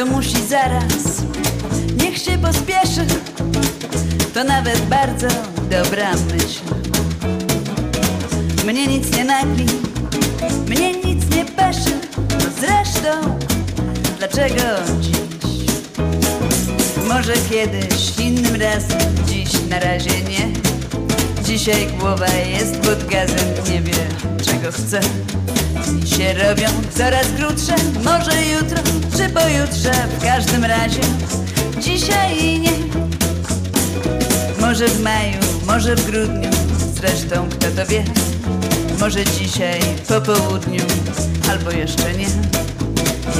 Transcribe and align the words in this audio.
to 0.00 0.06
musi 0.06 0.46
zaraz. 0.48 1.22
Niech 1.96 2.18
się 2.18 2.38
pospieszy, 2.38 3.06
to 4.34 4.44
nawet 4.44 4.80
bardzo 4.80 5.26
dobra 5.70 6.10
myśl. 6.12 6.60
Mnie 8.66 8.86
nic 8.86 9.16
nie 9.16 9.24
nagli, 9.24 9.66
mnie 10.68 10.92
nic 10.92 11.36
nie 11.36 11.44
peszy, 11.44 12.00
no 12.30 12.44
zresztą 12.60 13.38
dlaczego 14.18 14.62
dziś? 15.00 15.70
Może 17.08 17.32
kiedyś, 17.50 18.18
innym 18.18 18.60
razem, 18.60 19.26
dziś 19.26 19.50
na 19.68 19.80
razie 19.80 20.20
nie. 20.20 20.69
Dzisiaj 21.50 21.86
głowa 21.86 22.26
jest 22.28 22.80
pod 22.80 23.04
gazem, 23.04 23.48
nie 23.70 23.80
wie 23.80 23.92
czego 24.44 24.72
chce. 24.72 25.00
Dni 25.86 26.10
się 26.10 26.34
robią 26.34 26.68
coraz 26.96 27.26
krótsze, 27.36 27.74
może 28.04 28.46
jutro 28.46 28.78
czy 29.16 29.28
pojutrze, 29.28 29.92
w 30.18 30.24
każdym 30.24 30.64
razie 30.64 31.00
dzisiaj 31.80 32.60
nie. 32.60 32.72
Może 34.60 34.88
w 34.88 35.00
maju, 35.00 35.38
może 35.66 35.96
w 35.96 36.10
grudniu, 36.10 36.50
zresztą 36.94 37.48
kto 37.48 37.66
to 37.76 37.86
wie. 37.86 38.04
Może 39.00 39.24
dzisiaj 39.24 39.80
po 40.08 40.20
południu, 40.20 40.84
albo 41.50 41.70
jeszcze 41.70 42.12
nie. 42.14 42.28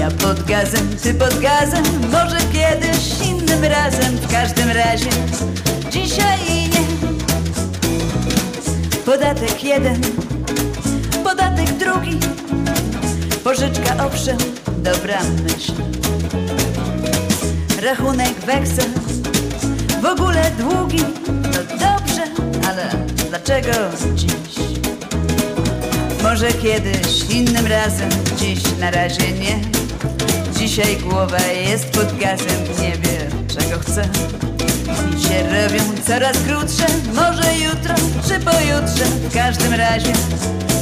Ja 0.00 0.10
pod 0.10 0.42
gazem, 0.42 0.96
ty 1.02 1.14
pod 1.14 1.38
gazem, 1.40 1.84
może 2.12 2.38
kiedyś 2.52 3.28
innym 3.28 3.64
razem, 3.64 4.16
w 4.16 4.32
każdym 4.32 4.70
razie 4.70 5.10
dzisiaj 5.90 6.38
nie. 6.48 7.09
Podatek 9.10 9.64
jeden, 9.64 10.00
podatek 11.24 11.72
drugi, 11.72 12.18
pożyczka 13.44 14.06
owszem, 14.06 14.38
dobra 14.78 15.18
myśl. 15.42 15.72
Rachunek 17.82 18.32
weksel, 18.46 18.90
w 20.02 20.04
ogóle 20.04 20.50
długi, 20.58 21.04
no 21.42 21.58
dobrze, 21.70 22.22
ale 22.68 22.90
dlaczego 23.28 23.72
dziś? 24.14 24.30
Może 26.22 26.52
kiedyś, 26.52 27.30
innym 27.30 27.66
razem, 27.66 28.10
dziś 28.36 28.62
na 28.80 28.90
razie 28.90 29.32
nie. 29.32 29.60
Dzisiaj 30.56 30.96
głowa 30.96 31.40
jest 31.46 31.90
pod 31.90 32.18
gazem, 32.18 32.64
nie 32.80 32.92
wie 32.92 33.28
czego 33.48 33.80
chce. 33.80 34.08
Się 35.28 35.42
robią 35.42 36.02
coraz 36.06 36.36
krótsze, 36.38 36.86
może 37.14 37.54
jutro 37.54 37.94
czy 38.28 38.40
pojutrze, 38.40 39.04
w 39.04 39.34
każdym 39.34 39.74
razie 39.74 40.12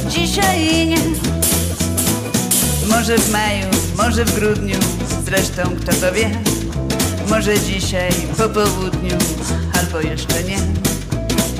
dzisiaj 0.09 0.87
nie. 0.87 0.97
Może 2.89 3.17
w 3.17 3.31
maju, 3.31 3.65
może 3.97 4.25
w 4.25 4.39
grudniu, 4.39 4.79
zresztą 5.25 5.61
kto 5.81 5.91
to 5.91 6.13
wie. 6.13 6.29
Może 7.29 7.59
dzisiaj 7.59 8.11
po 8.37 8.49
południu, 8.49 9.17
albo 9.79 10.01
jeszcze 10.01 10.43
nie. 10.43 10.57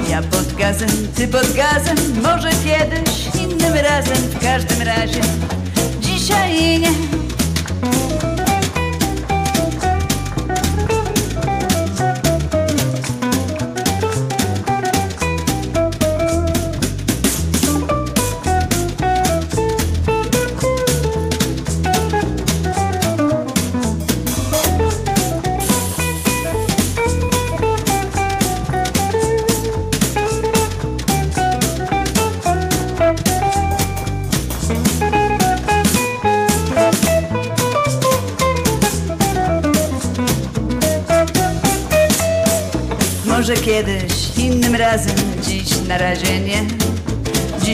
Ja 0.10 0.22
pod 0.22 0.54
gazem, 0.58 0.90
ty 1.16 1.28
pod 1.28 1.54
gazem, 1.54 1.98
może 2.24 2.50
kiedyś 2.50 3.36
innym 3.36 3.74
razem, 3.74 4.18
w 4.18 4.40
każdym 4.40 4.82
razie 4.82 5.22
dzisiaj 6.02 6.80
nie. 6.80 7.19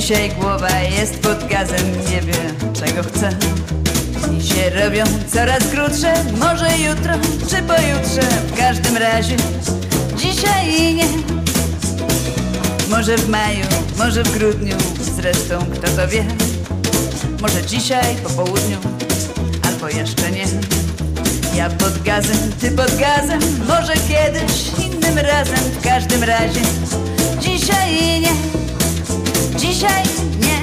Dzisiaj 0.06 0.30
głowa 0.30 0.80
jest 0.80 1.20
pod 1.20 1.48
gazem, 1.48 1.92
nie 2.12 2.22
wie 2.22 2.34
czego 2.74 3.04
chce. 3.04 3.30
Dni 4.28 4.44
się 4.44 4.70
robią 4.70 5.04
coraz 5.34 5.64
krótsze, 5.68 6.14
może 6.40 6.78
jutro 6.78 7.14
czy 7.50 7.64
pojutrze, 7.64 8.22
w 8.22 8.58
każdym 8.58 8.98
razie 8.98 9.36
dzisiaj 10.18 10.94
nie. 10.96 11.06
Może 12.90 13.18
w 13.18 13.30
maju, 13.30 13.66
może 13.98 14.24
w 14.24 14.38
grudniu, 14.38 14.76
zresztą 15.16 15.60
kto 15.74 15.88
to 15.88 16.08
wie. 16.08 16.26
Może 17.42 17.66
dzisiaj 17.66 18.16
po 18.24 18.30
południu, 18.30 18.78
albo 19.68 19.90
jeszcze 19.90 20.32
nie. 20.32 20.46
Ja 21.56 21.70
pod 21.70 22.04
gazem, 22.04 22.38
ty 22.62 22.72
pod 22.72 22.96
gazem, 22.98 23.40
może 23.68 23.94
kiedyś 23.94 24.86
innym 24.86 25.18
razem, 25.18 25.60
w 25.80 25.84
każdym 25.84 26.24
razie 26.24 26.62
dzisiaj 27.42 28.22
nie, 28.22 28.65
dzisiaj 29.76 30.04
nie, 30.42 30.60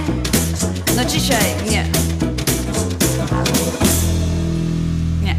no 0.97 1.05
dzisiaj 1.05 1.45
nie. 1.71 1.85
Nie. 5.23 5.37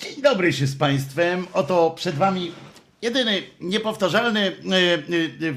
Dzień 0.00 0.22
dobry 0.22 0.52
się 0.52 0.66
z 0.66 0.76
Państwem. 0.76 1.46
Oto 1.52 1.90
przed 1.90 2.14
Wami 2.14 2.52
jedyny 3.02 3.42
niepowtarzalny 3.60 4.40
e, 4.40 4.52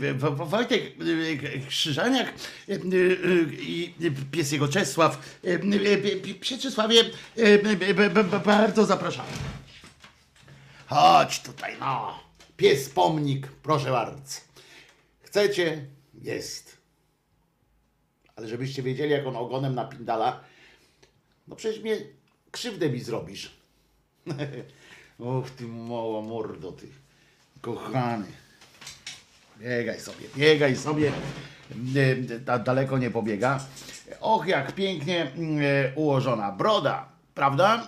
e, 0.07 0.09
e, 0.09 0.13
Wo- 0.13 0.31
Wojtek 0.45 0.83
e, 0.83 1.67
Krzyżaniak 1.67 2.27
e, 2.69 2.73
e, 2.73 2.77
i 3.61 3.93
pies 4.31 4.51
jego 4.51 4.67
Czesław. 4.67 5.39
E, 5.43 5.47
e, 5.47 5.53
e, 5.53 6.33
Psie 6.39 6.57
e, 7.37 8.39
bardzo 8.39 8.85
zapraszamy. 8.85 9.29
Chodź 10.87 11.39
tutaj, 11.39 11.75
no. 11.79 12.19
Pies 12.57 12.89
pomnik, 12.89 13.47
proszę 13.47 13.91
bardzo. 13.91 14.21
Chcecie? 15.21 15.85
Jest. 16.21 16.77
Ale 18.35 18.47
żebyście 18.47 18.83
wiedzieli, 18.83 19.11
jak 19.11 19.25
on 19.27 19.35
ogonem 19.35 19.75
napindala, 19.75 20.39
no 21.47 21.55
przecież 21.55 21.81
mnie 21.83 21.97
krzywdę 22.51 22.89
mi 22.89 22.99
zrobisz. 22.99 23.51
Och, 25.19 25.49
ty 25.49 25.63
mała 25.67 26.21
mordo, 26.21 26.71
ty 26.71 26.87
kochany. 27.61 28.25
Biegaj 29.59 29.99
sobie, 29.99 30.27
biegaj 30.35 30.75
sobie. 30.75 31.11
Da- 32.45 32.59
Daleko 32.59 32.97
nie 32.97 33.11
pobiega. 33.11 33.59
Och, 34.19 34.47
jak 34.47 34.71
pięknie 34.71 35.23
e, 35.23 35.31
ułożona 35.95 36.51
broda, 36.51 37.09
prawda? 37.35 37.87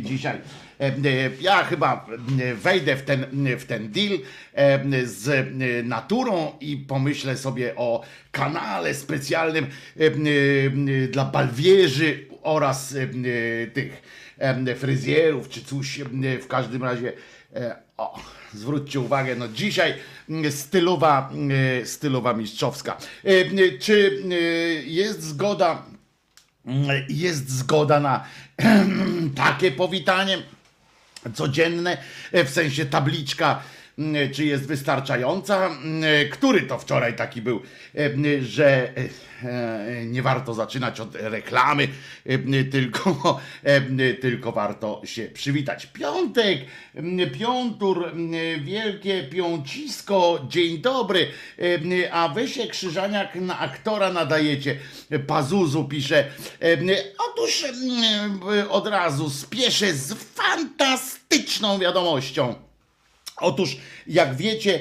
Dzisiaj. 0.00 0.40
E, 0.80 0.86
e, 0.86 1.30
Ja 1.40 1.64
chyba 1.64 2.06
e, 2.40 2.54
wejdę 2.54 2.96
w 2.96 3.02
ten, 3.02 3.26
w 3.58 3.64
ten 3.64 3.92
deal 3.92 4.18
z 5.04 5.46
naturą 5.84 6.52
i 6.60 6.76
pomyślę 6.76 7.36
sobie 7.36 7.76
o 7.76 8.02
kanale 8.32 8.94
specjalnym 8.94 9.66
dla 11.08 11.24
balwierzy 11.24 12.26
oraz 12.42 12.94
tych 13.74 14.02
fryzjerów 14.76 15.48
czy 15.48 15.64
coś 15.64 16.00
w 16.42 16.46
każdym 16.46 16.82
razie 16.84 17.12
o, 17.96 18.20
zwróćcie 18.54 19.00
uwagę, 19.00 19.36
no 19.36 19.48
dzisiaj 19.48 19.94
stylowa, 20.50 21.32
stylowa 21.84 22.34
mistrzowska. 22.34 22.96
Czy 23.80 24.22
jest 24.86 25.22
zgoda 25.22 25.82
jest 27.08 27.50
zgoda 27.50 28.00
na 28.00 28.24
takie 29.44 29.70
powitanie 29.70 30.38
codzienne, 31.32 31.98
e, 32.32 32.44
w 32.44 32.50
sensie 32.50 32.86
tabliczka, 32.86 33.62
czy 34.32 34.44
jest 34.44 34.66
wystarczająca. 34.66 35.66
Mm, 35.66 36.02
Który 36.30 36.62
to 36.62 36.78
wczoraj 36.78 37.16
taki 37.16 37.42
był, 37.42 37.62
e, 37.94 38.42
że 38.42 38.88
e, 38.88 39.08
e, 39.44 40.04
nie 40.06 40.22
warto 40.22 40.54
zaczynać 40.54 41.00
od 41.00 41.14
reklamy, 41.14 41.88
e, 42.26 42.64
tylko, 42.64 43.40
e, 43.62 44.14
tylko 44.14 44.52
warto 44.52 45.02
się 45.04 45.22
przywitać. 45.22 45.86
Piątek, 45.86 46.58
mm, 46.94 47.30
piątur, 47.30 48.08
mm, 48.08 48.64
wielkie 48.64 49.24
piącisko, 49.24 50.46
dzień 50.48 50.78
dobry, 50.78 51.28
e, 52.02 52.12
a 52.12 52.28
wy 52.28 52.48
się 52.48 52.66
Krzyżaniak 52.66 53.34
na 53.34 53.58
aktora 53.58 54.12
nadajecie. 54.12 54.76
Pazuzu 55.26 55.84
pisze. 55.84 56.24
E, 56.62 56.76
Otóż 57.30 57.64
mm, 57.64 58.40
od 58.68 58.86
razu 58.86 59.30
spieszę 59.30 59.92
z 59.92 60.14
fantastyczną 60.14 61.78
wiadomością. 61.78 62.54
Otóż, 63.40 63.76
jak 64.06 64.36
wiecie, 64.36 64.80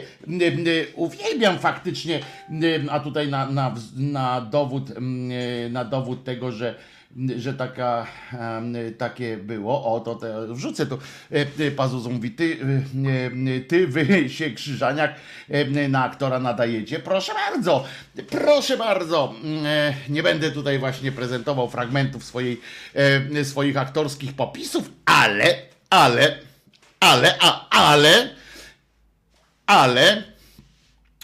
uwielbiam 0.96 1.60
faktycznie, 1.60 2.20
a 2.90 3.00
tutaj 3.00 3.28
na, 3.28 3.46
na, 3.46 3.76
na, 3.96 4.42
dowód, 4.42 4.90
na 5.70 5.86
dowód 5.86 6.24
tego, 6.24 6.52
że, 6.52 6.76
że 7.38 7.54
taka, 7.54 8.08
takie 8.98 9.38
było, 9.38 9.94
o 9.94 10.00
to 10.00 10.20
wrzucę 10.48 10.86
to, 10.86 10.98
e, 11.60 11.72
Pazuzu 11.72 12.10
mówi, 12.10 12.32
ty, 12.32 12.58
e, 13.58 13.60
ty 13.60 13.88
wy 13.88 14.30
się 14.30 14.52
Krzyżaniak 14.52 15.16
e, 15.50 15.88
na 15.90 16.04
aktora 16.04 16.40
nadajecie, 16.40 17.00
proszę 17.00 17.32
bardzo, 17.34 17.86
proszę 18.30 18.78
bardzo, 18.78 19.34
nie 20.10 20.24
będę 20.24 20.52
tutaj 20.52 20.80
właśnie 20.80 21.12
prezentował 21.12 21.70
fragmentów 21.70 22.24
swojej, 22.24 22.62
swoich 23.44 23.78
aktorskich 23.78 24.34
popisów, 24.34 24.90
ale, 25.06 25.56
ale, 25.90 26.40
ale, 27.00 27.36
a, 27.40 27.70
ale, 27.70 28.43
ale 29.66 30.24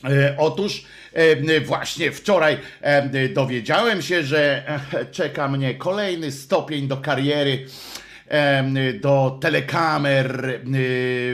e, 0.04 0.36
otóż 0.38 0.86
e, 1.14 1.62
właśnie 1.62 2.12
wczoraj 2.12 2.58
e, 2.82 3.30
dowiedziałem 3.30 4.02
się, 4.02 4.24
że 4.24 4.64
czeka 5.12 5.48
mnie 5.48 5.76
kolejny 5.76 6.32
stopień 6.32 6.88
do 6.88 6.98
kariery, 6.98 7.66
do 9.02 9.38
telekamer 9.42 10.60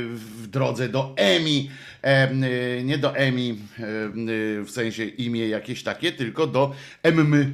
w 0.09 0.47
drodze 0.47 0.89
do 0.89 1.13
Emmy. 1.15 1.67
E, 2.05 2.07
e, 2.07 2.83
nie 2.83 2.97
do 2.97 3.15
Emmy 3.15 3.41
e, 3.41 3.83
e, 3.83 4.63
w 4.63 4.69
sensie 4.69 5.05
imię 5.05 5.47
jakieś 5.47 5.83
takie, 5.83 6.11
tylko 6.11 6.47
do 6.47 6.75
Emmy, 7.03 7.51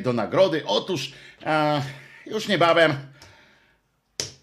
do 0.00 0.12
nagrody. 0.12 0.62
Otóż 0.66 1.12
już 2.26 2.48
niebawem 2.48 2.92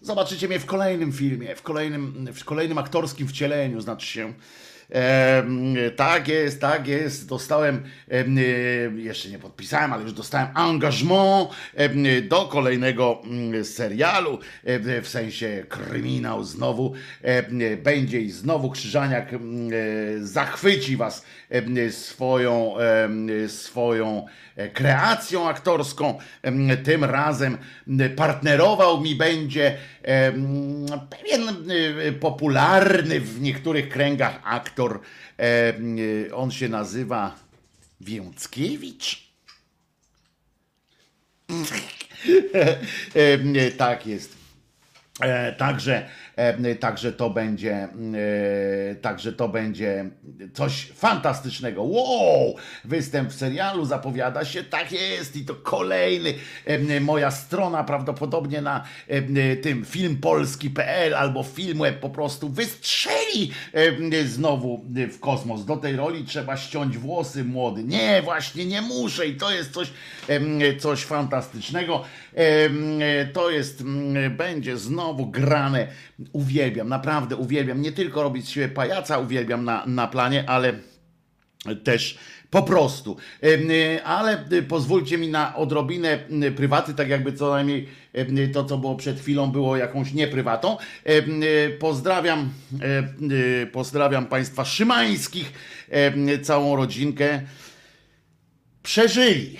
Zobaczycie 0.02 0.48
mnie 0.48 0.58
w 0.58 0.66
kolejnym 0.66 1.12
filmie, 1.12 1.56
w 1.56 1.62
kolejnym, 1.62 2.28
w 2.34 2.44
kolejnym 2.44 2.78
aktorskim 2.78 3.28
wcieleniu, 3.28 3.80
znaczy 3.80 4.06
się. 4.06 4.32
Em, 4.90 5.74
tak 5.96 6.28
jest, 6.28 6.60
tak 6.60 6.88
jest. 6.88 7.28
Dostałem, 7.28 7.82
em, 8.08 8.38
e, 8.38 8.42
jeszcze 9.00 9.28
nie 9.28 9.38
podpisałem, 9.38 9.92
ale 9.92 10.02
już 10.02 10.12
dostałem 10.12 10.48
engagement 10.56 11.50
em, 11.74 12.04
do 12.28 12.44
kolejnego 12.44 13.22
mm, 13.24 13.64
serialu, 13.64 14.38
w 15.02 15.08
sensie 15.08 15.64
kryminał 15.68 16.44
znowu 16.44 16.92
będzie 17.82 18.20
i 18.20 18.30
znowu 18.30 18.70
Krzyżaniak 18.70 19.32
em, 19.32 19.68
e, 19.72 20.26
zachwyci 20.26 20.96
was 20.96 21.24
swoją, 21.90 22.74
swoją 23.48 24.26
e, 24.51 24.51
kreacją 24.72 25.48
aktorską. 25.48 26.18
Tym 26.84 27.04
razem 27.04 27.58
partnerował 28.16 29.00
mi 29.00 29.14
będzie 29.14 29.76
pewien 31.10 31.48
e, 31.48 32.12
popularny 32.12 33.20
w 33.20 33.40
niektórych 33.40 33.88
kręgach 33.88 34.40
aktor. 34.44 35.00
E, 35.38 35.74
On 36.34 36.50
się 36.50 36.68
nazywa 36.68 37.36
Więckiewicz. 38.00 39.32
Tak 43.78 44.06
jest. 44.06 44.42
E, 45.20 45.52
Także, 45.52 45.96
e, 45.96 46.08
także 46.80 47.12
to 47.12 47.30
będzie, 47.30 47.88
e, 48.90 48.94
także 48.94 49.32
to 49.32 49.48
będzie 49.48 50.10
coś 50.54 50.86
fantastycznego. 50.94 51.82
Wow! 51.82 52.54
Występ 52.84 53.30
w 53.30 53.34
serialu 53.34 53.84
zapowiada 53.84 54.44
się, 54.44 54.64
tak 54.64 54.92
jest 54.92 55.36
i 55.36 55.44
to 55.44 55.54
kolejny. 55.54 56.34
E, 56.66 57.00
Moja 57.00 57.30
strona 57.30 57.84
prawdopodobnie 57.84 58.62
na 58.62 58.84
e, 59.08 59.56
tym 59.56 59.84
filmpolski.pl 59.84 61.14
albo 61.14 61.42
filmweb 61.42 62.00
po 62.00 62.10
prostu 62.10 62.48
wystrzeli 62.48 63.50
e, 64.12 64.24
znowu 64.24 64.84
w 65.12 65.20
kosmos. 65.20 65.64
Do 65.64 65.76
tej 65.76 65.96
roli 65.96 66.24
trzeba 66.24 66.56
ściąć 66.56 66.98
włosy 66.98 67.44
młody. 67.44 67.84
Nie, 67.84 68.22
właśnie 68.22 68.66
nie 68.66 68.82
muszę 68.82 69.26
i 69.26 69.36
to 69.36 69.50
jest 69.50 69.72
coś, 69.72 69.90
e, 70.28 70.76
coś 70.76 71.04
fantastycznego. 71.04 72.04
E, 72.34 73.26
To 73.26 73.50
jest, 73.50 73.84
będzie 74.30 74.76
znowu 74.76 75.26
grane. 75.26 75.88
Uwielbiam, 76.32 76.88
naprawdę 76.88 77.36
uwielbiam. 77.36 77.82
Nie 77.82 77.92
tylko 77.92 78.22
robić 78.22 78.48
siebie 78.48 78.68
pajaca, 78.68 79.18
uwielbiam 79.18 79.64
na, 79.64 79.86
na 79.86 80.06
planie, 80.06 80.44
ale 80.46 80.72
też 81.84 82.18
po 82.50 82.62
prostu. 82.62 83.16
Y, 83.44 84.04
Ale 84.04 84.44
y, 84.52 84.62
pozwólcie 84.62 85.18
mi 85.18 85.28
na 85.28 85.56
odrobinę 85.56 86.18
prywaty, 86.56 86.94
tak 86.94 87.08
jakby 87.08 87.32
co 87.32 87.50
najmniej 87.50 87.88
to, 88.52 88.64
co 88.64 88.78
było 88.78 88.96
przed 88.96 89.20
chwilą, 89.20 89.50
było 89.50 89.76
jakąś 89.76 90.12
nieprywatą. 90.12 90.76
Pozdrawiam, 91.78 92.50
pozdrawiam 93.72 94.26
Państwa 94.26 94.64
Szymańskich, 94.64 95.52
całą 96.42 96.76
rodzinkę. 96.76 97.42
Przeżyli. 98.82 99.58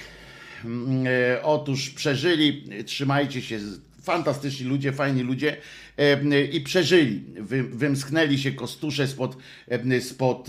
Mm, 0.65 1.07
e, 1.07 1.43
Otóż 1.43 1.91
przeżyli, 1.91 2.65
trzymajcie 2.87 3.43
się, 3.43 3.59
fantastyczni 4.03 4.67
ludzie, 4.67 4.93
fajni 4.93 5.23
ludzie 5.23 5.57
e, 5.99 6.45
i 6.45 6.61
przeżyli. 6.61 7.25
Wy, 7.41 7.63
wymsknęli 7.63 8.39
się 8.39 8.53
kostusze 8.53 9.09
spod, 9.09 9.37
e, 9.69 10.01
spod 10.01 10.49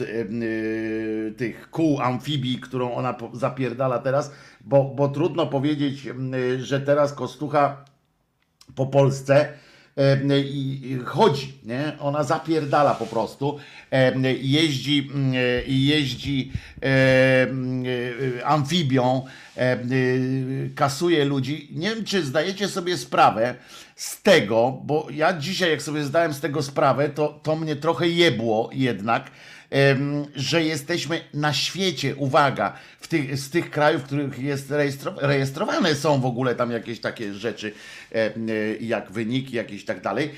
tych 1.38 1.70
kół 1.70 2.02
amfibii, 2.02 2.60
którą 2.60 2.94
ona 2.94 3.16
zapierdala 3.34 4.00
teraz, 4.00 4.32
bo, 4.62 4.94
bo 4.96 5.10
trudno 5.10 5.48
powiedzieć, 5.48 6.10
że 6.58 6.82
teraz 6.82 7.14
kostucha 7.14 7.86
po 8.76 8.86
Polsce 8.86 9.54
i 10.46 10.92
i 10.92 11.00
chodzi, 11.06 11.54
nie? 11.64 11.92
Ona 12.00 12.24
zapierdala 12.24 12.96
po 12.96 13.06
prostu 13.06 13.60
e, 13.92 14.34
jeździ, 14.34 15.10
mm, 15.14 15.34
e, 15.34 15.38
jeździ 15.68 16.52
e, 16.82 17.44
mm, 17.44 17.84
e, 18.40 18.46
amfibią, 18.46 19.26
e, 19.58 19.62
e, 19.62 19.78
kasuje 20.76 21.26
ludzi. 21.26 21.70
Nie 21.72 21.96
wiem, 21.96 22.06
czy 22.06 22.24
zdajecie 22.24 22.68
sobie 22.68 22.98
sprawę 22.98 23.56
z 23.96 24.22
tego, 24.22 24.82
bo 24.84 25.08
ja 25.12 25.34
dzisiaj, 25.34 25.70
jak 25.70 25.82
sobie 25.82 26.04
zdałem 26.04 26.34
z 26.34 26.40
tego 26.40 26.64
sprawę, 26.64 27.10
to, 27.10 27.40
to 27.44 27.56
mnie 27.56 27.76
trochę 27.76 28.08
jebło 28.08 28.70
jednak, 28.74 29.32
że 30.36 30.64
jesteśmy 30.64 31.22
na 31.34 31.54
świecie, 31.54 32.16
uwaga, 32.16 32.74
w 33.04 33.08
tych, 33.08 33.38
z 33.40 33.50
tych 33.50 33.72
krajów, 33.72 34.02
w 34.02 34.06
których 34.06 34.40
jest 34.40 34.72
rejestro, 34.72 35.14
rejestrowane 35.18 35.96
są 35.96 36.22
w 36.22 36.26
ogóle 36.26 36.56
tam 36.56 36.72
jakieś 36.72 37.00
takie 37.00 37.34
rzeczy, 37.34 37.68
e, 37.68 38.03
jak 38.80 39.12
wyniki, 39.12 39.56
jakieś 39.56 39.86
tak 39.86 40.02
dalej. 40.02 40.30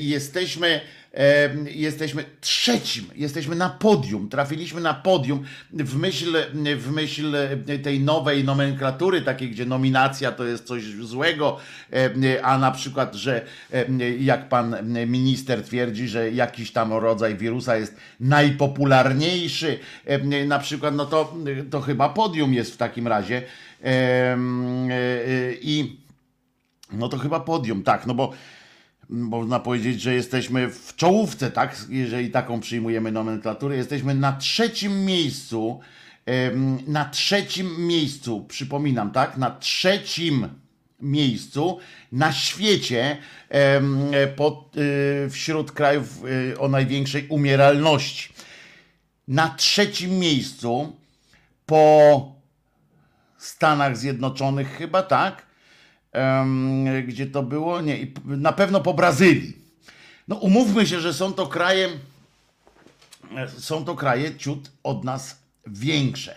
I 0.00 0.08
jesteśmy, 0.08 0.80
jesteśmy 1.74 2.24
trzecim, 2.40 3.04
jesteśmy 3.14 3.56
na 3.56 3.70
podium, 3.70 4.28
trafiliśmy 4.28 4.80
na 4.80 4.94
podium 4.94 5.44
w 5.72 5.96
myśl, 5.96 6.36
w 6.76 6.90
myśl 6.90 7.36
tej 7.82 8.00
nowej 8.00 8.44
nomenklatury, 8.44 9.22
takiej, 9.22 9.50
gdzie 9.50 9.66
nominacja 9.66 10.32
to 10.32 10.44
jest 10.44 10.64
coś 10.64 10.82
złego, 10.84 11.58
a 12.42 12.58
na 12.58 12.70
przykład, 12.70 13.14
że 13.14 13.46
jak 14.18 14.48
pan 14.48 14.76
minister 15.06 15.62
twierdzi, 15.62 16.08
że 16.08 16.30
jakiś 16.30 16.72
tam 16.72 16.92
rodzaj 16.92 17.36
wirusa 17.36 17.76
jest 17.76 17.96
najpopularniejszy, 18.20 19.78
na 20.46 20.58
przykład, 20.58 20.94
no 20.94 21.06
to, 21.06 21.34
to 21.70 21.80
chyba 21.80 22.08
podium 22.08 22.54
jest 22.54 22.74
w 22.74 22.76
takim 22.76 23.08
razie. 23.08 23.42
E, 23.84 23.88
e, 23.88 24.38
I 25.60 25.96
no 26.92 27.08
to 27.08 27.18
chyba 27.18 27.40
podium, 27.40 27.82
tak, 27.82 28.06
no 28.06 28.14
bo 28.14 28.32
można 29.08 29.60
powiedzieć, 29.60 30.00
że 30.00 30.14
jesteśmy 30.14 30.70
w 30.70 30.96
czołówce, 30.96 31.50
tak? 31.50 31.76
Jeżeli 31.88 32.30
taką 32.30 32.60
przyjmujemy 32.60 33.12
nomenklaturę, 33.12 33.76
jesteśmy 33.76 34.14
na 34.14 34.32
trzecim 34.32 35.04
miejscu. 35.04 35.80
Na 36.86 37.04
trzecim 37.04 37.86
miejscu, 37.86 38.44
przypominam, 38.48 39.10
tak? 39.10 39.36
Na 39.36 39.50
trzecim 39.50 40.48
miejscu 41.00 41.78
na 42.12 42.32
świecie 42.32 43.16
pod, 44.36 44.76
y, 44.76 45.30
wśród 45.30 45.72
krajów 45.72 46.24
y, 46.24 46.58
o 46.58 46.68
największej 46.68 47.28
umieralności. 47.28 48.32
Na 49.28 49.48
trzecim 49.48 50.18
miejscu 50.18 50.96
po 51.66 52.32
Stanach 53.38 53.96
Zjednoczonych, 53.96 54.68
chyba 54.68 55.02
tak, 55.02 55.45
gdzie 57.06 57.26
to 57.26 57.42
było, 57.42 57.80
nie, 57.80 58.06
na 58.24 58.52
pewno 58.52 58.80
po 58.80 58.94
Brazylii. 58.94 59.56
No 60.28 60.36
umówmy 60.36 60.86
się, 60.86 61.00
że 61.00 61.14
są 61.14 61.32
to 61.32 61.46
kraje, 61.46 61.88
e, 63.36 63.48
są 63.48 63.84
to 63.84 63.94
kraje 63.94 64.34
ciut 64.34 64.70
od 64.82 65.04
nas 65.04 65.38
większe. 65.66 66.36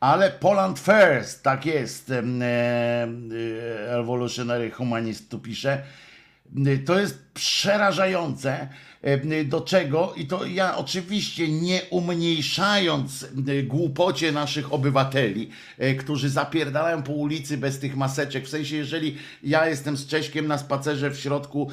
Ale 0.00 0.30
Poland 0.30 0.78
First, 0.78 1.42
tak 1.42 1.66
jest, 1.66 2.10
e, 2.10 2.18
e, 2.18 3.98
Evolutionary 3.98 4.70
Humanist 4.70 5.30
tu 5.30 5.38
pisze, 5.38 5.82
to 6.86 6.98
jest 6.98 7.18
przerażające 7.34 8.68
do 9.44 9.60
czego? 9.60 10.14
I 10.16 10.26
to 10.26 10.46
ja 10.46 10.76
oczywiście 10.76 11.48
nie 11.48 11.80
umniejszając 11.90 13.24
e, 13.24 13.62
głupocie 13.62 14.32
naszych 14.32 14.72
obywateli, 14.72 15.50
e, 15.78 15.94
którzy 15.94 16.30
zapierdalają 16.30 17.02
po 17.02 17.12
ulicy 17.12 17.56
bez 17.56 17.78
tych 17.78 17.96
maseczek, 17.96 18.44
w 18.44 18.48
sensie 18.48 18.76
jeżeli 18.76 19.16
ja 19.42 19.68
jestem 19.68 19.96
z 19.96 20.06
Cześkiem 20.06 20.46
na 20.46 20.58
spacerze 20.58 21.10
w 21.10 21.20
środku, 21.20 21.70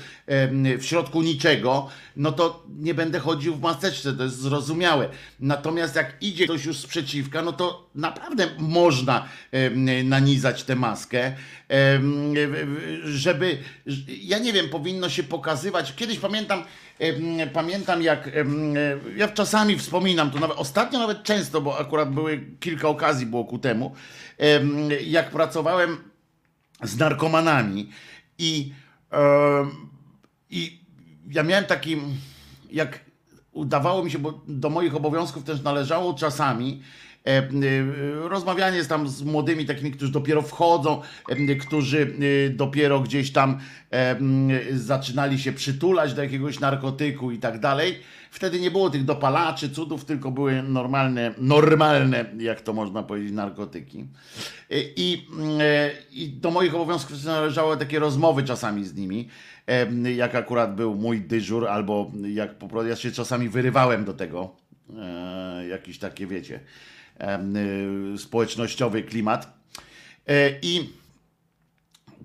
w 0.79 0.83
środku 0.85 1.21
niczego, 1.21 1.89
no 2.15 2.31
to 2.31 2.63
nie 2.79 2.93
będę 2.93 3.19
chodził 3.19 3.55
w 3.55 3.61
maseczce, 3.61 4.13
to 4.13 4.23
jest 4.23 4.39
zrozumiałe. 4.39 5.09
Natomiast 5.39 5.95
jak 5.95 6.13
idzie 6.21 6.45
ktoś 6.45 6.65
już 6.65 6.77
sprzeciwka, 6.77 7.41
no 7.41 7.53
to 7.53 7.89
naprawdę 7.95 8.47
można 8.57 9.27
nanizać 10.03 10.63
tę 10.63 10.75
maskę, 10.75 11.33
żeby, 13.05 13.57
ja 14.07 14.39
nie 14.39 14.53
wiem, 14.53 14.69
powinno 14.69 15.09
się 15.09 15.23
pokazywać, 15.23 15.95
kiedyś 15.95 16.19
pamiętam, 16.19 16.63
pamiętam 17.53 18.01
jak, 18.01 18.29
ja 19.15 19.27
czasami 19.27 19.77
wspominam 19.77 20.31
to 20.31 20.39
nawet, 20.39 20.57
ostatnio 20.57 20.99
nawet 20.99 21.23
często, 21.23 21.61
bo 21.61 21.79
akurat 21.79 22.11
były 22.11 22.45
kilka 22.59 22.87
okazji 22.87 23.25
było 23.25 23.45
ku 23.45 23.59
temu, 23.59 23.95
jak 25.05 25.31
pracowałem 25.31 25.97
z 26.83 26.97
narkomanami 26.97 27.89
i, 28.37 28.73
i 30.49 30.79
ja 31.31 31.43
miałem 31.43 31.65
taki, 31.65 31.97
jak 32.71 32.99
udawało 33.51 34.03
mi 34.03 34.11
się, 34.11 34.19
bo 34.19 34.41
do 34.47 34.69
moich 34.69 34.95
obowiązków 34.95 35.43
też 35.43 35.61
należało 35.61 36.13
czasami 36.13 36.81
E, 36.81 37.14
e, 37.14 37.14
rozmawianie 38.21 38.77
jest 38.77 38.89
tam 38.89 39.07
z 39.07 39.23
młodymi 39.23 39.65
takimi, 39.65 39.91
którzy 39.91 40.11
dopiero 40.11 40.41
wchodzą, 40.41 41.01
e, 41.29 41.55
którzy 41.55 42.15
dopiero 42.49 42.99
gdzieś 42.99 43.31
tam 43.31 43.59
zaczynali 44.71 45.39
się 45.39 45.53
przytulać 45.53 46.13
do 46.13 46.23
jakiegoś 46.23 46.59
narkotyku 46.59 47.31
i 47.31 47.39
tak 47.39 47.59
dalej. 47.59 47.99
Wtedy 48.31 48.59
nie 48.59 48.71
było 48.71 48.89
tych 48.89 49.05
dopalaczy, 49.05 49.69
cudów, 49.69 50.05
tylko 50.05 50.31
były 50.31 50.63
normalne, 50.63 51.33
normalne, 51.37 52.25
jak 52.37 52.61
to 52.61 52.73
można 52.73 53.03
powiedzieć, 53.03 53.31
narkotyki. 53.31 54.05
I, 54.95 55.27
i 56.11 56.29
do 56.29 56.51
moich 56.51 56.75
obowiązków 56.75 57.23
należały 57.23 57.77
takie 57.77 57.99
rozmowy 57.99 58.43
czasami 58.43 58.85
z 58.85 58.95
nimi, 58.95 59.29
jak 60.15 60.35
akurat 60.35 60.75
był 60.75 60.95
mój 60.95 61.21
dyżur, 61.21 61.67
albo 61.67 62.11
jak 62.33 62.57
po 62.57 62.67
prostu 62.67 62.89
ja 62.89 62.95
się 62.95 63.11
czasami 63.11 63.49
wyrywałem 63.49 64.05
do 64.05 64.13
tego, 64.13 64.55
jakieś 65.69 65.99
takie, 65.99 66.27
wiecie, 66.27 66.59
społecznościowy 68.17 69.03
klimat. 69.03 69.57
E, 70.27 70.59
I 70.61 70.89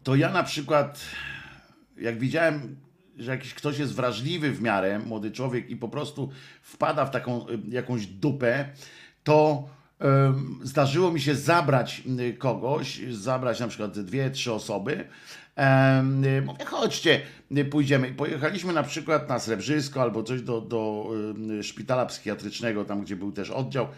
to 0.02 0.14
ja 0.14 0.30
na 0.32 0.42
przykład, 0.42 1.00
jak 1.96 2.18
widziałem, 2.18 2.76
że 3.18 3.30
jakiś 3.30 3.54
ktoś 3.54 3.78
jest 3.78 3.94
wrażliwy 3.94 4.52
w 4.52 4.62
miarę, 4.62 4.98
młody 4.98 5.30
człowiek 5.30 5.70
i 5.70 5.76
po 5.76 5.88
prostu 5.88 6.30
wpada 6.62 7.06
w 7.06 7.10
taką 7.10 7.48
y, 7.48 7.58
jakąś 7.68 8.06
dupę, 8.06 8.68
to 9.24 9.68
zdarzyło 10.62 11.12
mi 11.12 11.20
się 11.20 11.34
zabrać 11.34 12.02
y, 12.20 12.34
kogoś, 12.34 13.00
zabrać 13.10 13.60
na 13.60 13.68
przykład 13.68 14.00
dwie, 14.00 14.30
trzy 14.30 14.52
osoby 14.52 15.08
Mówię, 16.44 16.64
chodźcie, 16.64 17.20
pójdziemy. 17.70 18.12
Pojechaliśmy 18.12 18.72
na 18.72 18.82
przykład 18.82 19.28
na 19.28 19.38
Srebrzysko 19.38 20.02
albo 20.02 20.22
coś 20.22 20.42
do, 20.42 20.60
do 20.60 21.10
szpitala 21.62 22.06
psychiatrycznego, 22.06 22.84
tam 22.84 23.02
gdzie 23.02 23.16
był 23.16 23.32
też 23.32 23.50
oddział 23.50 23.88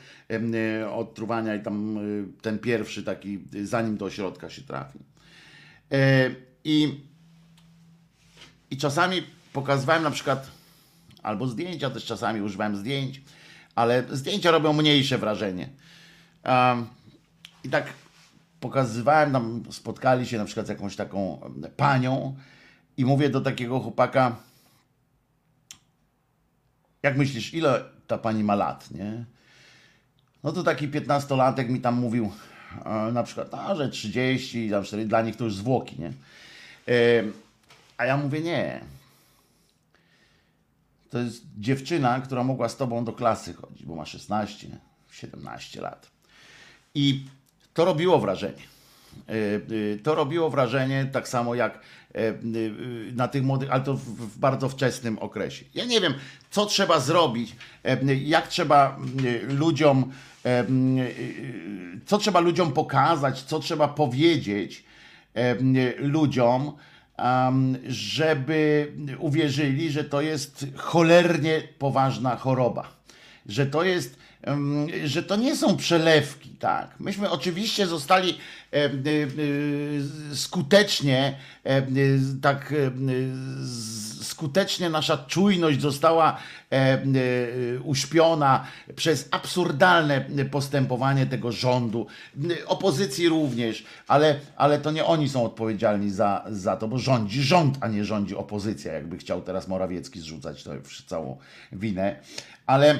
odtruwania 0.93 1.55
i 1.55 1.63
tam 1.63 1.99
y, 1.99 2.25
ten 2.43 2.59
pierwszy 2.59 3.03
taki, 3.03 3.39
zanim 3.65 3.97
do 3.97 4.05
ośrodka 4.05 4.51
się 4.51 4.63
trafi. 4.63 4.99
E, 5.93 6.31
I, 6.65 7.01
i 8.71 8.77
czasami 8.77 9.23
pokazywałem 9.53 10.03
na 10.03 10.11
przykład, 10.11 10.51
albo 11.23 11.47
zdjęcia, 11.47 11.91
też 11.91 12.05
czasami 12.05 12.41
używałem 12.41 12.77
zdjęć, 12.77 13.21
ale 13.75 14.05
zdjęcia 14.11 14.51
robią 14.51 14.73
mniejsze 14.73 15.19
wrażenie. 15.19 15.69
I 17.65 17.69
tak 17.69 17.93
pokazywałem, 18.62 19.33
tam 19.33 19.62
spotkali 19.71 20.26
się 20.26 20.38
na 20.38 20.45
przykład 20.45 20.66
z 20.66 20.69
jakąś 20.69 20.97
taką 20.97 21.40
panią 21.76 22.37
i 22.97 23.04
mówię 23.04 23.28
do 23.28 23.40
takiego 23.40 23.81
chłopaka, 23.81 24.37
jak 27.02 27.16
myślisz, 27.16 27.54
ile 27.54 27.85
ta 28.07 28.19
pani 28.19 28.45
ma 28.45 28.54
lat, 28.54 28.90
nie? 28.90 29.25
No 30.45 30.52
to 30.52 30.62
taki 30.62 30.88
piętnastolatek 30.88 31.69
mi 31.69 31.81
tam 31.81 31.95
mówił 31.95 32.33
e, 32.85 33.12
na 33.12 33.23
przykład, 33.23 33.54
a, 33.54 33.75
że 33.75 33.88
30, 33.88 34.71
tam 34.71 34.85
4, 34.85 35.07
dla 35.07 35.23
nich 35.23 35.37
to 35.37 35.45
już 35.45 35.54
zwłoki, 35.54 35.97
nie? 36.00 36.12
E, 36.88 37.25
a 37.97 38.07
ja 38.07 38.16
mówię, 38.16 38.40
nie. 38.40 38.81
To 41.11 41.19
jest 41.19 41.42
dziewczyna, 41.59 42.21
która 42.21 42.45
mogła 42.45 42.69
z 42.69 42.76
tobą 42.76 43.04
do 43.04 43.12
klasy 43.12 43.54
chodzić, 43.54 43.85
bo 43.85 43.95
ma 43.95 44.07
16, 44.07 44.69
17 45.11 45.81
lat. 45.81 46.11
I 46.95 47.26
to 47.75 47.85
robiło 47.85 48.19
wrażenie. 48.19 48.73
E, 49.29 49.33
e, 49.33 49.99
to 50.02 50.14
robiło 50.14 50.50
wrażenie 50.50 51.09
tak 51.12 51.29
samo 51.29 51.55
jak 51.55 51.79
e, 52.14 52.35
na 53.14 53.29
tych 53.29 53.43
młodych, 53.43 53.71
ale 53.71 53.83
to 53.83 53.95
w 53.95 54.38
bardzo 54.38 54.69
wczesnym 54.69 55.19
okresie. 55.19 55.64
Ja 55.75 55.85
nie 55.85 56.00
wiem, 56.00 56.14
co 56.50 56.67
trzeba 56.67 57.00
zrobić, 57.00 57.57
jak 58.25 58.49
trzeba 58.49 58.99
ludziom, 59.49 60.12
co 62.07 62.19
trzeba 62.19 62.41
ludziom 62.41 62.73
pokazać, 62.73 63.43
co 63.43 63.59
trzeba 63.59 63.88
powiedzieć 63.88 64.85
ludziom, 65.99 66.73
żeby 67.88 68.93
uwierzyli, 69.19 69.91
że 69.91 70.05
to 70.05 70.21
jest 70.21 70.67
cholernie 70.76 71.62
poważna 71.79 72.37
choroba, 72.37 72.88
że 73.47 73.67
to 73.67 73.85
jest 73.85 74.22
że 75.05 75.23
to 75.23 75.37
nie 75.37 75.57
są 75.57 75.77
przelewki, 75.77 76.51
tak. 76.51 77.01
Myśmy 77.01 77.31
oczywiście 77.31 77.87
zostali 77.87 78.39
e, 78.73 78.85
e, 78.85 78.91
skutecznie, 80.35 81.39
e, 81.65 81.83
tak 82.43 82.75
skutecznie 84.23 84.91
nasza 84.91 85.17
czujność 85.17 85.81
została 85.81 86.39
uśpiona 87.85 88.67
przez 88.97 89.29
absurdalne 89.31 90.25
postępowanie 90.51 91.27
tego 91.27 91.53
rządu, 91.53 92.07
opozycji 92.67 93.29
również, 93.29 93.85
ale, 94.09 94.37
ale 94.57 94.79
to 94.79 94.91
nie 94.91 95.05
oni 95.05 95.29
są 95.29 95.45
odpowiedzialni 95.45 96.11
za, 96.11 96.45
za 96.51 96.77
to, 96.77 96.89
bo 96.89 96.99
rządzi 96.99 97.43
rząd, 97.43 97.79
a 97.81 97.89
nie 97.89 98.05
rządzi 98.05 98.37
opozycja, 98.37 98.93
jakby 98.93 99.19
chciał 99.19 99.43
teraz 99.43 99.69
Morawiecki 99.69 100.21
zrzucać 100.21 100.65
to 100.65 100.71
całą 101.07 101.39
winę, 101.73 102.17
ale 102.67 102.99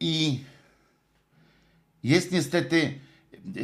I 0.00 0.40
jest 2.04 2.32
niestety 2.32 2.98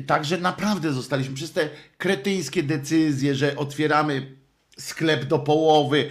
tak, 0.07 0.25
że 0.25 0.39
naprawdę 0.39 0.93
zostaliśmy 0.93 1.35
przez 1.35 1.53
te 1.53 1.69
kretyńskie 1.99 2.63
decyzje, 2.63 3.35
że 3.35 3.57
otwieramy 3.57 4.37
sklep 4.79 5.25
do 5.25 5.39
połowy, 5.39 6.11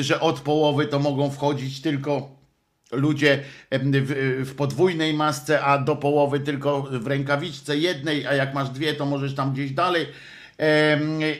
że 0.00 0.20
od 0.20 0.40
połowy 0.40 0.86
to 0.86 0.98
mogą 0.98 1.30
wchodzić 1.30 1.80
tylko 1.80 2.36
ludzie 2.92 3.42
w, 3.70 4.54
podwójnej 4.56 5.14
masce, 5.14 5.64
a 5.64 5.78
do 5.78 5.96
połowy 5.96 6.40
tylko 6.40 6.82
w 6.82 7.06
rękawiczce 7.06 7.78
jednej, 7.78 8.26
a 8.26 8.34
jak 8.34 8.54
masz 8.54 8.70
dwie, 8.70 8.94
to 8.94 9.06
możesz 9.06 9.34
tam 9.34 9.52
gdzieś 9.52 9.70
dalej. 9.70 10.06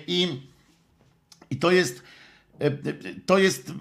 I, 0.06 0.40
i 1.50 1.56
to 1.56 1.70
jest 1.70 2.02
E, 2.60 2.66
e, 2.66 2.72
to 3.26 3.38
jest, 3.38 3.72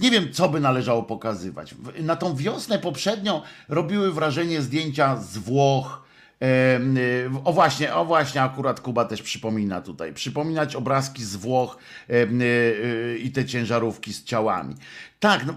nie 0.00 0.10
wiem, 0.10 0.32
co 0.32 0.48
by 0.48 0.60
należało 0.60 1.02
pokazywać. 1.02 1.74
Na 2.00 2.16
tą 2.16 2.36
wiosnę 2.36 2.78
poprzednią 2.78 3.42
robiły 3.68 4.12
wrażenie 4.12 4.62
zdjęcia 4.62 5.16
z 5.16 5.38
Włoch. 5.38 6.02
E, 6.42 6.80
o 7.44 7.52
właśnie, 7.52 7.94
o 7.94 8.04
właśnie, 8.04 8.42
akurat 8.42 8.80
Kuba 8.80 9.04
też 9.04 9.22
przypomina 9.22 9.80
tutaj. 9.80 10.14
Przypominać 10.14 10.76
obrazki 10.76 11.24
z 11.24 11.36
Włoch 11.36 11.78
i 13.18 13.30
te 13.32 13.44
ciężarówki 13.44 14.12
z 14.12 14.24
ciałami. 14.24 14.74
Tak, 15.20 15.46
no, 15.46 15.54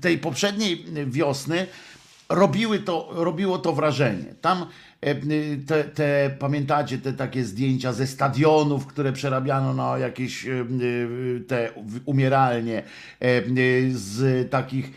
tej 0.00 0.18
poprzedniej 0.18 0.84
wiosny 1.06 1.66
robiły 2.28 2.78
to, 2.78 3.08
robiło 3.12 3.58
to 3.58 3.72
wrażenie. 3.72 4.34
Tam 4.40 4.66
te, 5.66 5.84
te, 5.84 6.36
pamiętacie 6.38 6.98
te 6.98 7.12
takie 7.12 7.44
zdjęcia 7.44 7.92
ze 7.92 8.06
stadionów, 8.06 8.86
które 8.86 9.12
przerabiano 9.12 9.74
na 9.74 9.98
jakieś 9.98 10.46
e, 10.46 10.52
e, 10.52 10.64
te 11.46 11.70
umieralnie, 12.04 12.82
z 13.92 14.50
takich 14.50 14.90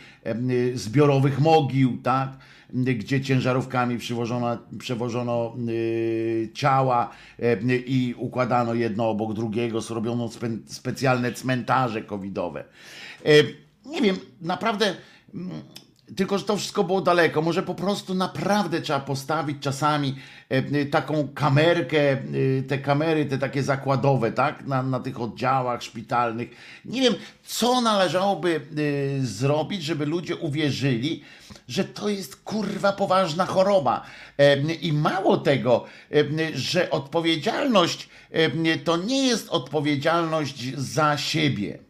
zbiorowych 0.74 1.40
mogił, 1.40 1.98
tak? 2.02 2.30
gdzie 2.72 3.20
ciężarówkami 3.20 3.98
przywożono, 3.98 4.58
przewożono 4.78 5.56
ciała 6.54 7.10
i 7.86 8.14
układano 8.18 8.74
jedno 8.74 9.10
obok 9.10 9.34
drugiego, 9.34 9.80
zrobiono 9.80 10.28
spe, 10.28 10.48
specjalne 10.66 11.32
cmentarze 11.32 12.02
covidowe. 12.02 12.64
Nie 13.86 14.02
wiem, 14.02 14.16
naprawdę 14.40 14.94
tylko, 16.16 16.38
że 16.38 16.44
to 16.44 16.56
wszystko 16.56 16.84
było 16.84 17.00
daleko. 17.00 17.42
Może 17.42 17.62
po 17.62 17.74
prostu 17.74 18.14
naprawdę 18.14 18.80
trzeba 18.80 19.00
postawić 19.00 19.56
czasami 19.60 20.16
e, 20.50 20.56
e, 20.56 20.86
taką 20.86 21.28
kamerkę, 21.34 22.12
e, 22.12 22.18
te 22.68 22.78
kamery, 22.78 23.26
te 23.26 23.38
takie 23.38 23.62
zakładowe, 23.62 24.32
tak? 24.32 24.66
Na, 24.66 24.82
na 24.82 25.00
tych 25.00 25.20
oddziałach 25.20 25.82
szpitalnych. 25.82 26.50
Nie 26.84 27.00
wiem, 27.00 27.14
co 27.44 27.80
należałoby 27.80 28.60
zrobić, 29.20 29.82
żeby 29.82 30.06
ludzie 30.06 30.36
uwierzyli, 30.36 31.24
że 31.68 31.84
to 31.84 32.08
jest 32.08 32.36
kurwa 32.36 32.92
poważna 32.92 33.46
choroba. 33.46 34.02
I 34.80 34.92
mało 34.92 35.36
tego, 35.36 35.84
że 36.54 36.90
odpowiedzialność 36.90 38.08
to 38.84 38.96
nie 38.96 39.26
jest 39.26 39.48
odpowiedzialność 39.48 40.74
za 40.76 41.16
siebie 41.16 41.87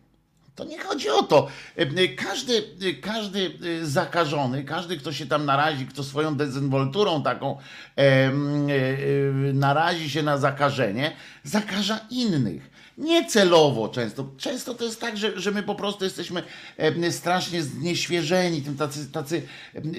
to 0.59 0.65
nie 0.65 0.79
chodzi 0.79 1.11
o 1.11 1.23
to. 1.23 1.49
E, 1.77 2.09
każdy, 2.09 2.63
każdy 3.01 3.51
e, 3.83 3.87
zakażony, 3.87 4.65
każdy, 4.65 4.97
kto 4.97 5.13
się 5.13 5.27
tam 5.27 5.45
narazi, 5.45 5.87
kto 5.87 6.05
swoją 6.05 6.37
dezynwolturą 6.37 7.23
taką 7.23 7.59
e, 7.97 8.01
e, 8.01 8.33
narazi 9.53 10.11
się 10.11 10.23
na 10.23 10.39
zakażenie, 10.39 11.17
zakaża 11.45 12.01
innych 12.11 12.78
niecelowo 12.99 13.89
często. 13.89 14.31
Często 14.37 14.75
to 14.75 14.85
jest 14.85 15.01
tak, 15.01 15.17
że, 15.17 15.41
że 15.41 15.51
my 15.51 15.63
po 15.63 15.75
prostu 15.75 16.05
jesteśmy 16.05 16.43
strasznie 17.11 17.63
znieświeżeni, 17.63 18.63
tym 18.63 18.77
tacy, 18.77 19.13
tacy 19.13 19.43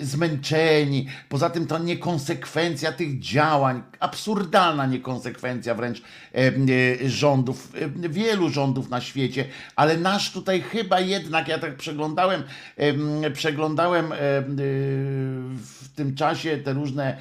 zmęczeni. 0.02 1.08
Poza 1.30 1.50
tym 1.50 1.68
to 1.68 1.80
niekonsekwencja 1.80 2.92
tych 2.92 3.20
działań, 3.20 3.84
absurdalna 4.00 4.86
niekonsekwencja 4.86 5.76
wręcz 5.76 6.02
rządów, 7.06 7.72
wielu 8.10 8.50
rządów 8.50 8.90
na 8.90 9.02
świecie, 9.02 9.46
ale 9.76 9.98
nasz 9.98 10.32
tutaj 10.32 10.62
chyba 10.62 11.00
jednak, 11.00 11.48
ja 11.48 11.60
tak 11.60 11.76
przeglądałem, 11.76 12.44
przeglądałem 13.34 14.14
w 15.56 15.79
tym 16.00 16.16
czasie 16.16 16.58
te 16.58 16.74
różne, 16.74 17.18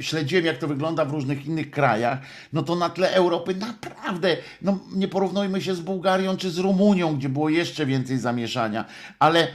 śledziłem 0.00 0.44
jak 0.44 0.58
to 0.58 0.68
wygląda 0.68 1.04
w 1.04 1.10
różnych 1.10 1.46
innych 1.46 1.70
krajach, 1.70 2.18
no 2.52 2.62
to 2.62 2.76
na 2.76 2.90
tle 2.90 3.14
Europy 3.14 3.54
naprawdę 3.54 4.36
no 4.62 4.78
nie 4.92 5.08
porównujmy 5.08 5.60
się 5.60 5.74
z 5.74 5.80
Bułgarią 5.80 6.36
czy 6.36 6.50
z 6.50 6.58
Rumunią, 6.58 7.16
gdzie 7.16 7.28
było 7.28 7.48
jeszcze 7.48 7.86
więcej 7.86 8.18
zamieszania, 8.18 8.84
ale, 9.18 9.48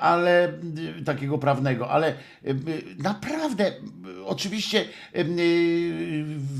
ale 0.00 0.52
takiego 1.04 1.38
prawnego, 1.38 1.90
ale 1.90 2.14
naprawdę 2.98 3.72
oczywiście 4.26 4.84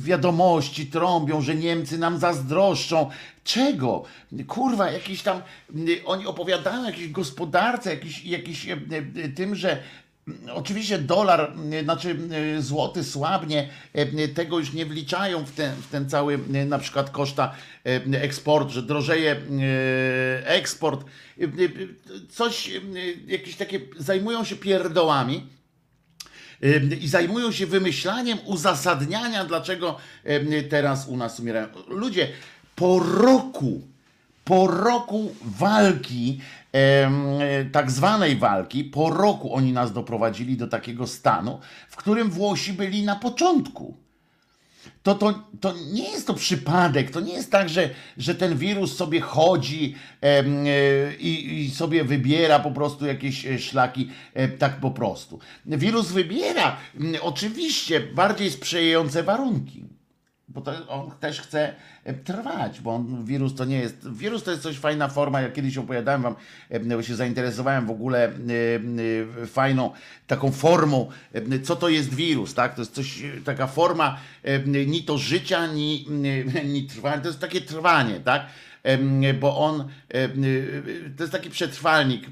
wiadomości 0.05 0.87
trąbią, 0.87 1.41
że 1.41 1.55
Niemcy 1.55 1.99
nam 1.99 2.19
zazdroszczą. 2.19 3.11
Czego? 3.45 4.05
Kurwa, 4.49 4.91
jakiś 4.91 5.23
tam, 5.23 5.43
oni 6.05 6.27
opowiadają 6.27 6.83
o 6.83 6.87
jakiejś 6.87 7.11
gospodarce, 7.11 7.91
jakiś, 7.91 8.25
jakiś 8.25 8.67
tym, 9.37 9.55
że 9.55 9.83
Oczywiście 10.53 10.99
dolar, 10.99 11.53
znaczy 11.85 12.17
złoty 12.59 13.05
słabnie, 13.05 13.69
tego 14.35 14.59
już 14.59 14.73
nie 14.73 14.87
wliczają 14.87 15.45
w 15.45 15.51
ten, 15.51 15.75
w 15.75 15.87
ten 15.87 16.11
cały 16.11 16.39
na 16.67 16.79
przykład 16.79 17.11
koszta 17.11 17.55
eksport, 18.13 18.71
że 18.71 18.83
drożeje 18.83 19.37
eksport, 20.45 21.05
coś, 22.29 22.71
jakieś 23.27 23.57
takie, 23.57 23.81
zajmują 23.97 24.45
się 24.45 24.57
pierdołami 24.57 25.47
i 27.01 27.09
zajmują 27.09 27.53
się 27.53 27.67
wymyślaniem 27.67 28.39
uzasadniania, 28.45 29.45
dlaczego 29.45 29.97
teraz 30.71 31.09
u 31.09 31.17
nas 31.17 31.41
umierają. 31.41 31.67
Ludzie, 31.89 32.29
po 32.77 32.99
roku, 32.99 33.81
po 34.45 34.67
roku 34.67 35.35
walki 35.43 36.41
tak 37.73 37.91
zwanej 37.91 38.37
walki, 38.37 38.85
po 38.85 39.11
roku 39.11 39.55
oni 39.55 39.73
nas 39.73 39.93
doprowadzili 39.93 40.57
do 40.57 40.67
takiego 40.67 41.07
stanu, 41.07 41.59
w 41.89 41.97
którym 41.97 42.31
Włosi 42.31 42.73
byli 42.73 43.05
na 43.05 43.17
początku. 43.17 43.97
To, 45.03 45.15
to, 45.15 45.43
to 45.61 45.75
nie 45.93 46.11
jest 46.11 46.27
to 46.27 46.35
przypadek, 46.35 47.11
to 47.11 47.21
nie 47.21 47.33
jest 47.33 47.51
tak, 47.51 47.69
że, 47.69 47.91
że 48.17 48.35
ten 48.35 48.57
wirus 48.57 48.97
sobie 48.97 49.21
chodzi 49.21 49.95
e, 50.23 50.45
i, 51.15 51.61
i, 51.61 51.71
sobie 51.71 52.05
wybiera 52.05 52.59
po 52.59 52.71
prostu 52.71 53.07
jakieś 53.07 53.47
e, 53.47 53.59
szlaki 53.59 54.11
e, 54.35 54.49
tak 54.49 54.81
po 54.81 54.91
prostu. 54.91 55.39
Wirus 55.67 56.13
wybiera 56.13 56.77
oczywiście 57.21 58.01
bardziej 58.01 58.51
sprzyjające 58.51 59.23
warunki 59.23 59.85
bo 60.55 60.61
to 60.61 60.89
on 60.89 61.11
też 61.21 61.41
chce 61.41 61.75
trwać, 62.25 62.81
bo 62.81 62.95
on, 62.95 63.25
wirus 63.25 63.55
to 63.55 63.65
nie 63.65 63.79
jest, 63.79 64.13
wirus 64.13 64.43
to 64.43 64.51
jest 64.51 64.63
coś 64.63 64.79
fajna 64.79 65.09
forma, 65.09 65.41
ja 65.41 65.51
kiedyś 65.51 65.79
opowiadałem 65.79 66.23
wam, 66.23 66.35
bo 66.97 67.03
się 67.03 67.15
zainteresowałem 67.15 67.87
w 67.87 67.91
ogóle 67.91 68.33
fajną 69.47 69.91
taką 70.27 70.53
formą, 70.53 71.11
co 71.63 71.77
to 71.77 71.89
jest 71.89 72.15
wirus, 72.15 72.55
tak, 72.55 72.75
to 72.75 72.81
jest 72.81 72.95
coś, 72.95 73.23
taka 73.45 73.67
forma 73.67 74.19
ni 74.87 75.05
to 75.05 75.19
życia, 75.19 75.67
ni, 75.67 76.07
ni 76.65 76.87
trwania, 76.87 77.21
to 77.21 77.29
jest 77.29 77.41
takie 77.41 77.61
trwanie, 77.61 78.21
tak, 78.21 78.47
bo 79.41 79.59
on, 79.59 79.89
to 81.17 81.23
jest 81.23 81.33
taki 81.33 81.51
przetrwalnik, 81.51 82.27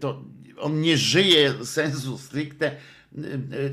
to 0.00 0.22
on 0.60 0.80
nie 0.80 0.96
żyje 0.96 1.64
sensu 1.64 2.18
stricte, 2.18 2.76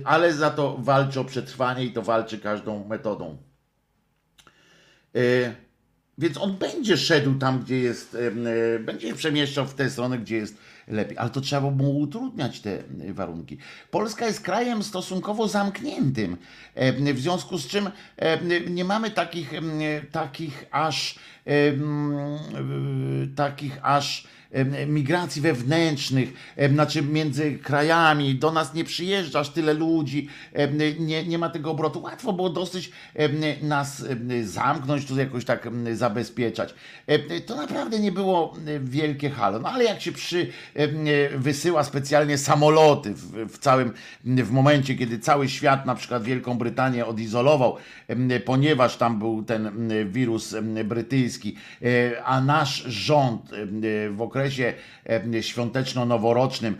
ale 0.04 0.34
za 0.34 0.49
to 0.49 0.78
walczy 0.80 1.19
o 1.19 1.25
przetrwanie 1.25 1.86
i 1.86 1.91
to 1.91 2.02
walczy 2.02 2.38
każdą 2.38 2.88
metodą. 2.88 3.38
E, 5.15 5.19
więc 6.17 6.38
on 6.38 6.58
będzie 6.58 6.98
szedł 6.98 7.39
tam, 7.39 7.60
gdzie 7.60 7.80
jest, 7.80 8.15
e, 8.15 8.80
będzie 8.80 9.08
się 9.08 9.15
przemieszczał 9.15 9.65
w 9.65 9.74
tę 9.74 9.89
stronę, 9.89 10.19
gdzie 10.19 10.36
jest 10.36 10.58
lepiej, 10.88 11.17
ale 11.17 11.30
to 11.30 11.41
trzeba 11.41 11.72
mu 11.72 12.00
utrudniać 12.00 12.60
te 12.60 12.84
warunki. 13.13 13.58
Polska 13.91 14.26
jest 14.26 14.41
krajem 14.41 14.84
stosunkowo 14.84 15.48
zamkniętym, 15.48 16.38
e, 16.76 17.13
w 17.13 17.19
związku 17.19 17.58
z 17.58 17.67
czym 17.67 17.89
nie 18.69 18.86
mamy 18.86 19.12
takich, 19.12 19.52
takich 20.12 20.65
aż 20.72 21.19
takich 23.36 23.80
aż 23.82 24.28
migracji 24.88 25.42
wewnętrznych, 25.42 26.34
znaczy 26.74 27.02
między 27.02 27.60
krajami, 27.60 28.36
do 28.36 28.52
nas 28.52 28.74
nie 28.74 28.84
przyjeżdżasz 28.84 29.50
tyle 29.50 29.74
ludzi, 29.74 30.30
nie, 31.00 31.24
nie 31.24 31.38
ma 31.38 31.50
tego 31.50 31.72
obrotu. 31.72 32.02
Łatwo 32.02 32.34
było 32.34 32.50
dosyć 32.50 32.92
nas 33.62 34.06
zamknąć, 34.44 35.06
tu 35.06 35.18
jakoś 35.18 35.46
tak 35.46 35.70
zabezpieczać. 35.94 36.74
To 37.46 37.56
naprawdę 37.56 38.00
nie 38.00 38.12
było 38.12 38.54
wielkie 38.80 39.30
halo. 39.30 39.60
No 39.60 39.70
ale 39.70 39.84
jak 39.84 40.02
się 40.02 40.12
przy, 40.12 40.48
wysyła 41.36 41.84
specjalnie 41.84 42.38
samoloty 42.38 43.14
w, 43.14 43.54
w 43.54 43.58
całym, 43.58 43.94
w 44.26 44.52
momencie, 44.52 44.96
kiedy 44.96 45.20
cały 45.20 45.50
świat, 45.50 45.86
na 45.86 45.96
przykład 45.96 46.24
Wielką 46.24 46.58
Brytanię 46.58 47.06
odizolował, 47.06 47.76
ponieważ 48.46 48.98
tam 48.98 49.20
był 49.20 49.44
ten 49.44 49.90
wirus 50.12 50.56
brytyjski, 50.86 51.56
e, 51.82 52.24
a 52.24 52.42
nasz 52.42 52.84
rząd 52.84 53.52
w 54.12 54.22
okresie 54.22 54.38
okresie 54.39 54.73
świąteczno-noworocznym 55.41 56.75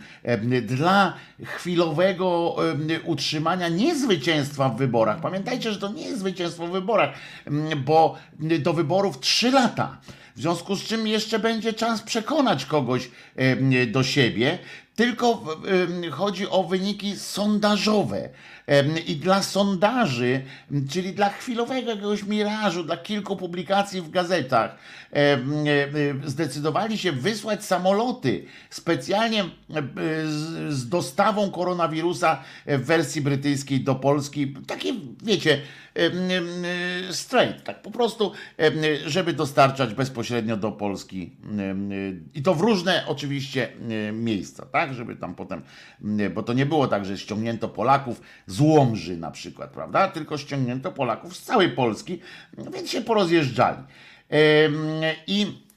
dla 0.62 1.14
chwilowego 1.44 2.56
utrzymania 3.04 3.68
niezwycięstwa 3.68 4.68
w 4.68 4.76
wyborach. 4.76 5.20
Pamiętajcie, 5.20 5.72
że 5.72 5.78
to 5.78 5.92
nie 5.92 6.02
jest 6.02 6.18
zwycięstwo 6.18 6.66
w 6.66 6.70
wyborach, 6.70 7.10
bo 7.84 8.18
do 8.38 8.72
wyborów 8.72 9.20
trzy 9.20 9.50
lata. 9.50 9.98
W 10.36 10.40
związku 10.40 10.76
z 10.76 10.84
czym 10.84 11.06
jeszcze 11.06 11.38
będzie 11.38 11.72
czas 11.72 12.02
przekonać 12.02 12.64
kogoś 12.64 13.10
do 13.86 14.02
siebie, 14.02 14.58
tylko 15.00 15.44
chodzi 16.10 16.48
o 16.48 16.64
wyniki 16.64 17.16
sondażowe. 17.16 18.28
I 19.06 19.16
dla 19.16 19.42
sondaży, 19.42 20.42
czyli 20.90 21.12
dla 21.12 21.28
chwilowego 21.28 21.90
jakiegoś 21.90 22.22
mirażu, 22.22 22.84
dla 22.84 22.96
kilku 22.96 23.36
publikacji 23.36 24.00
w 24.00 24.10
gazetach, 24.10 24.76
zdecydowali 26.24 26.98
się 26.98 27.12
wysłać 27.12 27.64
samoloty 27.64 28.44
specjalnie 28.70 29.44
z 30.68 30.88
dostawą 30.88 31.50
koronawirusa 31.50 32.42
w 32.66 32.84
wersji 32.84 33.20
brytyjskiej 33.22 33.80
do 33.80 33.94
Polski. 33.94 34.54
Takie, 34.66 34.94
wiecie, 35.22 35.60
straight, 37.10 37.64
tak 37.64 37.82
po 37.82 37.90
prostu, 37.90 38.32
żeby 39.06 39.32
dostarczać 39.32 39.94
bezpośrednio 39.94 40.56
do 40.56 40.72
Polski 40.72 41.32
i 42.34 42.42
to 42.42 42.54
w 42.54 42.60
różne 42.60 43.04
oczywiście 43.06 43.72
miejsca, 44.12 44.66
tak, 44.66 44.94
żeby 44.94 45.16
tam 45.16 45.34
potem, 45.34 45.62
bo 46.34 46.42
to 46.42 46.52
nie 46.52 46.66
było 46.66 46.88
tak, 46.88 47.04
że 47.04 47.18
ściągnięto 47.18 47.68
Polaków 47.68 48.20
z 48.46 48.60
Łomży 48.60 49.16
na 49.16 49.30
przykład, 49.30 49.70
prawda, 49.70 50.08
tylko 50.08 50.38
ściągnięto 50.38 50.92
Polaków 50.92 51.36
z 51.36 51.42
całej 51.42 51.70
Polski, 51.70 52.20
więc 52.74 52.90
się 52.90 53.00
porozjeżdżali. 53.00 53.82
I 55.26 55.69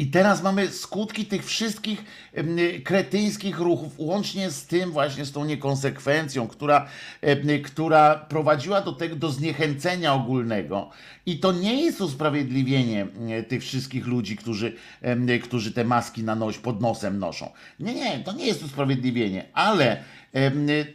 I 0.00 0.06
teraz 0.06 0.42
mamy 0.42 0.68
skutki 0.68 1.26
tych 1.26 1.44
wszystkich 1.44 2.04
em, 2.34 2.56
kretyńskich 2.84 3.58
ruchów, 3.58 3.92
łącznie 3.98 4.50
z 4.50 4.66
tym 4.66 4.90
właśnie, 4.90 5.24
z 5.24 5.32
tą 5.32 5.44
niekonsekwencją, 5.44 6.48
która, 6.48 6.86
em, 7.22 7.62
która 7.64 8.14
prowadziła 8.14 8.80
do 8.80 8.92
tego, 8.92 9.16
do 9.16 9.30
zniechęcenia 9.30 10.14
ogólnego. 10.14 10.90
I 11.26 11.38
to 11.38 11.52
nie 11.52 11.84
jest 11.84 12.00
usprawiedliwienie 12.00 13.02
em, 13.02 13.44
tych 13.44 13.62
wszystkich 13.62 14.06
ludzi, 14.06 14.36
którzy, 14.36 14.76
em, 15.02 15.28
którzy 15.42 15.72
te 15.72 15.84
maski 15.84 16.24
na 16.24 16.34
noś, 16.34 16.58
pod 16.58 16.80
nosem 16.80 17.18
noszą. 17.18 17.50
Nie, 17.80 17.94
nie, 17.94 18.18
to 18.18 18.32
nie 18.32 18.46
jest 18.46 18.62
usprawiedliwienie, 18.62 19.46
ale 19.52 20.04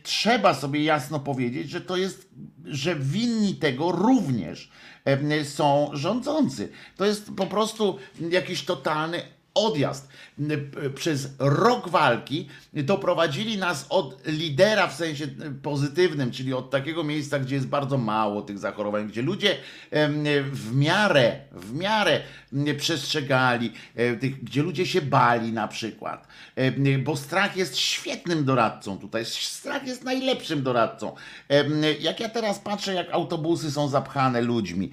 trzeba 0.04 0.54
sobie 0.54 0.84
jasno 0.84 1.20
powiedzieć, 1.20 1.70
że 1.70 1.82
to 1.82 1.98
jest, 1.98 2.30
że 2.66 2.96
winni 2.96 3.56
tego 3.56 3.92
również 3.92 4.70
są 5.44 5.90
rządzący. 5.94 6.70
To 6.98 7.06
jest 7.06 7.32
po 7.38 7.46
prostu 7.46 7.98
jakiś 8.30 8.66
totalny 8.66 9.22
odjazd. 9.54 10.08
Przez 10.96 11.30
rok 11.40 11.90
walki 11.90 12.48
doprowadzili 12.74 13.58
nas 13.58 13.86
od 13.90 14.28
lidera 14.28 14.88
w 14.88 14.96
sensie 14.96 15.28
pozytywnym, 15.62 16.32
czyli 16.32 16.54
od 16.54 16.70
takiego 16.70 17.04
miejsca, 17.04 17.40
gdzie 17.40 17.56
jest 17.56 17.68
bardzo 17.68 17.98
mało 17.98 18.42
tych 18.42 18.60
zachorowań, 18.60 19.08
gdzie 19.08 19.22
ludzie 19.22 19.58
w 20.52 20.76
miarę, 20.76 21.40
w 21.52 21.74
miarę 21.74 22.20
przestrzegali, 22.78 23.74
e, 23.96 24.16
gdzie 24.16 24.64
ludzie 24.64 24.86
się 24.86 25.02
bali 25.02 25.52
na 25.52 25.68
przykład, 25.68 26.28
bo 27.04 27.16
strach 27.16 27.58
jest 27.58 27.78
świetnym 27.78 28.46
doradcą 28.46 28.98
tutaj, 28.98 29.26
strach 29.26 29.88
jest 29.88 30.04
najlepszym 30.04 30.64
doradcą. 30.64 31.16
Jak 32.00 32.20
ja 32.20 32.30
teraz 32.30 32.60
patrzę, 32.60 32.94
jak 32.94 33.12
autobusy 33.12 33.72
są 33.72 33.88
zapchane 33.88 34.42
ludźmi, 34.42 34.92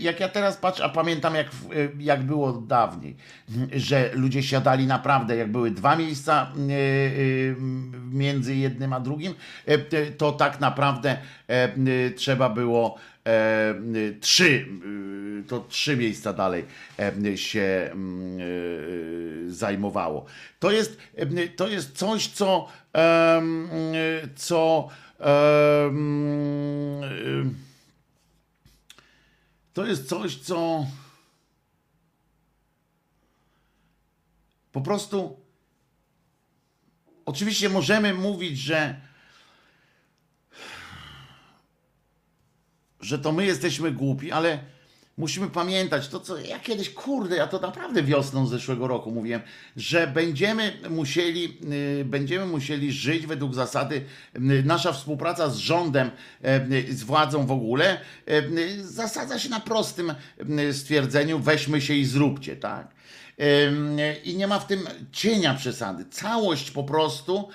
jak 0.00 0.20
ja 0.20 0.28
teraz 0.28 0.56
patrzę, 0.56 0.84
a 0.84 0.88
pamiętam 0.88 1.34
jak, 1.34 1.50
w- 1.50 1.68
jak 2.00 2.22
było 2.22 2.52
dawniej, 2.52 3.16
że 3.72 4.10
ludzie 4.24 4.42
siadali 4.42 4.86
naprawdę, 4.86 5.36
jak 5.36 5.52
były 5.52 5.70
dwa 5.70 5.96
miejsca 5.96 6.42
e, 6.42 6.72
e, 6.72 6.76
między 8.10 8.54
jednym 8.56 8.92
a 8.92 9.00
drugim, 9.00 9.34
e, 9.66 9.78
to 10.10 10.32
tak 10.32 10.60
naprawdę 10.60 11.18
trzeba 12.16 12.48
było 12.48 12.98
trzy, 14.20 14.66
to 15.48 15.60
trzy 15.68 15.96
miejsca 15.96 16.32
dalej 16.32 16.64
się 17.34 17.90
mm, 17.92 18.38
zajmowało. 19.52 20.26
To 20.58 20.70
jest, 20.70 20.98
to 21.56 21.68
jest 21.68 21.96
coś, 21.96 22.28
co, 22.28 22.68
co 24.36 24.88
to 29.74 29.86
jest 29.86 30.08
coś, 30.08 30.36
co 30.36 30.86
po 34.74 34.80
prostu 34.80 35.36
oczywiście 37.26 37.68
możemy 37.68 38.14
mówić, 38.14 38.58
że 38.58 39.00
że 43.00 43.18
to 43.18 43.32
my 43.32 43.46
jesteśmy 43.46 43.92
głupi, 43.92 44.32
ale 44.32 44.58
musimy 45.18 45.50
pamiętać 45.50 46.08
to, 46.08 46.20
co 46.20 46.38
ja 46.38 46.58
kiedyś, 46.58 46.90
kurde, 46.90 47.36
ja 47.36 47.46
to 47.46 47.60
naprawdę 47.60 48.02
wiosną 48.02 48.46
zeszłego 48.46 48.86
roku 48.86 49.10
mówiłem, 49.10 49.40
że 49.76 50.06
będziemy 50.06 50.72
musieli, 50.90 51.58
y, 52.00 52.04
będziemy 52.04 52.46
musieli 52.46 52.92
żyć 52.92 53.26
według 53.26 53.54
zasady, 53.54 54.04
y, 54.36 54.40
nasza 54.64 54.92
współpraca 54.92 55.50
z 55.50 55.56
rządem, 55.56 56.10
y, 56.88 56.94
z 56.96 57.02
władzą 57.02 57.46
w 57.46 57.52
ogóle, 57.52 58.00
zasadza 58.80 59.38
się 59.38 59.48
na 59.48 59.60
prostym 59.60 60.14
stwierdzeniu, 60.72 61.38
weźmy 61.38 61.80
się 61.80 61.94
i 61.94 62.04
zróbcie, 62.04 62.56
tak? 62.56 62.93
I 64.24 64.36
nie 64.36 64.46
ma 64.46 64.58
w 64.58 64.66
tym 64.66 64.88
cienia 65.12 65.54
przesady. 65.54 66.04
Całość 66.10 66.70
po 66.70 66.84
prostu 66.84 67.48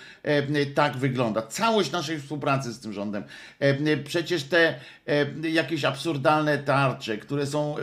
tak 0.76 0.98
wygląda. 0.98 1.42
Całość 1.42 1.92
naszej 1.92 2.20
współpracy 2.20 2.74
z 2.74 2.80
tym 2.80 2.94
rządem. 2.94 3.24
Przecież 4.06 4.44
te 4.44 4.80
jakieś 5.44 5.84
absurdalne 5.84 6.58
tarcze, 6.58 7.18
które 7.18 7.48
są 7.48 7.76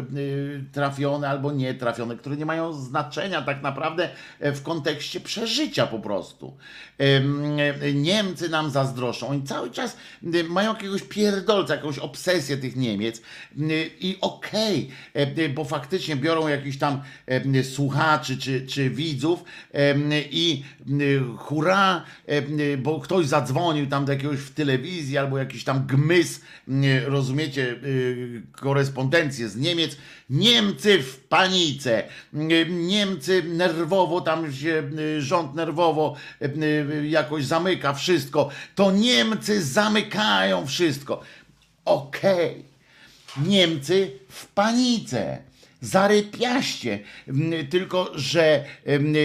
trafione 0.72 1.28
albo 1.28 1.52
nie 1.52 1.74
trafione, 1.74 2.16
które 2.16 2.36
nie 2.36 2.46
mają 2.46 2.72
znaczenia 2.72 3.42
tak 3.42 3.62
naprawdę 3.62 4.08
e, 4.40 4.52
w 4.52 4.62
kontekście 4.62 5.20
przeżycia 5.20 5.86
po 5.86 5.98
prostu. 5.98 6.56
Niemcy 7.94 8.48
nam 8.48 8.70
zazdroszczą. 8.70 9.28
Oni 9.28 9.42
cały 9.42 9.70
czas 9.70 9.96
mają 10.48 10.74
jakiegoś 10.74 11.02
pierdolca, 11.02 11.74
jakąś 11.74 11.98
obsesję 11.98 12.56
tych 12.56 12.76
Niemiec. 12.76 13.22
I 14.00 14.18
okej, 14.20 14.90
e, 15.14 15.48
bo 15.48 15.64
faktycznie 15.64 16.16
biorą 16.16 16.48
jakichś 16.48 16.78
tam 16.78 17.02
e, 17.26 17.44
słuchaczy 17.86 18.38
czy, 18.38 18.66
czy 18.66 18.90
widzów 18.90 19.44
i 20.30 20.64
hurra, 21.36 22.04
em, 22.26 22.58
bo 22.78 23.00
ktoś 23.00 23.26
zadzwonił 23.26 23.86
tam 23.86 24.04
do 24.04 24.12
jakiegoś 24.12 24.38
w 24.38 24.54
telewizji 24.54 25.18
albo 25.18 25.38
jakiś 25.38 25.64
tam 25.64 25.86
gmys, 25.86 26.40
rozumiecie, 27.06 27.76
y, 27.84 28.42
korespondencję 28.52 29.48
z 29.48 29.56
Niemiec. 29.56 29.96
Niemcy 30.30 31.02
w 31.02 31.16
panice, 31.16 32.02
Niemcy 32.68 33.42
nerwowo, 33.42 34.20
tam 34.20 34.52
się 34.52 34.82
rząd 35.18 35.54
nerwowo 35.54 36.16
jakoś 37.02 37.44
zamyka 37.44 37.94
wszystko. 37.94 38.48
To 38.74 38.90
Niemcy 38.90 39.62
zamykają 39.62 40.66
wszystko. 40.66 41.20
Okej. 41.84 42.64
Niemcy 43.46 44.10
w 44.28 44.46
panice. 44.46 45.45
Zarypiaście. 45.80 46.98
Tylko, 47.70 48.12
że 48.14 48.64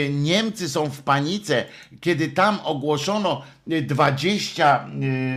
Niemcy 0.10 0.70
są 0.70 0.90
w 0.90 1.02
panice, 1.02 1.66
kiedy 2.02 2.28
tam 2.28 2.60
ogłoszono 2.64 3.44
y, 3.72 3.82
20 3.82 4.88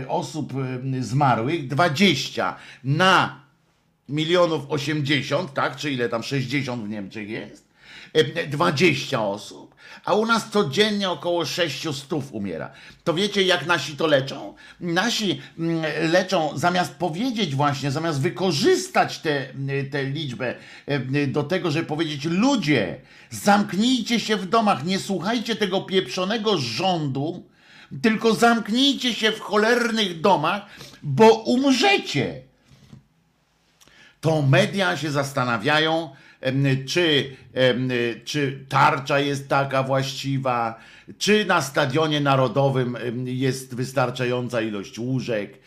y, 0.02 0.08
osób 0.08 0.52
zmarłych, 1.00 1.68
20 1.68 2.56
na 2.84 3.44
milionów 4.08 4.62
80, 4.68 5.54
tak? 5.54 5.76
Czy 5.76 5.90
ile 5.90 6.08
tam 6.08 6.22
60 6.22 6.84
w 6.84 6.88
Niemczech 6.88 7.28
jest? 7.28 7.68
E, 8.12 8.46
20 8.46 9.22
osób, 9.22 9.63
a 10.04 10.14
u 10.14 10.26
nas 10.26 10.50
codziennie 10.50 11.10
około 11.10 11.44
600 11.44 12.08
umiera. 12.32 12.70
To 13.04 13.14
wiecie, 13.14 13.42
jak 13.42 13.66
nasi 13.66 13.96
to 13.96 14.06
leczą? 14.06 14.54
Nasi 14.80 15.42
mm, 15.58 15.84
leczą, 16.10 16.50
zamiast 16.54 16.94
powiedzieć 16.94 17.54
właśnie, 17.54 17.90
zamiast 17.90 18.20
wykorzystać 18.20 19.18
tę 19.18 19.46
tę 19.90 20.04
liczbę 20.04 20.54
e, 20.86 21.26
do 21.26 21.42
tego, 21.42 21.70
żeby 21.70 21.86
powiedzieć, 21.86 22.24
ludzie, 22.24 23.00
zamknijcie 23.30 24.20
się 24.20 24.36
w 24.36 24.46
domach, 24.46 24.84
nie 24.84 24.98
słuchajcie 24.98 25.56
tego 25.56 25.80
pieprzonego 25.80 26.58
rządu, 26.58 27.44
tylko 28.02 28.34
zamknijcie 28.34 29.14
się 29.14 29.32
w 29.32 29.40
cholernych 29.40 30.20
domach, 30.20 30.66
bo 31.02 31.32
umrzecie 31.32 32.42
to 34.20 34.42
media 34.42 34.96
się 34.96 35.10
zastanawiają, 35.10 36.10
czy, 36.86 37.36
czy 38.24 38.58
tarcza 38.68 39.20
jest 39.20 39.48
taka 39.48 39.82
właściwa, 39.82 40.80
czy 41.18 41.44
na 41.44 41.62
stadionie 41.62 42.20
narodowym 42.20 42.96
jest 43.24 43.74
wystarczająca 43.74 44.60
ilość 44.60 44.98
łóżek, 44.98 45.58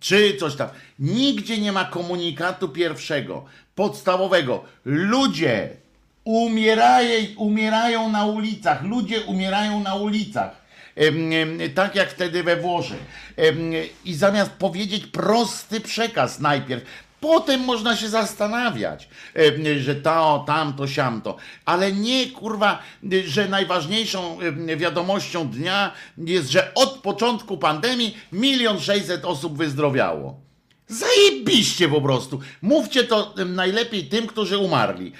czy 0.00 0.36
coś 0.36 0.56
tam. 0.56 0.68
Nigdzie 0.98 1.58
nie 1.58 1.72
ma 1.72 1.84
komunikatu 1.84 2.68
pierwszego, 2.68 3.44
podstawowego. 3.74 4.64
Ludzie 4.84 5.68
umierają, 6.24 7.26
umierają 7.36 8.08
na 8.10 8.26
ulicach, 8.26 8.82
ludzie 8.82 9.20
umierają 9.20 9.80
na 9.80 9.94
ulicach. 9.94 10.66
Tak 11.74 11.94
jak 11.94 12.10
wtedy 12.10 12.42
we 12.42 12.56
Włoszech. 12.56 13.04
I 14.04 14.14
zamiast 14.14 14.50
powiedzieć 14.50 15.06
prosty 15.06 15.80
przekaz 15.80 16.40
najpierw, 16.40 16.84
potem 17.26 17.60
można 17.60 17.96
się 17.96 18.08
zastanawiać, 18.08 19.08
em, 19.34 19.80
że 19.80 19.94
to, 19.94 20.44
tamto, 20.46 20.88
siamto. 20.88 21.36
Ale 21.64 21.92
nie, 21.92 22.30
kurwa, 22.30 22.82
że 23.26 23.48
najważniejszą 23.48 24.40
em, 24.40 24.66
wiadomością 24.78 25.48
dnia 25.48 25.92
jest, 26.18 26.50
że 26.50 26.74
od 26.74 26.90
początku 26.90 27.58
pandemii 27.58 28.16
milion 28.32 28.80
sześćset 28.80 29.24
osób 29.24 29.56
wyzdrowiało. 29.56 30.40
Zajebiście 30.88 31.88
po 31.88 32.00
prostu. 32.00 32.40
Mówcie 32.62 33.04
to 33.04 33.34
em, 33.38 33.54
najlepiej 33.54 34.04
tym, 34.04 34.26
którzy 34.26 34.58
umarli. 34.58 35.12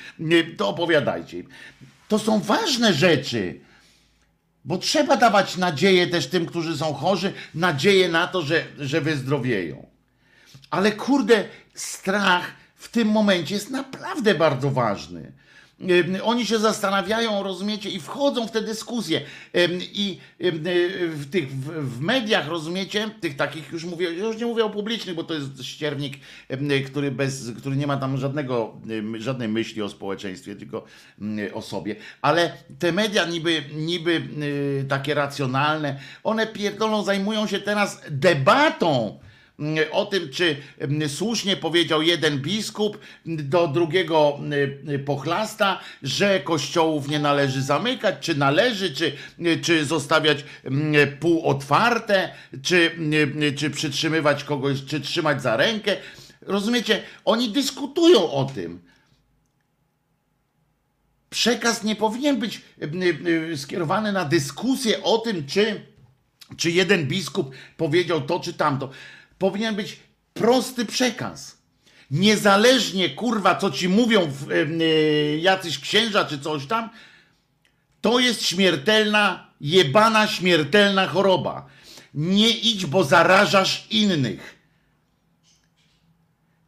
To 0.56 0.68
opowiadajcie. 0.68 1.42
To 2.08 2.18
są 2.18 2.40
ważne 2.40 2.94
rzeczy. 2.94 3.60
Bo 4.64 4.78
trzeba 4.78 5.16
dawać 5.16 5.56
nadzieję 5.56 6.06
też 6.06 6.26
tym, 6.26 6.46
którzy 6.46 6.76
są 6.76 6.94
chorzy, 6.94 7.32
nadzieję 7.54 8.08
na 8.08 8.26
to, 8.26 8.42
że, 8.42 8.64
że 8.78 9.00
wyzdrowieją. 9.00 9.86
Ale 10.70 10.92
kurde, 10.92 11.44
strach 11.76 12.52
w 12.74 12.88
tym 12.88 13.08
momencie 13.08 13.54
jest 13.54 13.70
naprawdę 13.70 14.34
bardzo 14.34 14.70
ważny. 14.70 15.32
Oni 16.22 16.46
się 16.46 16.58
zastanawiają, 16.58 17.42
rozumiecie, 17.42 17.90
i 17.90 18.00
wchodzą 18.00 18.46
w 18.46 18.50
te 18.50 18.62
dyskusje. 18.62 19.20
I 19.80 20.18
w 20.40 21.30
tych 21.30 21.50
w 21.66 22.00
mediach, 22.00 22.48
rozumiecie, 22.48 23.10
tych 23.20 23.36
takich 23.36 23.72
już 23.72 23.84
mówię, 23.84 24.10
już 24.10 24.36
nie 24.36 24.46
mówię 24.46 24.64
o 24.64 24.70
publicznych, 24.70 25.16
bo 25.16 25.24
to 25.24 25.34
jest 25.34 25.64
ściernik, 25.64 26.14
który, 26.86 27.10
bez, 27.10 27.52
który 27.58 27.76
nie 27.76 27.86
ma 27.86 27.96
tam 27.96 28.18
żadnego, 28.18 28.80
żadnej 29.18 29.48
myśli 29.48 29.82
o 29.82 29.88
społeczeństwie, 29.88 30.56
tylko 30.56 30.84
o 31.54 31.62
sobie. 31.62 31.96
Ale 32.22 32.52
te 32.78 32.92
media 32.92 33.24
niby, 33.24 33.62
niby 33.74 34.22
takie 34.88 35.14
racjonalne, 35.14 36.00
one 36.24 36.46
pierdolą, 36.46 37.04
zajmują 37.04 37.46
się 37.46 37.60
teraz 37.60 38.02
debatą 38.10 39.18
o 39.90 40.06
tym, 40.06 40.30
czy 40.30 40.56
słusznie 41.08 41.56
powiedział 41.56 42.02
jeden 42.02 42.38
biskup 42.38 42.98
do 43.26 43.68
drugiego 43.68 44.38
pochlasta, 45.04 45.80
że 46.02 46.40
kościołów 46.40 47.08
nie 47.08 47.18
należy 47.18 47.62
zamykać, 47.62 48.14
czy 48.20 48.34
należy, 48.34 48.94
czy, 48.94 49.12
czy 49.62 49.84
zostawiać 49.84 50.44
półotwarte, 51.20 52.32
czy, 52.62 52.90
czy 53.56 53.70
przytrzymywać 53.70 54.44
kogoś, 54.44 54.84
czy 54.84 55.00
trzymać 55.00 55.42
za 55.42 55.56
rękę. 55.56 55.96
Rozumiecie? 56.40 57.02
Oni 57.24 57.48
dyskutują 57.48 58.30
o 58.30 58.44
tym. 58.44 58.82
Przekaz 61.30 61.84
nie 61.84 61.96
powinien 61.96 62.38
być 62.38 62.60
skierowany 63.56 64.12
na 64.12 64.24
dyskusję 64.24 65.02
o 65.02 65.18
tym, 65.18 65.46
czy, 65.46 65.80
czy 66.56 66.70
jeden 66.70 67.06
biskup 67.06 67.54
powiedział 67.76 68.20
to 68.20 68.40
czy 68.40 68.54
tamto 68.54 68.90
powinien 69.38 69.74
być 69.74 69.96
prosty 70.34 70.86
przekaz. 70.86 71.56
Niezależnie, 72.10 73.10
kurwa, 73.10 73.54
co 73.54 73.70
ci 73.70 73.88
mówią 73.88 74.30
w, 74.30 74.48
yy, 74.48 75.38
jacyś 75.38 75.78
księża 75.78 76.24
czy 76.24 76.38
coś 76.38 76.66
tam, 76.66 76.90
to 78.00 78.18
jest 78.18 78.42
śmiertelna, 78.42 79.50
jebana 79.60 80.26
śmiertelna 80.28 81.06
choroba. 81.06 81.66
Nie 82.14 82.50
idź, 82.50 82.86
bo 82.86 83.04
zarażasz 83.04 83.86
innych. 83.90 84.56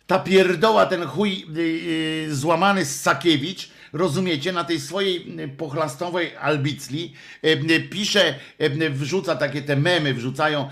Ta 0.07 0.18
pierdoła, 0.18 0.87
ten 0.87 1.07
chuj 1.07 1.46
yy, 1.52 2.35
złamany 2.35 2.85
Sakiewicz, 2.85 3.68
rozumiecie, 3.92 4.53
na 4.53 4.64
tej 4.64 4.81
swojej 4.81 5.40
y, 5.40 5.48
pochlastowej 5.48 6.37
albicli 6.37 7.12
pisze, 7.90 8.35
wrzuca 8.90 9.37
takie 9.37 9.62
te 9.62 9.77
memy, 9.77 10.14
wrzucają 10.14 10.68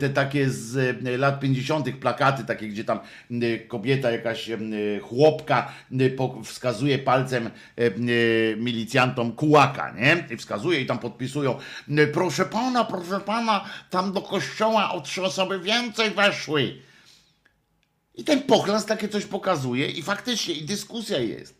te 0.00 0.08
takie 0.08 0.50
z 0.50 0.96
lat 1.18 1.40
50. 1.40 1.96
plakaty, 2.00 2.44
takie, 2.44 2.68
gdzie 2.68 2.84
tam 2.84 3.00
kobieta, 3.68 4.10
jakaś 4.10 4.50
chłopka 5.02 5.72
wskazuje 6.44 6.98
palcem 6.98 7.50
milicjantom 8.56 9.32
kułaka, 9.32 9.94
nie? 9.96 10.26
I 10.30 10.36
wskazuje 10.36 10.80
i 10.80 10.86
tam 10.86 10.98
podpisują, 10.98 11.58
proszę 12.12 12.44
pana, 12.44 12.84
proszę 12.84 13.20
pana, 13.20 13.64
tam 13.90 14.12
do 14.12 14.22
kościoła 14.22 14.92
o 14.92 15.00
trzy 15.00 15.22
osoby 15.22 15.60
więcej 15.60 16.10
weszły. 16.10 16.76
I 18.14 18.24
ten 18.24 18.42
pochlast 18.42 18.88
takie 18.88 19.08
coś 19.08 19.24
pokazuje 19.24 19.86
i 19.86 20.02
faktycznie 20.02 20.54
i 20.54 20.64
dyskusja 20.64 21.18
jest. 21.18 21.59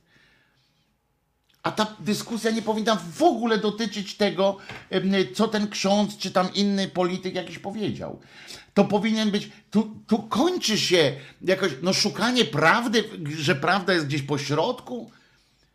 A 1.62 1.70
ta 1.70 1.96
dyskusja 2.00 2.50
nie 2.50 2.62
powinna 2.62 2.96
w 2.96 3.22
ogóle 3.22 3.58
dotyczyć 3.58 4.16
tego, 4.16 4.56
co 5.34 5.48
ten 5.48 5.68
ksiądz 5.68 6.18
czy 6.18 6.30
tam 6.30 6.54
inny 6.54 6.88
polityk 6.88 7.34
jakiś 7.34 7.58
powiedział. 7.58 8.20
To 8.74 8.84
powinien 8.84 9.30
być, 9.30 9.50
tu, 9.70 9.90
tu 10.06 10.18
kończy 10.18 10.78
się 10.78 11.12
jakoś, 11.42 11.72
no 11.82 11.92
szukanie 11.92 12.44
prawdy, 12.44 13.04
że 13.38 13.54
prawda 13.54 13.92
jest 13.92 14.06
gdzieś 14.06 14.22
po 14.22 14.38
środku. 14.38 15.10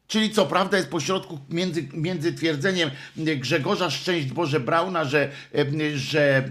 Czyli 0.08 0.32
co, 0.32 0.46
prawda 0.46 0.78
jest 0.78 0.90
pośrodku 0.90 1.40
między, 1.50 1.88
między 1.94 2.34
twierdzeniem 2.34 2.92
Grzegorza 3.18 3.90
Szczęść 3.90 4.28
Boże 4.28 4.60
Brauna, 4.60 5.06
że, 5.06 5.32
że 5.96 6.50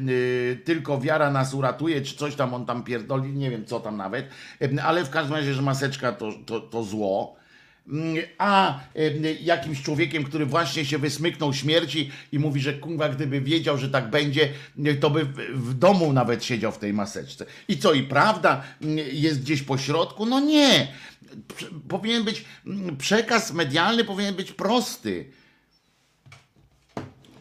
tylko 0.64 1.00
wiara 1.00 1.30
nas 1.30 1.54
uratuje, 1.54 2.02
czy 2.02 2.16
coś 2.16 2.34
tam 2.34 2.54
on 2.54 2.66
tam 2.66 2.84
pierdoli, 2.84 3.32
nie 3.32 3.50
wiem 3.50 3.66
co 3.66 3.80
tam 3.80 3.96
nawet, 3.96 4.28
ale 4.82 5.04
w 5.04 5.10
każdym 5.10 5.36
razie, 5.36 5.54
że 5.54 5.62
maseczka 5.62 6.12
to, 6.12 6.32
to, 6.46 6.60
to 6.60 6.82
zło 6.84 7.43
a 8.38 8.80
jakimś 9.40 9.82
człowiekiem, 9.82 10.24
który 10.24 10.46
właśnie 10.46 10.84
się 10.84 10.98
wysmyknął 10.98 11.54
śmierci 11.54 12.10
i 12.32 12.38
mówi, 12.38 12.60
że 12.60 12.74
kurwa, 12.74 13.08
gdyby 13.08 13.40
wiedział, 13.40 13.78
że 13.78 13.88
tak 13.88 14.10
będzie, 14.10 14.48
to 15.00 15.10
by 15.10 15.24
w 15.54 15.74
domu 15.74 16.12
nawet 16.12 16.44
siedział 16.44 16.72
w 16.72 16.78
tej 16.78 16.92
maseczce. 16.92 17.46
I 17.68 17.78
co, 17.78 17.92
i 17.92 18.02
prawda 18.02 18.62
jest 19.12 19.42
gdzieś 19.42 19.62
po 19.62 19.78
środku? 19.78 20.26
No 20.26 20.40
nie. 20.40 20.88
Powinien 21.88 22.24
być, 22.24 22.44
przekaz 22.98 23.52
medialny 23.52 24.04
powinien 24.04 24.34
być 24.34 24.52
prosty 24.52 25.24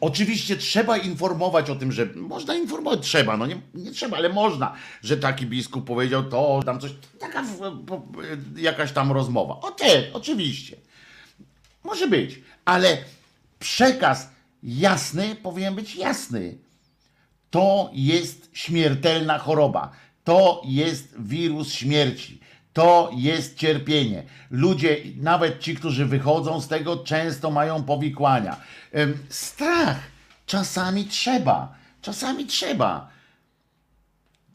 Oczywiście 0.03 0.55
trzeba 0.57 0.97
informować 0.97 1.69
o 1.69 1.75
tym, 1.75 1.91
że 1.91 2.05
można 2.15 2.55
informować, 2.55 2.99
trzeba, 3.01 3.37
no 3.37 3.45
nie, 3.45 3.61
nie 3.73 3.91
trzeba, 3.91 4.17
ale 4.17 4.29
można, 4.29 4.73
że 5.03 5.17
taki 5.17 5.45
biskup 5.45 5.85
powiedział 5.85 6.23
to, 6.23 6.61
tam 6.65 6.79
coś, 6.79 6.91
taka 7.19 7.43
jakaś 8.55 8.91
tam 8.91 9.11
rozmowa. 9.11 9.59
Okej, 9.61 10.13
oczywiście. 10.13 10.77
Może 11.83 12.07
być, 12.07 12.41
ale 12.65 12.97
przekaz 13.59 14.29
jasny 14.63 15.35
powinien 15.35 15.75
być 15.75 15.95
jasny. 15.95 16.57
To 17.49 17.89
jest 17.93 18.49
śmiertelna 18.53 19.37
choroba. 19.37 19.91
To 20.23 20.61
jest 20.65 21.15
wirus 21.19 21.73
śmierci. 21.73 22.39
To 22.73 23.11
jest 23.15 23.57
cierpienie. 23.57 24.23
Ludzie, 24.51 24.97
nawet 25.15 25.59
ci, 25.59 25.75
którzy 25.75 26.05
wychodzą 26.05 26.61
z 26.61 26.67
tego, 26.67 26.97
często 26.97 27.51
mają 27.51 27.83
powikłania. 27.83 28.57
Strach 29.29 29.99
czasami 30.45 31.05
trzeba. 31.05 31.73
Czasami 32.01 32.45
trzeba. 32.45 33.13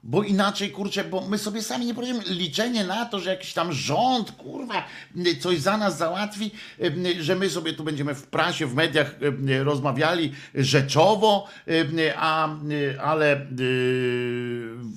Bo 0.03 0.23
inaczej, 0.23 0.71
kurczę, 0.71 1.05
bo 1.05 1.29
my 1.29 1.39
sobie 1.39 1.63
sami 1.63 1.87
nie 1.87 1.95
poradzimy. 1.95 2.23
Liczenie 2.27 2.85
na 2.85 3.07
to, 3.07 3.21
że 3.21 3.31
jakiś 3.31 3.53
tam 3.53 3.73
rząd, 3.73 4.33
kurwa, 4.33 4.85
coś 5.41 5.61
za 5.61 5.77
nas 5.77 5.99
załatwi, 5.99 6.51
że 7.21 7.37
my 7.37 7.51
sobie 7.51 7.73
tu 7.73 7.85
będziemy 7.85 8.15
w 8.15 8.27
prasie, 8.27 8.67
w 8.67 8.75
mediach 8.75 9.15
rozmawiali 9.63 10.33
rzeczowo, 10.55 11.47
a, 12.17 12.49
ale 13.03 13.47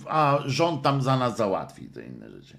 a 0.09 0.39
rząd 0.45 0.83
tam 0.83 1.01
za 1.01 1.17
nas 1.17 1.37
załatwi 1.37 1.85
te 1.85 2.05
inne 2.05 2.29
rzeczy. 2.29 2.57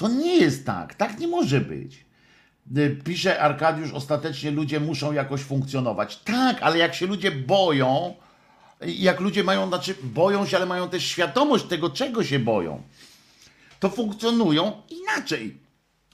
To 0.00 0.08
nie 0.08 0.36
jest 0.36 0.66
tak. 0.66 0.94
Tak 0.94 1.18
nie 1.18 1.28
może 1.28 1.60
być. 1.60 2.04
Y, 2.76 3.00
pisze 3.04 3.40
Arkadiusz, 3.40 3.92
ostatecznie 3.92 4.50
ludzie 4.50 4.80
muszą 4.80 5.12
jakoś 5.12 5.40
funkcjonować. 5.40 6.16
Tak, 6.16 6.62
ale 6.62 6.78
jak 6.78 6.94
się 6.94 7.06
ludzie 7.06 7.30
boją, 7.30 8.14
jak 8.80 9.20
ludzie 9.20 9.44
mają, 9.44 9.68
znaczy 9.68 9.94
boją 10.02 10.46
się, 10.46 10.56
ale 10.56 10.66
mają 10.66 10.88
też 10.88 11.04
świadomość 11.04 11.64
tego, 11.64 11.90
czego 11.90 12.24
się 12.24 12.38
boją, 12.38 12.82
to 13.80 13.90
funkcjonują 13.90 14.82
inaczej. 14.90 15.58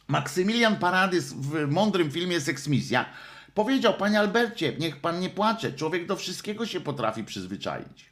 Maksymilian 0.09 0.77
Paradys 0.77 1.33
w 1.33 1.71
mądrym 1.71 2.11
filmie 2.11 2.41
Seksmisja 2.41 3.05
powiedział, 3.55 3.95
panie 3.95 4.21
Albercie, 4.21 4.77
niech 4.79 5.01
pan 5.01 5.21
nie 5.21 5.31
płacze, 5.31 5.73
człowiek 5.73 6.07
do 6.07 6.17
wszystkiego 6.17 6.67
się 6.67 6.81
potrafi 6.81 7.25
przyzwyczaić. 7.25 8.11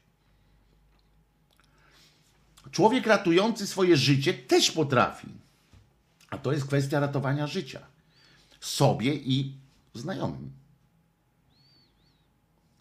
Człowiek 2.70 3.06
ratujący 3.06 3.66
swoje 3.66 3.96
życie 3.96 4.34
też 4.34 4.70
potrafi. 4.70 5.43
A 6.34 6.38
to 6.38 6.52
jest 6.52 6.64
kwestia 6.64 7.00
ratowania 7.00 7.46
życia. 7.46 7.80
Sobie 8.60 9.14
i 9.14 9.54
znajomym, 9.94 10.52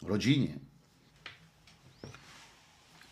rodzinie. 0.02 0.60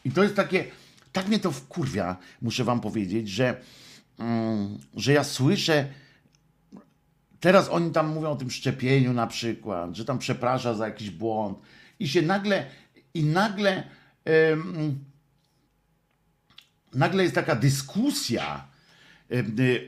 I 0.05 0.11
to 0.11 0.23
jest 0.23 0.35
takie, 0.35 0.65
tak 1.11 1.27
mnie 1.27 1.39
to 1.39 1.51
wkurwia, 1.51 2.17
muszę 2.41 2.63
wam 2.63 2.81
powiedzieć, 2.81 3.29
że, 3.29 3.61
mm, 4.17 4.79
że 4.95 5.13
ja 5.13 5.23
słyszę, 5.23 5.87
teraz 7.39 7.69
oni 7.69 7.91
tam 7.91 8.13
mówią 8.13 8.29
o 8.29 8.35
tym 8.35 8.51
szczepieniu 8.51 9.13
na 9.13 9.27
przykład, 9.27 9.95
że 9.95 10.05
tam 10.05 10.19
przeprasza 10.19 10.73
za 10.73 10.85
jakiś 10.85 11.09
błąd. 11.09 11.59
I 11.99 12.07
się 12.07 12.21
nagle, 12.21 12.65
i 13.13 13.23
nagle, 13.23 13.83
nagle 16.93 17.23
jest 17.23 17.35
taka 17.35 17.55
dyskusja 17.55 18.70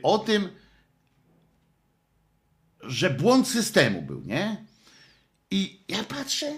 o 0.02 0.18
tym, 0.18 0.48
że 2.80 3.10
błąd 3.10 3.48
systemu 3.48 4.02
był, 4.02 4.20
nie? 4.20 4.64
I 5.50 5.80
ja 5.88 6.04
patrzę 6.04 6.52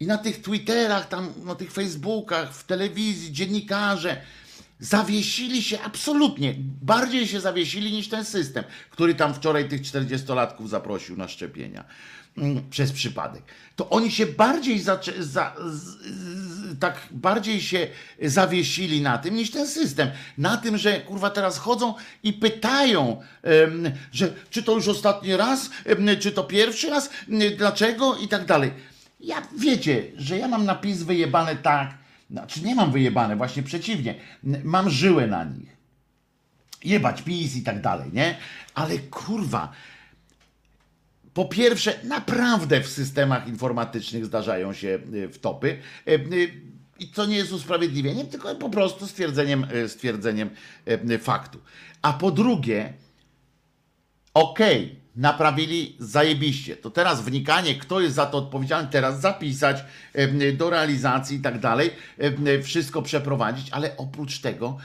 i 0.00 0.06
na 0.06 0.18
tych 0.18 0.42
Twitterach, 0.42 1.08
tam 1.08 1.32
na 1.44 1.54
tych 1.54 1.72
Facebookach, 1.72 2.54
w 2.54 2.64
telewizji, 2.64 3.32
dziennikarze, 3.32 4.22
Zawiesili 4.80 5.62
się 5.62 5.80
absolutnie, 5.80 6.54
bardziej 6.82 7.26
się 7.26 7.40
zawiesili 7.40 7.92
niż 7.92 8.08
ten 8.08 8.24
system, 8.24 8.64
który 8.90 9.14
tam 9.14 9.34
wczoraj 9.34 9.68
tych 9.68 9.82
40-latków 9.82 10.68
zaprosił 10.68 11.16
na 11.16 11.28
szczepienia 11.28 11.84
przez 12.70 12.92
przypadek. 12.92 13.42
To 13.76 13.90
oni 13.90 14.10
się 14.10 14.26
bardziej 14.26 14.80
zaczę- 14.80 15.22
za, 15.22 15.54
z, 15.66 15.82
z, 16.04 16.78
tak 16.80 17.00
bardziej 17.10 17.60
się 17.60 17.86
zawiesili 18.22 19.00
na 19.00 19.18
tym 19.18 19.34
niż 19.34 19.50
ten 19.50 19.68
system. 19.68 20.10
Na 20.38 20.56
tym, 20.56 20.78
że 20.78 21.00
kurwa 21.00 21.30
teraz 21.30 21.58
chodzą 21.58 21.94
i 22.22 22.32
pytają, 22.32 23.22
że 24.12 24.34
czy 24.50 24.62
to 24.62 24.72
już 24.74 24.88
ostatni 24.88 25.36
raz, 25.36 25.70
czy 26.20 26.32
to 26.32 26.44
pierwszy 26.44 26.90
raz, 26.90 27.10
dlaczego 27.58 28.16
i 28.16 28.28
tak 28.28 28.44
dalej. 28.46 28.70
Ja 29.20 29.42
wiecie, 29.58 30.04
że 30.16 30.38
ja 30.38 30.48
mam 30.48 30.64
napis 30.64 31.02
wyjebane 31.02 31.56
tak, 31.56 31.94
znaczy 32.30 32.60
nie 32.62 32.74
mam 32.74 32.92
wyjebane, 32.92 33.36
właśnie 33.36 33.62
przeciwnie, 33.62 34.14
mam 34.64 34.90
żyłę 34.90 35.26
na 35.26 35.44
nich. 35.44 35.76
Jebać 36.84 37.22
PiS 37.22 37.56
i 37.56 37.62
tak 37.62 37.80
dalej, 37.80 38.10
nie? 38.12 38.36
Ale 38.74 38.98
kurwa, 38.98 39.72
po 41.38 41.44
pierwsze, 41.44 41.94
naprawdę 42.04 42.80
w 42.80 42.88
systemach 42.88 43.48
informatycznych 43.48 44.26
zdarzają 44.26 44.72
się 44.72 44.98
y, 45.14 45.28
wtopy. 45.28 45.78
y, 46.08 46.12
y, 46.12 46.50
I 46.98 47.08
to 47.08 47.26
nie 47.26 47.36
jest 47.36 47.52
usprawiedliwieniem, 47.52 48.26
tylko 48.26 48.54
po 48.54 48.70
prostu 48.70 49.06
stwierdzeniem, 49.06 49.66
y, 49.84 49.88
stwierdzeniem 49.88 50.50
y, 51.10 51.18
faktu. 51.18 51.58
A 52.02 52.12
po 52.12 52.30
drugie, 52.30 52.92
okej, 54.34 55.00
naprawili 55.16 55.96
zajebiście. 55.98 56.76
To 56.76 56.90
teraz 56.90 57.22
wnikanie, 57.22 57.74
kto 57.74 58.00
jest 58.00 58.14
za 58.14 58.26
to 58.26 58.38
odpowiedzialny, 58.38 58.88
teraz 58.90 59.20
zapisać 59.20 59.84
do 60.56 60.70
realizacji 60.70 61.36
i 61.36 61.40
tak 61.40 61.58
dalej, 61.58 61.90
wszystko 62.62 63.02
przeprowadzić, 63.02 63.70
ale 63.70 63.96
oprócz 63.96 64.38
tego 64.40 64.78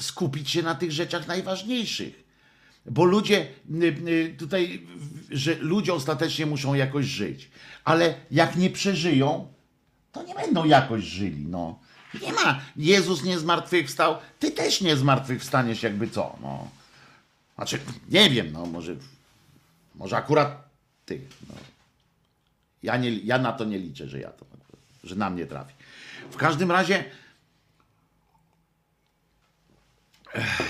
skupić 0.00 0.50
się 0.50 0.62
na 0.62 0.74
tych 0.74 0.92
rzeczach 0.92 1.26
najważniejszych. 1.26 2.21
Bo 2.86 3.04
ludzie 3.04 3.46
tutaj, 4.38 4.86
że 5.30 5.54
ludzie 5.54 5.94
ostatecznie 5.94 6.46
muszą 6.46 6.74
jakoś 6.74 7.06
żyć, 7.06 7.50
ale 7.84 8.14
jak 8.30 8.56
nie 8.56 8.70
przeżyją, 8.70 9.52
to 10.12 10.22
nie 10.22 10.34
będą 10.34 10.64
jakoś 10.64 11.04
żyli, 11.04 11.46
no. 11.46 11.78
Nie 12.22 12.32
ma, 12.32 12.60
Jezus 12.76 13.24
nie 13.24 13.38
zmartwychwstał, 13.38 14.16
ty 14.38 14.50
też 14.50 14.80
nie 14.80 14.96
zmartwychwstaniesz 14.96 15.82
jakby 15.82 16.10
co, 16.10 16.36
no. 16.42 16.68
Znaczy, 17.54 17.78
nie 18.08 18.30
wiem, 18.30 18.52
no 18.52 18.66
może, 18.66 18.96
może 19.94 20.16
akurat 20.16 20.68
ty. 21.06 21.20
No. 21.48 21.54
Ja, 22.82 22.96
nie, 22.96 23.10
ja 23.18 23.38
na 23.38 23.52
to 23.52 23.64
nie 23.64 23.78
liczę, 23.78 24.08
że 24.08 24.20
ja 24.20 24.30
to, 24.30 24.46
że 25.04 25.16
na 25.16 25.30
mnie 25.30 25.46
trafi. 25.46 25.74
W 26.30 26.36
każdym 26.36 26.70
razie. 26.70 27.04
Ech. 30.34 30.62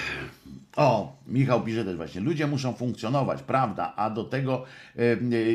O, 0.76 1.16
Michał 1.26 1.64
pisze 1.64 1.85
też 1.85 1.96
właśnie, 1.96 2.20
ludzie 2.20 2.46
muszą 2.46 2.72
funkcjonować, 2.72 3.42
prawda, 3.42 3.92
a 3.96 4.11
do 4.11 4.24
tego 4.24 4.64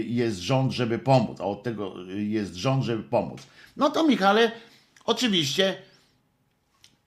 jest 0.08 0.40
rząd, 0.40 0.72
żeby 0.72 1.00
pomóc, 1.00 1.42
a 1.42 1.44
od 1.44 1.64
tego 1.64 1.94
e, 2.10 2.14
jest 2.14 2.56
rząd, 2.56 2.84
żeby 2.84 3.04
pomóc. 3.04 3.42
No 3.78 3.90
to 3.90 4.08
Michale, 4.08 4.52
oczywiście 5.06 5.78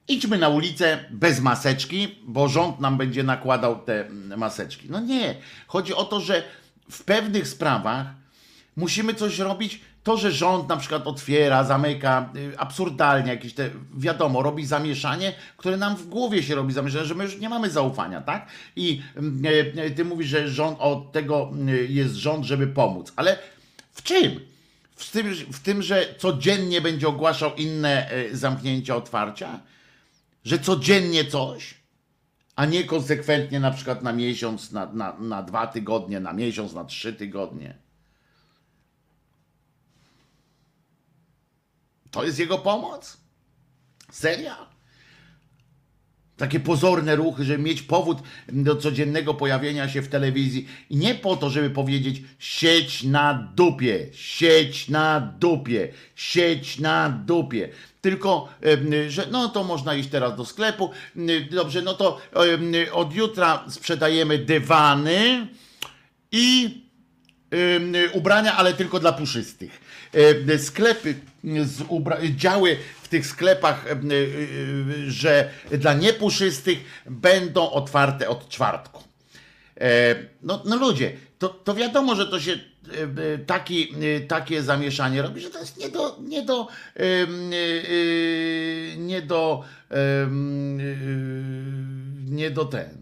idźmy 0.08 0.38
na 0.38 0.48
ulicę 0.48 1.04
bez 1.10 1.40
maseczki, 1.40 2.18
bo 2.22 2.48
rząd 2.48 2.80
nam 2.80 2.96
będzie 2.96 3.22
nakładał 3.22 3.78
te 3.78 4.06
mm, 4.06 4.38
maseczki. 4.38 4.86
No 4.90 5.00
nie. 5.00 5.34
Chodzi 5.66 5.94
o 5.94 6.04
to, 6.04 6.20
że 6.20 6.42
w 6.90 7.04
pewnych 7.04 7.48
sprawach 7.48 8.06
musimy 8.76 9.14
coś 9.14 9.38
robić. 9.38 9.80
To, 10.02 10.16
że 10.16 10.32
rząd 10.32 10.68
na 10.68 10.76
przykład 10.76 11.06
otwiera, 11.06 11.64
zamyka, 11.64 12.32
y, 12.36 12.58
absurdalnie 12.58 13.30
jakieś 13.30 13.54
te, 13.54 13.70
wiadomo, 13.96 14.42
robi 14.42 14.66
zamieszanie, 14.66 15.32
które 15.56 15.76
nam 15.76 15.96
w 15.96 16.06
głowie 16.06 16.42
się 16.42 16.54
robi 16.54 16.72
zamieszanie, 16.72 17.04
że 17.04 17.14
my 17.14 17.24
już 17.24 17.38
nie 17.38 17.48
mamy 17.48 17.70
zaufania, 17.70 18.20
tak? 18.20 18.48
I 18.76 19.02
mm, 19.16 19.46
y, 19.46 19.84
y, 19.86 19.90
ty 19.90 20.04
mówisz, 20.04 20.28
że 20.28 20.48
rząd 20.48 20.78
od 20.80 21.12
tego 21.12 21.50
jest 21.88 22.14
rząd, 22.14 22.44
żeby 22.44 22.66
pomóc. 22.66 23.12
Ale 23.16 23.38
w 23.92 24.02
czym? 24.02 24.40
W 24.96 25.10
tym, 25.10 25.34
w 25.52 25.60
tym 25.60 25.82
że 25.82 26.14
codziennie 26.18 26.80
będzie 26.80 27.08
ogłaszał 27.08 27.54
inne 27.54 28.10
zamknięcia, 28.32 28.96
otwarcia? 28.96 29.60
że 30.44 30.58
codziennie 30.58 31.24
coś, 31.24 31.74
a 32.56 32.66
nie 32.66 32.84
konsekwentnie 32.84 33.60
na 33.60 33.70
przykład 33.70 34.02
na 34.02 34.12
miesiąc, 34.12 34.72
na, 34.72 34.92
na, 34.92 35.16
na 35.18 35.42
dwa 35.42 35.66
tygodnie, 35.66 36.20
na 36.20 36.32
miesiąc, 36.32 36.72
na 36.72 36.84
trzy 36.84 37.12
tygodnie. 37.12 37.74
To 42.10 42.24
jest 42.24 42.38
jego 42.38 42.58
pomoc? 42.58 43.16
Seria? 44.12 44.70
Takie 46.36 46.60
pozorne 46.60 47.16
ruchy, 47.16 47.44
żeby 47.44 47.62
mieć 47.62 47.82
powód 47.82 48.18
do 48.48 48.76
codziennego 48.76 49.34
pojawienia 49.34 49.88
się 49.88 50.02
w 50.02 50.08
telewizji. 50.08 50.68
I 50.90 50.96
nie 50.96 51.14
po 51.14 51.36
to, 51.36 51.50
żeby 51.50 51.70
powiedzieć 51.70 52.22
sieć 52.38 53.02
na 53.02 53.52
dupie, 53.56 54.06
sieć 54.12 54.88
na 54.88 55.20
dupie, 55.20 55.92
sieć 56.14 56.78
na 56.78 57.08
dupie. 57.10 57.68
Tylko, 58.00 58.48
że 59.08 59.26
no 59.30 59.48
to 59.48 59.64
można 59.64 59.94
iść 59.94 60.08
teraz 60.08 60.36
do 60.36 60.44
sklepu. 60.44 60.90
Dobrze, 61.50 61.82
no 61.82 61.94
to 61.94 62.20
od 62.92 63.14
jutra 63.14 63.64
sprzedajemy 63.68 64.38
dywany 64.38 65.46
i 66.32 66.80
ubrania, 68.12 68.56
ale 68.56 68.74
tylko 68.74 69.00
dla 69.00 69.12
puszystych. 69.12 69.89
Em, 70.12 70.58
Sklepy, 70.58 71.14
z 71.62 71.82
działy 72.36 72.76
w 73.02 73.08
tych 73.08 73.26
sklepach, 73.26 73.86
y, 73.86 74.14
y, 74.14 75.10
że 75.10 75.50
dla 75.70 75.94
niepuszystych 75.94 76.78
będą 77.06 77.70
otwarte 77.70 78.28
od 78.28 78.48
czwartku. 78.48 79.04
E, 79.80 80.14
No, 80.42 80.62
no 80.64 80.76
ludzie, 80.76 81.12
to, 81.38 81.48
to 81.48 81.74
wiadomo, 81.74 82.14
że 82.14 82.26
to 82.26 82.40
się 82.40 82.52
e, 82.52 82.56
e, 83.34 83.38
taki, 83.38 83.94
e, 84.16 84.20
takie 84.20 84.62
zamieszanie 84.62 85.22
robi, 85.22 85.40
że 85.40 85.50
to 85.50 85.58
jest 85.58 85.76
nie 85.78 85.88
do, 85.88 86.18
nie 86.28 86.42
do, 86.42 86.68
e, 86.96 87.02
e, 87.02 87.26
nie 88.96 89.22
do, 89.22 89.64
e, 89.90 89.96
nie 92.30 92.50
do 92.50 92.64
ten. 92.64 93.00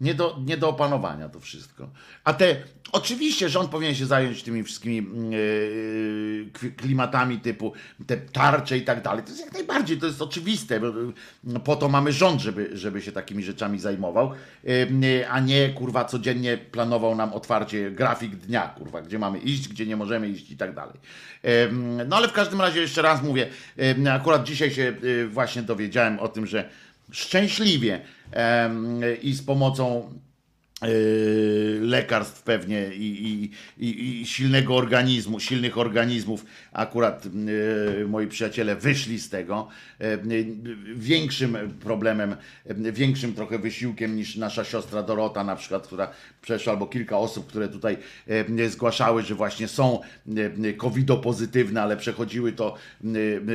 Nie 0.00 0.14
do, 0.14 0.38
nie 0.44 0.56
do 0.56 0.68
opanowania 0.68 1.28
to 1.28 1.40
wszystko. 1.40 1.90
A 2.24 2.32
te, 2.34 2.56
oczywiście 2.92 3.48
rząd 3.48 3.70
powinien 3.70 3.94
się 3.94 4.06
zająć 4.06 4.42
tymi 4.42 4.62
wszystkimi 4.62 5.06
yy, 5.30 6.70
klimatami 6.76 7.40
typu 7.40 7.72
te 8.06 8.16
tarcze 8.16 8.78
i 8.78 8.82
tak 8.82 9.02
dalej. 9.02 9.24
To 9.24 9.30
jest 9.30 9.44
jak 9.44 9.52
najbardziej, 9.52 9.98
to 9.98 10.06
jest 10.06 10.22
oczywiste. 10.22 10.80
Yy, 11.44 11.60
po 11.60 11.76
to 11.76 11.88
mamy 11.88 12.12
rząd, 12.12 12.40
żeby, 12.40 12.70
żeby 12.72 13.02
się 13.02 13.12
takimi 13.12 13.42
rzeczami 13.42 13.78
zajmował, 13.78 14.30
yy, 14.64 15.30
a 15.30 15.40
nie 15.40 15.68
kurwa 15.68 16.04
codziennie 16.04 16.58
planował 16.58 17.14
nam 17.14 17.32
otwarcie 17.32 17.90
grafik 17.90 18.36
dnia, 18.36 18.68
kurwa, 18.68 19.02
gdzie 19.02 19.18
mamy 19.18 19.38
iść, 19.38 19.68
gdzie 19.68 19.86
nie 19.86 19.96
możemy 19.96 20.28
iść 20.28 20.50
i 20.50 20.56
tak 20.56 20.74
dalej. 20.74 20.96
Yy, 21.42 21.50
no 22.06 22.16
ale 22.16 22.28
w 22.28 22.32
każdym 22.32 22.60
razie 22.60 22.80
jeszcze 22.80 23.02
raz 23.02 23.22
mówię, 23.22 23.48
akurat 24.10 24.44
dzisiaj 24.44 24.70
się 24.70 24.94
właśnie 25.28 25.62
dowiedziałem 25.62 26.18
o 26.18 26.28
tym, 26.28 26.46
że 26.46 26.68
szczęśliwie 27.10 28.00
i 29.22 29.32
z 29.32 29.42
pomocą 29.42 29.98
e, 29.98 30.25
lekarstw 31.80 32.42
pewnie 32.42 32.94
i, 32.94 33.28
i, 33.28 33.50
i, 33.86 34.20
i 34.20 34.26
silnego 34.26 34.76
organizmu, 34.76 35.40
silnych 35.40 35.78
organizmów, 35.78 36.44
akurat 36.72 37.26
e, 37.26 38.04
moi 38.04 38.26
przyjaciele 38.26 38.76
wyszli 38.76 39.18
z 39.18 39.30
tego 39.30 39.68
e, 40.00 40.18
większym 40.94 41.56
problemem, 41.80 42.36
e, 42.66 42.92
większym 42.92 43.34
trochę 43.34 43.58
wysiłkiem 43.58 44.16
niż 44.16 44.36
nasza 44.36 44.64
siostra 44.64 45.02
Dorota 45.02 45.44
na 45.44 45.56
przykład, 45.56 45.86
która 45.86 46.10
przeszła, 46.42 46.72
albo 46.72 46.86
kilka 46.86 47.18
osób, 47.18 47.46
które 47.46 47.68
tutaj 47.68 47.96
e, 48.58 48.68
zgłaszały, 48.68 49.22
że 49.22 49.34
właśnie 49.34 49.68
są 49.68 50.00
e, 50.64 50.72
covidopozytywne, 50.72 51.82
ale 51.82 51.96
przechodziły 51.96 52.52
to 52.52 52.74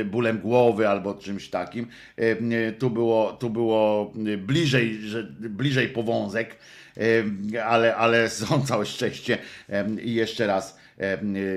e, 0.00 0.04
bólem 0.04 0.38
głowy 0.38 0.88
albo 0.88 1.14
czymś 1.14 1.48
takim. 1.48 1.86
E, 2.18 2.22
e, 2.68 2.72
Tu 2.72 2.90
było, 2.90 3.32
tu 3.32 3.50
było 3.50 4.12
bliżej, 4.38 5.00
że, 5.00 5.24
bliżej 5.40 5.88
powązek, 5.88 6.50
e, 6.50 6.81
ale, 7.64 7.96
ale 7.96 8.30
są 8.40 8.66
całe 8.66 8.86
szczęście 8.86 9.38
e, 9.68 9.90
i 10.02 10.14
jeszcze 10.14 10.46
raz 10.46 10.78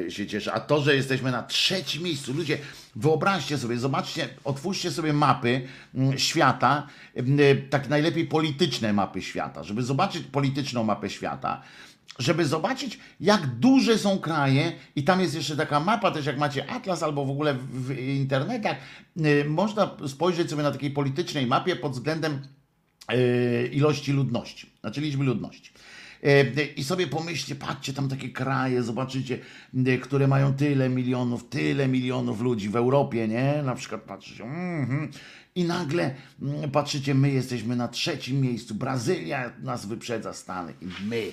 e, 0.06 0.12
się 0.12 0.28
cieszę. 0.28 0.54
A 0.54 0.60
to, 0.60 0.82
że 0.82 0.96
jesteśmy 0.96 1.32
na 1.32 1.44
trzecim 1.44 2.04
miejscu, 2.04 2.34
ludzie, 2.34 2.58
wyobraźcie 2.96 3.58
sobie, 3.58 3.78
zobaczcie, 3.78 4.30
otwórzcie 4.44 4.92
sobie 4.92 5.14
mapy 5.14 5.62
mm, 5.96 6.20
świata, 6.20 6.88
m, 7.16 7.38
tak 7.70 7.90
najlepiej 7.90 8.26
polityczne 8.26 8.94
mapy 8.94 9.22
świata, 9.22 9.64
żeby 9.64 9.84
zobaczyć 9.84 10.24
polityczną 10.24 10.84
mapę 10.84 11.10
świata, 11.10 11.62
żeby 12.20 12.46
zobaczyć, 12.46 13.00
jak 13.20 13.48
duże 13.48 13.98
są 13.98 14.20
kraje, 14.20 14.72
i 14.96 15.04
tam 15.04 15.22
jest 15.22 15.36
jeszcze 15.36 15.58
taka 15.58 15.80
mapa, 15.80 16.12
też 16.12 16.26
jak 16.26 16.38
macie 16.38 16.70
Atlas 16.70 17.04
albo 17.04 17.26
w 17.26 17.30
ogóle 17.30 17.54
w, 17.54 17.88
w 17.88 18.00
internetach, 18.00 18.78
y, 19.18 19.46
można 19.48 19.98
spojrzeć 20.08 20.50
sobie 20.50 20.64
na 20.64 20.72
takiej 20.72 20.92
politycznej 20.92 21.48
mapie 21.48 21.76
pod 21.76 21.92
względem 21.92 22.48
y, 23.14 23.70
ilości 23.74 24.12
ludności, 24.12 24.75
znaczy 24.86 25.02
liczby 25.02 25.24
ludności. 25.24 25.72
Y, 26.24 26.64
I 26.76 26.84
sobie 26.84 27.08
pomyślcie, 27.08 27.56
patrzcie, 27.56 27.94
tam 27.94 28.10
takie 28.10 28.30
kraje, 28.30 28.84
zobaczycie, 28.84 29.40
które 30.02 30.28
mają 30.28 30.54
tyle 30.54 30.90
milionów, 30.90 31.50
tyle 31.50 31.88
milionów 31.88 32.42
ludzi 32.42 32.70
w 32.70 32.76
Europie, 32.76 33.28
nie? 33.28 33.62
Na 33.64 33.76
przykład 33.76 34.02
patrzycie, 34.02 34.44
mhm. 34.44 35.12
I 35.58 35.64
nagle 35.64 36.16
mm, 36.42 36.72
patrzycie, 36.72 37.16
my 37.16 37.32
jesteśmy 37.32 37.76
na 37.76 37.88
trzecim 37.88 38.42
miejscu. 38.42 38.76
Brazylia 38.76 39.52
nas 39.64 39.86
wyprzedza 39.86 40.34
Stany 40.34 40.74
i 40.82 40.86
my. 41.06 41.24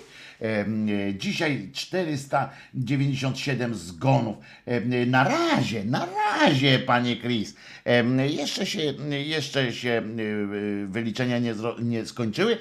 E, 0.43 0.67
Dzisiaj 1.15 1.71
497 1.73 3.75
zgonów. 3.75 4.37
Em, 4.67 5.11
Na 5.11 5.25
razie, 5.25 5.85
na 5.85 6.07
razie, 6.07 6.79
panie 6.79 7.17
Chris. 7.17 7.55
Jeszcze 8.29 8.67
się, 8.67 8.81
jeszcze 9.27 9.73
się 9.73 9.91
e, 9.91 10.03
wyliczenia 10.87 11.39
nie, 11.39 11.55
nie 11.83 12.07
skończyły. 12.07 12.59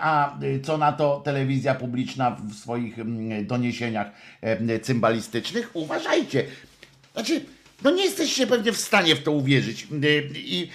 A 0.00 0.38
co 0.62 0.78
na 0.78 0.92
to 0.92 1.20
telewizja 1.24 1.74
publiczna 1.74 2.30
w 2.30 2.54
swoich 2.54 2.98
mm, 2.98 3.46
doniesieniach 3.46 4.10
cymbalistycznych? 4.82 5.70
Uważajcie. 5.74 6.44
Znaczy, 7.12 7.44
no 7.84 7.90
nie 7.90 8.04
jesteście 8.04 8.46
pewnie 8.46 8.72
w 8.72 8.80
stanie 8.80 9.16
w 9.16 9.22
to 9.22 9.32
uwierzyć, 9.32 9.86
y, 10.04 10.30
i, 10.34 10.68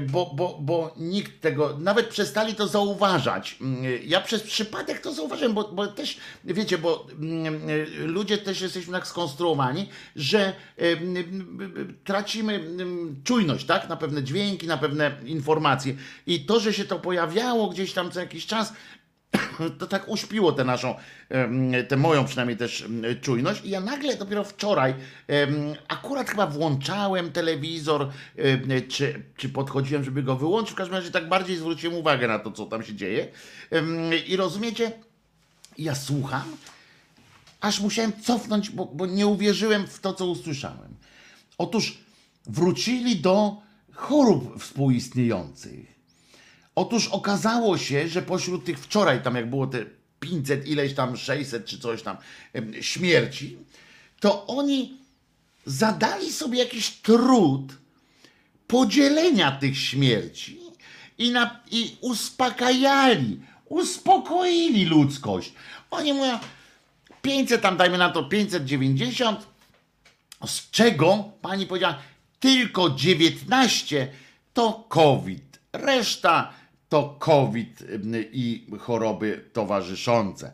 bo, 0.00 0.30
bo, 0.34 0.58
bo 0.60 0.94
nikt 0.96 1.40
tego, 1.40 1.78
nawet 1.80 2.08
przestali 2.08 2.54
to 2.54 2.68
zauważać. 2.68 3.56
Y, 3.84 4.00
Ja 4.04 4.20
przez 4.20 4.42
przypadek 4.42 5.00
to 5.00 5.12
zauważyłem, 5.12 5.54
bo, 5.54 5.68
bo 5.68 5.86
też, 5.86 6.16
wiecie, 6.44 6.78
bo 6.78 7.06
mm, 7.20 7.62
ludzie 7.98 8.38
też 8.38 8.60
jesteśmy 8.60 8.92
tak 8.92 9.06
skonstruowani, 9.06 9.88
że 10.16 10.52
tracimy 12.04 12.64
czujność, 13.24 13.66
tak, 13.66 13.88
na 13.88 13.96
pewne 13.96 14.22
dźwięki, 14.22 14.66
na 14.66 14.76
pewne 14.76 15.12
informacje. 15.24 15.94
I 16.26 16.40
to, 16.40 16.60
że 16.60 16.72
się 16.72 16.84
to 16.84 16.98
pojawiało 16.98 17.68
gdzieś 17.68 17.92
tam 17.92 18.10
co 18.10 18.20
jakiś 18.20 18.46
czas, 18.46 18.72
to 19.78 19.86
tak 19.86 20.08
uśpiło 20.08 20.52
tę 20.52 20.64
naszą, 20.64 20.94
tę 21.88 21.96
moją 21.96 22.24
przynajmniej 22.24 22.56
też 22.56 22.88
czujność. 23.20 23.64
I 23.64 23.70
ja 23.70 23.80
nagle 23.80 24.16
dopiero 24.16 24.44
wczoraj 24.44 24.94
akurat 25.88 26.30
chyba 26.30 26.46
włączałem 26.46 27.32
telewizor, 27.32 28.10
czy, 28.88 29.22
czy 29.36 29.48
podchodziłem, 29.48 30.04
żeby 30.04 30.22
go 30.22 30.36
wyłączyć. 30.36 30.72
W 30.72 30.76
każdym 30.76 30.96
razie 30.96 31.10
tak 31.10 31.28
bardziej 31.28 31.56
zwróciłem 31.56 31.96
uwagę 31.96 32.28
na 32.28 32.38
to, 32.38 32.52
co 32.52 32.66
tam 32.66 32.82
się 32.82 32.94
dzieje. 32.94 33.28
I 34.26 34.36
rozumiecie, 34.36 34.92
ja 35.78 35.94
słucham, 35.94 36.56
aż 37.60 37.80
musiałem 37.80 38.12
cofnąć, 38.22 38.70
bo, 38.70 38.86
bo 38.86 39.06
nie 39.06 39.26
uwierzyłem 39.26 39.86
w 39.86 40.00
to, 40.00 40.12
co 40.12 40.26
usłyszałem. 40.26 40.94
Otóż 41.58 41.98
wrócili 42.46 43.16
do 43.16 43.56
chorób 43.92 44.62
współistniejących. 44.62 45.95
Otóż 46.76 47.08
okazało 47.08 47.78
się, 47.78 48.08
że 48.08 48.22
pośród 48.22 48.64
tych 48.64 48.78
wczoraj, 48.78 49.22
tam 49.22 49.34
jak 49.34 49.50
było 49.50 49.66
te 49.66 49.84
500, 50.20 50.66
ileś 50.66 50.94
tam 50.94 51.16
600 51.16 51.66
czy 51.66 51.78
coś 51.78 52.02
tam 52.02 52.16
śmierci, 52.80 53.56
to 54.20 54.46
oni 54.46 54.98
zadali 55.66 56.32
sobie 56.32 56.58
jakiś 56.58 56.90
trud 56.90 57.72
podzielenia 58.66 59.52
tych 59.52 59.78
śmierci 59.78 60.60
i, 61.18 61.30
na, 61.30 61.60
i 61.70 61.96
uspokajali, 62.00 63.40
uspokoili 63.68 64.84
ludzkość. 64.84 65.52
Oni 65.90 66.12
mówią, 66.12 66.38
500 67.22 67.62
tam 67.62 67.76
dajmy 67.76 67.98
na 67.98 68.10
to 68.10 68.22
590, 68.22 69.46
z 70.46 70.70
czego 70.70 71.24
pani 71.42 71.66
powiedziała 71.66 71.98
tylko 72.40 72.90
19 72.90 74.08
to 74.54 74.84
COVID. 74.88 75.58
Reszta 75.72 76.52
to 76.88 77.16
COVID 77.18 77.84
i 78.32 78.66
choroby 78.78 79.44
towarzyszące. 79.52 80.52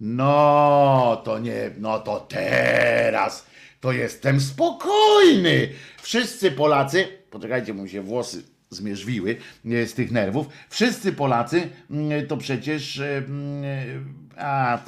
No, 0.00 1.22
to 1.24 1.38
nie, 1.38 1.70
no 1.78 1.98
to 1.98 2.20
teraz 2.20 3.46
to 3.80 3.92
jestem 3.92 4.40
spokojny. 4.40 5.68
Wszyscy 6.02 6.50
Polacy, 6.50 7.08
poczekajcie, 7.30 7.74
mu 7.74 7.88
się 7.88 8.02
włosy 8.02 8.42
zmierzwiły 8.70 9.36
z 9.64 9.94
tych 9.94 10.10
nerwów. 10.10 10.46
Wszyscy 10.68 11.12
Polacy 11.12 11.68
mm, 11.90 12.26
to 12.26 12.36
przecież 12.36 13.02
a, 14.36 14.78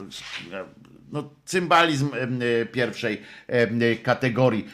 no, 1.13 1.31
cymbalizm 1.45 2.11
pierwszej 2.73 3.23
kategorii. 4.03 4.67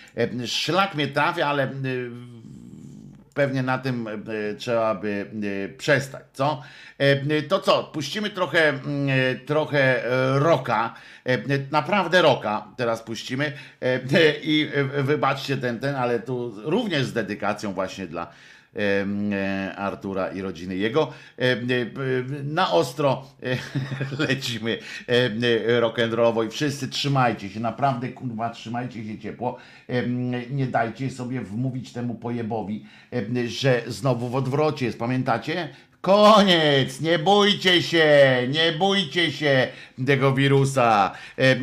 Szlak 0.47 0.95
mnie 0.95 1.09
trafia, 1.09 1.47
ale 1.47 1.73
pewnie 3.35 3.63
na 3.63 3.79
tym 3.79 4.09
e, 4.09 4.55
trzeba 4.55 4.95
by 4.95 5.27
e, 5.65 5.69
przestać, 5.69 6.23
co? 6.33 6.63
E, 6.99 7.43
To 7.43 7.61
co, 7.61 7.85
puścimy 7.85 8.31
trochę, 8.31 8.69
mm, 8.69 9.09
trochę 9.47 10.03
roka, 10.35 10.95
naprawdę 11.71 12.23
roka 12.23 12.67
teraz 12.77 13.03
puścimy 13.03 13.53
i 14.43 14.69
wybaczcie 14.99 15.57
ten, 15.57 15.81
ten, 15.81 15.95
ale 15.95 16.21
tu 16.21 16.53
również 16.65 17.05
z 17.07 17.13
dedykacją 17.13 17.73
właśnie 17.73 18.07
dla 18.07 18.33
Artura 19.77 20.29
i 20.29 20.41
rodziny 20.41 20.77
jego. 20.77 21.13
E, 21.37 21.57
p- 21.57 21.65
Na 22.45 22.71
ostro 22.73 23.25
e, 23.43 23.57
lecimy 24.29 24.79
e, 25.09 25.31
rock'n'rollowo 25.81 26.47
i 26.47 26.51
wszyscy 26.51 26.89
trzymajcie 26.89 27.49
się, 27.51 27.61
naprawdę 27.61 28.09
kurwa 28.09 28.51
trzymajcie 28.51 29.05
się 29.05 29.19
ciepło. 29.19 29.57
Nie 30.51 30.67
dajcie 30.67 31.11
sobie 31.11 31.41
wmówić 31.41 31.93
temu 31.93 32.15
pojebowi, 32.15 32.85
że 33.47 33.83
znowu 33.87 34.29
w 34.29 34.35
odwrocie 34.37 34.87
jest. 34.87 34.99
Pamiętacie? 34.99 35.69
Koniec! 36.03 37.01
Nie 37.01 37.19
bójcie 37.19 37.83
się! 37.83 38.07
Nie 38.49 38.73
bójcie 38.73 39.33
się 39.33 39.69
tego 40.07 40.35
wirusa! 40.35 41.13
E, 41.39 41.43
e, 41.51 41.57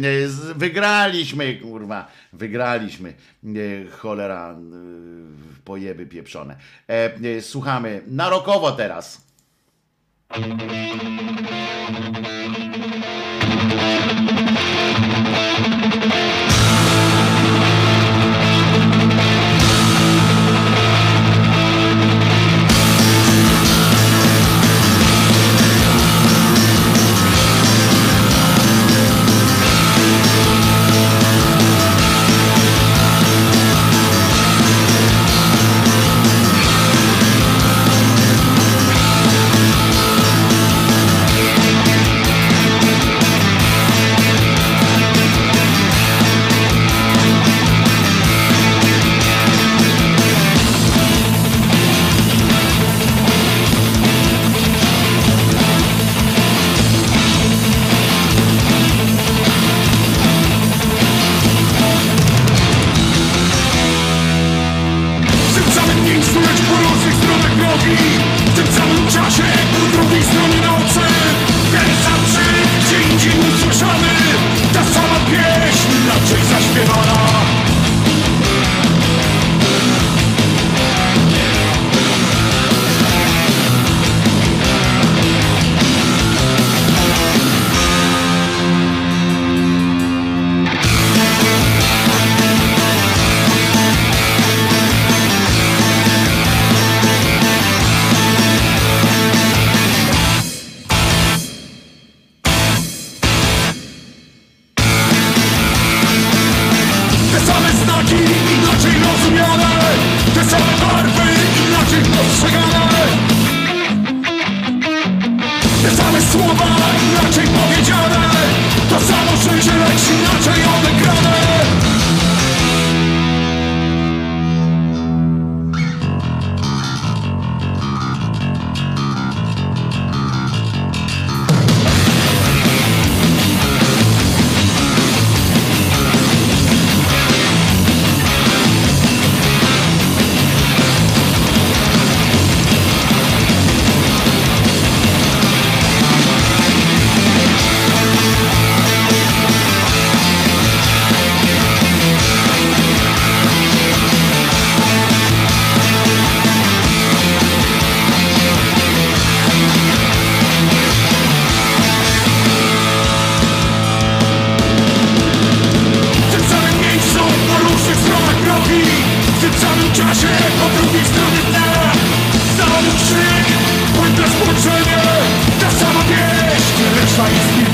Wygraliśmy, 0.55 1.55
kurwa! 1.55 2.07
Wygraliśmy. 2.33 3.09
E, 3.09 3.53
Cholera, 3.97 4.55
pojeby 5.65 6.05
pieprzone. 6.05 6.55
Słuchamy 7.41 8.01
na 8.07 8.29
rokowo 8.29 8.71
teraz. 8.71 9.21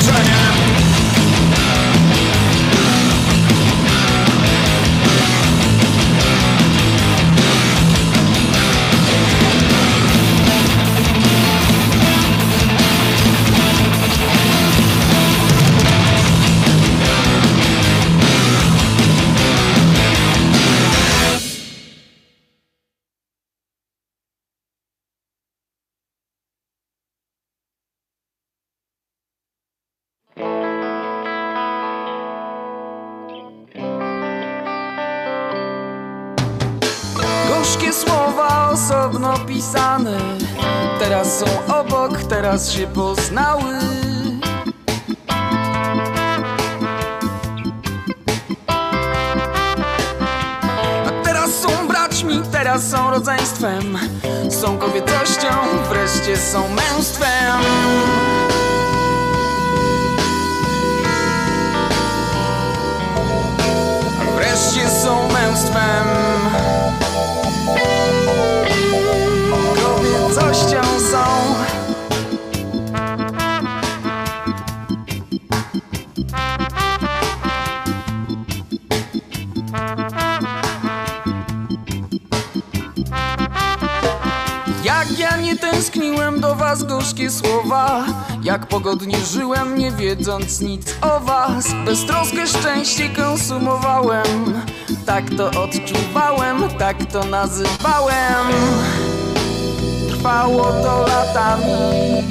Satan 0.05 0.74
teraz 42.55 42.71
się 42.71 42.87
poznały. 42.87 43.73
A 51.07 51.23
teraz 51.23 51.51
są 51.51 51.87
braćmi, 51.87 52.41
teraz 52.51 52.89
są 52.89 53.09
rodzeństwem. 53.09 53.97
Są 54.49 54.77
kobiecością, 54.77 55.47
wreszcie 55.89 56.37
są 56.37 56.69
męstwem. 56.69 57.61
Wreszcie 64.35 64.89
są 65.03 65.27
męstwem. 65.27 66.07
Kobiecością 69.83 70.81
są 71.11 71.24
was 86.75 86.83
gorzkie 86.83 87.31
słowa 87.31 88.05
Jak 88.43 88.65
pogodnie 88.65 89.17
żyłem 89.17 89.77
nie 89.77 89.91
wiedząc 89.91 90.61
nic 90.61 90.95
o 91.01 91.19
was. 91.19 91.65
Beztroskę 91.85 92.47
szczęście 92.47 93.09
konsumowałem. 93.09 94.61
Tak 95.05 95.23
to 95.37 95.63
odczuwałem, 95.63 96.69
tak 96.79 97.05
to 97.11 97.23
nazywałem. 97.23 98.47
Trwało 100.09 100.63
to 100.63 101.05
latami 101.07 102.23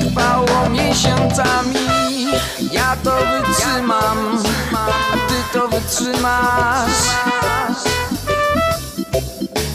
Trwało 0.00 0.70
miesiącami. 0.70 2.26
Ja 2.72 2.96
to 3.04 3.16
wytrzymam 3.16 4.38
ty 5.28 5.58
to 5.58 5.68
wytrzymasz. 5.68 6.90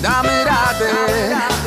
Damy 0.01 0.43
radę 0.43 1.66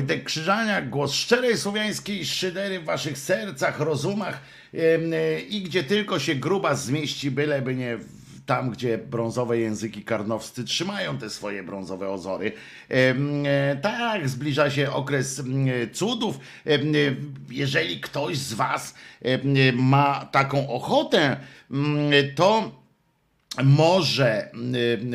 Wojtek 0.00 0.24
Krzyżaniak, 0.24 0.90
głos 0.90 1.12
szczerej 1.12 1.58
słowiańskiej 1.58 2.26
szydery 2.26 2.80
w 2.80 2.84
waszych 2.84 3.18
sercach, 3.18 3.80
rozumach 3.80 4.40
e, 4.74 5.40
i 5.40 5.62
gdzie 5.62 5.84
tylko 5.84 6.18
się 6.18 6.34
gruba 6.34 6.74
zmieści, 6.74 7.30
byleby 7.30 7.74
nie 7.74 7.98
tam, 8.46 8.70
gdzie 8.70 8.98
brązowe 8.98 9.58
języki 9.58 10.04
karnowscy 10.04 10.64
trzymają 10.64 11.18
te 11.18 11.30
swoje 11.30 11.62
brązowe 11.62 12.10
ozory. 12.10 12.52
E, 12.88 13.76
Tak, 13.76 14.28
zbliża 14.28 14.70
się 14.70 14.90
okres 14.92 15.38
m, 15.38 15.66
cudów. 15.92 16.38
E, 16.66 16.78
Jeżeli 17.50 18.00
ktoś 18.00 18.38
z 18.38 18.54
was 18.54 18.94
e, 19.22 19.72
ma 19.72 20.28
taką 20.32 20.68
ochotę, 20.68 21.36
to 22.34 22.79
może 23.64 24.50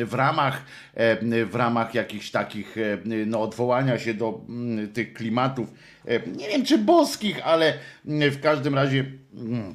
y, 0.00 0.06
w 0.06 0.14
ramach, 0.14 0.62
e, 0.94 1.46
w 1.46 1.54
ramach 1.54 1.94
jakichś 1.94 2.30
takich 2.30 2.78
e, 2.78 2.98
no, 3.26 3.42
odwołania 3.42 3.98
się 3.98 4.14
do 4.14 4.40
mm, 4.48 4.92
tych 4.92 5.12
klimatów, 5.12 5.68
e, 6.04 6.26
nie 6.26 6.48
wiem 6.48 6.64
czy 6.64 6.78
boskich, 6.78 7.46
ale 7.46 7.74
mm, 8.06 8.30
w 8.30 8.40
każdym 8.40 8.74
razie 8.74 9.04
mm, 9.34 9.74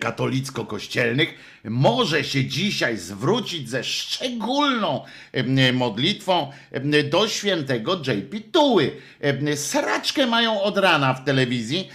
katolicko-kościelnych, 0.00 1.34
może 1.64 2.24
się 2.24 2.44
dzisiaj 2.44 2.96
zwrócić 2.96 3.70
ze 3.70 3.84
szczególną 3.84 5.04
modlitwą 5.72 6.50
do 7.10 7.28
świętego 7.28 7.94
JP 7.94 8.52
Tuły. 8.52 8.90
Sraczkę 9.54 10.26
mają 10.26 10.62
od 10.62 10.78
rana 10.78 11.14
w 11.14 11.24
telewizji, 11.24 11.88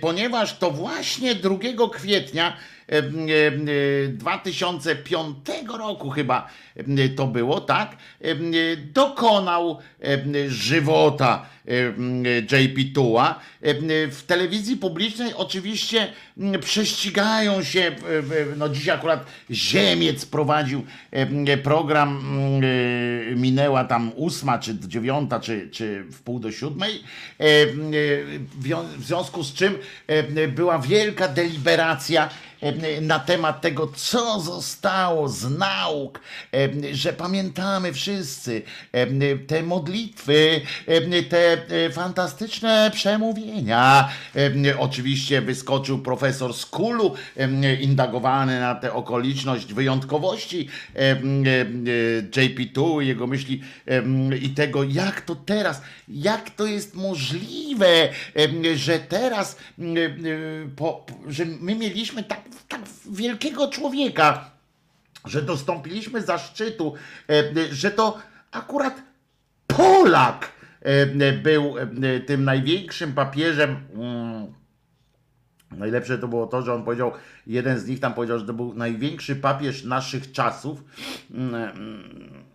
ponieważ 0.00 0.58
to 0.58 0.70
właśnie 0.70 1.34
2 1.34 1.58
kwietnia 1.92 2.56
2005 4.08 5.36
roku 5.78 6.10
chyba 6.10 6.46
em, 6.76 7.14
to 7.16 7.26
było, 7.26 7.60
tak? 7.60 7.96
Em, 8.20 8.52
Dokonał 8.92 9.78
em, 10.00 10.32
żywota 10.48 11.46
JP 12.50 12.94
Tuła. 12.94 13.40
Em, 13.62 14.10
W 14.10 14.22
telewizji 14.26 14.76
publicznej 14.76 15.34
oczywiście 15.34 16.12
prześcigają 16.60 17.62
się, 17.62 17.96
no 18.56 18.68
dziś 18.68 18.88
akurat 18.88 19.26
Ziemiec 19.50 20.26
prowadził 20.26 20.84
program, 21.62 22.38
y, 22.64 23.34
minęła 23.36 23.84
tam 23.84 24.12
ósma, 24.16 24.58
czy 24.58 24.78
dziewiąta, 24.78 25.40
czy, 25.40 25.68
czy 25.72 26.04
w 26.04 26.22
pół 26.22 26.40
do 26.40 26.52
siódmej, 26.52 26.94
y, 26.94 27.00
w 28.98 29.04
związku 29.04 29.42
z 29.42 29.54
czym 29.54 29.78
była 30.48 30.78
wielka 30.78 31.28
deliberacja 31.28 32.30
na 33.00 33.18
temat 33.18 33.60
tego, 33.60 33.86
co 33.96 34.40
zostało 34.40 35.28
z 35.28 35.50
nauk, 35.58 36.20
że 36.92 37.12
pamiętamy 37.12 37.92
wszyscy 37.92 38.62
te 39.46 39.62
modlitwy, 39.62 40.60
te 41.28 41.55
fantastyczne 41.92 42.90
przemówienia. 42.94 44.08
E, 44.36 44.78
Oczywiście 44.78 45.42
wyskoczył 45.42 45.98
profesor 45.98 46.54
Skulu, 46.54 47.14
e, 47.36 47.74
indagowany 47.74 48.60
na 48.60 48.74
tę 48.74 48.92
okoliczność 48.92 49.74
wyjątkowości 49.74 50.68
e, 50.94 50.98
e, 50.98 51.16
JP2, 52.22 53.00
jego 53.00 53.26
myśli 53.26 53.62
e, 53.86 54.02
i 54.36 54.50
tego, 54.50 54.82
jak 54.84 55.20
to 55.20 55.34
teraz, 55.34 55.82
jak 56.08 56.50
to 56.50 56.66
jest 56.66 56.94
możliwe, 56.94 57.86
e, 58.66 58.76
że 58.76 58.98
teraz, 58.98 59.56
e, 59.78 59.82
e, 59.82 60.08
po, 60.76 61.06
że 61.26 61.44
my 61.44 61.74
mieliśmy 61.74 62.24
tak, 62.24 62.40
tak 62.68 62.80
wielkiego 63.10 63.68
człowieka, 63.68 64.50
że 65.24 65.42
dostąpiliśmy 65.42 66.22
zaszczytu, 66.22 66.94
e, 67.30 67.74
że 67.74 67.90
to 67.90 68.18
akurat 68.52 68.94
Polak 69.66 70.44
e, 70.44 70.55
był 71.42 71.78
e, 71.78 72.20
tym 72.20 72.44
największym 72.44 73.12
papieżem. 73.12 73.76
mm, 73.94 74.54
Najlepsze 75.70 76.18
to 76.18 76.28
było 76.28 76.46
to, 76.46 76.62
że 76.62 76.74
on 76.74 76.84
powiedział, 76.84 77.12
jeden 77.46 77.78
z 77.78 77.86
nich 77.86 78.00
tam 78.00 78.14
powiedział, 78.14 78.38
że 78.38 78.46
to 78.46 78.52
był 78.52 78.74
największy 78.74 79.36
papież 79.36 79.84
naszych 79.84 80.32
czasów. 80.32 80.84
Mm, 81.34 82.46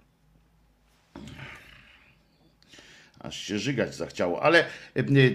Aż 3.19 3.37
się 3.37 3.59
żygać 3.59 3.95
zachciało, 3.95 4.43
ale 4.43 4.65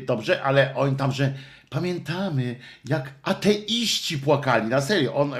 dobrze, 0.06 0.42
ale 0.42 0.74
on 0.74 0.96
tam, 0.96 1.12
że 1.12 1.34
pamiętamy, 1.70 2.56
jak 2.84 3.12
ateiści 3.22 4.18
płakali, 4.18 4.68
na 4.68 4.80
serio, 4.80 5.14
on, 5.14 5.34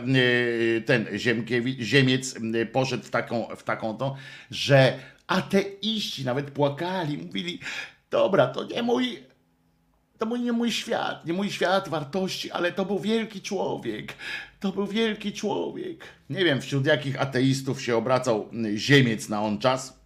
ten 0.87 1.07
Ziemkiewicz, 1.19 1.81
Ziemiec 1.81 2.35
poszedł 2.73 3.05
w 3.05 3.11
taką, 3.11 3.49
w 3.57 3.63
taką 3.63 3.97
to, 3.97 4.17
że 4.51 4.99
ateiści 5.27 6.25
nawet 6.25 6.51
płakali, 6.51 7.19
mówili, 7.19 7.61
dobra, 8.11 8.47
to 8.47 8.65
nie 8.65 8.83
mój, 8.83 9.19
to 10.19 10.27
mój, 10.27 10.41
nie 10.41 10.53
mój 10.53 10.73
świat, 10.73 11.27
nie 11.27 11.33
mój 11.33 11.51
świat 11.51 11.89
wartości, 11.89 12.51
ale 12.51 12.73
to 12.73 12.85
był 12.85 12.99
wielki 12.99 13.41
człowiek. 13.41 14.15
To 14.61 14.73
był 14.73 14.87
wielki 14.87 15.33
człowiek. 15.33 16.05
Nie 16.31 16.45
wiem, 16.45 16.61
wśród 16.61 16.87
jakich 16.87 17.21
ateistów 17.21 17.83
się 17.83 17.97
obracał 17.97 18.49
y, 18.67 18.79
Ziemiec 18.79 19.29
na 19.29 19.43
on 19.43 19.59
czas 19.59 20.01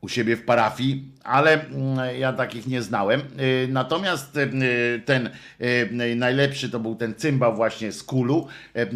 u 0.00 0.08
siebie 0.08 0.36
w 0.36 0.44
parafii, 0.44 1.13
ale 1.24 1.66
mm, 1.66 2.18
ja 2.18 2.32
takich 2.32 2.66
nie 2.66 2.82
znałem. 2.82 3.20
Y, 3.20 3.68
Natomiast 3.70 4.36
y, 4.36 5.02
ten 5.04 5.30
y, 5.60 6.16
najlepszy 6.16 6.70
to 6.70 6.80
był 6.80 6.94
ten 6.94 7.14
cymbał 7.14 7.56
właśnie 7.56 7.92
z 7.92 8.02
Kulu 8.02 8.46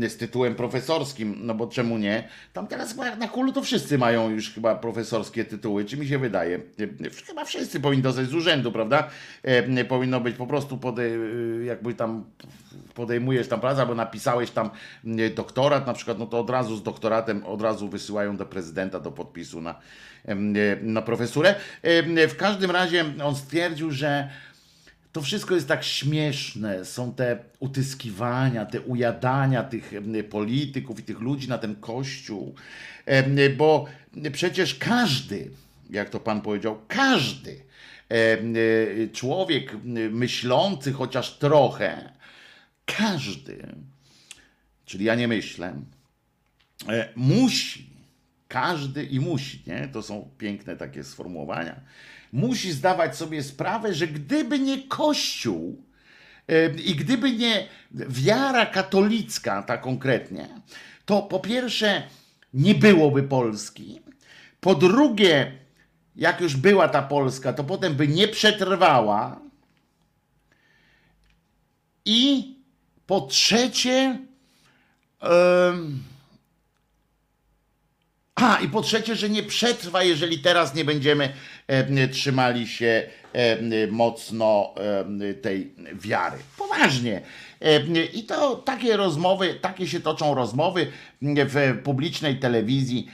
z 0.09 0.17
tytułem 0.17 0.55
profesorskim, 0.55 1.37
no 1.41 1.55
bo 1.55 1.67
czemu 1.67 1.99
nie? 1.99 2.29
Tam 2.53 2.67
teraz 2.67 2.97
na 3.19 3.29
Kulu 3.29 3.53
to 3.53 3.63
wszyscy 3.63 3.99
mają 3.99 4.31
już 4.31 4.51
chyba 4.51 4.75
profesorskie 4.75 5.45
tytuły, 5.45 5.85
czy 5.85 5.97
mi 5.97 6.07
się 6.07 6.19
wydaje? 6.19 6.61
Chyba 7.27 7.45
wszyscy 7.45 7.81
powinni 7.81 8.03
dostać 8.03 8.27
z 8.27 8.35
urzędu, 8.35 8.73
prawda? 8.73 9.09
Powinno 9.89 10.21
być 10.21 10.37
po 10.37 10.47
prostu 10.47 10.81
jakby 11.65 11.95
tam 11.95 12.25
podejmujesz 12.95 13.49
tam 13.49 13.61
pracę, 13.61 13.81
albo 13.81 13.95
napisałeś 13.95 14.51
tam 14.51 14.71
doktorat 15.35 15.87
na 15.87 15.93
przykład, 15.93 16.19
no 16.19 16.27
to 16.27 16.41
od 16.41 16.51
razu 16.51 16.77
z 16.77 16.83
doktoratem 16.83 17.45
od 17.45 17.63
razu 17.63 17.89
wysyłają 17.89 18.37
do 18.37 18.47
prezydenta 18.47 19.01
do 19.01 19.11
podpisu 19.13 19.61
na, 19.61 19.75
na 20.83 21.03
profesurę. 21.03 21.55
Em, 22.19 22.31
W 22.31 22.37
każdym 22.37 22.71
razie 22.71 23.05
on 23.25 23.37
stwierdził, 23.37 23.91
że 23.91 24.31
to 25.13 25.23
wszystko 25.23 25.55
jest 25.55 25.69
tak 25.69 25.85
śmieszne. 25.85 26.85
Są 26.85 27.15
te 27.15 27.39
utyskiwania, 27.59 28.67
te 28.67 28.81
ujadania 28.81 29.63
tych 29.63 29.93
em, 29.95 30.25
polityków 30.31 31.01
i 31.01 31.03
tych 31.03 31.21
ludzi 31.21 31.49
na 31.49 31.59
ten 31.59 31.77
kościół, 31.77 32.55
Em, 33.07 33.37
bo 33.57 33.87
przecież 34.33 34.75
każdy, 34.75 35.51
jak 35.91 36.11
to 36.11 36.21
pan 36.21 36.41
powiedział, 36.41 36.81
każdy 36.89 37.69
człowiek 39.13 39.77
myślący 40.11 40.93
chociaż 40.93 41.39
trochę, 41.39 42.13
każdy, 42.87 43.67
czyli 44.85 45.05
ja 45.05 45.15
nie 45.15 45.29
myślę, 45.29 45.75
musi, 47.17 47.88
każdy 48.49 49.05
i 49.05 49.21
musi, 49.21 49.63
nie? 49.67 49.89
To 49.93 50.03
są 50.03 50.31
piękne 50.39 50.77
takie 50.77 51.05
sformułowania. 51.05 51.81
Musi 52.33 52.73
zdawać 52.73 53.17
sobie 53.17 53.43
sprawę, 53.43 53.95
że 53.95 54.07
gdyby 54.07 54.59
nie 54.59 54.83
Kościół 54.83 55.83
i 56.85 56.95
gdyby 56.95 57.33
nie 57.33 57.69
wiara 57.91 58.67
katolicka, 58.67 59.63
ta 59.63 59.79
konkretnie, 59.79 60.49
to 61.05 61.23
po 61.23 61.41
pierwsze 61.41 62.03
nie 62.55 62.75
byłoby 62.75 63.23
Polski, 63.23 64.01
po 64.61 64.75
drugie, 64.75 65.53
jak 66.17 66.41
już 66.41 66.57
była 66.57 66.89
ta 66.89 67.03
Polska, 67.03 67.53
to 67.53 67.65
potem 67.65 67.95
by 67.95 68.09
nie 68.09 68.29
przetrwała, 68.29 69.41
i 72.09 72.55
po 73.07 73.21
trzecie, 73.21 74.19
em, 75.21 76.03
a 78.41 78.59
i 78.61 78.69
po 78.69 78.83
trzecie, 78.83 79.17
że 79.17 79.29
nie 79.29 79.43
przetrwa, 79.43 80.03
jeżeli 80.03 80.39
teraz 80.39 80.75
nie 80.75 80.85
będziemy 80.85 81.33
em, 81.67 82.09
trzymali 82.13 82.69
się 82.69 83.03
em, 83.33 83.71
mocno 83.91 84.75
em, 84.77 85.21
tej 85.43 85.73
wiary. 85.95 86.37
Poważnie. 86.59 87.21
I 88.15 88.23
to 88.23 88.57
takie 88.57 88.97
rozmowy, 88.97 89.55
takie 89.55 89.87
się 89.87 90.01
toczą 90.01 90.35
rozmowy 90.35 90.87
w 91.23 91.79
publicznej 91.85 92.37
telewizji 92.37 93.09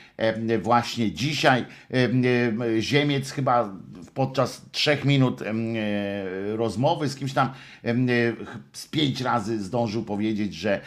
właśnie 0.62 1.12
dzisiaj. 1.12 1.64
Em, 1.90 2.22
Ziemiec 2.80 3.30
chyba 3.30 3.74
podczas 4.14 4.62
trzech 4.72 5.04
minut 5.04 5.42
e, 5.42 5.54
rozmowy 6.56 7.08
z 7.08 7.16
kimś 7.16 7.32
tam 7.32 7.48
e, 7.84 7.94
z 8.72 8.86
pięć 8.86 9.20
razy 9.20 9.62
zdążył 9.62 10.04
powiedzieć, 10.04 10.54
że 10.54 10.80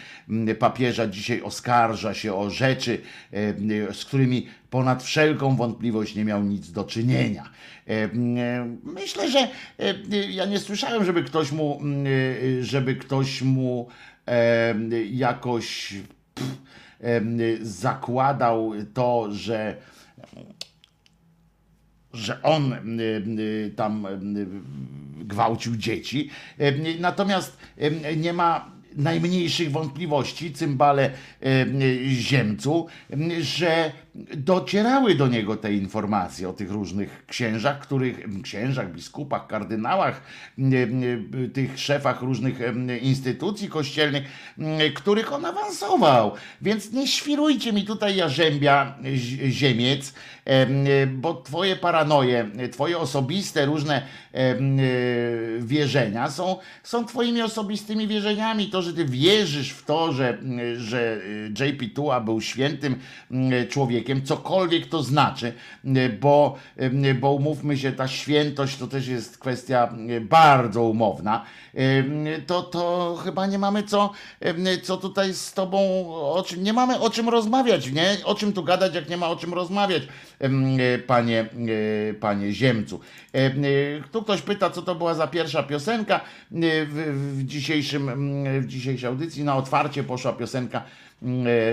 papieża 0.60 1.08
dzisiaj 1.08 1.42
oskarża 1.42 2.14
się 2.14 2.34
o 2.34 2.50
rzeczy, 2.50 3.02
e, 3.34 3.94
z 3.94 4.06
którymi 4.06 4.48
ponad 4.70 5.04
wszelką 5.04 5.56
wątpliwość 5.56 6.16
nie 6.16 6.26
miał 6.26 6.44
nic 6.44 6.72
do 6.72 6.84
czynienia. 6.84 7.50
Myślę, 8.84 9.32
że 9.32 9.48
ja 10.30 10.46
nie 10.46 10.60
słyszałem, 10.60 11.06
żeby 11.06 11.24
ktoś 11.24 11.52
mu, 11.52 11.82
żeby 12.62 12.96
ktoś 12.96 13.42
mu 13.42 13.88
jakoś 15.12 15.96
pff, 16.34 16.52
zakładał 17.62 18.72
to, 18.94 19.28
że 19.32 19.78
że 22.18 22.42
on 22.42 22.74
y, 22.74 23.04
y, 23.40 23.74
tam 23.76 24.06
y, 24.06 24.48
gwałcił 25.26 25.76
dzieci. 25.76 26.30
Natomiast 27.00 27.58
nie 28.18 28.34
ma 28.34 28.72
najmniejszych 28.96 29.72
wątpliwości, 29.72 30.54
cymbale 30.54 31.12
ziemcu, 32.08 32.88
że 33.40 33.92
docierały 34.38 35.16
do 35.16 35.28
niego 35.28 35.56
te 35.58 35.74
informacje 35.74 36.50
o 36.50 36.54
tych 36.54 36.72
różnych 36.72 37.26
księżach, 37.26 37.80
których 37.80 38.42
księżach, 38.44 38.94
biskupach, 38.94 39.48
kardynałach, 39.48 40.22
tych 41.54 41.80
szefach 41.80 42.22
różnych 42.22 42.60
instytucji 43.02 43.70
kościelnych, 43.70 44.24
których 44.96 45.34
on 45.34 45.46
awansował. 45.46 46.32
Więc 46.62 46.92
nie 46.92 47.08
świrujcie 47.08 47.74
mi 47.74 47.84
tutaj 47.86 48.16
jarzębia 48.16 48.96
zi- 49.16 49.52
ziemiec, 49.52 50.14
em, 50.46 50.86
bo 51.22 51.42
twoje 51.42 51.76
paranoje, 51.76 52.50
twoje 52.72 52.98
osobiste 52.98 53.66
różne 53.66 54.02
wierzenia 55.60 56.30
są, 56.32 56.58
są 56.84 57.06
twoimi 57.06 57.42
osobistymi 57.42 58.08
wierzeniami. 58.08 58.68
To, 58.70 58.82
że 58.82 58.94
ty 58.94 59.06
wierzysz 59.06 59.70
w 59.70 59.86
to, 59.86 60.14
że, 60.14 60.38
że 60.78 61.22
JP 61.60 61.94
Tua 61.96 62.22
był 62.22 62.42
świętym 62.42 62.96
y, 63.32 63.68
człowiekiem, 64.08 64.26
cokolwiek 64.26 64.88
to 64.88 65.04
znaczy, 65.04 65.54
y, 65.86 66.18
bo, 66.22 66.56
y, 66.82 67.14
bo 67.14 67.32
umówmy 67.34 67.78
się, 67.78 67.92
ta 67.92 68.08
świętość 68.08 68.78
to 68.78 68.88
też 68.88 69.08
jest 69.08 69.38
kwestia 69.38 69.90
y, 70.10 70.22
bardzo 70.22 70.84
umowna, 70.84 71.46
to, 72.48 72.64
to 72.64 73.16
chyba 73.24 73.48
nie 73.48 73.60
mamy 73.60 73.84
co, 73.84 74.12
co 74.84 74.98
tutaj 74.98 75.34
z 75.34 75.54
tobą, 75.54 75.80
o 76.16 76.44
czym, 76.44 76.64
nie 76.64 76.74
mamy 76.74 77.00
o 77.00 77.10
czym 77.10 77.30
rozmawiać, 77.30 77.92
nie? 77.92 78.18
O 78.24 78.36
czym 78.36 78.54
tu 78.54 78.64
gadać, 78.64 78.96
jak 78.96 79.10
nie 79.10 79.18
ma 79.18 79.30
o 79.30 79.36
czym 79.36 79.54
rozmawiać, 79.54 80.04
panie, 81.08 81.50
panie 82.20 82.54
Ziemcu. 82.54 83.00
Em, 83.34 83.64
Tu 84.12 84.24
ktoś 84.24 84.42
pyta, 84.42 84.70
co 84.70 84.82
to 84.82 84.96
była 84.96 85.14
za 85.14 85.28
pierwsza 85.28 85.64
piosenka 85.64 86.22
w, 86.52 87.38
w, 87.38 87.44
dzisiejszym, 87.46 88.10
w 88.62 88.66
dzisiejszej 88.66 89.10
audycji. 89.10 89.44
Na 89.44 89.56
otwarcie 89.56 90.04
poszła 90.04 90.34
piosenka, 90.34 90.84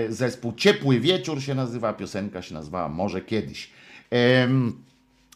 zespół 0.09 0.53
Ciepły 0.53 0.99
Wieczór 0.99 1.41
się 1.41 1.55
nazywa, 1.55 1.93
piosenka 1.93 2.41
się 2.41 2.53
nazywała 2.53 2.89
Może 2.89 3.21
Kiedyś. 3.21 3.69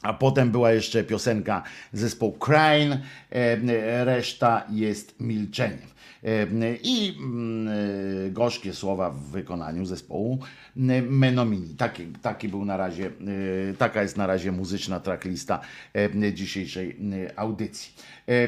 A 0.02 0.14
potem 0.14 0.52
była 0.52 0.72
jeszcze 0.72 1.04
piosenka 1.04 1.64
zespołu 1.94 2.32
Crane, 2.32 3.02
e, 3.30 4.06
reszta 4.06 4.64
jest 4.70 5.16
milczeniem. 5.20 5.99
I 6.84 7.16
mm, 7.20 7.68
e, 7.68 8.32
gorzkie 8.32 8.74
słowa 8.74 9.10
w 9.10 9.20
wykonaniu 9.20 9.86
zespołu 9.86 10.40
Menomini. 11.10 11.76
Taki, 11.76 12.06
taki 12.06 12.50
był 12.50 12.66
na 12.66 12.78
razie, 12.78 13.06
e, 13.08 13.74
taka 13.74 14.02
jest 14.02 14.18
na 14.18 14.28
razie 14.28 14.52
muzyczna 14.52 15.00
tracklista 15.00 15.60
dzisiejszej 16.34 16.98
audycji. 17.36 17.94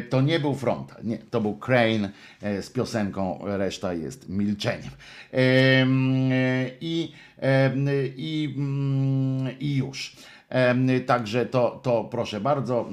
To 0.09 0.21
nie 0.21 0.39
był 0.39 0.55
front, 0.55 0.95
nie, 1.03 1.17
to 1.17 1.41
był 1.41 1.55
Crane 1.55 2.11
e, 2.41 2.61
z 2.61 2.69
piosenką, 2.69 3.39
reszta 3.43 3.93
jest 3.93 4.29
milczeniem. 4.29 4.91
I, 6.81 7.11
i, 8.17 8.53
mm, 8.57 9.59
i 9.59 9.75
już. 9.75 10.15
Także 11.05 11.45
to, 11.45 11.79
to 11.83 12.03
proszę 12.03 12.41
bardzo, 12.41 12.89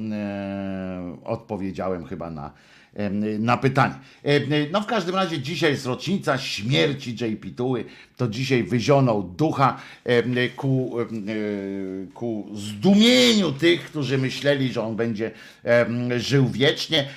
odpowiedziałem 1.25 2.05
chyba 2.05 2.31
na, 2.31 2.53
na 3.39 3.57
pytanie. 3.57 3.95
No 4.73 4.81
w 4.81 4.87
każdym 4.87 5.15
razie 5.15 5.39
dzisiaj 5.39 5.71
jest 5.71 5.87
rocznica 5.87 6.39
śmierci 6.39 7.17
JP 7.21 7.57
Tuły. 7.57 7.85
To 8.17 8.29
dzisiaj 8.29 8.63
wyzionął 8.63 9.23
ducha 9.23 9.81
ku, 10.57 10.97
e, 11.01 11.05
ku 12.15 12.49
zdumieniu 12.55 13.53
tych, 13.53 13.85
którzy 13.85 14.19
myśleli, 14.19 14.73
że 14.73 14.83
on 14.83 14.97
będzie 14.97 15.31
żył 16.17 16.49
wiecznie. 16.49 17.09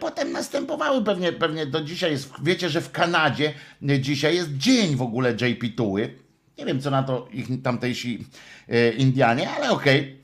Potem 0.00 0.32
następowały 0.32 1.04
pewnie, 1.04 1.32
pewnie 1.32 1.66
do 1.66 1.84
dzisiaj 1.84 2.10
jest, 2.10 2.32
wiecie, 2.42 2.68
że 2.68 2.80
w 2.80 2.90
Kanadzie 2.90 3.52
dzisiaj 4.00 4.34
jest 4.34 4.56
dzień 4.56 4.96
w 4.96 5.02
ogóle 5.02 5.32
JP 5.32 5.76
Tuły. 5.76 6.14
Nie 6.58 6.66
wiem, 6.66 6.80
co 6.80 6.90
na 6.90 7.02
to 7.02 7.28
ich 7.32 7.62
tamtejsi 7.62 8.24
e, 8.68 8.92
Indianie, 8.92 9.50
ale 9.50 9.70
okej. 9.70 10.19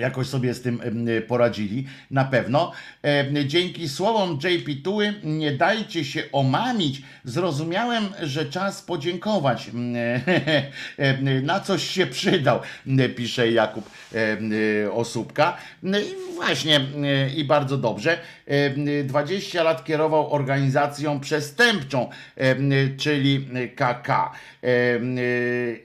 Jakoś 0.00 0.26
sobie 0.26 0.54
z 0.54 0.62
tym 0.62 0.80
poradzili, 1.28 1.86
na 2.10 2.24
pewno. 2.24 2.72
Dzięki 3.46 3.88
słowom 3.88 4.38
JP 4.44 4.82
Tuły 4.84 5.14
nie 5.24 5.52
dajcie 5.52 6.04
się 6.04 6.22
omamić. 6.32 7.02
Zrozumiałem, 7.24 8.04
że 8.22 8.46
czas 8.46 8.82
podziękować. 8.82 9.70
Na 11.42 11.60
coś 11.60 11.90
się 11.90 12.06
przydał, 12.06 12.60
pisze 13.16 13.50
Jakub 13.50 13.90
Osóbka. 14.92 15.56
I 15.82 16.34
właśnie, 16.34 16.80
i 17.36 17.44
bardzo 17.44 17.78
dobrze. 17.78 18.18
Em, 18.46 19.06
20 19.06 19.62
lat 19.62 19.84
kierował 19.84 20.32
organizacją 20.32 21.20
przestępczą, 21.20 22.10
czyli 22.96 23.48
KK. 23.76 24.32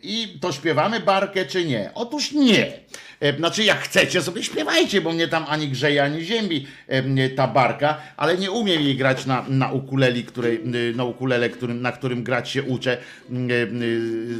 I 0.03 0.37
to 0.41 0.51
śpiewamy 0.51 0.99
barkę, 0.99 1.45
czy 1.45 1.65
nie? 1.65 1.91
Otóż 1.93 2.31
nie. 2.31 2.71
E, 3.19 3.37
Znaczy, 3.37 3.63
jak 3.63 3.79
chcecie, 3.79 4.21
sobie 4.21 4.43
śpiewajcie, 4.43 5.01
bo 5.01 5.11
mnie 5.11 5.27
tam 5.27 5.45
ani 5.47 5.67
grzeje, 5.67 6.03
ani 6.03 6.23
ziemi 6.23 6.67
e, 6.87 7.29
ta 7.29 7.47
barka, 7.47 7.97
ale 8.17 8.37
nie 8.37 8.51
umiem 8.51 8.81
jej 8.81 8.95
grać 8.95 9.25
na, 9.25 9.45
na 9.49 9.71
ukuleli, 9.71 10.23
której, 10.23 10.55
e, 10.55 10.95
na 10.95 11.03
ukulele, 11.03 11.49
którym, 11.49 11.81
na 11.81 11.91
którym 11.91 12.23
grać 12.23 12.49
się 12.49 12.63
uczę, 12.63 12.97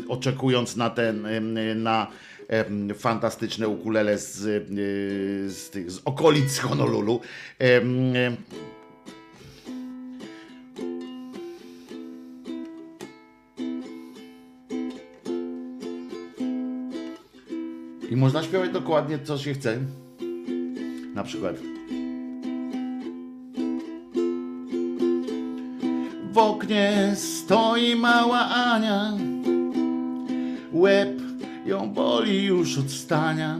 oczekując 0.07 0.76
na 0.76 0.89
ten, 0.89 1.28
na 1.76 2.07
fantastyczne 2.97 3.67
ukulele 3.67 4.17
z, 4.17 4.38
z, 5.53 5.69
tych, 5.69 5.91
z 5.91 6.01
okolic 6.05 6.59
Honolulu. 6.59 7.21
I 18.16 18.18
można 18.18 18.43
śpiewać 18.43 18.70
dokładnie, 18.70 19.20
co 19.20 19.38
się 19.38 19.53
chce. 19.53 19.78
Na 21.13 21.24
przykład. 21.24 21.55
W 26.32 26.38
oknie 26.38 27.13
stoi 27.16 27.95
mała 27.95 28.39
Ania. 28.39 29.13
Łeb 30.74 31.09
ją 31.66 31.93
boli 31.93 32.43
już 32.43 32.78
od 32.78 32.91
stania. 32.91 33.59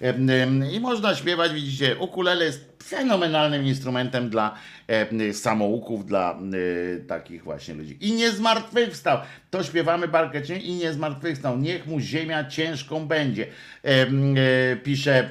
Em, 0.00 0.70
I 0.72 0.80
można 0.80 1.14
śpiewać, 1.14 1.52
widzicie, 1.52 1.96
ukulele 1.98 2.44
jest 2.44 2.75
fenomenalnym 2.88 3.66
instrumentem 3.66 4.30
dla 4.30 4.54
em, 4.86 5.34
samouków, 5.34 6.06
dla 6.06 6.38
y, 6.54 7.04
takich 7.08 7.44
właśnie 7.44 7.74
ludzi. 7.74 7.96
I 8.00 8.12
nie 8.12 8.30
zmartwychwstał. 8.30 9.18
To 9.50 9.62
śpiewamy 9.64 10.08
barkę 10.08 10.42
Cię 10.42 10.56
i 10.56 10.74
nie 10.74 10.92
zmartwychwstał. 10.92 11.58
Niech 11.58 11.86
mu 11.86 12.00
ziemia 12.00 12.44
ciężką 12.44 13.06
będzie. 13.06 13.46
Em, 13.82 14.34
e, 14.38 14.76
pisze 14.76 15.30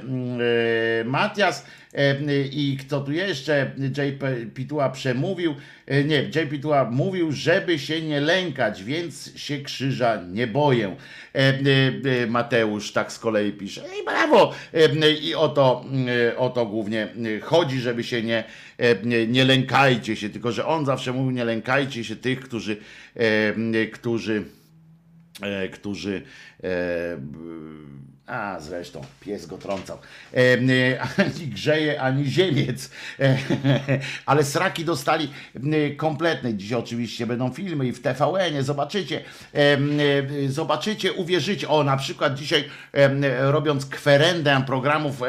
e, 1.01 1.03
Matias. 1.03 1.65
E, 1.93 2.15
I 2.51 2.77
kto 2.77 3.01
tu 3.01 3.11
jeszcze? 3.11 3.71
JP 3.77 4.23
Pitua 4.53 4.89
przemówił. 4.89 5.55
E, 5.87 6.03
Nie, 6.03 6.21
JP 6.21 6.49
Pitua 6.49 6.85
mówił, 6.91 7.31
żeby 7.31 7.79
się 7.79 8.01
nie 8.01 8.21
lękać, 8.21 8.83
więc 8.83 9.37
się 9.37 9.57
krzyża 9.57 10.21
nie 10.31 10.47
boję. 10.47 10.95
E, 11.35 11.39
e, 11.39 11.53
e, 12.23 12.27
Mateusz 12.27 12.91
tak 12.91 13.11
z 13.11 13.19
kolei 13.19 13.51
pisze. 13.51 13.81
I 14.01 14.05
brawo! 14.05 14.53
E, 14.73 15.11
I 15.11 15.35
o 15.35 15.49
to, 15.49 15.85
e, 16.31 16.37
o 16.37 16.49
to 16.49 16.65
głównie 16.65 17.03
e, 17.03 17.39
chodzi, 17.45 17.79
żeby 17.79 18.03
się 18.03 18.23
nie, 18.23 18.43
e, 18.77 18.95
nie, 19.03 19.27
nie 19.27 19.45
lękajcie 19.45 20.15
się, 20.15 20.29
tylko 20.29 20.51
że 20.51 20.65
on 20.65 20.85
zawsze 20.85 21.13
mówił, 21.13 21.31
nie 21.31 21.45
lękajcie 21.45 22.03
się 22.03 22.15
tych, 22.15 22.39
którzy, 22.39 22.77
e, 23.15 23.85
którzy, 23.85 24.43
e, 25.41 25.69
którzy 25.69 26.21
a 28.27 28.59
zresztą, 28.59 29.01
pies 29.19 29.45
go 29.45 29.57
trącał. 29.57 29.97
E, 30.33 30.37
e, 30.37 31.01
ani 31.17 31.47
grzeje, 31.47 32.01
ani 32.01 32.25
ziemiec. 32.25 32.89
E, 33.19 33.37
ale 34.25 34.43
sraki 34.43 34.85
dostali 34.85 35.29
e, 35.55 35.95
kompletne. 35.95 36.53
Dziś 36.53 36.73
oczywiście 36.73 37.27
będą 37.27 37.53
filmy 37.53 37.87
i 37.87 37.91
w 37.91 38.01
TVN-ie. 38.01 38.63
Zobaczycie, 38.63 39.21
e, 39.53 39.57
e, 39.57 40.49
zobaczycie, 40.49 41.13
uwierzycie. 41.13 41.69
O, 41.69 41.83
na 41.83 41.97
przykład 41.97 42.35
dzisiaj 42.35 42.69
robiąc 43.39 43.85
kwerendę 43.85 44.63
programów 44.67 45.21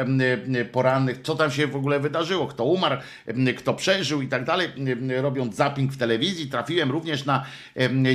porannych, 0.71 1.21
co 1.23 1.35
tam 1.35 1.51
się 1.51 1.67
w 1.67 1.75
ogóle 1.75 1.99
wydarzyło, 1.99 2.47
kto 2.47 2.63
umarł, 2.63 2.97
kto 3.57 3.73
przeżył 3.73 4.21
i 4.21 4.27
tak 4.27 4.45
dalej, 4.45 4.69
robiąc 5.21 5.55
zapping 5.55 5.93
w 5.93 5.97
telewizji, 5.97 6.47
trafiłem 6.47 6.91
również 6.91 7.25
na 7.25 7.45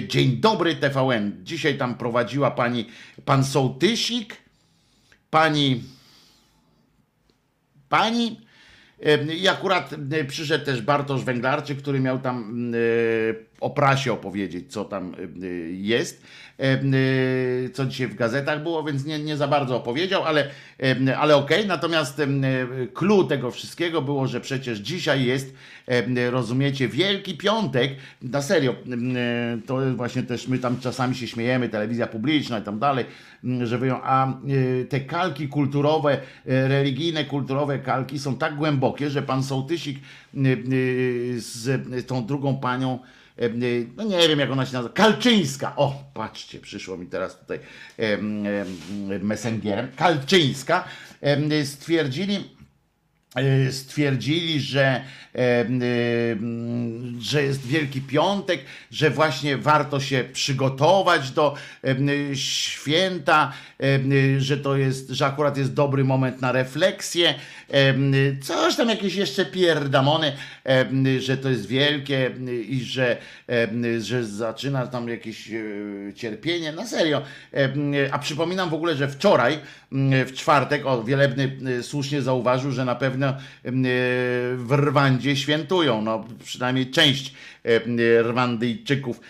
Dzień 0.09 0.37
Dobry 0.37 0.77
TVN. 0.77 1.33
Dzisiaj 1.43 1.79
tam 1.79 1.95
prowadziła 1.95 2.51
pani, 2.51 2.87
pan 3.25 3.45
Sołtysik, 3.45 4.42
pani 5.33 5.83
pani 7.89 8.41
e, 9.03 9.35
i 9.35 9.49
akurat 9.49 9.93
e, 10.13 10.25
przyszedł 10.25 10.65
też 10.65 10.83
Bartosz 10.83 11.25
Węglarczyk, 11.25 11.79
który 11.79 12.01
miał 12.01 12.19
tam 12.19 12.71
e, 12.75 12.79
o 13.63 13.71
prasie 13.71 14.13
opowiedzieć, 14.13 14.73
co 14.73 14.85
tam 14.85 15.15
e, 15.43 15.47
jest, 15.71 16.23
e, 16.59 16.63
e, 16.63 16.81
co 17.73 17.87
dzisiaj 17.87 18.09
w 18.09 18.15
gazetach 18.15 18.63
było, 18.63 18.85
więc 18.85 19.05
nie, 19.05 19.19
nie 19.19 19.37
za 19.37 19.49
bardzo 19.49 19.77
opowiedział, 19.77 20.25
ale, 20.25 20.51
e, 21.09 21.19
ale 21.19 21.37
okej. 21.37 21.67
Natomiast 21.67 22.21
e, 22.21 22.27
clue 22.95 23.25
tego 23.25 23.51
wszystkiego 23.51 24.03
było, 24.03 24.27
że 24.27 24.41
przecież 24.41 24.79
dzisiaj 24.79 25.25
jest, 25.25 25.55
rozumiecie, 26.31 26.89
Wielki 26.89 27.37
Piątek, 27.37 27.91
na 28.23 28.43
serio, 28.43 28.75
to 29.67 29.79
właśnie 29.97 30.23
też 30.23 30.49
my 30.49 30.59
tam 30.59 30.81
czasami 30.81 31.15
się 31.15 31.27
śmiejemy, 31.27 31.69
telewizja 31.69 32.07
publiczna 32.07 32.59
i 32.59 32.63
tam 32.63 32.79
dalej, 32.79 33.05
że 33.63 33.79
wyją, 33.79 34.01
a 34.03 34.39
te 34.89 35.01
kalki 35.01 35.49
kulturowe, 35.49 36.21
religijne, 36.47 37.25
kulturowe 37.25 37.79
kalki 37.79 38.19
są 38.19 38.37
tak 38.37 38.57
głębokie, 38.57 39.11
że 39.11 39.23
pan 39.23 39.43
Sołtysik 39.43 39.99
z 41.37 42.07
tą 42.07 42.27
drugą 42.27 42.57
panią, 42.57 42.99
no 43.97 44.05
nie 44.05 44.29
wiem 44.29 44.39
jak 44.39 44.51
ona 44.51 44.67
się 44.67 44.73
nazywa, 44.73 44.95
Kalczyńska, 44.95 45.77
o 45.77 46.05
patrzcie, 46.15 46.61
przyszło 46.61 46.97
mi 46.97 47.07
teraz 47.07 47.39
tutaj 47.39 47.59
em, 47.99 48.47
em, 48.47 49.27
messengerem, 49.27 49.89
Kalczyńska, 49.97 50.85
em, 51.21 51.51
stwierdzili, 51.65 52.45
e, 53.35 53.73
stwierdzili, 53.73 54.61
że, 54.61 55.05
że 57.19 57.43
jest 57.43 57.67
Wielki 57.67 58.01
Piątek, 58.01 58.65
że 58.91 59.11
właśnie 59.11 59.57
warto 59.57 60.01
się 60.01 60.25
przygotować 60.33 61.31
do 61.31 61.55
święta, 62.35 63.53
że 64.39 64.57
to 64.57 64.77
jest, 64.77 65.11
że 65.11 65.27
akurat 65.27 65.57
jest 65.57 65.75
dobry 65.75 66.05
moment 66.05 66.41
na 66.41 66.53
refleksję, 66.53 67.35
coś 68.43 68.77
tam 68.77 68.89
jakieś 68.89 69.15
jeszcze 69.15 69.45
pierdamony, 69.45 70.33
że 71.19 71.37
to 71.37 71.49
jest 71.49 71.67
wielkie 71.67 72.31
i 72.69 72.81
że, 72.85 73.17
że 73.99 74.25
zaczyna 74.25 74.87
tam 74.87 75.09
jakieś 75.09 75.51
e, 75.51 75.63
cierpienie, 76.15 76.73
na 76.73 76.87
serio. 76.87 77.23
A 78.11 78.19
przypominam 78.19 78.71
w 78.71 78.75
ogóle, 78.75 78.97
że 78.97 79.09
wczoraj, 79.09 79.59
w 80.27 80.33
czwartek, 80.35 80.87
o 80.87 81.05
Wielebny 81.05 81.59
e, 81.79 81.83
słusznie 81.83 82.23
zauważył, 82.23 82.71
że 82.71 82.85
na 82.85 82.95
pewnym 82.95 83.21
no, 83.21 83.29
e, 83.29 83.73
w 84.57 84.73
Rwandzie 84.73 85.37
świętują. 85.37 86.03
No, 86.03 86.25
przynajmniej 86.45 86.91
część 86.91 87.35
Rwandyjczyków 88.23 89.21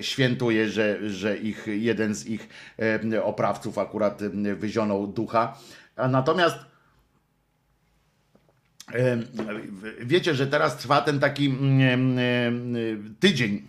świętuje, 0.00 0.68
że, 0.68 1.10
że 1.10 1.36
ich, 1.38 1.66
jeden 1.66 2.14
z 2.14 2.26
ich 2.26 2.48
oprawców 3.22 3.78
akurat 3.78 4.22
wyzionął 4.54 5.06
ducha. 5.06 5.58
Natomiast 6.08 6.73
Wiecie, 10.02 10.34
że 10.34 10.46
teraz 10.46 10.76
trwa 10.76 11.00
ten 11.00 11.20
taki 11.20 11.46
mm, 11.46 12.16
tydzień 13.20 13.62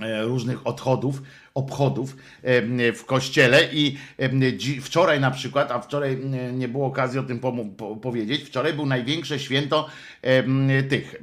e, 0.00 0.22
różnych 0.22 0.66
odchodów, 0.66 1.22
obchodów 1.54 2.16
w 2.94 3.04
kościele 3.06 3.68
i 3.72 3.96
wczoraj 4.80 5.20
na 5.20 5.30
przykład, 5.30 5.70
a 5.70 5.80
wczoraj 5.80 6.18
nie 6.52 6.68
było 6.68 6.86
okazji 6.86 7.18
o 7.18 7.22
tym 7.22 7.40
powiedzieć, 8.02 8.44
wczoraj 8.44 8.72
był 8.72 8.86
największe 8.86 9.38
święto 9.38 9.88
tych 10.88 11.14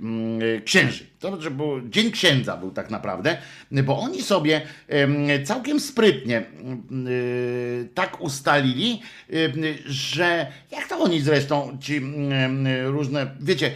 księży. 0.66 1.06
To 1.20 1.28
znaczy 1.28 1.52
był 1.52 1.90
Dzień 1.90 2.12
Księdza 2.12 2.58
był 2.58 2.72
tak 2.72 2.90
naprawdę, 2.90 3.38
bo 3.72 4.00
oni 4.00 4.22
sobie 4.22 4.62
em, 4.88 5.28
całkiem 5.46 5.80
sprytnie 5.80 6.44
y, 7.08 7.90
tak 7.94 8.22
ustalili, 8.22 9.02
że 9.86 10.48
jak 10.72 10.88
to 10.88 11.00
oni 11.00 11.22
zresztą 11.22 11.78
ci 11.82 12.02
różne, 12.86 13.36
wiecie, 13.40 13.72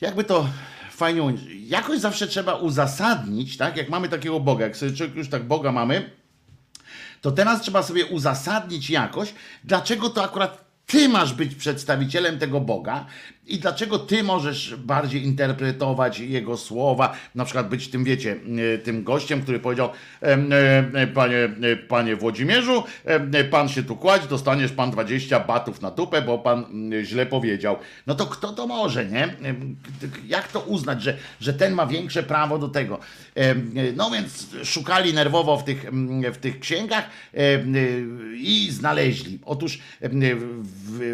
jakby 0.00 0.24
to 0.24 0.48
fajnie 0.96 1.34
jakoś 1.66 1.98
zawsze 1.98 2.26
trzeba 2.26 2.54
uzasadnić, 2.54 3.56
tak? 3.56 3.76
Jak 3.76 3.88
mamy 3.88 4.08
takiego 4.08 4.40
Boga, 4.40 4.64
jak 4.64 4.76
sobie 4.76 4.92
człowiek 4.92 5.16
już 5.16 5.28
tak 5.28 5.44
Boga 5.44 5.72
mamy, 5.72 6.10
to 7.20 7.30
teraz 7.30 7.60
trzeba 7.60 7.82
sobie 7.82 8.06
uzasadnić 8.06 8.90
jakoś, 8.90 9.34
dlaczego 9.64 10.10
to 10.10 10.24
akurat 10.24 10.64
ty 10.86 11.08
masz 11.08 11.32
być 11.32 11.54
przedstawicielem 11.54 12.38
tego 12.38 12.60
Boga 12.60 13.06
i 13.46 13.58
dlaczego 13.58 13.98
ty 13.98 14.22
możesz 14.22 14.76
bardziej 14.76 15.24
interpretować 15.24 16.18
Jego 16.20 16.56
słowa, 16.56 17.16
na 17.34 17.44
przykład 17.44 17.68
być 17.68 17.88
tym, 17.88 18.04
wiecie, 18.04 18.36
e, 18.74 18.78
tym 18.78 19.04
gościem, 19.04 19.42
który 19.42 19.60
powiedział, 19.60 19.88
em, 20.20 20.50
e, 20.94 21.06
panie, 21.06 21.36
e, 21.36 21.76
panie 21.76 22.16
Włodzimierzu, 22.16 22.84
e, 23.04 23.44
pan 23.44 23.68
się 23.68 23.82
tu 23.82 23.96
kładź, 23.96 24.26
dostaniesz 24.26 24.72
pan 24.72 24.90
20 24.90 25.40
batów 25.40 25.80
na 25.82 25.90
tupę, 25.90 26.22
bo 26.22 26.38
pan 26.38 26.64
źle 27.02 27.26
powiedział. 27.26 27.76
No 28.06 28.14
to 28.14 28.26
kto 28.26 28.52
to 28.52 28.66
może, 28.66 29.06
nie? 29.06 29.34
Jak 30.26 30.48
to 30.52 30.60
uznać, 30.60 31.02
że, 31.02 31.16
że 31.40 31.54
ten 31.54 31.72
ma 31.74 31.86
większe 31.86 32.22
prawo 32.22 32.58
do 32.58 32.68
tego? 32.68 32.98
E, 33.36 33.54
No 33.96 34.10
więc 34.10 34.46
szukali 34.64 35.14
nerwowo 35.14 35.56
w 35.58 35.64
tych, 35.64 35.90
w 36.32 36.36
tych 36.36 36.60
księgach 36.60 37.04
e, 37.34 37.38
i 38.36 38.68
znaleźli. 38.70 39.38
Otóż 39.44 39.78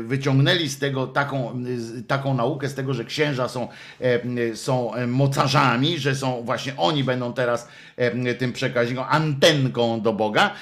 wyciągnęli 0.02 0.68
z 0.68 0.78
tego 0.78 1.06
taką, 1.06 1.62
z- 1.76 2.06
taką 2.22 2.34
naukę, 2.34 2.68
z 2.68 2.74
tego, 2.74 2.94
że 2.94 3.04
księża 3.04 3.48
są, 3.48 3.68
em, 4.00 4.56
są 4.56 4.92
mocarzami, 5.06 5.98
że 5.98 6.14
są 6.14 6.42
właśnie 6.42 6.76
oni 6.76 7.04
będą 7.04 7.32
teraz 7.32 7.68
em, 7.96 8.24
tym 8.38 8.52
przekaźnikiem, 8.52 9.04
antenką 9.08 10.00
do 10.00 10.12
Boga. 10.12 10.54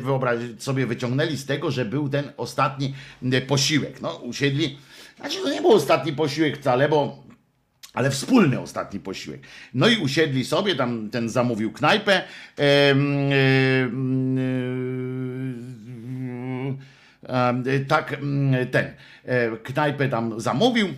Wyobraź 0.00 0.38
sobie, 0.58 0.86
wyciągnęli 0.86 1.36
z 1.36 1.46
tego, 1.46 1.70
że 1.70 1.84
był 1.84 2.08
ten 2.08 2.32
ostatni 2.36 2.94
posiłek. 3.46 4.00
No, 4.00 4.14
usiedli. 4.16 4.78
Znaczy, 5.16 5.38
to 5.42 5.50
nie 5.50 5.60
był 5.60 5.72
ostatni 5.72 6.12
posiłek 6.12 6.58
wcale, 6.58 6.88
bo 6.88 7.28
ale 7.94 8.10
wspólny 8.10 8.60
ostatni 8.60 9.00
posiłek. 9.00 9.40
No 9.74 9.88
i 9.88 9.96
usiedli 9.96 10.44
sobie, 10.44 10.74
tam 10.74 11.10
ten 11.10 11.28
zamówił 11.28 11.72
knajpę. 11.72 12.22
Tak, 17.88 18.12
em, 18.12 18.52
ten 18.70 18.86
e, 19.24 19.56
knajpę 19.56 20.08
tam 20.08 20.40
zamówił. 20.40 20.88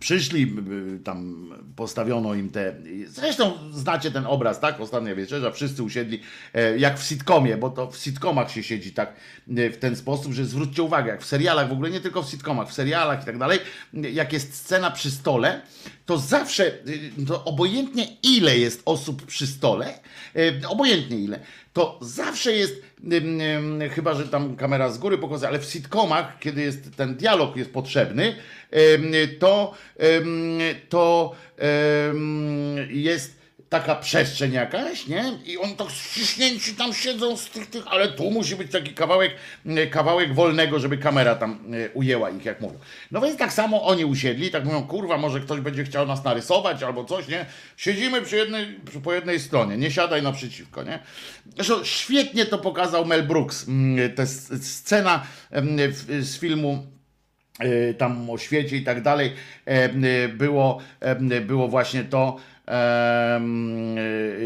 Przyszli, 0.00 0.56
y, 0.96 1.00
tam 1.04 1.48
postawiono 1.76 2.34
im 2.34 2.50
te. 2.50 2.74
Zresztą 3.06 3.52
znacie 3.72 4.10
ten 4.10 4.26
obraz, 4.26 4.60
tak? 4.60 4.80
Ostatnia 4.80 5.14
wieczerza, 5.14 5.50
wszyscy 5.50 5.82
usiedli 5.82 6.20
e, 6.54 6.78
jak 6.78 6.98
w 6.98 7.02
sitcomie, 7.02 7.56
bo 7.56 7.70
to 7.70 7.90
w 7.90 7.96
sitcomach 7.96 8.50
się 8.50 8.62
siedzi 8.62 8.92
tak 8.92 9.12
e, 9.56 9.70
w 9.70 9.78
ten 9.78 9.96
sposób, 9.96 10.32
że 10.32 10.44
zwróćcie 10.44 10.82
uwagę, 10.82 11.10
jak 11.10 11.22
w 11.22 11.26
serialach, 11.26 11.68
w 11.68 11.72
ogóle 11.72 11.90
nie 11.90 12.00
tylko 12.00 12.22
w 12.22 12.28
sitcomach, 12.28 12.68
w 12.68 12.72
serialach 12.72 13.22
i 13.22 13.26
tak 13.26 13.38
dalej, 13.38 13.58
jak 13.92 14.32
jest 14.32 14.54
scena 14.54 14.90
przy 14.90 15.10
stole, 15.10 15.60
to 16.06 16.18
zawsze, 16.18 16.66
y, 16.66 17.26
to 17.26 17.44
obojętnie 17.44 18.06
ile 18.22 18.58
jest 18.58 18.82
osób 18.84 19.26
przy 19.26 19.46
stole, 19.46 19.98
e, 20.36 20.68
obojętnie 20.68 21.18
ile, 21.18 21.40
to 21.72 21.98
zawsze 22.02 22.52
jest, 22.52 22.82
ym, 23.12 23.40
chyba 23.90 24.14
że 24.14 24.28
tam 24.28 24.56
kamera 24.56 24.90
z 24.90 24.98
góry 24.98 25.18
pokazuje, 25.18 25.48
ale 25.48 25.58
w 25.58 25.64
sitcomach, 25.64 26.38
kiedy 26.38 26.62
jest 26.62 26.96
ten 26.96 27.16
dialog 27.16 27.56
jest 27.56 27.72
potrzebny, 27.72 28.34
to, 29.38 29.74
to 30.88 31.34
jest 32.88 33.41
taka 33.72 33.94
przestrzeń 33.94 34.52
jakaś, 34.52 35.06
nie? 35.06 35.38
I 35.46 35.58
on 35.58 35.76
tak 35.76 35.90
ściśnięci 35.90 36.74
tam 36.74 36.94
siedzą 36.94 37.36
z 37.36 37.50
tych, 37.50 37.66
tych, 37.66 37.86
ale 37.86 38.08
tu 38.08 38.30
musi 38.30 38.56
być 38.56 38.72
taki 38.72 38.94
kawałek, 38.94 39.34
y, 39.66 39.86
kawałek 39.86 40.34
wolnego, 40.34 40.78
żeby 40.78 40.98
kamera 40.98 41.34
tam 41.34 41.74
y, 41.74 41.90
ujęła 41.94 42.30
ich, 42.30 42.44
jak 42.44 42.60
mówią. 42.60 42.78
No 43.10 43.20
więc 43.20 43.36
tak 43.36 43.52
samo 43.52 43.82
oni 43.82 44.04
usiedli, 44.04 44.50
tak 44.50 44.64
mówią, 44.64 44.82
kurwa, 44.86 45.18
może 45.18 45.40
ktoś 45.40 45.60
będzie 45.60 45.84
chciał 45.84 46.06
nas 46.06 46.24
narysować 46.24 46.82
albo 46.82 47.04
coś, 47.04 47.28
nie? 47.28 47.46
Siedzimy 47.76 48.22
przy 48.22 48.36
jednej, 48.36 48.80
po 49.04 49.12
jednej 49.12 49.40
stronie, 49.40 49.76
nie 49.76 49.90
siadaj 49.90 50.22
naprzeciwko, 50.22 50.82
nie? 50.82 50.98
Zresztą 51.54 51.84
świetnie 51.84 52.46
to 52.46 52.58
pokazał 52.58 53.04
Mel 53.06 53.22
Brooks, 53.22 53.68
mm, 53.68 54.14
ta 54.14 54.26
scena 54.60 55.26
z 56.20 56.38
filmu 56.38 56.86
e, 57.58 57.94
tam 57.94 58.30
o 58.30 58.38
świecie 58.38 58.76
i 58.76 58.84
tak 58.84 59.02
dalej, 59.02 59.32
e, 59.64 59.88
było, 60.28 60.78
e, 61.00 61.40
było 61.40 61.68
właśnie 61.68 62.04
to, 62.04 62.36
e, 62.36 62.51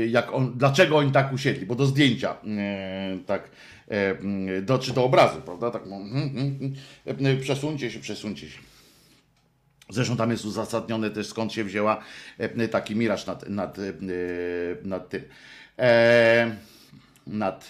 jak 0.09 0.35
on, 0.35 0.53
dlaczego 0.57 0.97
oni 0.97 1.13
tak 1.13 1.33
usiedli, 1.33 1.67
bo 1.67 1.75
do 1.75 1.87
zdjęcia, 1.87 2.37
e, 2.59 3.19
tak, 3.27 3.51
do, 4.63 4.79
czy 4.79 4.93
do 4.93 5.05
obrazu, 5.05 5.41
prawda, 5.41 5.71
tak, 5.71 5.83
no, 5.87 5.97
mm, 5.97 6.31
mm, 6.37 6.75
mm, 7.07 7.37
e, 7.37 7.37
przesuńcie 7.37 7.91
się, 7.91 8.01
przesuńcie 8.01 8.51
się. 8.51 8.59
Zresztą 9.91 10.17
tam 10.17 10.31
jest 10.31 10.45
uzasadnione 10.45 11.11
też 11.11 11.27
skąd 11.27 11.53
się 11.53 11.65
wzięła 11.65 12.03
taki 12.71 12.97
miraż 12.97 13.27
nad, 13.27 13.49
nad, 13.49 13.77
nad 14.83 15.09
tym, 15.09 15.23
e, 15.79 16.57
nad 17.27 17.67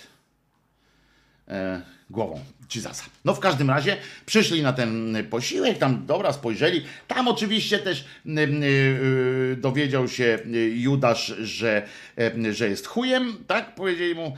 e, 1.49 1.83
głową 2.11 2.41
Jezusa. 2.75 3.05
No 3.25 3.35
w 3.35 3.41
każdym 3.41 3.71
razie 3.71 3.97
przyszli 4.27 4.63
na 4.63 4.73
ten 4.73 5.17
posiłek, 5.31 5.79
tam 5.79 6.07
dobra, 6.07 6.33
spojrzeli. 6.33 6.85
Tam 7.09 7.29
oczywiście 7.29 7.79
też 7.79 8.05
y, 8.27 8.31
y, 8.41 9.57
dowiedział 9.61 10.09
się 10.09 10.39
Judasz, 10.75 11.27
że, 11.27 11.87
że 12.53 12.69
jest 12.69 12.87
chujem, 12.87 13.45
tak? 13.47 13.75
Powiedzieli 13.75 14.15
mu, 14.15 14.37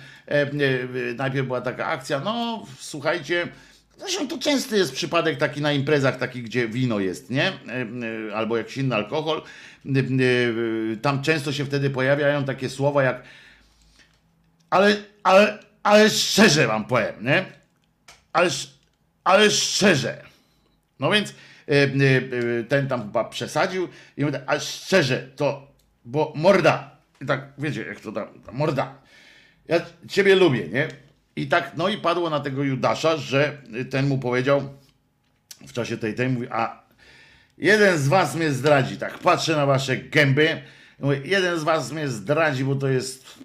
y, 0.60 1.14
najpierw 1.14 1.46
była 1.46 1.60
taka 1.60 1.86
akcja, 1.86 2.20
no 2.20 2.66
słuchajcie, 2.78 3.48
Zresztą 3.98 4.28
to 4.28 4.38
częsty 4.38 4.76
jest 4.76 4.92
przypadek 4.92 5.38
taki 5.38 5.60
na 5.60 5.72
imprezach, 5.72 6.18
takich, 6.18 6.42
gdzie 6.42 6.68
wino 6.68 7.00
jest, 7.00 7.30
nie? 7.30 7.52
Albo 8.34 8.56
jakiś 8.56 8.76
inny 8.76 8.94
alkohol. 8.94 9.42
Tam 11.02 11.22
często 11.22 11.52
się 11.52 11.64
wtedy 11.64 11.90
pojawiają 11.90 12.44
takie 12.44 12.70
słowa 12.70 13.02
jak 13.02 13.22
ale, 14.70 14.96
ale, 15.22 15.58
ale 15.82 16.10
szczerze 16.10 16.66
wam 16.66 16.84
powiem, 16.84 17.14
nie? 17.20 17.57
Ale, 18.38 18.50
ale 19.24 19.50
szczerze. 19.50 20.22
No 21.00 21.10
więc 21.10 21.34
e, 21.68 21.72
e, 21.72 21.86
e, 22.60 22.64
ten 22.64 22.88
tam 22.88 23.02
chyba 23.02 23.24
przesadził 23.24 23.88
i 24.16 24.20
mówi, 24.20 24.32
tak, 24.32 24.42
ale 24.46 24.60
szczerze, 24.60 25.28
to, 25.36 25.72
bo 26.04 26.32
morda. 26.36 26.96
I 27.20 27.26
tak, 27.26 27.52
wiecie, 27.58 27.84
jak 27.84 28.00
to 28.00 28.12
tam, 28.12 28.28
morda. 28.52 28.94
Ja 29.68 29.80
ciebie 30.08 30.34
lubię, 30.34 30.68
nie? 30.68 30.88
I 31.36 31.46
tak, 31.46 31.72
no 31.76 31.88
i 31.88 31.98
padło 31.98 32.30
na 32.30 32.40
tego 32.40 32.62
Judasza, 32.62 33.16
że 33.16 33.58
ten 33.90 34.08
mu 34.08 34.18
powiedział 34.18 34.74
w 35.66 35.72
czasie 35.72 35.96
tej 35.96 36.14
tej, 36.14 36.28
mówi, 36.28 36.46
a 36.50 36.82
jeden 37.58 37.98
z 37.98 38.08
was 38.08 38.34
mnie 38.34 38.50
zdradzi, 38.52 38.96
tak, 38.96 39.18
patrzę 39.18 39.56
na 39.56 39.66
wasze 39.66 39.96
gęby, 39.96 40.62
mówię, 40.98 41.20
jeden 41.24 41.58
z 41.58 41.62
was 41.62 41.92
mnie 41.92 42.08
zdradzi, 42.08 42.64
bo 42.64 42.74
to 42.74 42.88
jest 42.88 43.38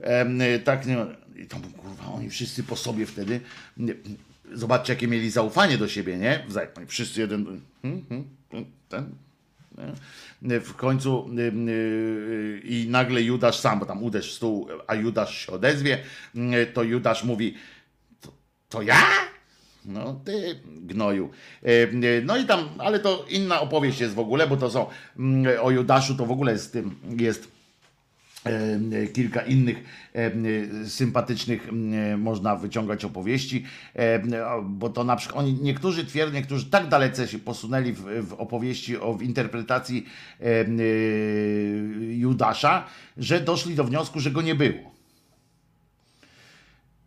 Em, 0.00 0.40
y, 0.40 0.58
tak, 0.58 0.86
nie, 0.86 0.96
i 1.38 1.46
to 1.46 1.56
kurwa, 1.76 2.12
oni 2.14 2.30
wszyscy 2.30 2.62
po 2.62 2.76
sobie 2.76 3.06
wtedy, 3.06 3.40
zobaczcie 4.52 4.92
jakie 4.92 5.08
mieli 5.08 5.30
zaufanie 5.30 5.78
do 5.78 5.88
siebie, 5.88 6.18
nie? 6.18 6.46
Wszyscy 6.86 7.20
jeden, 7.20 7.60
hmm, 7.82 8.04
hmm, 8.08 8.64
ten, 8.88 9.14
w 10.42 10.74
końcu 10.74 11.30
y, 11.38 11.40
y, 11.40 12.62
i 12.64 12.86
nagle 12.88 13.22
Judasz 13.22 13.58
sam, 13.58 13.78
bo 13.78 13.86
tam 13.86 14.02
uderz 14.02 14.32
w 14.32 14.36
stół, 14.36 14.68
a 14.86 14.94
Judasz 14.94 15.46
się 15.46 15.52
odezwie, 15.52 15.98
y, 16.34 16.66
to 16.74 16.82
Judasz 16.82 17.24
mówi, 17.24 17.54
to, 18.20 18.32
to 18.68 18.82
ja? 18.82 19.02
No 19.84 20.20
ty 20.24 20.60
gnoju. 20.66 21.30
No 22.24 22.36
i 22.36 22.44
tam, 22.44 22.68
ale 22.78 22.98
to 22.98 23.26
inna 23.28 23.60
opowieść 23.60 24.00
jest 24.00 24.14
w 24.14 24.18
ogóle, 24.18 24.46
bo 24.46 24.56
to 24.56 24.70
są 24.70 24.86
mm, 25.18 25.60
o 25.60 25.70
Judaszu 25.70 26.14
to 26.14 26.26
w 26.26 26.30
ogóle 26.30 26.52
jest 26.52 26.72
tym 26.72 26.94
jest 27.16 27.48
kilka 29.12 29.40
innych 29.40 29.84
e, 30.14 30.30
sympatycznych 30.88 31.68
e, 31.68 32.16
można 32.16 32.56
wyciągać 32.56 33.04
opowieści, 33.04 33.64
e, 33.94 34.22
bo 34.64 34.88
to 34.88 35.04
na 35.04 35.16
przykład 35.16 35.44
oni, 35.44 35.54
niektórzy 35.54 36.06
twierdzą, 36.06 36.34
niektórzy 36.34 36.66
tak 36.66 36.88
dalece 36.88 37.28
się 37.28 37.38
posunęli 37.38 37.92
w, 37.92 38.28
w 38.28 38.32
opowieści, 38.32 38.98
o, 38.98 39.14
w 39.14 39.22
interpretacji 39.22 40.06
e, 40.40 40.44
e, 40.44 40.66
Judasza, 42.14 42.84
że 43.16 43.40
doszli 43.40 43.74
do 43.74 43.84
wniosku, 43.84 44.20
że 44.20 44.30
go 44.30 44.42
nie 44.42 44.54
było. 44.54 44.98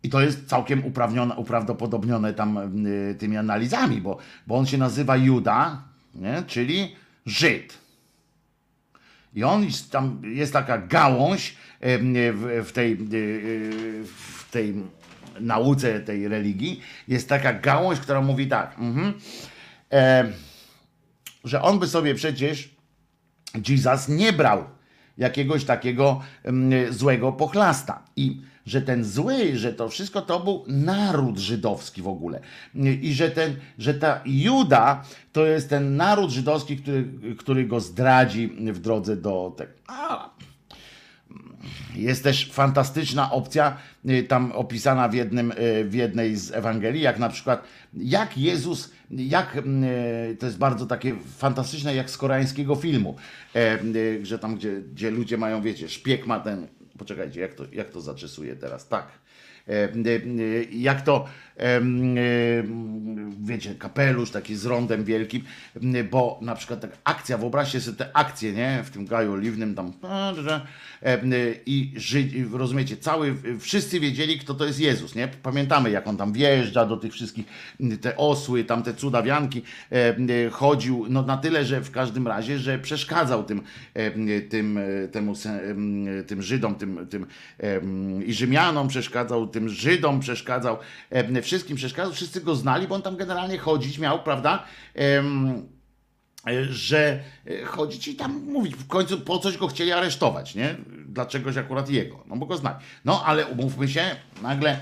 I 0.02 0.08
to 0.08 0.20
jest 0.20 0.46
całkiem 0.46 0.84
uprawnione, 0.84 1.36
uprawdopodobnione 1.36 2.34
tam 2.34 2.58
tymi 3.18 3.36
analizami, 3.36 4.00
bo, 4.00 4.18
bo 4.46 4.56
on 4.56 4.66
się 4.66 4.78
nazywa 4.78 5.16
Juda, 5.16 5.82
nie? 6.14 6.42
czyli 6.46 6.96
Żyd. 7.26 7.81
I 9.34 9.44
on 9.44 9.66
tam 9.90 10.22
jest 10.24 10.52
taka 10.52 10.78
gałąź 10.78 11.56
w, 11.80 12.70
tej, 12.74 12.92
y, 12.92 13.16
y, 13.16 14.04
w 14.06 14.50
tej 14.50 14.74
nauce 15.40 16.00
tej 16.00 16.28
religii, 16.28 16.80
jest 17.08 17.28
taka 17.28 17.52
gałąź, 17.52 17.98
która 17.98 18.20
mówi 18.20 18.46
tak, 18.46 18.76
mhm, 18.78 19.12
że 21.44 21.62
on 21.62 21.78
by 21.78 21.86
sobie 21.86 22.14
przecież 22.14 22.74
Jesus 23.68 24.08
nie 24.08 24.32
brał 24.32 24.64
jakiegoś 25.18 25.64
takiego 25.64 26.20
złego 26.90 27.32
pochlasta. 27.32 28.02
I 28.16 28.42
że 28.66 28.82
ten 28.82 29.04
zły, 29.04 29.56
że 29.56 29.72
to 29.72 29.88
wszystko 29.88 30.22
to 30.22 30.40
był 30.40 30.64
naród 30.66 31.38
żydowski 31.38 32.02
w 32.02 32.08
ogóle. 32.08 32.40
I 33.02 33.14
że, 33.14 33.30
ten, 33.30 33.56
że 33.78 33.94
ta 33.94 34.20
Juda 34.24 35.04
to 35.32 35.46
jest 35.46 35.70
ten 35.70 35.96
naród 35.96 36.30
żydowski, 36.30 36.76
który, 36.76 37.04
który 37.38 37.64
go 37.64 37.80
zdradzi 37.80 38.48
w 38.48 38.78
drodze 38.78 39.16
do 39.16 39.54
tego. 39.56 39.72
A, 39.86 40.30
jest 41.94 42.24
też 42.24 42.50
fantastyczna 42.52 43.30
opcja, 43.30 43.76
y, 44.08 44.22
tam 44.22 44.52
opisana 44.52 45.08
w, 45.08 45.14
jednym, 45.14 45.52
y, 45.52 45.84
w 45.84 45.94
jednej 45.94 46.36
z 46.36 46.52
Ewangelii, 46.52 47.02
jak 47.02 47.18
na 47.18 47.28
przykład, 47.28 47.64
jak 47.94 48.38
Jezus, 48.38 48.92
jak 49.10 49.56
y, 49.56 50.36
to 50.36 50.46
jest 50.46 50.58
bardzo 50.58 50.86
takie 50.86 51.16
fantastyczne, 51.36 51.94
jak 51.94 52.10
z 52.10 52.16
koreańskiego 52.16 52.74
filmu, 52.74 53.16
e, 53.56 53.78
że 54.22 54.38
tam, 54.38 54.56
gdzie, 54.56 54.80
gdzie 54.80 55.10
ludzie 55.10 55.38
mają, 55.38 55.62
wiecie, 55.62 55.88
szpieg 55.88 56.26
ma 56.26 56.40
ten, 56.40 56.66
poczekajcie, 56.98 57.40
jak 57.40 57.54
to, 57.54 57.64
jak 57.72 57.90
to 57.90 58.00
zaczesuję 58.00 58.56
teraz, 58.56 58.88
tak. 58.88 59.06
E, 59.68 59.72
e, 59.72 59.88
Jak 60.70 61.02
to, 61.02 61.24
e, 61.51 61.51
wiecie, 63.40 63.74
kapelusz 63.74 64.30
taki 64.30 64.56
z 64.56 64.66
rondem 64.66 65.04
wielkim, 65.04 65.42
bo 66.10 66.38
na 66.42 66.54
przykład 66.54 66.80
tak 66.80 66.90
akcja, 67.04 67.38
wyobraźcie 67.38 67.80
sobie 67.80 67.96
te 67.96 68.16
akcje, 68.16 68.52
nie, 68.52 68.82
w 68.84 68.90
tym 68.90 69.06
gaju 69.06 69.32
oliwnym 69.32 69.74
tam 69.74 69.92
i 71.66 71.92
Żydzi, 71.96 72.44
rozumiecie, 72.52 72.96
cały, 72.96 73.34
wszyscy 73.60 74.00
wiedzieli, 74.00 74.38
kto 74.38 74.54
to 74.54 74.66
jest 74.66 74.80
Jezus, 74.80 75.14
nie? 75.14 75.28
Pamiętamy, 75.28 75.90
jak 75.90 76.06
on 76.06 76.16
tam 76.16 76.32
wjeżdża 76.32 76.86
do 76.86 76.96
tych 76.96 77.12
wszystkich, 77.12 77.46
te 78.00 78.16
osły, 78.16 78.64
tam 78.64 78.82
te 78.82 78.94
cudawianki, 78.94 79.62
chodził, 80.52 81.06
no 81.08 81.22
na 81.22 81.36
tyle, 81.36 81.64
że 81.64 81.80
w 81.80 81.90
każdym 81.90 82.28
razie, 82.28 82.58
że 82.58 82.78
przeszkadzał 82.78 83.44
tym, 83.44 83.62
tym, 84.48 84.78
temu, 85.12 85.34
tym 86.26 86.42
Żydom, 86.42 86.74
tym, 86.74 87.06
tym 87.10 87.26
i 88.26 88.34
Rzymianom 88.34 88.88
przeszkadzał, 88.88 89.46
tym 89.46 89.68
Żydom 89.68 90.20
przeszkadzał, 90.20 90.78
wszystkim 91.52 91.76
przeszkadzał, 91.76 92.12
wszyscy 92.12 92.40
go 92.40 92.56
znali, 92.56 92.88
bo 92.88 92.94
on 92.94 93.02
tam 93.02 93.16
generalnie 93.16 93.58
chodzić 93.58 93.98
miał, 93.98 94.22
prawda? 94.22 94.64
Em, 94.94 95.68
że 96.70 97.20
e, 97.46 97.64
chodzić 97.64 98.08
i 98.08 98.14
tam 98.14 98.44
mówić, 98.44 98.74
w 98.74 98.86
końcu 98.86 99.20
po 99.20 99.38
coś 99.38 99.56
go 99.56 99.68
chcieli 99.68 99.92
aresztować, 99.92 100.54
nie? 100.54 100.76
Dlaczegoś 101.06 101.56
akurat 101.56 101.90
jego, 101.90 102.24
no 102.26 102.36
bo 102.36 102.46
go 102.46 102.56
znali. 102.56 102.76
No 103.04 103.24
ale 103.24 103.46
umówmy 103.46 103.88
się, 103.88 104.16
nagle 104.42 104.78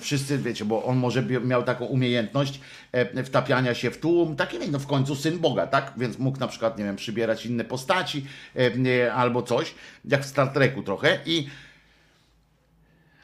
wszyscy, 0.00 0.38
wiecie, 0.38 0.64
bo 0.64 0.84
on 0.84 0.96
może 0.96 1.22
miał 1.22 1.62
taką 1.62 1.84
umiejętność 1.84 2.60
e, 2.92 3.24
wtapiania 3.24 3.74
się 3.74 3.90
w 3.90 3.98
tłum, 3.98 4.36
taki 4.36 4.70
no 4.70 4.78
w 4.78 4.86
końcu 4.86 5.16
syn 5.16 5.38
Boga, 5.38 5.66
tak? 5.66 5.92
Więc 5.96 6.18
mógł 6.18 6.38
na 6.38 6.48
przykład, 6.48 6.78
nie 6.78 6.84
wiem, 6.84 6.96
przybierać 6.96 7.46
inne 7.46 7.64
postaci 7.64 8.26
e, 8.56 9.14
albo 9.14 9.42
coś, 9.42 9.74
jak 10.04 10.22
w 10.22 10.26
Star 10.26 10.52
Treku 10.52 10.82
trochę 10.82 11.18
i 11.26 11.48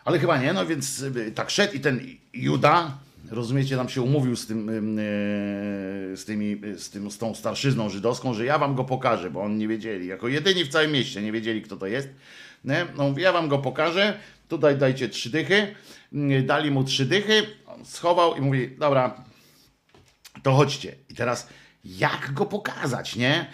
ale 0.04 0.18
chyba 0.18 0.38
nie, 0.38 0.52
no 0.52 0.66
więc 0.66 1.02
y, 1.02 1.32
tak 1.34 1.50
szedł 1.50 1.74
i 1.74 1.80
ten 1.80 2.00
Juda, 2.32 2.98
rozumiecie, 3.30 3.76
tam 3.76 3.88
się 3.88 4.02
umówił 4.02 4.36
z 4.36 4.46
tym, 4.46 4.68
ym, 4.68 4.98
y, 4.98 5.02
z, 6.16 6.24
tymi, 6.24 6.60
y, 6.64 6.78
z, 6.78 6.90
tym, 6.90 7.10
z 7.10 7.18
tą 7.18 7.34
starszyzną 7.34 7.88
żydowską, 7.90 8.34
że 8.34 8.44
ja 8.44 8.58
wam 8.58 8.74
go 8.74 8.84
pokażę, 8.84 9.30
bo 9.30 9.42
oni 9.42 9.56
nie 9.56 9.68
wiedzieli, 9.68 10.06
jako 10.06 10.28
jedyni 10.28 10.64
w 10.64 10.68
całym 10.68 10.92
mieście 10.92 11.22
nie 11.22 11.32
wiedzieli, 11.32 11.62
kto 11.62 11.76
to 11.76 11.86
jest. 11.86 12.08
Nie? 12.64 12.86
No 12.96 13.14
ja 13.18 13.32
wam 13.32 13.48
go 13.48 13.58
pokażę, 13.58 14.18
tutaj 14.48 14.76
dajcie 14.76 15.08
trzy 15.08 15.30
dychy. 15.30 15.74
Dali 16.42 16.70
mu 16.70 16.84
trzy 16.84 17.06
dychy, 17.06 17.46
on 17.66 17.84
schował 17.84 18.36
i 18.36 18.40
mówi, 18.40 18.70
dobra, 18.78 19.24
to 20.42 20.52
chodźcie. 20.52 20.94
I 21.10 21.14
teraz 21.14 21.48
jak 21.84 22.32
go 22.32 22.46
pokazać, 22.46 23.16
nie? 23.16 23.46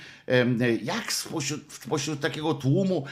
Jak 0.82 1.12
spośród, 1.12 1.72
spośród 1.72 2.20
takiego 2.20 2.54
tłumu 2.54 3.04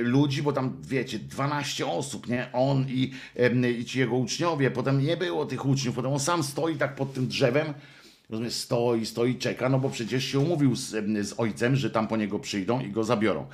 ludzi, 0.00 0.42
bo 0.42 0.52
tam 0.52 0.76
wiecie, 0.82 1.18
12 1.18 1.86
osób, 1.86 2.28
nie? 2.28 2.48
On 2.52 2.86
i, 2.88 3.12
i 3.78 3.84
ci 3.84 3.98
jego 3.98 4.16
uczniowie, 4.16 4.70
potem 4.70 5.02
nie 5.02 5.16
było 5.16 5.46
tych 5.46 5.66
uczniów, 5.66 5.96
potem 5.96 6.12
on 6.12 6.20
sam 6.20 6.42
stoi 6.42 6.76
tak 6.76 6.94
pod 6.94 7.14
tym 7.14 7.28
drzewem, 7.28 7.74
rozumiesz, 8.30 8.54
stoi, 8.54 9.06
stoi, 9.06 9.38
czeka, 9.38 9.68
no 9.68 9.78
bo 9.78 9.90
przecież 9.90 10.24
się 10.24 10.38
umówił 10.38 10.74
z, 10.74 10.88
z 11.28 11.34
ojcem, 11.40 11.76
że 11.76 11.90
tam 11.90 12.08
po 12.08 12.16
niego 12.16 12.38
przyjdą 12.38 12.80
i 12.80 12.90
go 12.90 13.04
zabiorą. 13.04 13.46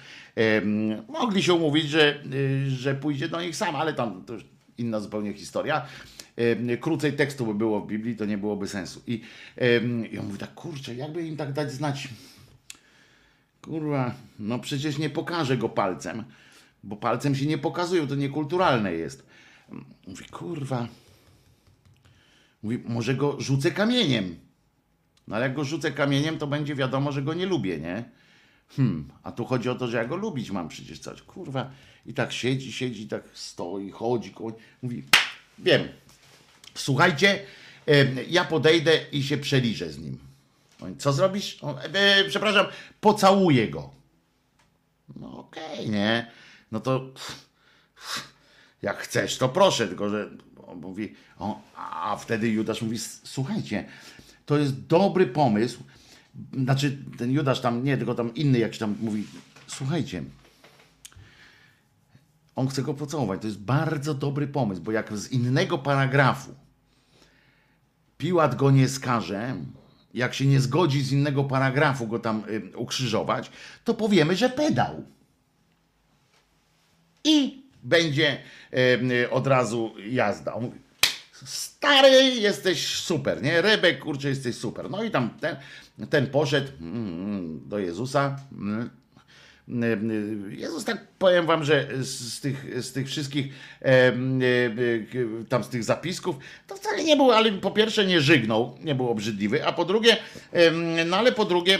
Mogli 1.08 1.42
się 1.42 1.54
umówić, 1.54 1.88
że, 1.88 2.22
y, 2.34 2.70
że 2.70 2.94
pójdzie 2.94 3.28
do 3.28 3.42
nich 3.42 3.56
sam, 3.56 3.76
ale 3.76 3.94
tam 3.94 4.24
to 4.24 4.32
już 4.32 4.44
inna 4.78 5.00
zupełnie 5.00 5.34
historia. 5.34 5.86
Krócej 6.80 7.12
tekstu 7.12 7.46
by 7.46 7.54
było 7.54 7.80
w 7.80 7.86
Biblii, 7.86 8.16
to 8.16 8.24
nie 8.24 8.38
byłoby 8.38 8.68
sensu. 8.68 9.02
I, 9.06 9.22
i 10.12 10.18
on 10.18 10.26
mówi 10.26 10.38
tak, 10.38 10.54
kurczę, 10.54 10.94
jakby 10.94 11.26
im 11.26 11.36
tak 11.36 11.52
dać 11.52 11.72
znać, 11.72 12.08
kurwa, 13.62 14.14
no 14.38 14.58
przecież 14.58 14.98
nie 14.98 15.10
pokażę 15.10 15.56
go 15.56 15.68
palcem, 15.68 16.24
bo 16.82 16.96
palcem 16.96 17.34
się 17.34 17.46
nie 17.46 17.58
pokazują, 17.58 18.06
to 18.06 18.14
niekulturalne 18.14 18.92
jest. 18.92 19.26
Mówi, 20.06 20.24
kurwa, 20.24 20.88
mówi, 22.62 22.82
może 22.84 23.14
go 23.14 23.40
rzucę 23.40 23.70
kamieniem. 23.70 24.36
No 25.28 25.36
ale 25.36 25.44
jak 25.46 25.54
go 25.54 25.64
rzucę 25.64 25.92
kamieniem, 25.92 26.38
to 26.38 26.46
będzie 26.46 26.74
wiadomo, 26.74 27.12
że 27.12 27.22
go 27.22 27.34
nie 27.34 27.46
lubię, 27.46 27.78
nie? 27.78 28.04
Hmm, 28.68 29.08
a 29.22 29.32
tu 29.32 29.44
chodzi 29.44 29.68
o 29.68 29.74
to, 29.74 29.88
że 29.88 29.96
ja 29.96 30.04
go 30.04 30.16
lubić 30.16 30.50
mam 30.50 30.68
przecież 30.68 30.98
coś. 30.98 31.22
Kurwa. 31.22 31.70
I 32.06 32.14
tak 32.14 32.32
siedzi, 32.32 32.72
siedzi, 32.72 33.08
tak 33.08 33.22
stoi, 33.32 33.90
chodzi 33.90 34.30
koło. 34.30 34.52
Mówi, 34.82 35.04
wiem. 35.58 35.88
Słuchajcie, 36.74 37.46
ja 38.28 38.44
podejdę 38.44 39.00
i 39.12 39.22
się 39.22 39.38
przeliżę 39.38 39.92
z 39.92 39.98
nim. 39.98 40.18
Mówi, 40.80 40.96
Co 40.98 41.12
zrobisz? 41.12 41.58
On, 41.62 41.76
e, 41.92 42.24
przepraszam, 42.24 42.66
pocałuję 43.00 43.68
go. 43.68 43.90
No 45.16 45.38
okej, 45.38 45.90
nie? 45.90 46.30
No 46.72 46.80
to 46.80 47.06
jak 48.82 48.98
chcesz, 48.98 49.38
to 49.38 49.48
proszę, 49.48 49.88
tylko 49.88 50.08
że 50.10 50.30
on 50.66 50.80
mówi, 50.80 51.14
a 51.76 52.16
wtedy 52.16 52.48
Judasz 52.48 52.82
mówi, 52.82 52.98
słuchajcie, 53.24 53.84
to 54.46 54.58
jest 54.58 54.86
dobry 54.86 55.26
pomysł, 55.26 55.82
znaczy 56.52 56.98
ten 57.18 57.30
Judasz 57.30 57.60
tam, 57.60 57.84
nie, 57.84 57.96
tylko 57.96 58.14
tam 58.14 58.34
inny 58.34 58.58
jakiś 58.58 58.78
tam 58.78 58.96
mówi, 59.00 59.26
słuchajcie, 59.66 60.22
on 62.60 62.68
chce 62.68 62.82
go 62.82 62.94
pocałować, 62.94 63.40
to 63.40 63.46
jest 63.46 63.60
bardzo 63.60 64.14
dobry 64.14 64.48
pomysł, 64.48 64.82
bo 64.82 64.92
jak 64.92 65.18
z 65.18 65.32
innego 65.32 65.78
paragrafu 65.78 66.54
Piłat 68.18 68.54
go 68.54 68.70
nie 68.70 68.88
skaże, 68.88 69.56
jak 70.14 70.34
się 70.34 70.46
nie 70.46 70.60
zgodzi 70.60 71.02
z 71.02 71.12
innego 71.12 71.44
paragrafu 71.44 72.06
go 72.06 72.18
tam 72.18 72.42
y, 72.48 72.76
ukrzyżować, 72.76 73.50
to 73.84 73.94
powiemy, 73.94 74.36
że 74.36 74.48
pedał 74.48 75.04
i 77.24 77.62
będzie 77.82 78.38
e, 79.20 79.30
od 79.30 79.46
razu 79.46 79.92
jazda. 80.10 80.54
On 80.54 80.62
mówi, 80.62 80.78
stary, 81.44 82.22
jesteś 82.22 82.86
super, 82.86 83.42
nie? 83.42 83.62
Rebek, 83.62 83.98
kurczę, 83.98 84.28
jesteś 84.28 84.56
super. 84.56 84.90
No 84.90 85.04
i 85.04 85.10
tam 85.10 85.30
ten, 85.40 85.56
ten 86.10 86.26
poszedł 86.26 86.72
mm, 86.80 87.68
do 87.68 87.78
Jezusa. 87.78 88.36
Mm. 88.52 88.99
Jezus, 90.50 90.84
tak 90.84 91.06
powiem 91.18 91.46
wam, 91.46 91.64
że 91.64 91.88
z, 92.02 92.40
tych, 92.40 92.84
z 92.84 92.92
tych 92.92 93.06
wszystkich 93.06 93.46
e, 93.82 93.86
e, 93.86 94.10
e, 94.10 94.14
tam 95.48 95.64
z 95.64 95.68
tych 95.68 95.84
zapisków, 95.84 96.36
to 96.66 96.76
wcale 96.76 97.04
nie 97.04 97.16
był, 97.16 97.32
ale 97.32 97.52
po 97.52 97.70
pierwsze 97.70 98.06
nie 98.06 98.20
żygnął, 98.20 98.78
nie 98.84 98.94
był 98.94 99.08
obrzydliwy, 99.08 99.66
a 99.66 99.72
po 99.72 99.84
drugie, 99.84 100.16
no 101.06 101.16
ale 101.16 101.32
po 101.32 101.44
drugie, 101.44 101.78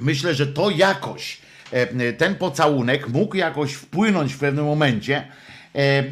myślę, 0.00 0.34
że 0.34 0.46
to 0.46 0.70
jakoś, 0.70 1.38
e, 1.72 2.12
ten 2.12 2.34
pocałunek 2.34 3.08
mógł 3.08 3.36
jakoś 3.36 3.72
wpłynąć 3.72 4.32
w 4.34 4.38
pewnym 4.38 4.64
momencie 4.64 5.16
e, 5.16 5.78
e, 5.78 6.04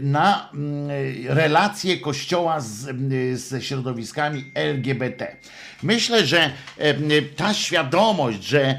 na 0.00 0.50
mm, 0.54 0.88
relacje 1.26 1.98
Kościoła 1.98 2.60
z, 2.60 2.96
ze 3.40 3.62
środowiskami 3.62 4.50
LGBT. 4.54 5.36
Myślę, 5.82 6.26
że 6.26 6.50
e, 6.78 7.22
ta 7.22 7.54
świadomość, 7.54 8.44
że 8.44 8.60
e, 8.62 8.76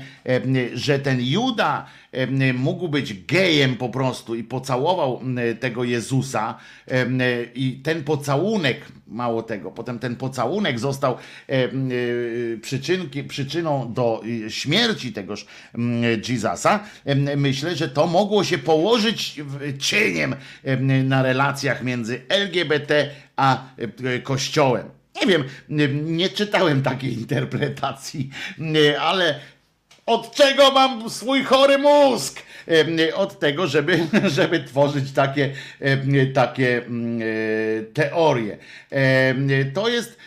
że 0.73 0.99
ten 0.99 1.21
Juda 1.21 1.85
e, 2.11 2.53
mógł 2.53 2.87
być 2.87 3.25
gejem 3.25 3.75
po 3.75 3.89
prostu 3.89 4.35
i 4.35 4.43
pocałował 4.43 5.21
tego 5.59 5.83
Jezusa 5.83 6.57
e, 6.91 7.05
i 7.55 7.79
ten 7.83 8.03
pocałunek, 8.03 8.85
mało 9.07 9.43
tego, 9.43 9.71
potem 9.71 9.99
ten 9.99 10.15
pocałunek 10.15 10.79
został 10.79 11.13
e, 11.13 11.17
e, 11.53 11.69
przyczynki, 12.61 13.23
przyczyną 13.23 13.93
do 13.93 14.21
e, 14.45 14.51
śmierci 14.51 15.13
tegoż 15.13 15.45
Jezusa, 16.29 16.79
myślę, 17.37 17.75
że 17.75 17.89
to 17.89 18.07
mogło 18.07 18.43
się 18.43 18.57
położyć 18.57 19.41
cieniem 19.79 20.35
em, 20.63 21.07
na 21.07 21.23
relacjach 21.23 21.83
między 21.83 22.21
LGBT 22.29 23.09
a 23.35 23.63
e, 24.03 24.19
Kościołem. 24.19 24.89
Nie 25.21 25.27
wiem, 25.27 25.43
nie 26.17 26.29
czytałem 26.29 26.81
takiej 26.81 27.13
interpretacji, 27.13 28.29
ale 28.99 29.39
od 30.05 30.35
czego 30.35 30.71
mam 30.71 31.09
swój 31.09 31.43
chory 31.43 31.77
mózg? 31.77 32.43
Od 33.15 33.39
tego, 33.39 33.67
żeby, 33.67 34.07
żeby 34.37 34.63
tworzyć 34.63 35.11
takie, 35.11 35.53
takie 36.33 36.77
mm, 36.77 37.21
e, 37.21 37.83
teorie. 37.83 38.57
To 39.73 39.87
jest, 39.87 40.17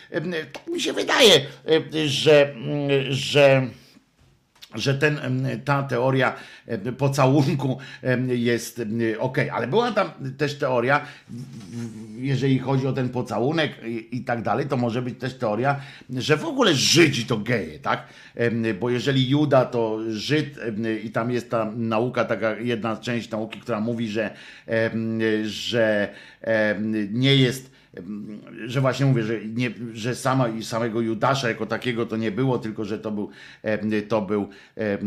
tak 0.53 0.67
mi 0.67 0.81
się 0.81 0.93
wydaje, 0.93 1.41
że, 2.05 2.51
mm, 2.51 2.89
że 3.09 3.67
że 4.75 4.93
ten, 4.93 5.19
ta 5.65 5.83
teoria 5.83 6.35
pocałunku 6.97 7.77
jest 8.27 8.81
ok, 9.19 9.37
ale 9.51 9.67
była 9.67 9.91
tam 9.91 10.11
też 10.37 10.57
teoria, 10.57 11.05
jeżeli 12.17 12.59
chodzi 12.59 12.87
o 12.87 12.93
ten 12.93 13.09
pocałunek 13.09 13.71
i, 14.11 14.23
tak 14.23 14.41
dalej, 14.41 14.65
to 14.65 14.77
może 14.77 15.01
być 15.01 15.19
też 15.19 15.37
teoria, 15.37 15.81
że 16.09 16.37
w 16.37 16.45
ogóle 16.45 16.73
Żydzi 16.73 17.25
to 17.25 17.37
geje, 17.37 17.79
tak? 17.79 18.07
Bo 18.79 18.89
jeżeli 18.89 19.29
Juda 19.29 19.65
to 19.65 19.99
Żyd 20.09 20.59
i 21.03 21.09
tam 21.09 21.31
jest 21.31 21.49
ta 21.49 21.71
nauka, 21.75 22.25
taka 22.25 22.55
jedna 22.55 22.97
część 22.97 23.29
nauki, 23.29 23.59
która 23.59 23.79
mówi, 23.79 24.09
że, 24.09 24.33
że 25.43 26.13
nie 27.11 27.35
jest 27.35 27.78
że 28.65 28.81
właśnie 28.81 29.05
mówię, 29.05 29.23
że, 29.23 29.45
nie, 29.45 29.71
że 29.93 30.15
sama 30.15 30.47
i 30.47 30.63
samego 30.63 31.01
Judasza 31.01 31.49
jako 31.49 31.65
takiego 31.65 32.05
to 32.05 32.17
nie 32.17 32.31
było, 32.31 32.59
tylko 32.59 32.85
że 32.85 32.99
to 32.99 33.11
był, 33.11 33.29
to 34.07 34.21
był, 34.21 34.49
e, 34.75 34.97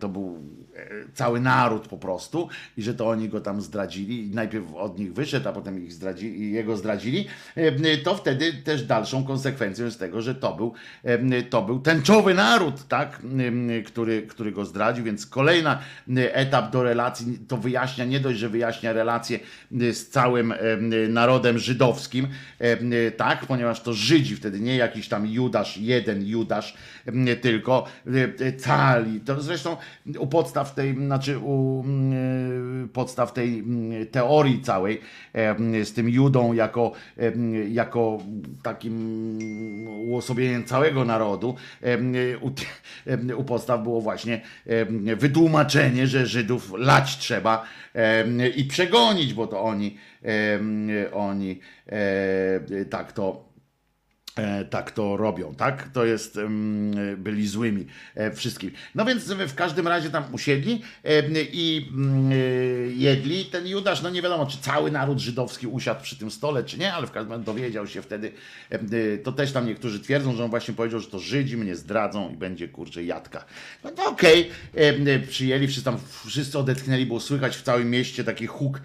to 0.00 0.08
był 0.08 0.38
e, 0.76 0.88
cały 1.14 1.40
naród 1.40 1.88
po 1.88 1.98
prostu 1.98 2.48
i 2.76 2.82
że 2.82 2.94
to 2.94 3.08
oni 3.08 3.28
go 3.28 3.40
tam 3.40 3.60
zdradzili 3.60 4.26
i 4.26 4.34
najpierw 4.34 4.74
od 4.74 4.98
nich 4.98 5.14
wyszedł, 5.14 5.48
a 5.48 5.52
potem 5.52 5.84
ich 5.84 5.92
zdradzili, 5.92 6.52
jego 6.52 6.76
zdradzili, 6.76 7.26
to 8.04 8.14
wtedy 8.14 8.52
też 8.52 8.82
dalszą 8.82 9.24
konsekwencją 9.24 9.84
jest 9.84 9.98
tego, 9.98 10.22
że 10.22 10.34
to 10.34 10.54
był, 10.54 10.72
to 11.50 11.62
był 11.62 11.80
tęczowy 11.80 12.34
naród, 12.34 12.88
tak, 12.88 13.22
który, 13.86 14.22
który 14.22 14.52
go 14.52 14.64
zdradził, 14.64 15.04
więc 15.04 15.26
kolejny 15.26 15.76
etap 16.16 16.72
do 16.72 16.82
relacji, 16.82 17.38
to 17.48 17.56
wyjaśnia, 17.56 18.04
nie 18.04 18.20
dość, 18.20 18.38
że 18.38 18.48
wyjaśnia 18.48 18.92
relacje 18.92 19.40
z 19.70 20.08
całym 20.08 20.52
em, 20.52 21.12
narodem 21.12 21.58
żydowskim, 21.58 21.99
em, 22.58 22.92
tak, 23.16 23.46
ponieważ 23.46 23.82
to 23.82 23.92
Żydzi 23.92 24.36
wtedy, 24.36 24.60
nie 24.60 24.76
jakiś 24.76 25.08
tam 25.08 25.26
Judasz, 25.26 25.76
jeden 25.76 26.26
Judasz, 26.26 26.74
tylko 27.40 27.86
e, 28.40 28.52
cali. 28.52 29.20
To 29.20 29.42
zresztą 29.42 29.76
u 30.18 30.26
podstaw 30.26 30.74
tej, 30.74 30.94
znaczy 30.94 31.38
u 31.38 31.84
podstaw 32.92 33.32
tej 33.32 33.64
teorii 34.10 34.62
całej 34.62 35.00
z 35.84 35.92
tym 35.92 36.08
Judą 36.08 36.52
jako, 36.52 36.92
jako 37.68 38.18
takim 38.62 39.88
uosobieniem 39.88 40.64
całego 40.64 41.04
narodu, 41.04 41.54
u, 42.40 42.50
u 43.36 43.44
podstaw 43.44 43.82
było 43.82 44.00
właśnie 44.00 44.40
wytłumaczenie, 45.16 46.06
że 46.06 46.26
Żydów 46.26 46.72
lać 46.76 47.18
trzeba 47.18 47.64
i 48.56 48.64
przegonić, 48.64 49.34
bo 49.34 49.46
to 49.46 49.62
oni, 49.62 49.96
oni 51.12 51.50
e, 51.50 51.79
tak 52.88 53.12
to 53.12 53.46
e, 53.46 53.49
tak 54.70 54.90
to 54.90 55.16
robią, 55.16 55.54
tak? 55.54 55.88
To 55.92 56.04
jest, 56.04 56.38
byli 57.16 57.48
złymi 57.48 57.86
e, 58.14 58.32
wszystkim. 58.32 58.70
No 58.94 59.04
więc 59.04 59.32
w 59.32 59.54
każdym 59.54 59.88
razie 59.88 60.10
tam 60.10 60.24
usiedli 60.34 60.82
i 61.52 61.88
mm, 61.92 62.32
e, 62.32 62.34
jedli. 62.92 63.44
Ten 63.44 63.66
Judasz, 63.66 64.02
no 64.02 64.10
nie 64.10 64.22
wiadomo, 64.22 64.46
czy 64.46 64.58
cały 64.58 64.90
naród 64.90 65.18
żydowski 65.18 65.66
usiadł 65.66 66.02
przy 66.02 66.18
tym 66.18 66.30
stole, 66.30 66.64
czy 66.64 66.78
nie, 66.78 66.92
ale 66.92 67.06
w 67.06 67.10
każdym 67.10 67.32
razie 67.32 67.44
dowiedział 67.44 67.86
się 67.86 68.02
wtedy, 68.02 68.32
e, 68.70 69.18
to 69.18 69.32
też 69.32 69.52
tam 69.52 69.66
niektórzy 69.66 70.00
twierdzą, 70.00 70.36
że 70.36 70.44
on 70.44 70.50
właśnie 70.50 70.74
powiedział, 70.74 71.00
że 71.00 71.08
to 71.08 71.18
Żydzi 71.18 71.56
mnie 71.56 71.76
zdradzą 71.76 72.30
i 72.30 72.36
będzie, 72.36 72.68
kurczę, 72.68 73.04
jadka. 73.04 73.44
No 73.84 73.90
to 73.90 74.04
okej, 74.10 74.50
e, 74.74 75.18
przyjęli, 75.18 75.66
wszyscy 75.66 75.84
tam, 75.84 75.98
wszyscy 76.26 76.58
odetchnęli, 76.58 77.06
było 77.06 77.20
słychać 77.20 77.56
w 77.56 77.62
całym 77.62 77.90
mieście 77.90 78.24
taki 78.24 78.46
huk, 78.46 78.80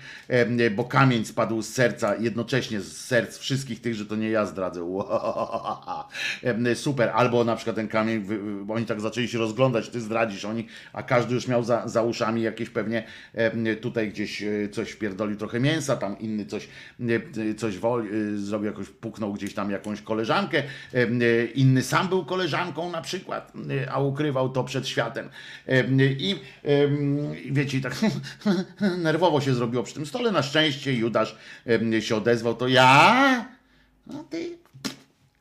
bo 0.76 0.84
kamień 0.84 1.26
spadł 1.26 1.62
z 1.62 1.70
serca, 1.70 2.16
jednocześnie 2.16 2.82
z 2.82 2.98
serc 2.98 3.38
wszystkich 3.38 3.82
tych, 3.82 3.96
że 3.96 4.06
to 4.06 4.16
nie 4.16 4.30
ja 4.30 4.46
zdradzę. 4.46 4.82
Em, 4.82 5.35
Super. 6.76 7.12
Albo 7.14 7.44
na 7.44 7.56
przykład 7.56 7.76
ten 7.76 7.88
kamień, 7.88 8.20
wy- 8.20 8.40
oni 8.74 8.86
tak 8.86 9.02
zaczęli 9.02 9.28
się 9.28 9.38
rozglądać, 9.38 9.90
ty 9.90 10.02
zdradzisz, 10.02 10.46
oni, 10.46 10.68
a 10.94 11.04
każdy 11.04 11.34
już 11.36 11.48
miał 11.48 11.64
za, 11.64 11.88
za 11.88 12.02
uszami 12.02 12.42
jakieś 12.42 12.70
pewnie 12.70 13.04
tutaj 13.82 14.10
gdzieś 14.10 14.44
e, 14.44 14.70
coś 14.70 14.92
wpierdolił 14.92 15.38
trochę 15.38 15.60
mięsa, 15.60 15.98
tam 15.98 16.20
inny 16.20 16.46
coś, 16.46 16.68
e, 17.50 17.56
coś 17.56 17.78
woli, 17.78 18.10
e, 18.10 18.38
zrobił 18.38 18.68
jakoś, 18.68 18.90
puknął 18.90 19.34
gdzieś 19.34 19.54
tam 19.54 19.72
jakąś 19.72 20.02
koleżankę, 20.02 20.64
inny 21.56 21.84
sam 21.84 22.08
był 22.08 22.26
koleżanką 22.26 22.92
na 22.92 23.02
przykład, 23.02 23.54
a 23.92 24.00
ukrywał 24.00 24.50
to 24.50 24.64
przed 24.64 24.88
światem. 24.88 25.30
Em, 25.66 26.02
I 26.02 26.40
wiecie, 27.52 27.82
tak 27.82 27.96
nerwowo 28.98 29.42
się 29.42 29.54
zrobiło 29.54 29.84
przy 29.84 29.94
tym 29.94 30.06
stole. 30.06 30.32
Na 30.32 30.44
szczęście 30.44 30.94
Judasz 30.94 31.36
się 32.00 32.16
odezwał, 32.16 32.56
to 32.56 32.68
ja? 32.68 33.46
No 34.08 34.24
ty, 34.24 34.58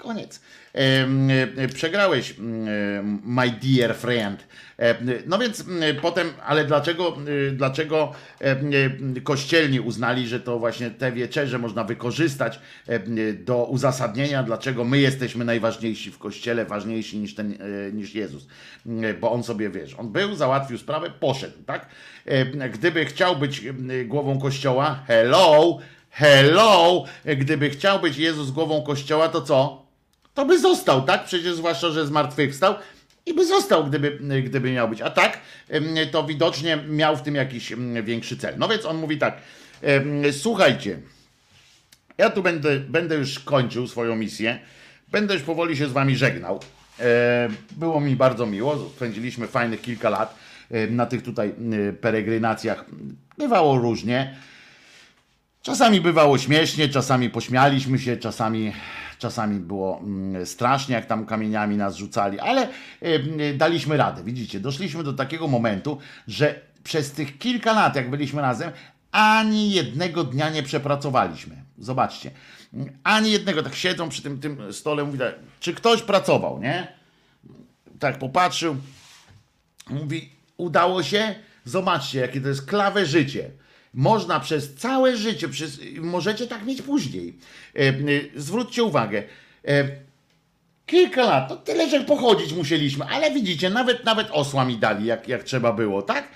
koniec. 0.04 0.40
E, 0.74 1.68
Przegrałeś, 1.74 2.34
mm, 2.38 3.20
my 3.24 3.50
dear 3.50 3.96
friend. 3.96 4.46
E, 4.78 4.94
No 5.26 5.38
więc 5.38 5.60
mm, 5.60 5.96
potem, 6.02 6.28
ale 6.46 6.64
dlaczego, 6.64 7.16
y, 7.28 7.52
dlaczego 7.52 8.12
e, 8.40 9.20
kościelni 9.20 9.80
uznali, 9.80 10.28
że 10.28 10.40
to 10.40 10.58
właśnie 10.58 10.90
te 10.90 11.12
wieczerze 11.12 11.58
można 11.58 11.84
wykorzystać 11.84 12.60
do 13.44 13.64
uzasadnienia, 13.64 14.42
dlaczego 14.42 14.84
my 14.84 14.98
jesteśmy 14.98 15.44
najważniejsi 15.44 16.10
w 16.10 16.18
kościele, 16.18 16.64
ważniejsi 16.64 17.18
niż, 17.18 17.34
ten, 17.34 17.52
e, 17.88 17.92
niż 17.92 18.14
Jezus. 18.14 18.46
Mm, 18.86 19.20
Bo 19.20 19.32
on 19.32 19.42
sobie, 19.42 19.70
wiesz, 19.70 19.94
on 19.94 20.12
był, 20.12 20.34
załatwił 20.34 20.78
sprawę, 20.78 21.10
poszedł, 21.20 21.62
tak? 21.66 21.88
E, 22.26 22.68
Gdyby 22.68 23.04
chciał 23.04 23.36
być 23.36 23.62
głową 24.04 24.40
kościoła, 24.40 25.02
hello, 25.06 25.78
hello, 26.10 27.04
gdyby 27.36 27.70
chciał 27.70 28.00
być 28.00 28.16
Jezus 28.16 28.50
głową 28.50 28.82
kościoła, 28.82 29.28
to 29.28 29.42
co? 29.42 29.83
To 30.34 30.44
by 30.44 30.58
został, 30.58 31.02
tak? 31.02 31.24
Przecież 31.24 31.54
zwłaszcza, 31.54 31.90
że 31.90 32.06
zmartwychwstał 32.06 32.74
i 33.26 33.34
by 33.34 33.46
został, 33.46 33.86
gdyby, 33.86 34.18
gdyby 34.42 34.72
miał 34.72 34.88
być. 34.88 35.00
A 35.02 35.10
tak, 35.10 35.40
to 36.10 36.24
widocznie 36.24 36.76
miał 36.76 37.16
w 37.16 37.22
tym 37.22 37.34
jakiś 37.34 37.72
większy 38.02 38.36
cel. 38.36 38.54
No 38.58 38.68
więc 38.68 38.84
on 38.84 38.96
mówi 38.96 39.18
tak, 39.18 39.36
słuchajcie, 40.32 40.98
ja 42.18 42.30
tu 42.30 42.42
będę, 42.42 42.80
będę 42.80 43.14
już 43.14 43.38
kończył 43.38 43.86
swoją 43.86 44.16
misję, 44.16 44.58
będę 45.08 45.34
już 45.34 45.42
powoli 45.42 45.76
się 45.76 45.88
z 45.88 45.92
wami 45.92 46.16
żegnał. 46.16 46.60
E, 47.00 47.48
Było 47.76 48.00
mi 48.00 48.16
bardzo 48.16 48.46
miło, 48.46 48.90
spędziliśmy 48.96 49.46
fajnych 49.46 49.80
kilka 49.82 50.10
lat 50.10 50.38
na 50.90 51.06
tych 51.06 51.22
tutaj 51.22 51.48
e, 51.88 51.92
peregrinacjach. 51.92 52.84
Bywało 53.38 53.78
różnie. 53.78 54.36
Czasami 55.64 56.00
bywało 56.00 56.38
śmiesznie, 56.38 56.88
czasami 56.88 57.30
pośmialiśmy 57.30 57.98
się, 57.98 58.16
czasami, 58.16 58.72
czasami 59.18 59.60
było 59.60 59.98
mm, 59.98 60.46
strasznie, 60.46 60.94
jak 60.94 61.06
tam 61.06 61.26
kamieniami 61.26 61.76
nas 61.76 61.96
rzucali, 61.96 62.40
ale 62.40 62.68
y, 63.02 63.54
daliśmy 63.56 63.96
radę. 63.96 64.24
Widzicie, 64.24 64.60
doszliśmy 64.60 65.04
do 65.04 65.12
takiego 65.12 65.48
momentu, 65.48 65.98
że 66.28 66.60
przez 66.82 67.12
tych 67.12 67.38
kilka 67.38 67.72
lat, 67.72 67.96
jak 67.96 68.10
byliśmy 68.10 68.42
razem, 68.42 68.72
ani 69.12 69.70
jednego 69.70 70.24
dnia 70.24 70.50
nie 70.50 70.62
przepracowaliśmy. 70.62 71.56
Zobaczcie, 71.78 72.30
ani 73.04 73.30
jednego, 73.32 73.62
tak 73.62 73.74
siedzą 73.74 74.08
przy 74.08 74.22
tym, 74.22 74.40
tym 74.40 74.72
stole, 74.72 75.04
mówi 75.04 75.18
tak, 75.18 75.34
czy 75.60 75.74
ktoś 75.74 76.02
pracował, 76.02 76.60
nie? 76.60 76.92
Tak 77.98 78.18
popatrzył, 78.18 78.76
Mówi, 79.90 80.30
udało 80.56 81.02
się? 81.02 81.34
Zobaczcie, 81.64 82.18
jakie 82.18 82.40
to 82.40 82.48
jest 82.48 82.66
klawe 82.66 83.06
życie. 83.06 83.50
Można 83.94 84.40
przez 84.40 84.74
całe 84.74 85.16
życie, 85.16 85.48
przez, 85.48 85.80
możecie 86.00 86.46
tak 86.46 86.64
mieć 86.66 86.82
później. 86.82 87.38
E, 87.76 87.78
e, 87.78 87.94
zwróćcie 88.36 88.82
uwagę. 88.82 89.22
E, 89.68 89.88
kilka 90.86 91.22
lat, 91.22 91.48
to 91.48 91.56
tyle, 91.56 91.90
że 91.90 92.00
pochodzić 92.00 92.52
musieliśmy, 92.52 93.04
ale 93.04 93.30
widzicie, 93.30 93.70
nawet 93.70 94.04
nawet 94.04 94.28
osła 94.30 94.64
mi 94.64 94.76
dali, 94.76 95.06
jak, 95.06 95.28
jak 95.28 95.42
trzeba 95.42 95.72
było, 95.72 96.02
tak? 96.02 96.28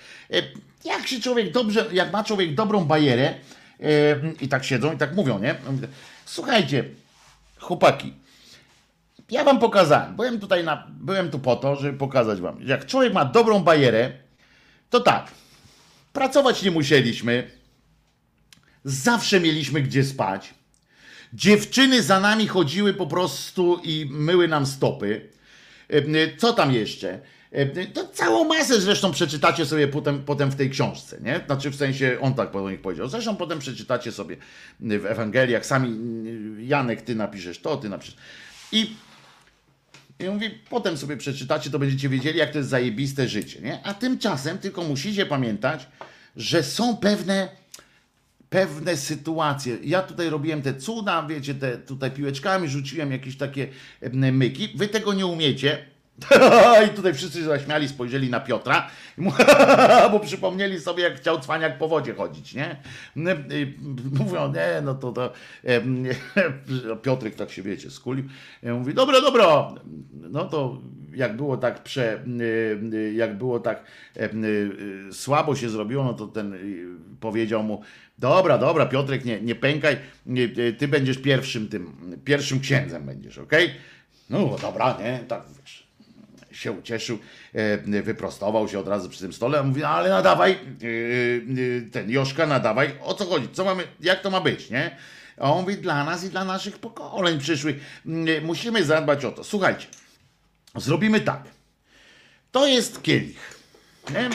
Jak 0.85 1.07
się 1.07 1.21
człowiek 1.21 1.53
dobrze, 1.53 1.87
jak 1.93 2.13
ma 2.13 2.25
człowiek 2.25 2.55
dobrą 2.55 2.85
bajerę 2.85 3.35
i 4.41 4.49
tak 4.49 4.65
siedzą 4.65 4.95
i 4.95 4.97
tak 4.97 5.15
mówią, 5.15 5.39
nie? 5.39 5.55
Słuchajcie, 6.25 6.85
chłopaki, 7.59 8.13
ja 9.31 9.45
wam 9.45 9.59
pokazałem. 9.59 10.17
Byłem 10.17 10.41
tutaj 10.41 10.65
na, 10.65 10.87
byłem 10.91 11.31
tu 11.31 11.39
po 11.39 11.57
to, 11.57 11.77
żeby 11.77 11.99
pokazać 11.99 12.41
wam. 12.41 12.59
Jak 12.63 12.87
człowiek 12.87 13.13
ma 13.13 13.25
dobrą 13.25 13.61
bajerę, 13.61 14.13
to 14.91 15.01
tak. 15.01 15.31
Pracować 16.19 16.63
nie 16.63 16.71
musieliśmy. 16.71 17.51
Zawsze 18.85 19.41
mieliśmy 19.41 19.83
gdzie 19.83 20.05
spać. 20.05 20.55
Dziewczyny 21.33 22.03
za 22.03 22.21
nami 22.21 22.49
chodziły 22.49 22.95
po 22.95 23.07
prostu 23.07 23.81
i 23.85 24.07
myły 24.11 24.49
nam 24.49 24.67
stopy. 24.67 25.29
E, 25.89 26.37
Co 26.37 26.53
tam 26.53 26.73
jeszcze? 26.73 27.21
E, 27.53 27.87
To 27.87 28.09
całą 28.09 28.45
masę 28.45 28.81
zresztą 28.81 29.13
przeczytacie 29.13 29.67
sobie 29.67 29.89
potem, 29.89 30.25
potem 30.25 30.51
w 30.51 30.57
tej 30.57 30.71
książce, 30.71 31.19
nie? 31.21 31.41
Znaczy 31.47 31.71
w 31.71 31.77
sensie, 31.77 32.19
on 32.21 32.35
tak 32.35 32.51
po 32.51 32.71
nich 32.71 32.81
powiedział. 32.81 33.09
Zresztą 33.09 33.37
potem 33.37 33.59
przeczytacie 33.59 34.13
sobie 34.13 34.37
w 34.81 35.07
Ewangeliach, 35.07 35.67
sami 35.67 35.97
Janek, 36.67 37.03
ty 37.03 37.15
napiszesz 37.15 37.59
to, 37.59 37.77
ty 37.77 37.89
napiszesz. 37.89 38.17
I 38.73 38.97
i 40.21 40.25
mówi, 40.25 40.51
potem 40.71 40.97
sobie 40.97 41.17
przeczytacie, 41.17 41.71
to 41.71 41.79
będziecie 41.79 42.09
wiedzieli, 42.09 42.39
jak 42.39 42.51
to 42.51 42.59
jest 42.59 42.71
zajebiste 42.71 43.29
życie, 43.29 43.61
nie? 43.61 43.83
A 43.83 43.95
tymczasem 43.95 44.59
tylko 44.59 44.85
musicie 44.85 45.27
pamiętać, 45.27 45.89
że 46.37 46.63
są 46.63 46.97
pewne, 46.97 47.49
pewne 48.51 48.97
sytuacje. 48.97 49.77
Ja 49.85 50.03
tutaj 50.03 50.31
robiłem 50.31 50.63
te 50.63 50.75
cuda, 50.75 51.27
wiecie, 51.27 51.55
te 51.55 51.79
tutaj 51.79 52.11
piłeczkami 52.11 52.69
rzuciłem 52.69 53.13
jakieś 53.13 53.37
takie 53.37 53.69
myki. 54.13 54.69
Wy 54.75 54.89
tego 54.89 55.15
nie 55.15 55.27
umiecie. 55.27 55.98
I 56.87 56.89
tutaj 56.97 57.15
wszyscy 57.15 57.39
się 57.39 57.45
zaśmiali, 57.45 57.89
spojrzeli 57.89 58.31
na 58.31 58.41
Piotra, 58.41 58.91
bo 60.13 60.21
przypomnieli 60.21 60.81
sobie, 60.81 61.03
jak 61.03 61.17
chciał 61.17 61.41
cwaniak 61.41 61.79
po 61.79 61.89
wodzie 61.89 62.15
chodzić, 62.15 62.55
nie? 62.55 62.77
Mówią, 64.13 64.53
nie, 64.53 64.81
no 64.83 64.95
to, 64.95 65.13
to 65.13 65.33
Piotrek 67.03 67.35
tak 67.35 67.51
się, 67.51 67.63
wiecie, 67.63 67.91
skulił. 67.91 68.25
Mówi, 68.63 68.95
dobra, 68.95 69.21
dobra, 69.21 69.75
no 70.13 70.45
to 70.45 70.81
jak 71.15 71.37
było 71.37 71.57
tak 71.57 71.83
prze, 71.83 72.25
y, 72.93 73.13
jak 73.15 73.39
było 73.39 73.61
tak 73.61 73.85
y, 74.17 75.13
słabo 75.13 75.57
się 75.57 75.69
zrobiło, 75.69 76.05
no 76.05 76.15
to 76.15 76.27
ten 76.27 76.55
y, 76.55 76.87
powiedział 77.21 77.63
mu, 77.63 77.83
dobra, 78.19 78.59
dobra, 78.59 78.87
Piotrek, 78.87 79.25
nie, 79.25 79.41
nie 79.41 79.55
pękaj, 79.55 79.97
nie, 80.27 80.43
y, 80.43 80.77
ty 80.79 80.89
będziesz 80.89 81.19
pierwszym 81.19 81.69
tym, 81.69 81.97
pierwszym 82.25 82.61
księdzem 82.61 83.07
będziesz, 83.07 83.39
okej? 83.39 83.71
No 84.31 84.57
dobra, 84.63 84.99
nie, 85.01 85.19
tak 85.29 85.43
wiesz 85.61 85.88
się 86.59 86.73
ucieszył, 86.73 87.19
e, 87.53 88.03
wyprostował 88.03 88.69
się 88.69 88.79
od 88.79 88.89
razu 88.89 89.09
przy 89.09 89.21
tym 89.21 89.33
stole, 89.33 89.61
a 89.61 89.63
mówi, 89.63 89.81
"No, 89.81 89.89
ale 89.89 90.11
nadawaj, 90.11 90.53
e, 90.53 90.57
e, 90.57 91.91
ten 91.91 92.11
Joszka, 92.11 92.47
nadawaj, 92.47 92.95
o 93.03 93.15
co 93.15 93.25
chodzi, 93.25 93.49
co 93.53 93.65
mamy, 93.65 93.85
jak 94.01 94.21
to 94.21 94.31
ma 94.31 94.41
być, 94.41 94.71
nie? 94.71 94.97
A 95.37 95.53
on 95.53 95.61
mówi, 95.61 95.77
dla 95.77 96.05
nas 96.05 96.25
i 96.25 96.31
dla 96.31 96.45
naszych 96.45 96.79
pokoleń 96.79 97.39
przyszłych, 97.39 97.77
mm, 98.07 98.45
musimy 98.45 98.85
zadbać 98.85 99.25
o 99.25 99.33
to. 99.33 99.45
Słuchajcie, 99.45 99.87
zrobimy 100.77 101.21
tak, 101.21 101.43
to 102.53 102.67
jest 102.67 103.03
kielich, 103.03 103.61
nie? 104.11 104.31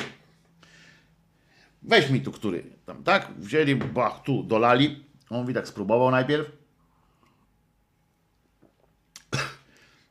Weź 1.82 2.10
mi 2.10 2.22
tu, 2.22 2.32
który 2.32 2.64
tam, 2.86 3.04
tak? 3.04 3.28
Wzięli, 3.38 3.76
bach, 3.76 4.24
tu 4.24 4.44
dolali, 4.44 5.06
on 5.30 5.42
mówi, 5.42 5.54
tak 5.54 5.68
spróbował 5.68 6.12
najpierw, 6.12 6.64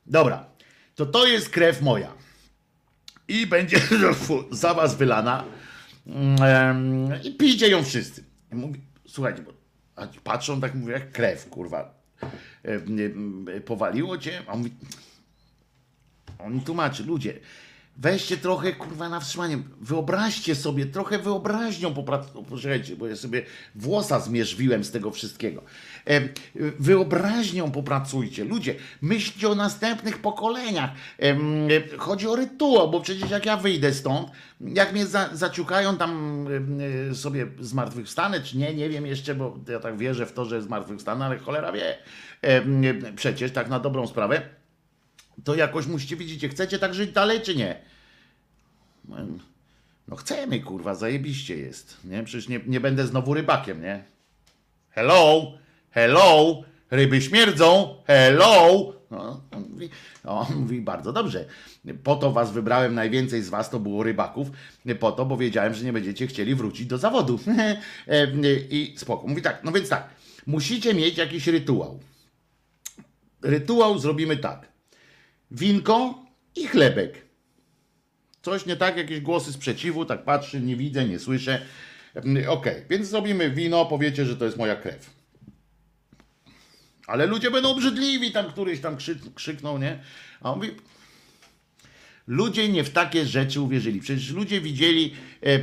Dobra, 0.07 0.45
to 1.07 1.13
to 1.13 1.27
jest 1.27 1.49
krew 1.49 1.83
moja. 1.83 2.13
I 3.29 3.47
będzie 3.47 3.81
za 4.51 4.75
was 4.75 4.97
wylana. 4.97 5.45
Em, 6.41 7.23
I 7.23 7.35
pijcie 7.35 7.69
ją 7.69 7.85
wszyscy. 7.85 8.25
Słuchajcie, 9.07 9.43
bo 9.43 9.53
patrzą 10.25 10.61
tak, 10.61 10.75
mówię, 10.75 10.93
jak 10.93 11.13
krew, 11.13 11.49
kurwa. 11.49 12.03
Powaliło 13.65 14.19
cię? 14.19 14.43
A 14.47 14.53
on 14.53 14.59
mówi, 14.59 14.73
on 16.39 16.61
tłumaczy, 16.61 17.05
ludzie, 17.05 17.41
weźcie 17.97 18.37
trochę, 18.37 18.73
kurwa, 18.73 19.09
na 19.09 19.21
wstrzymanie. 19.21 19.59
Wyobraźcie 19.81 20.55
sobie, 20.55 20.87
trochę 20.87 21.19
wyobraźnią 21.19 21.95
popracujcie, 21.95 22.97
bo 22.97 23.07
ja 23.07 23.17
sobie 23.17 23.43
włosa 23.75 24.21
zmierzwiłem 24.21 24.85
z 24.85 24.91
tego 24.91 25.11
wszystkiego. 25.11 25.63
Wyobraźnią 26.79 27.71
popracujcie. 27.71 28.45
Ludzie, 28.45 28.75
myślcie 29.03 29.49
o 29.49 29.55
następnych 29.55 30.19
pokoleniach. 30.19 30.91
Chodzi 31.99 32.29
o 32.29 32.37
rytuał, 32.37 32.91
bo 32.91 33.01
przecież 33.01 33.31
jak 33.31 33.47
ja 33.47 33.57
wyjdę 33.57 33.95
stąd, 33.95 34.31
jak 34.61 34.93
mnie 34.93 35.07
za, 35.07 35.29
zaciukają 35.33 35.97
tam 35.97 36.45
e, 37.11 37.15
sobie 37.15 37.47
zmartwychwstanę, 37.61 38.41
czy 38.41 38.59
nie, 38.59 38.75
nie 38.75 38.89
wiem 38.89 39.07
jeszcze, 39.07 39.35
bo 39.35 39.59
ja 39.69 39.81
tak 39.81 39.97
wierzę 39.97 40.27
w 40.27 40.33
to, 40.33 40.45
że 40.45 40.63
zmartwychwstanę, 40.63 41.25
ale 41.25 41.39
cholera 41.39 41.73
wie. 41.73 41.99
Przecież 43.17 43.53
tak 43.53 43.69
na 43.69 43.81
dobrą 43.81 44.07
sprawę 44.07 44.43
to 45.45 45.55
jakoś 45.55 45.87
musicie 45.87 46.17
widzicie, 46.17 46.49
chcecie 46.49 46.79
tak 46.79 46.95
żyć 46.95 47.13
dalej, 47.13 47.41
czy 47.41 47.57
nie? 47.57 47.81
No 50.09 50.17
chcemy, 50.17 50.61
kurwa, 50.61 50.95
zajebiście 50.95 51.57
jest, 51.57 51.97
nie? 52.05 52.25
Przecież 52.25 52.49
nie, 52.49 52.61
nie 52.67 52.81
będę 52.81 53.07
znowu 53.07 53.35
rybakiem, 53.35 53.83
nie? 53.83 54.05
Hello, 54.91 55.53
hello, 55.93 56.63
ryby 56.91 57.21
śmierdzą, 57.21 57.97
hello. 58.07 58.93
No, 59.11 59.41
on, 59.51 59.65
mówi, 59.71 59.91
no, 60.25 60.41
on 60.41 60.57
mówi, 60.57 60.81
bardzo 60.81 61.13
dobrze. 61.13 61.45
Po 62.03 62.17
to 62.17 62.33
was 62.33 62.53
wybrałem, 62.53 62.95
najwięcej 62.95 63.43
z 63.43 63.49
was 63.49 63.71
to 63.71 63.81
było 63.81 64.03
rybaków, 64.03 64.51
po 65.01 65.13
to, 65.13 65.25
bo 65.27 65.37
wiedziałem, 65.37 65.75
że 65.75 65.85
nie 65.85 65.93
będziecie 65.93 66.27
chcieli 66.27 66.55
wrócić 66.55 66.87
do 66.87 66.99
zawodu. 66.99 67.39
E, 68.09 68.27
I 68.71 68.95
spoko. 68.97 69.27
Mówi 69.27 69.43
tak, 69.43 69.65
no 69.65 69.73
więc 69.73 69.89
tak, 69.89 70.09
musicie 70.47 70.95
mieć 70.95 71.19
jakiś 71.19 71.47
rytuał. 71.47 72.01
Rytuał 73.43 73.99
zrobimy 73.99 74.37
tak 74.37 74.73
winko 75.53 76.27
i 76.57 76.67
chlebek. 76.67 77.25
Coś 78.43 78.67
nie 78.67 78.77
tak, 78.77 78.97
jakieś 78.97 79.21
głosy 79.21 79.53
sprzeciwu, 79.53 80.05
tak 80.05 80.25
patrzy, 80.25 80.61
nie 80.61 80.77
widzę, 80.77 81.09
nie 81.09 81.19
słyszę. 81.19 81.63
Mm, 82.15 82.51
Okej, 82.51 82.85
więc 82.91 83.09
zrobimy 83.09 83.51
wino, 83.51 83.87
powiecie, 83.87 84.25
że 84.25 84.37
to 84.37 84.45
jest 84.45 84.57
moja 84.57 84.77
krew. 84.77 85.22
Ale 87.07 87.27
ludzie 87.27 87.51
będą 87.51 87.71
obrzydliwi, 87.71 88.33
tam 88.33 88.47
któryś 88.47 88.81
tam 88.81 88.97
krzy, 88.97 89.19
krzyknął, 89.35 89.79
nie? 89.79 89.99
A 90.41 90.53
on 90.53 90.59
mówi, 90.59 90.71
Ludzie 92.27 92.69
nie 92.69 92.85
w 92.85 92.91
takie 92.91 93.27
rzeczy 93.27 93.61
uwierzyli. 93.61 94.01
Przecież 94.01 94.31
ludzie 94.31 94.61
widzieli, 94.61 95.15
e, 95.43 95.47
e, 95.47 95.59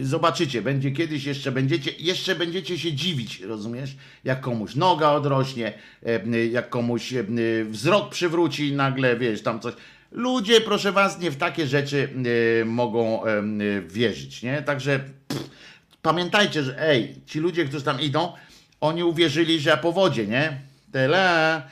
e, 0.00 0.04
zobaczycie, 0.04 0.62
będzie 0.62 0.90
kiedyś 0.90 1.24
jeszcze 1.24 1.52
będziecie, 1.52 1.90
jeszcze 1.98 2.34
będziecie 2.34 2.78
się 2.78 2.92
dziwić, 2.92 3.40
rozumiesz? 3.40 3.96
Jak 4.24 4.40
komuś 4.40 4.74
noga 4.74 5.10
odrośnie, 5.10 5.72
e, 6.06 6.46
jak 6.46 6.70
komuś 6.70 7.12
e, 7.12 7.24
wzrok 7.64 8.10
przywróci 8.10 8.72
nagle, 8.72 9.16
wiesz, 9.16 9.42
tam 9.42 9.60
coś. 9.60 9.74
Ludzie, 10.12 10.60
proszę 10.60 10.92
was, 10.92 11.20
nie 11.20 11.30
w 11.30 11.36
takie 11.36 11.66
rzeczy 11.66 12.08
e, 12.60 12.64
mogą 12.64 13.22
wierzyć, 13.88 14.42
nie? 14.42 14.62
Także 14.62 15.00
pff, 15.28 15.50
pamiętajcie, 16.02 16.62
że 16.62 16.88
ej, 16.88 17.14
ci 17.26 17.40
ludzie, 17.40 17.64
którzy 17.64 17.84
tam 17.84 18.00
idą, 18.00 18.32
oni 18.84 19.04
uwierzyli, 19.04 19.60
że 19.60 19.70
ja 19.70 19.76
po 19.76 19.92
wodzie, 19.92 20.26
nie? 20.26 20.60
Tyle. 20.92 21.62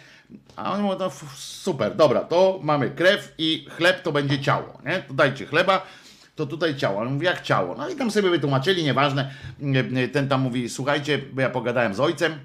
A 0.56 0.72
oni 0.72 0.82
mówią, 0.82 0.98
no 0.98 1.10
super, 1.36 1.97
dobra, 1.97 2.20
to 2.20 2.60
mamy 2.62 2.90
krew 2.90 3.34
i 3.39 3.66
chleb 3.76 4.02
to 4.02 4.12
będzie 4.12 4.40
ciało, 4.40 4.78
nie? 4.86 4.98
To 5.09 5.14
dajcie 5.14 5.47
chleba, 5.47 5.86
to 6.36 6.47
tutaj 6.47 6.76
ciało. 6.76 7.01
On 7.01 7.12
mówi, 7.12 7.26
jak 7.26 7.43
ciało? 7.43 7.74
No 7.78 7.89
i 7.89 7.97
tam 7.97 8.10
sobie 8.10 8.30
wytłumaczyli, 8.30 8.84
nieważne. 8.84 9.30
Ten 10.12 10.28
tam 10.28 10.40
mówi, 10.40 10.68
słuchajcie, 10.68 11.18
bo 11.32 11.40
ja 11.40 11.51
pogadałem 11.51 11.94
z 11.94 12.01
ojcem, 12.01 12.39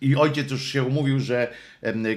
i 0.00 0.16
ojciec 0.16 0.50
już 0.50 0.62
się 0.62 0.84
umówił, 0.84 1.20
że 1.20 1.52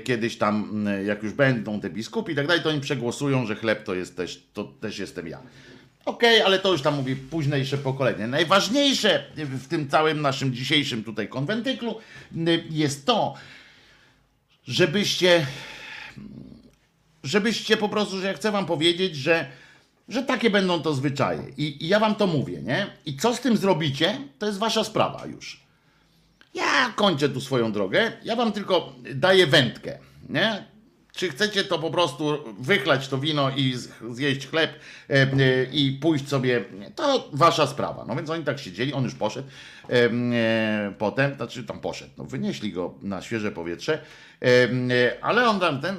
kiedyś 0.03 0.37
tam, 0.37 0.85
jak 1.05 1.23
już 1.23 1.33
będą 1.33 1.79
te 1.79 1.89
biskupi 1.89 2.33
i 2.33 2.35
tak 2.35 2.47
dalej, 2.47 2.63
to 2.63 2.69
oni 2.69 2.81
przegłosują, 2.81 3.45
że 3.45 3.55
chleb 3.55 3.83
to 3.83 3.95
jest 3.95 4.17
też, 4.17 4.43
to 4.53 4.63
też 4.63 4.99
jestem 4.99 5.27
ja. 5.27 5.39
Okej, 6.05 6.41
ale 6.41 6.59
to 6.59 6.71
już 6.71 6.81
tam 6.81 6.95
mówi 6.95 7.15
późniejsze 7.15 7.77
pokolenie. 7.77 8.27
Najważniejsze 8.27 9.23
w 9.35 9.67
tym 9.67 9.89
całym 9.89 10.21
naszym 10.21 10.53
dzisiejszym 10.53 11.03
tutaj 11.03 11.27
konwentyklu 11.27 11.99
m, 12.35 12.47
jest 12.69 13.05
to, 13.05 13.33
żebyście, 14.67 15.45
żebyście 17.23 17.77
po 17.77 17.89
prostu, 17.89 18.19
że 18.19 18.27
ja 18.27 18.33
chcę 18.33 18.51
wam 18.51 18.65
powiedzieć, 18.65 19.15
że, 19.15 19.45
że 20.09 20.23
takie 20.23 20.49
będą 20.49 20.81
to 20.81 20.93
zwyczaje. 20.93 21.43
I, 21.57 21.85
I 21.85 21.87
ja 21.87 21.99
wam 21.99 22.15
to 22.15 22.27
mówię, 22.27 22.61
nie? 22.61 22.87
I 23.05 23.17
co 23.17 23.35
z 23.35 23.41
tym 23.41 23.57
zrobicie, 23.57 24.17
to 24.39 24.45
jest 24.45 24.59
wasza 24.59 24.83
sprawa 24.83 25.25
już. 25.25 25.59
Ja 26.53 26.93
kończę 26.95 27.29
tu 27.29 27.41
swoją 27.41 27.71
drogę. 27.71 28.11
Ja 28.23 28.35
wam 28.35 28.51
tylko 28.51 28.93
daję 29.15 29.47
wędkę, 29.47 29.99
nie? 30.29 30.74
Czy 31.15 31.29
chcecie 31.29 31.63
to 31.63 31.79
po 31.79 31.91
prostu 31.91 32.37
wychlać 32.59 33.07
to 33.07 33.17
wino 33.17 33.49
i 33.49 33.75
zjeść 34.09 34.47
chleb 34.47 34.79
e, 35.09 35.13
e, 35.13 35.63
i 35.63 35.91
pójść 35.91 36.27
sobie, 36.27 36.65
to 36.95 37.29
wasza 37.33 37.67
sprawa. 37.67 38.05
No 38.05 38.15
więc 38.15 38.29
oni 38.29 38.43
tak 38.43 38.59
siedzieli, 38.59 38.93
on 38.93 39.03
już 39.03 39.15
poszedł 39.15 39.47
e, 39.89 40.09
potem, 40.97 41.35
znaczy 41.35 41.63
tam 41.63 41.79
poszedł, 41.79 42.11
no 42.17 42.23
wynieśli 42.23 42.71
go 42.71 42.93
na 43.01 43.21
świeże 43.21 43.51
powietrze, 43.51 44.01
ale 45.21 45.49
on 45.49 45.59
tam 45.59 45.81
ten, 45.81 45.95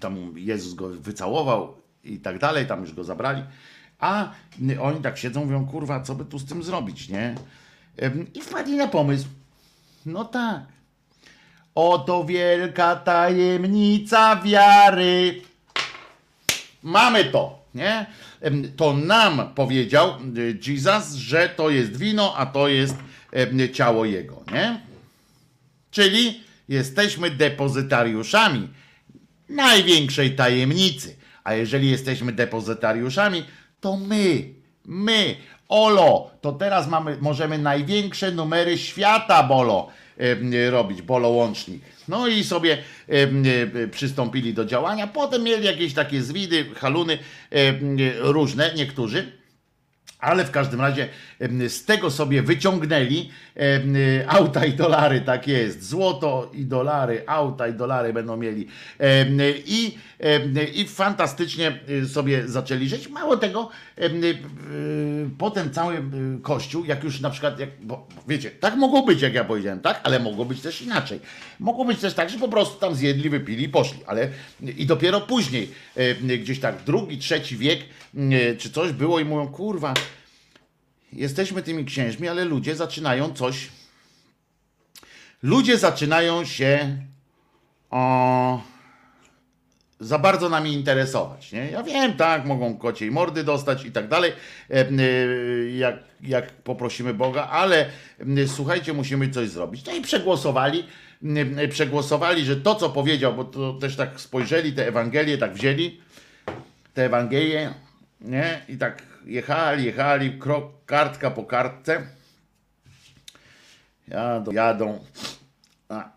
tam 0.00 0.34
Jezus 0.36 0.74
go 0.74 0.88
wycałował 0.88 1.76
i 2.04 2.18
tak 2.18 2.38
dalej, 2.38 2.66
tam 2.66 2.80
już 2.80 2.94
go 2.94 3.04
zabrali, 3.04 3.42
a 3.98 4.32
oni 4.80 5.00
tak 5.00 5.18
siedzą, 5.18 5.44
mówią, 5.44 5.66
kurwa, 5.66 6.00
co 6.00 6.14
by 6.14 6.24
tu 6.24 6.38
z 6.38 6.44
tym 6.44 6.62
zrobić, 6.62 7.08
nie? 7.08 7.34
I 8.34 8.40
wpadli 8.40 8.76
na 8.76 8.88
pomysł, 8.88 9.28
no 10.06 10.24
tak, 10.24 10.62
Oto 11.74 12.24
wielka 12.24 12.96
tajemnica 12.96 14.36
wiary. 14.36 15.42
Mamy 16.82 17.24
to, 17.24 17.58
nie? 17.74 18.06
To 18.76 18.92
nam 18.92 19.54
powiedział 19.54 20.14
y, 20.36 20.58
Jesus, 20.66 21.14
że 21.14 21.48
to 21.48 21.70
jest 21.70 21.96
wino, 21.96 22.34
a 22.36 22.46
to 22.46 22.68
jest 22.68 22.94
ciało 23.72 24.04
Jego, 24.04 24.42
nie? 24.52 24.80
Czyli 25.90 26.40
jesteśmy 26.68 27.30
depozytariuszami 27.30 28.68
największej 29.48 30.36
tajemnicy. 30.36 31.16
A 31.44 31.54
jeżeli 31.54 31.90
jesteśmy 31.90 32.32
depozytariuszami, 32.32 33.44
to 33.80 33.96
my, 33.96 34.44
my, 34.84 35.36
Olo, 35.68 36.30
to 36.40 36.52
teraz 36.52 36.88
mamy, 36.88 37.16
możemy 37.20 37.58
największe 37.58 38.30
numery 38.30 38.78
świata, 38.78 39.42
Bolo, 39.42 39.88
robić, 40.70 41.02
Bolo 41.02 41.28
łącznik. 41.28 41.82
No 42.08 42.28
i 42.28 42.44
sobie 42.44 42.78
przystąpili 43.90 44.54
do 44.54 44.64
działania. 44.64 45.06
Potem 45.06 45.42
mieli 45.42 45.66
jakieś 45.66 45.94
takie 45.94 46.22
zwidy, 46.22 46.64
haluny 46.74 47.18
różne, 48.18 48.72
niektórzy. 48.76 49.41
Ale 50.22 50.44
w 50.44 50.50
każdym 50.50 50.80
razie 50.80 51.08
z 51.68 51.84
tego 51.84 52.10
sobie 52.10 52.42
wyciągnęli 52.42 53.30
auta 54.28 54.64
i 54.64 54.72
dolary, 54.72 55.20
tak 55.20 55.48
jest. 55.48 55.88
Złoto 55.88 56.50
i 56.54 56.64
dolary, 56.64 57.22
auta 57.26 57.68
i 57.68 57.74
dolary 57.74 58.12
będą 58.12 58.36
mieli. 58.36 58.68
I, 59.66 59.98
i 60.74 60.86
fantastycznie 60.88 61.80
y, 61.88 62.08
sobie 62.08 62.48
zaczęli 62.48 62.88
żyć. 62.88 63.08
Mało 63.08 63.36
tego, 63.36 63.68
y, 63.98 65.30
potem 65.38 65.70
cały 65.70 65.94
y, 65.94 66.00
kościół, 66.42 66.84
jak 66.84 67.04
już 67.04 67.20
na 67.20 67.30
przykład, 67.30 67.58
jak, 67.58 67.68
bo 67.82 68.06
wiecie, 68.28 68.50
tak 68.50 68.76
mogło 68.76 69.02
być, 69.02 69.22
jak 69.22 69.34
ja 69.34 69.44
powiedziałem, 69.44 69.80
tak, 69.80 70.00
ale 70.04 70.20
mogło 70.20 70.44
być 70.44 70.60
też 70.60 70.82
inaczej. 70.82 71.20
Mogło 71.60 71.84
być 71.84 72.00
też 72.00 72.14
tak, 72.14 72.30
że 72.30 72.38
po 72.38 72.48
prostu 72.48 72.80
tam 72.80 72.94
zjedli, 72.94 73.30
wypili 73.30 73.64
i 73.64 73.68
poszli, 73.68 74.00
ale 74.06 74.28
i 74.76 74.86
dopiero 74.86 75.20
później, 75.20 75.70
gdzieś 76.38 76.60
tak 76.60 76.74
drugi, 76.86 77.18
trzeci 77.18 77.56
wiek, 77.56 77.80
y, 78.14 78.56
czy 78.58 78.70
coś 78.70 78.92
było 78.92 79.20
i 79.20 79.24
mówią, 79.24 79.48
kurwa, 79.48 79.94
jesteśmy 81.12 81.62
tymi 81.62 81.84
księżmi, 81.84 82.28
ale 82.28 82.44
ludzie 82.44 82.76
zaczynają 82.76 83.34
coś. 83.34 83.68
Ludzie 85.42 85.78
zaczynają 85.78 86.44
się 86.44 86.96
o, 87.90 88.60
za 90.00 90.18
bardzo 90.18 90.48
nami 90.48 90.72
interesować. 90.72 91.52
Nie? 91.52 91.70
Ja 91.70 91.82
wiem, 91.82 92.12
tak, 92.12 92.44
mogą 92.44 92.76
kociej 92.76 93.10
mordy 93.10 93.44
dostać 93.44 93.84
i 93.84 93.92
tak 93.92 94.08
dalej, 94.08 94.32
e, 94.70 94.74
e, 94.74 94.94
jak, 95.70 95.96
jak 96.20 96.52
poprosimy 96.52 97.14
Boga, 97.14 97.48
ale 97.48 97.86
słuchajcie, 98.46 98.92
musimy 98.92 99.30
coś 99.30 99.48
zrobić. 99.48 99.86
No 99.86 99.92
i 99.92 100.00
przegłosowali, 100.00 100.86
przegłosowali, 101.70 102.44
że 102.44 102.56
to, 102.56 102.74
co 102.74 102.90
powiedział, 102.90 103.34
bo 103.34 103.44
to 103.44 103.72
też 103.72 103.96
tak 103.96 104.20
spojrzeli, 104.20 104.72
te 104.72 104.88
Ewangelie 104.88 105.38
tak 105.38 105.54
wzięli, 105.54 106.00
te 106.94 107.04
Ewangelie, 107.04 107.74
nie? 108.20 108.60
I 108.68 108.76
tak 108.76 109.11
jechali, 109.24 109.84
jechali, 109.84 110.38
krok, 110.38 110.84
kartka 110.86 111.30
po 111.30 111.44
kartce. 111.44 112.06
Jadą, 114.08 114.52
jadą. 114.52 115.04
A, 115.88 116.10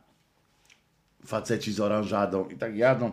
faceci 1.26 1.74
z 1.74 1.80
oranżadą 1.80 2.50
i 2.50 2.58
tak 2.58 2.76
jadą. 2.76 3.12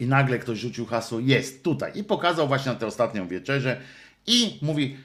I 0.00 0.06
nagle 0.06 0.38
ktoś 0.38 0.58
rzucił 0.58 0.86
hasło, 0.86 1.20
jest 1.20 1.64
tutaj. 1.64 1.92
I 1.94 2.04
pokazał 2.04 2.48
właśnie 2.48 2.72
na 2.72 2.78
tę 2.78 2.86
ostatnią 2.86 3.28
wieczerzę. 3.28 3.80
I 4.26 4.58
mówi, 4.62 4.96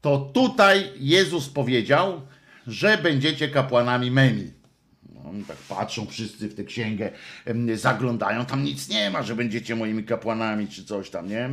to 0.00 0.30
tutaj 0.34 0.92
Jezus 0.96 1.48
powiedział, 1.48 2.22
że 2.66 2.98
będziecie 2.98 3.48
kapłanami 3.48 4.10
memi. 4.10 4.52
Oni 5.24 5.44
tak 5.44 5.56
patrzą 5.56 6.06
wszyscy 6.06 6.48
w 6.48 6.54
tę 6.54 6.64
księgę, 6.64 7.10
zaglądają, 7.74 8.46
tam 8.46 8.64
nic 8.64 8.88
nie 8.88 9.10
ma, 9.10 9.22
że 9.22 9.36
będziecie 9.36 9.76
moimi 9.76 10.04
kapłanami, 10.04 10.68
czy 10.68 10.84
coś 10.84 11.10
tam, 11.10 11.28
nie? 11.28 11.50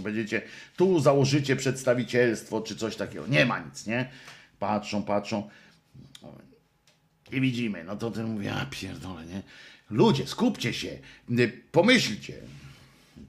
Będziecie, 0.00 0.42
tu 0.76 1.00
założycie 1.00 1.56
przedstawicielstwo, 1.56 2.60
czy 2.60 2.76
coś 2.76 2.96
takiego. 2.96 3.26
Nie 3.26 3.46
ma 3.46 3.58
nic, 3.58 3.86
nie? 3.86 4.10
Patrzą, 4.58 5.02
patrzą. 5.02 5.50
I 7.32 7.40
widzimy, 7.40 7.84
no 7.84 7.96
to 7.96 8.10
ten 8.10 8.26
mówi, 8.26 8.48
a 8.48 8.66
pierdolę, 8.70 9.26
nie? 9.26 9.42
Ludzie, 9.90 10.26
skupcie 10.26 10.72
się, 10.72 10.98
pomyślcie. 11.72 12.34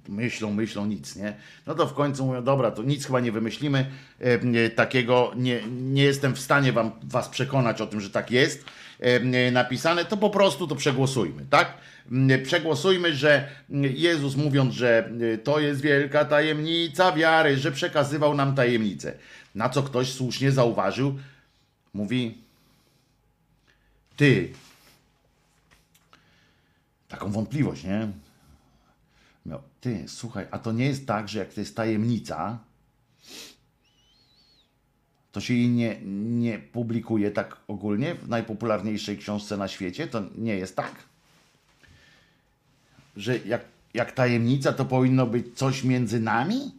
Myślą, 0.08 0.54
myślą, 0.54 0.86
nic, 0.86 1.16
nie? 1.16 1.34
No 1.68 1.76
to 1.76 1.88
w 1.88 1.94
końcu 1.94 2.26
mówią, 2.26 2.44
dobra, 2.44 2.72
to 2.72 2.84
nic 2.84 3.06
chyba 3.06 3.20
nie 3.20 3.32
wymyślimy 3.32 3.92
e, 4.20 4.70
takiego, 4.70 5.32
nie, 5.36 5.62
nie 5.68 6.04
jestem 6.04 6.36
w 6.36 6.40
stanie 6.40 6.74
wam, 6.74 6.92
was 7.04 7.30
przekonać 7.30 7.82
o 7.82 7.88
tym, 7.88 8.02
że 8.02 8.10
tak 8.10 8.32
jest 8.32 8.66
e, 9.00 9.52
napisane, 9.52 10.06
to 10.06 10.18
po 10.18 10.30
prostu 10.30 10.68
to 10.68 10.76
przegłosujmy, 10.76 11.46
tak? 11.50 11.78
M, 12.12 12.44
Przegłosujmy, 12.44 13.16
że 13.16 13.50
m, 13.70 13.84
Jezus 13.84 14.36
mówiąc, 14.36 14.74
że 14.74 15.10
e, 15.34 15.38
to 15.38 15.60
jest 15.60 15.82
wielka 15.82 16.26
tajemnica 16.26 17.12
wiary, 17.12 17.58
że 17.58 17.72
przekazywał 17.72 18.36
nam 18.36 18.56
tajemnicę. 18.56 19.18
Na 19.56 19.70
co 19.70 19.84
ktoś 19.84 20.12
słusznie 20.12 20.52
zauważył, 20.52 21.20
mówi, 21.94 22.38
ty, 24.16 24.54
taką 27.08 27.32
wątpliwość, 27.32 27.84
nie? 27.84 28.08
Miał, 29.46 29.62
ty, 29.82 30.04
słuchaj, 30.08 30.48
a 30.52 30.60
to 30.60 30.72
nie 30.72 30.86
jest 30.86 31.08
tak, 31.08 31.30
że 31.30 31.40
jak 31.40 31.54
to 31.54 31.60
jest 31.60 31.76
tajemnica, 31.76 32.60
to 35.32 35.42
się 35.42 35.54
jej 35.54 35.70
nie, 35.70 36.02
nie 36.42 36.60
publikuje 36.60 37.32
tak 37.32 37.58
ogólnie 37.68 38.16
w 38.16 38.30
najpopularniejszej 38.30 39.18
książce 39.18 39.58
na 39.58 39.68
świecie? 39.68 40.08
To 40.08 40.24
nie 40.36 40.56
jest 40.56 40.76
tak? 40.76 40.96
Że 43.16 43.38
jak, 43.38 43.62
jak 43.94 44.12
tajemnica, 44.12 44.74
to 44.74 44.86
powinno 44.86 45.26
być 45.26 45.58
coś 45.58 45.84
między 45.84 46.20
nami? 46.20 46.72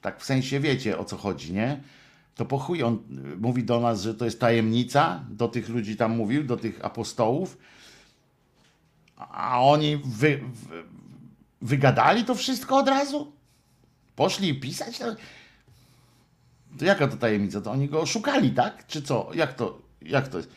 Tak 0.00 0.20
w 0.20 0.24
sensie 0.24 0.60
wiecie 0.60 0.98
o 0.98 1.04
co 1.04 1.16
chodzi, 1.16 1.52
nie? 1.52 1.80
To 2.34 2.44
po 2.44 2.58
chuj 2.58 2.82
on 2.82 2.94
y, 3.34 3.36
mówi 3.36 3.64
do 3.64 3.80
nas, 3.80 4.02
że 4.02 4.14
to 4.14 4.24
jest 4.24 4.40
tajemnica, 4.40 5.24
do 5.28 5.48
tych 5.48 5.68
ludzi 5.68 5.96
tam 5.96 6.16
mówił, 6.16 6.44
do 6.44 6.56
tych 6.56 6.84
apostołów, 6.84 7.58
a 9.16 9.62
oni 9.62 9.96
wy, 9.96 10.40
wy, 10.52 10.82
wygadali 11.62 12.24
to 12.24 12.34
wszystko 12.34 12.76
od 12.76 12.88
razu? 12.88 13.32
Poszli 14.16 14.60
pisać? 14.60 14.98
To, 14.98 15.16
to 16.78 16.84
jaka 16.84 17.08
to 17.08 17.16
tajemnica? 17.16 17.60
To 17.60 17.70
oni 17.70 17.88
go 17.88 18.00
oszukali, 18.00 18.50
tak? 18.50 18.86
Czy 18.86 19.02
co? 19.02 19.30
Jak 19.34 19.54
to, 19.54 19.78
jak 20.02 20.28
to 20.28 20.36
jest? 20.36 20.50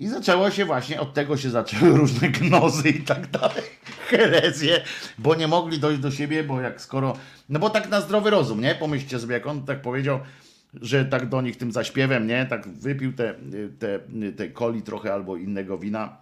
I 0.00 0.08
zaczęło 0.08 0.50
się 0.50 0.64
właśnie, 0.64 1.00
od 1.00 1.14
tego 1.14 1.36
się 1.36 1.50
zaczęły 1.50 1.98
różne 1.98 2.28
gnozy 2.28 2.88
i 2.88 3.02
tak 3.02 3.30
dalej, 3.30 3.62
herezje, 4.08 4.84
bo 5.18 5.34
nie 5.34 5.48
mogli 5.48 5.78
dojść 5.78 6.00
do 6.00 6.10
siebie, 6.10 6.44
bo 6.44 6.60
jak 6.60 6.80
skoro, 6.80 7.16
no 7.48 7.58
bo 7.58 7.70
tak 7.70 7.88
na 7.88 8.00
zdrowy 8.00 8.30
rozum, 8.30 8.60
nie? 8.60 8.74
Pomyślcie 8.74 9.18
sobie, 9.18 9.34
jak 9.34 9.46
on 9.46 9.64
tak 9.64 9.82
powiedział, 9.82 10.20
że 10.74 11.04
tak 11.04 11.28
do 11.28 11.40
nich 11.40 11.56
tym 11.56 11.72
zaśpiewem, 11.72 12.26
nie? 12.26 12.46
Tak 12.46 12.68
wypił 12.68 13.12
te, 13.12 13.34
te, 13.78 14.00
te 14.32 14.50
coli 14.50 14.82
trochę 14.82 15.14
albo 15.14 15.36
innego 15.36 15.78
wina 15.78 16.16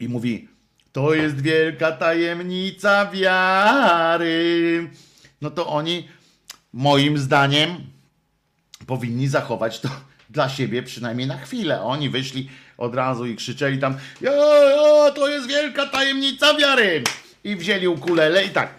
i 0.00 0.08
mówi, 0.08 0.48
to 0.92 1.14
jest 1.14 1.40
wielka 1.40 1.92
tajemnica 1.92 3.10
wiary. 3.10 4.90
No 5.40 5.50
to 5.50 5.66
oni, 5.66 6.08
moim 6.72 7.18
zdaniem, 7.18 7.70
powinni 8.86 9.28
zachować 9.28 9.80
to 9.80 9.88
dla 10.30 10.48
siebie 10.48 10.82
przynajmniej 10.82 11.26
na 11.26 11.38
chwilę. 11.38 11.82
Oni 11.82 12.10
wyszli 12.10 12.48
od 12.78 12.94
razu 12.94 13.26
i 13.26 13.36
krzyczeli 13.36 13.78
tam, 13.78 13.96
ja, 14.20 14.32
to 15.14 15.28
jest 15.28 15.48
wielka 15.48 15.86
tajemnica 15.86 16.54
wiary. 16.54 17.04
I 17.44 17.56
wzięli 17.56 17.88
ukulele 17.88 18.44
i 18.44 18.50
tak. 18.50 18.74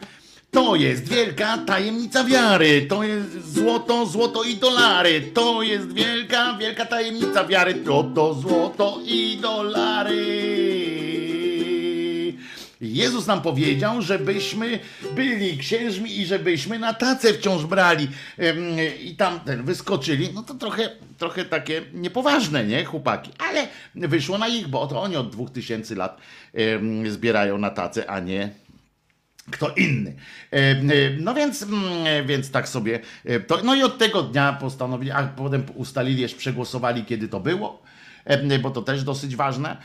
To 0.51 0.76
jest 0.76 1.09
wielka 1.09 1.57
tajemnica 1.57 2.23
wiary. 2.23 2.85
To 2.89 3.03
jest 3.03 3.53
złoto, 3.53 4.05
złoto 4.05 4.43
i 4.43 4.55
dolary. 4.55 5.21
To 5.34 5.61
jest 5.61 5.93
wielka, 5.93 6.57
wielka 6.59 6.85
tajemnica 6.85 7.45
wiary. 7.45 7.73
To 7.73 8.03
to 8.03 8.34
złoto 8.34 8.99
i 9.05 9.38
dolary. 9.41 11.09
Jezus 12.81 13.27
nam 13.27 13.41
powiedział, 13.41 14.01
żebyśmy 14.01 14.80
byli 15.15 15.57
księżmi 15.57 16.19
i 16.19 16.26
żebyśmy 16.26 16.80
na 16.80 16.93
tacę 16.93 17.34
wciąż 17.34 17.65
brali. 17.65 18.07
I 19.03 19.15
tam 19.15 19.39
ten 19.39 19.64
wyskoczyli. 19.64 20.30
No 20.34 20.43
to 20.43 20.53
trochę, 20.53 20.89
trochę 21.18 21.45
takie 21.45 21.81
niepoważne, 21.93 22.65
nie, 22.65 22.85
chłopaki? 22.85 23.31
Ale 23.38 23.68
wyszło 23.95 24.38
na 24.38 24.47
ich, 24.47 24.68
bo 24.68 24.88
to 24.88 25.01
oni 25.01 25.15
od 25.15 25.30
dwóch 25.30 25.51
tysięcy 25.51 25.95
lat 25.95 26.18
ym, 26.76 27.11
zbierają 27.11 27.57
na 27.57 27.69
tacę, 27.69 28.10
a 28.10 28.19
nie 28.19 28.49
kto 29.51 29.69
inny. 29.69 30.15
No 31.19 31.34
więc, 31.34 31.64
mm, 31.64 32.27
więc 32.27 32.51
tak 32.51 32.69
sobie. 32.69 32.99
To, 33.47 33.60
no 33.64 33.76
i 33.76 33.84
od 33.84 33.97
tego 33.97 34.23
dnia 34.23 34.53
postanowili, 34.53 35.11
a 35.11 35.23
potem 35.23 35.64
ustalili, 35.76 36.22
jeszcze 36.22 36.38
przegłosowali, 36.38 37.06
kiedy 37.06 37.27
to 37.27 37.39
było, 37.39 37.81
bo 38.61 38.72
to 38.72 38.81
też 38.81 39.03
dosyć 39.03 39.35
ważne. 39.35 39.77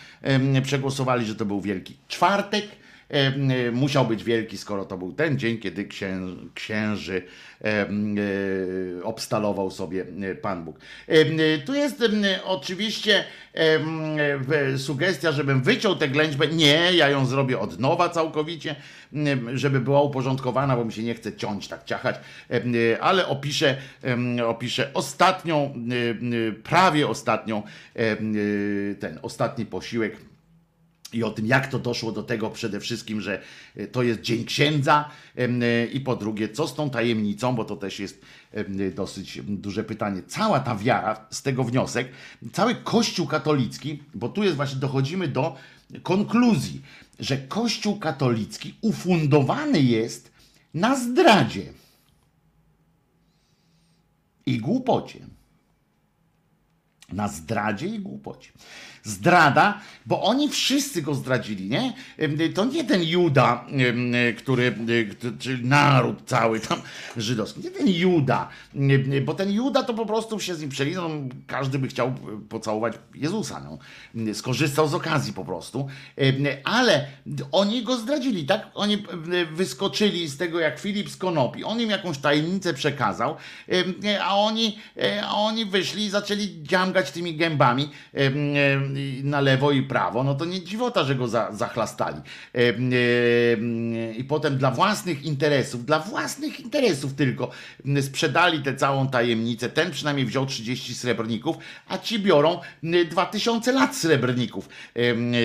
Przegłosowali, 0.62 1.26
że 1.26 1.34
to 1.34 1.44
był 1.44 1.60
Wielki 1.60 1.96
Czwartek. 2.08 2.84
E, 3.14 3.70
musiał 3.72 4.06
być 4.06 4.24
wielki, 4.24 4.58
skoro 4.58 4.84
to 4.84 4.98
był 4.98 5.12
ten 5.12 5.38
dzień, 5.38 5.58
kiedy 5.58 5.84
księ, 5.84 6.18
księży 6.54 7.22
e, 7.64 7.86
obstalował 9.02 9.70
sobie 9.70 10.06
e, 10.22 10.34
Pan 10.34 10.64
Bóg. 10.64 10.78
Tu 11.66 11.74
jest 11.74 12.04
oczywiście 12.44 13.24
sugestia, 14.76 15.32
żebym 15.32 15.62
wyciął 15.62 15.96
tę 15.96 16.08
ględźbę. 16.08 16.48
Nie, 16.48 16.92
ja 16.92 17.08
ją 17.08 17.26
zrobię 17.26 17.58
od 17.58 17.78
nowa 17.78 18.08
całkowicie, 18.08 18.76
żeby 19.54 19.80
była 19.80 20.02
uporządkowana, 20.02 20.76
bo 20.76 20.84
mi 20.84 20.92
się 20.92 21.02
nie 21.02 21.14
chce 21.14 21.36
ciąć, 21.36 21.68
tak 21.68 21.84
ciachać, 21.84 22.16
ale 23.00 23.26
opiszę, 23.26 23.76
opiszę 24.46 24.90
ostatnią, 24.94 25.74
prawie 26.62 27.08
ostatnią, 27.08 27.62
ten 29.00 29.18
ostatni 29.22 29.66
posiłek 29.66 30.16
i 31.14 31.22
o 31.22 31.30
tym, 31.30 31.46
jak 31.46 31.66
to 31.66 31.78
doszło 31.78 32.12
do 32.12 32.22
tego 32.22 32.50
przede 32.50 32.80
wszystkim, 32.80 33.20
że 33.20 33.42
e, 33.76 33.86
to 33.86 34.02
jest 34.02 34.20
Dzień 34.20 34.44
Księdza 34.44 35.10
e, 35.36 35.86
i 35.86 36.00
po 36.00 36.16
drugie, 36.16 36.48
co 36.48 36.68
z 36.68 36.74
tą 36.74 36.90
tajemnicą, 36.90 37.54
bo 37.54 37.64
to 37.64 37.76
też 37.76 38.00
jest 38.00 38.20
em, 38.52 38.94
dosyć 38.94 39.40
duże 39.42 39.84
pytanie. 39.84 40.22
Cała 40.26 40.60
ta 40.60 40.76
wiara, 40.76 41.26
z 41.30 41.42
tego 41.42 41.64
wniosek, 41.64 42.08
cały 42.52 42.74
Kościół 42.74 43.26
katolicki, 43.26 44.02
bo 44.14 44.28
tu 44.28 44.42
jest 44.42 44.56
właśnie, 44.56 44.80
dochodzimy 44.80 45.28
do 45.28 45.56
konkluzji, 46.02 46.82
że 47.20 47.38
Kościół 47.38 47.98
katolicki 47.98 48.74
ufundowany 48.80 49.80
jest 49.80 50.32
na 50.74 50.96
zdradzie 50.96 51.72
i 54.46 54.58
głupocie. 54.58 55.26
Na 57.12 57.28
zdradzie 57.28 57.86
i 57.86 57.98
głupocie. 57.98 58.52
Zdrada, 59.02 59.80
bo 60.06 60.22
oni 60.22 60.48
wszyscy 60.48 61.02
go 61.02 61.14
zdradzili, 61.14 61.70
nie? 61.70 61.93
To 62.55 62.64
nie 62.64 62.85
ten 62.85 63.02
Juda, 63.02 63.66
który, 64.36 64.74
e, 65.22 65.39
czyli 65.39 65.64
naród 65.64 66.22
cały 66.26 66.60
tam 66.60 66.81
żydowski, 67.16 67.60
nie 67.60 67.70
ten 67.70 67.89
Juda, 67.89 68.48
bo 69.24 69.35
ten 69.35 69.52
Juda 69.52 69.82
to 69.82 69.94
po 69.94 70.06
prostu 70.06 70.40
się 70.40 70.55
z 70.55 70.60
nim 70.60 70.70
przelizał, 70.70 71.09
no, 71.09 71.14
każdy 71.47 71.78
by 71.78 71.89
chciał 71.89 72.14
pocałować 72.48 72.94
Jezusa, 73.14 73.62
no. 73.64 73.78
skorzystał 74.35 74.89
z 74.89 74.94
okazji 74.94 75.32
po 75.32 75.44
prostu, 75.44 75.89
ale 76.64 77.06
oni 77.52 77.82
go 77.82 77.97
zdradzili, 77.97 78.47
tak? 78.47 78.70
Oni 78.74 79.05
wyskoczyli 79.52 80.28
z 80.28 80.36
tego 80.36 80.60
jak 80.60 80.78
Filip 80.78 81.10
z 81.10 81.16
Konopi, 81.16 81.64
on 81.64 81.81
im 81.81 81.90
jakąś 81.90 82.18
tajemnicę 82.18 82.74
przekazał, 82.74 83.36
a 84.20 84.36
oni, 84.36 84.78
e, 84.97 85.26
a 85.26 85.35
oni 85.35 85.66
wyszli 85.66 86.05
i 86.05 86.10
zaczęli 86.10 86.62
dziamgać 86.62 87.10
tymi 87.10 87.36
gębami 87.36 87.89
i 88.97 89.24
na 89.24 89.40
lewo 89.40 89.70
i 89.70 89.82
prawo, 89.82 89.93
no 90.24 90.34
to 90.34 90.44
nie 90.44 90.64
dziwota, 90.64 91.04
że 91.04 91.14
go 91.14 91.28
za, 91.28 91.52
zachlastali. 91.52 92.20
I 94.16 94.24
potem 94.24 94.58
dla 94.58 94.70
własnych 94.70 95.24
interesów, 95.24 95.84
dla 95.84 95.98
własnych 95.98 96.60
interesów 96.60 97.14
tylko 97.14 97.50
sprzedali 98.00 98.62
tę 98.62 98.76
całą 98.76 99.08
tajemnicę. 99.08 99.68
Ten 99.68 99.90
przynajmniej 99.90 100.26
wziął 100.26 100.46
30 100.46 100.94
srebrników, 100.94 101.56
a 101.88 101.98
ci 101.98 102.18
biorą 102.18 102.60
m, 102.84 103.08
2000 103.10 103.72
lat 103.72 103.96
srebrników 103.96 104.68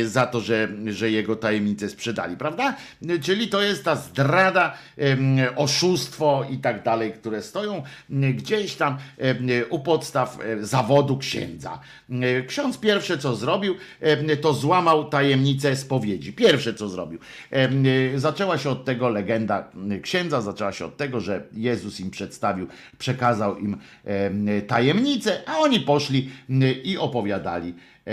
za 0.05 0.26
to, 0.26 0.41
że, 0.41 0.67
że 0.88 1.11
jego 1.11 1.35
tajemnicę 1.35 1.89
sprzedali, 1.89 2.38
prawda? 2.38 2.76
Czyli 3.21 3.47
to 3.47 3.61
jest 3.61 3.85
ta 3.85 3.95
zdrada, 3.95 4.77
oszustwo 5.55 6.45
i 6.49 6.57
tak 6.57 6.84
dalej, 6.84 7.13
które 7.13 7.41
stoją 7.41 7.84
gdzieś 8.09 8.76
tam 8.76 8.97
u 9.69 9.80
podstaw 9.80 10.39
e, 10.41 10.65
zawodu 10.65 11.17
księdza. 11.17 11.80
E, 12.09 12.41
Ksiądz 12.41 12.77
pierwsze 12.77 13.17
co 13.17 13.35
zrobił, 13.35 13.76
em, 14.01 14.39
to 14.40 14.53
złamał 14.53 15.10
tajemnicę 15.10 15.76
spowiedzi. 15.76 16.34
Pierwsze 16.34 16.74
co 16.74 16.90
zrobił. 16.90 17.20
E, 17.52 17.70
Zaczęła 18.20 18.57
się 18.57 18.70
od 18.70 18.86
tego 18.86 19.10
legenda 19.10 19.72
księdza, 20.02 20.41
zaczęła 20.41 20.72
się 20.72 20.86
od 20.86 20.98
tego, 20.98 21.20
że 21.20 21.44
Jezus 21.53 21.99
im 21.99 22.11
przedstawił, 22.11 22.68
przekazał 22.98 23.57
im 23.57 23.78
em, 24.06 24.48
tajemnicę, 24.68 25.41
a 25.45 25.57
oni 25.57 25.80
poszli 25.80 26.30
i 26.84 26.98
opowiadali. 26.98 27.74
E, 28.07 28.11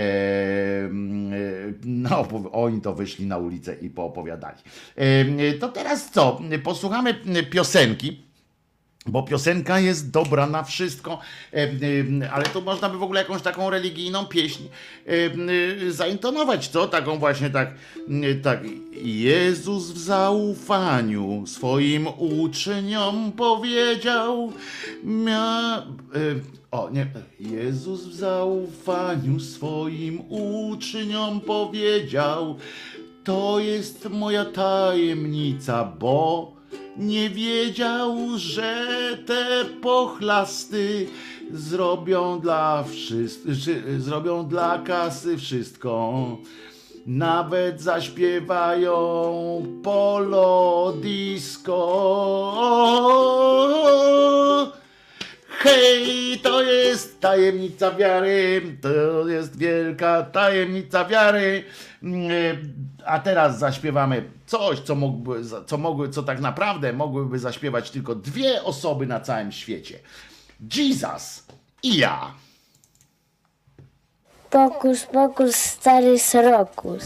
No, 1.85 2.27
oni 2.51 2.81
to 2.81 2.93
wyszli 2.93 3.25
na 3.25 3.37
ulicę 3.37 3.75
i 3.81 3.89
poopowiadali. 3.89 4.57
Em, 4.95 5.37
To 5.59 5.69
teraz 5.69 6.11
co? 6.11 6.41
Posłuchamy 6.63 7.13
piosenki. 7.49 8.26
Bo 9.07 9.23
piosenka 9.23 9.79
jest 9.79 10.11
dobra 10.11 10.47
na 10.47 10.63
wszystko, 10.63 11.19
em, 11.51 11.69
em, 11.69 12.29
ale 12.33 12.45
to 12.45 12.61
można 12.61 12.89
by 12.89 12.97
w 12.97 13.03
ogóle 13.03 13.21
jakąś 13.21 13.41
taką 13.41 13.69
religijną 13.69 14.25
pieśń 14.25 14.63
y, 15.07 15.91
zaintonować, 15.91 16.67
co? 16.67 16.87
Taką 16.87 17.19
właśnie 17.19 17.49
tak, 17.49 17.73
tak. 18.43 18.59
Jezus 19.01 19.91
w 19.91 19.97
zaufaniu 19.97 21.43
swoim 21.47 22.07
uczniom 22.17 23.31
powiedział, 23.31 24.53
mia... 25.03 25.83
O, 26.71 26.89
nie. 26.89 27.07
Jezus 27.39 28.05
w 28.05 28.13
zaufaniu 28.13 29.39
swoim 29.39 30.21
uczniom 30.29 31.41
powiedział, 31.41 32.57
to 33.23 33.59
jest 33.59 34.09
moja 34.09 34.45
tajemnica, 34.45 35.83
bo 35.99 36.56
nie 36.97 37.29
wiedział, 37.29 38.17
że 38.35 38.87
te 39.25 39.65
pochlasty 39.81 41.07
zrobią 41.51 42.39
dla 42.39 42.83
wszystkich, 42.83 44.01
zrobią 44.01 44.47
dla 44.47 44.79
kasy 44.79 45.37
wszystko. 45.37 46.13
Nawet 47.05 47.81
zaśpiewają 47.81 48.95
polo 49.83 50.93
disco. 51.01 51.77
Hej, 55.59 56.39
to 56.43 56.61
jest 56.61 57.21
tajemnica 57.21 57.91
wiary, 57.91 58.61
to 58.81 59.27
jest 59.27 59.57
wielka 59.57 60.23
tajemnica 60.23 61.05
wiary. 61.05 61.63
Mm, 62.03 62.29
A 63.05 63.19
teraz 63.19 63.59
zaśpiewamy 63.59 64.23
coś, 64.45 64.79
co, 64.79 64.95
mógłby, 64.95 65.41
co, 65.65 65.77
mogły, 65.77 66.09
co 66.09 66.23
tak 66.23 66.39
naprawdę 66.39 66.93
mogłyby 66.93 67.39
zaśpiewać 67.39 67.91
tylko 67.91 68.15
dwie 68.15 68.63
osoby 68.63 69.07
na 69.07 69.19
całym 69.19 69.51
świecie. 69.51 69.99
Jesus 70.75 71.43
i 71.83 71.97
ja. 71.97 72.33
Pokus, 74.49 75.03
pokus, 75.03 75.55
stary 75.55 76.19
srokus. 76.19 77.03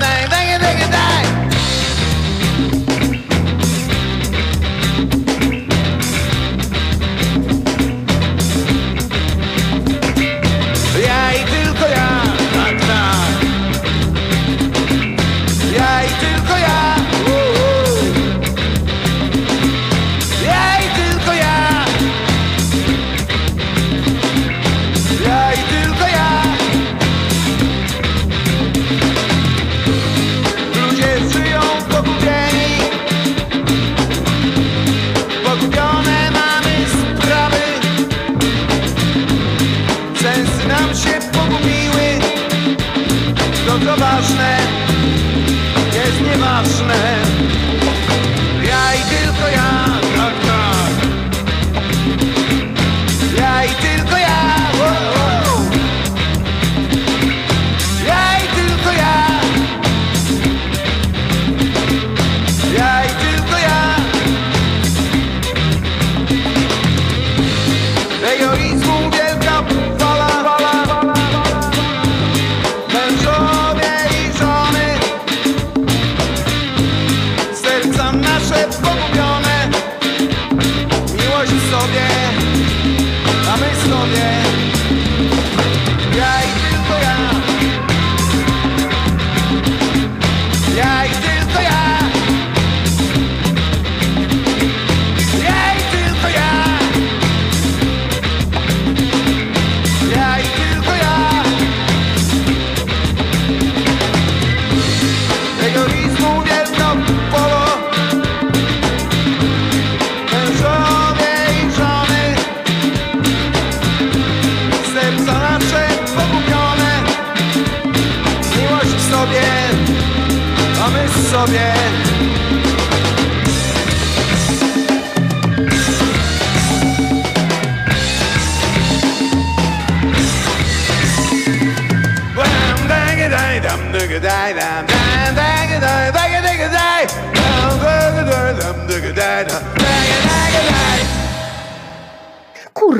Ja 0.00 0.37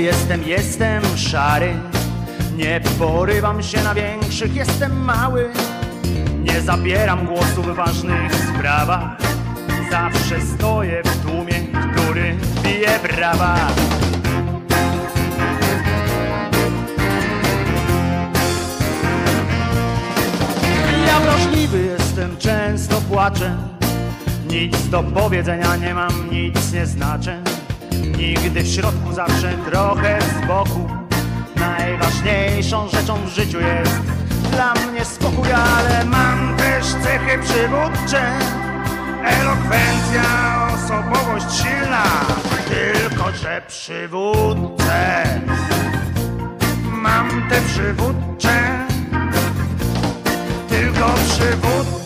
jestem, 0.00 0.42
jestem 0.42 1.02
szary. 1.16 1.74
Nie 2.56 2.80
porywam 2.98 3.62
się 3.62 3.82
na 3.82 3.94
większych, 3.94 4.54
jestem 4.54 5.04
mały. 5.04 5.50
Nie 6.42 6.60
zabieram 6.60 7.26
głosu 7.26 7.62
w 7.62 7.74
ważnych 7.74 8.34
sprawach. 8.34 9.16
Zawsze 9.90 10.40
stoję 10.40 11.02
w 11.04 11.26
tłumie, 11.26 11.54
który 11.92 12.36
bije 12.62 12.98
brawa. 13.02 13.56
Ja 21.06 21.20
wrażliwy 21.20 21.78
jestem, 21.84 22.36
często 22.36 23.00
płaczę. 23.00 23.56
Nic 24.50 24.88
do 24.88 25.02
powiedzenia 25.02 25.76
nie 25.76 25.94
mam, 25.94 26.30
nic 26.30 26.72
nie 26.72 26.86
znaczę. 26.86 27.55
Nigdy 28.18 28.62
w 28.62 28.68
środku, 28.68 29.12
zawsze 29.12 29.52
trochę 29.70 30.18
z 30.22 30.46
boku. 30.46 30.88
Najważniejszą 31.56 32.88
rzeczą 32.88 33.16
w 33.26 33.28
życiu 33.28 33.60
jest 33.60 34.00
dla 34.50 34.74
mnie 34.74 35.04
spokój, 35.04 35.52
ale 35.52 36.04
mam 36.04 36.56
też 36.56 36.86
cechy 36.86 37.38
przywódcze. 37.42 38.38
Elokwencja, 39.24 40.22
osobowość 40.74 41.46
silna, 41.62 42.04
tylko 42.68 43.32
że 43.32 43.62
przywódcę. 43.68 45.24
Mam 46.92 47.48
te 47.48 47.60
przywódcze 47.60 48.86
tylko 50.68 51.14
przywódcę 51.28 52.05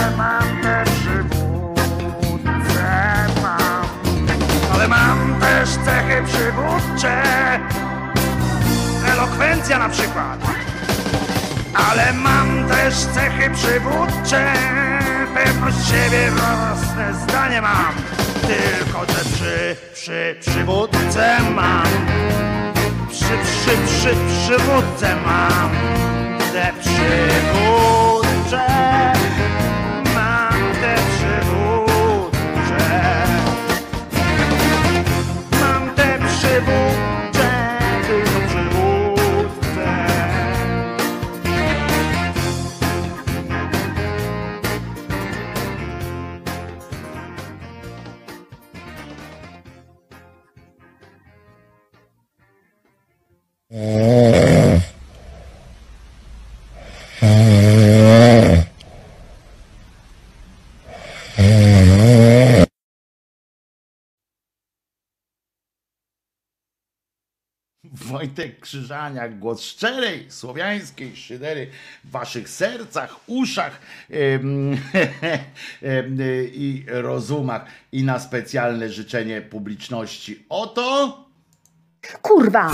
cechy 6.21 6.37
przywódcze. 6.37 7.23
Elokwencja 9.13 9.79
na 9.79 9.89
przykład. 9.89 10.39
Ale 11.89 12.13
mam 12.13 12.67
też 12.67 12.95
cechy 12.95 13.49
przywódcze. 13.49 14.53
Pewność 15.33 15.77
siebie 15.87 16.31
własne 16.31 17.13
zdanie 17.13 17.61
mam. 17.61 17.93
Tylko 18.41 19.13
że 19.13 19.23
przy, 19.33 19.75
przy 19.93 20.35
przywódce 20.39 21.37
mam. 21.55 21.87
Przy, 23.09 23.37
przy, 23.43 23.77
przy, 23.87 24.15
przywódce 24.27 25.15
mam. 25.25 25.71
Te 26.53 26.73
przywódcze 26.81 28.10
te 36.51 36.61
przywódcze 36.61 37.49
tylko 38.07 38.39
przywódce 38.47 38.81
Wojtek 68.31 68.59
Krzyżaniak, 68.59 69.39
głos 69.39 69.61
szczerej, 69.61 70.31
słowiańskiej 70.31 71.15
szydery 71.15 71.67
w 72.03 72.11
waszych 72.11 72.49
sercach, 72.49 73.19
uszach 73.27 73.79
i 76.53 76.83
rozumach 76.87 77.65
i 77.91 78.03
na 78.03 78.19
specjalne 78.19 78.89
życzenie 78.89 79.41
publiczności. 79.41 80.45
Oto 80.49 81.17
Kurwa! 82.21 82.71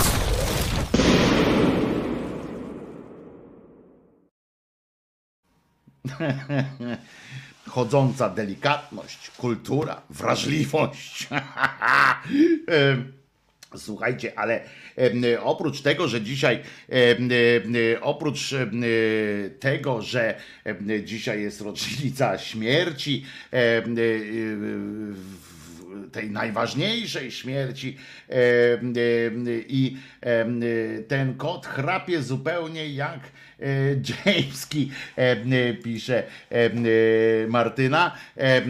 chodząca 7.68 8.30
delikatność, 8.30 9.30
kultura, 9.30 10.02
wrażliwość. 10.10 11.28
Słuchajcie, 13.76 14.38
ale 14.38 14.60
oprócz 15.40 15.80
tego, 15.80 16.08
że 16.08 16.20
dzisiaj, 16.20 16.62
oprócz 18.00 18.54
tego, 19.60 20.02
że 20.02 20.40
dzisiaj 21.04 21.42
jest 21.42 21.60
rocznica 21.60 22.38
śmierci 22.38 23.24
tej 26.12 26.30
najważniejszej 26.30 27.30
śmierci 27.30 27.96
i 29.68 29.96
ten 31.08 31.34
kot 31.34 31.66
chrapie 31.66 32.22
zupełnie 32.22 32.88
jak 32.88 33.20
Jameski, 33.58 34.90
e, 35.18 35.22
e, 35.32 35.74
pisze 35.74 36.22
e, 36.50 36.54
e, 36.54 36.70
Martyna. 37.48 38.14
E, 38.36 38.56
e, 38.56 38.62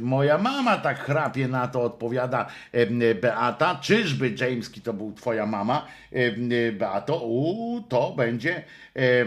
moja 0.00 0.38
mama 0.38 0.76
tak 0.78 0.98
chrapie 0.98 1.48
na 1.48 1.68
to, 1.68 1.82
odpowiada 1.82 2.46
e, 2.72 3.14
Beata. 3.14 3.74
Czyżby 3.82 4.34
Jameski 4.40 4.80
to 4.80 4.92
był 4.92 5.12
twoja 5.12 5.46
mama? 5.46 5.86
E, 6.12 6.16
e, 6.16 6.72
Beato, 6.72 7.26
u, 7.26 7.82
to 7.88 8.14
będzie 8.16 8.56
e, 8.56 9.00
e, 9.00 9.26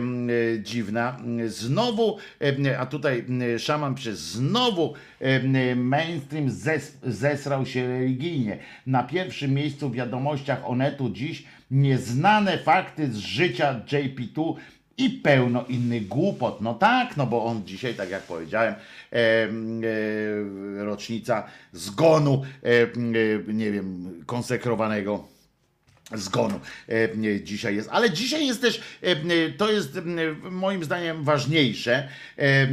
dziwna. 0.59 1.17
Znowu, 1.47 2.17
e, 2.65 2.79
a 2.79 2.85
tutaj 2.85 3.25
e, 3.55 3.59
szaman 3.59 3.95
przez 3.95 4.19
znowu 4.19 4.93
e, 5.19 5.75
mainstream 5.75 6.49
zes, 6.49 6.97
zesrał 7.03 7.65
się 7.65 7.87
religijnie. 7.87 8.57
Na 8.87 9.03
pierwszym 9.03 9.53
miejscu 9.53 9.89
w 9.89 9.95
wiadomościach 9.95 10.69
Onetu 10.69 11.09
dziś 11.09 11.43
nieznane 11.71 12.57
fakty 12.57 13.13
z 13.13 13.17
życia 13.17 13.81
JP2 13.87 14.55
i 14.97 15.09
pełno 15.09 15.65
innych 15.65 16.07
głupot. 16.07 16.61
No 16.61 16.73
tak, 16.73 17.17
no 17.17 17.25
bo 17.25 17.45
on 17.45 17.65
dzisiaj, 17.65 17.93
tak 17.93 18.09
jak 18.09 18.23
powiedziałem, 18.23 18.73
e, 18.73 19.15
e, 19.15 19.49
rocznica 20.85 21.43
zgonu, 21.73 22.43
e, 22.63 22.69
nie 23.53 23.71
wiem, 23.71 24.13
konsekrowanego 24.25 25.36
zgonu 26.15 26.59
e, 26.89 27.43
dzisiaj 27.43 27.75
jest. 27.75 27.89
Ale 27.91 28.11
dzisiaj 28.11 28.47
jest 28.47 28.61
też, 28.61 28.81
e, 29.03 29.07
e, 29.07 29.15
to 29.57 29.71
jest 29.71 29.97
m, 29.97 30.17
moim 30.51 30.83
zdaniem 30.83 31.23
ważniejsze. 31.23 32.07
E, 32.37 32.41
e, 32.41 32.67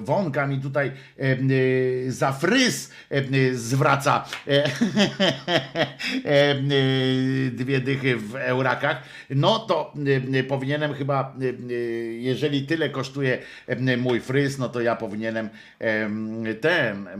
Wonka 0.00 0.46
mi 0.46 0.60
tutaj 0.60 0.88
e, 0.88 0.92
e, 1.22 1.36
za 2.10 2.32
fryz 2.32 2.90
e, 3.10 3.54
zwraca 3.54 4.24
e, 4.46 4.64
e, 6.24 6.54
dwie 7.50 7.80
dychy 7.80 8.16
w 8.16 8.34
eurakach. 8.36 9.02
No 9.30 9.58
to 9.58 9.94
e, 10.34 10.42
powinienem 10.44 10.94
chyba, 10.94 11.36
e, 11.40 11.74
jeżeli 12.12 12.66
tyle 12.66 12.90
kosztuje 12.90 13.38
e, 13.66 13.96
mój 13.96 14.20
fryz, 14.20 14.58
no 14.58 14.68
to 14.68 14.80
ja 14.80 14.96
powinienem 14.96 15.48
e, 15.78 16.54
ten, 16.54 17.08
e, 17.08 17.12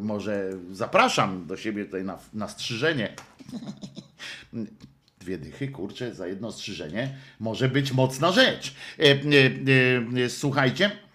może 0.00 0.50
zapraszam 0.70 1.46
do 1.46 1.56
siebie 1.56 1.84
tutaj 1.84 2.04
na, 2.04 2.18
na 2.34 2.48
strzyżenie. 2.48 3.14
Dwie 5.20 5.38
dychy, 5.38 5.68
kurczę, 5.68 6.14
za 6.14 6.26
jedno 6.26 6.52
strzyżenie 6.52 7.16
może 7.40 7.68
być 7.68 7.92
mocna 7.92 8.32
rzecz. 8.32 8.74
E, 8.98 9.02
e, 9.02 10.24
e, 10.24 10.30
słuchajcie. 10.30 11.05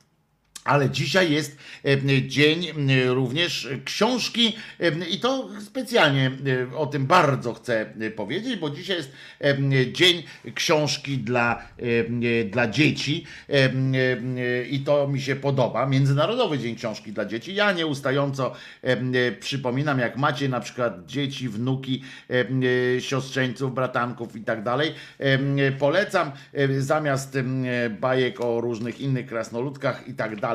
Ale 0.64 0.90
dzisiaj 0.90 1.32
jest 1.32 1.58
e, 1.86 2.28
dzień 2.28 2.68
e, 2.68 2.74
również 3.14 3.70
książki 3.86 4.56
e, 4.80 5.10
i 5.10 5.20
to 5.20 5.50
specjalnie 5.66 6.32
o 6.76 6.86
tym 6.86 7.06
bardzo 7.06 7.54
chcę 7.54 7.94
powiedzieć, 8.16 8.56
bo 8.60 8.70
dzisiaj 8.70 8.98
jest 8.98 9.12
dzień 9.92 10.24
książki 10.56 11.18
dla, 11.18 11.64
dla 12.46 12.68
dzieci 12.68 13.26
i 14.70 14.80
to 14.80 15.08
mi 15.08 15.22
się 15.22 15.36
podoba. 15.36 15.86
Międzynarodowy 15.86 16.60
Dzień 16.60 16.76
Książki 16.76 17.12
dla 17.12 17.26
Dzieci. 17.26 17.56
Ja 17.56 17.72
nieustająco 17.72 18.54
przypominam, 19.40 20.00
jak 20.00 20.18
macie 20.18 20.50
na 20.50 20.60
przykład 20.60 21.06
dzieci, 21.06 21.50
wnuki, 21.50 22.04
siostrzeńców, 23.00 23.74
bratanków 23.74 24.36
i 24.36 24.42
tak 24.42 24.64
dalej. 24.64 24.94
Polecam 25.80 26.32
zamiast 26.80 27.38
bajek 28.00 28.42
o 28.42 28.62
różnych 28.62 29.02
innych 29.02 29.28
krasnoludkach 29.28 30.08
i 30.08 30.14
tak 30.14 30.40
dalej. 30.40 30.51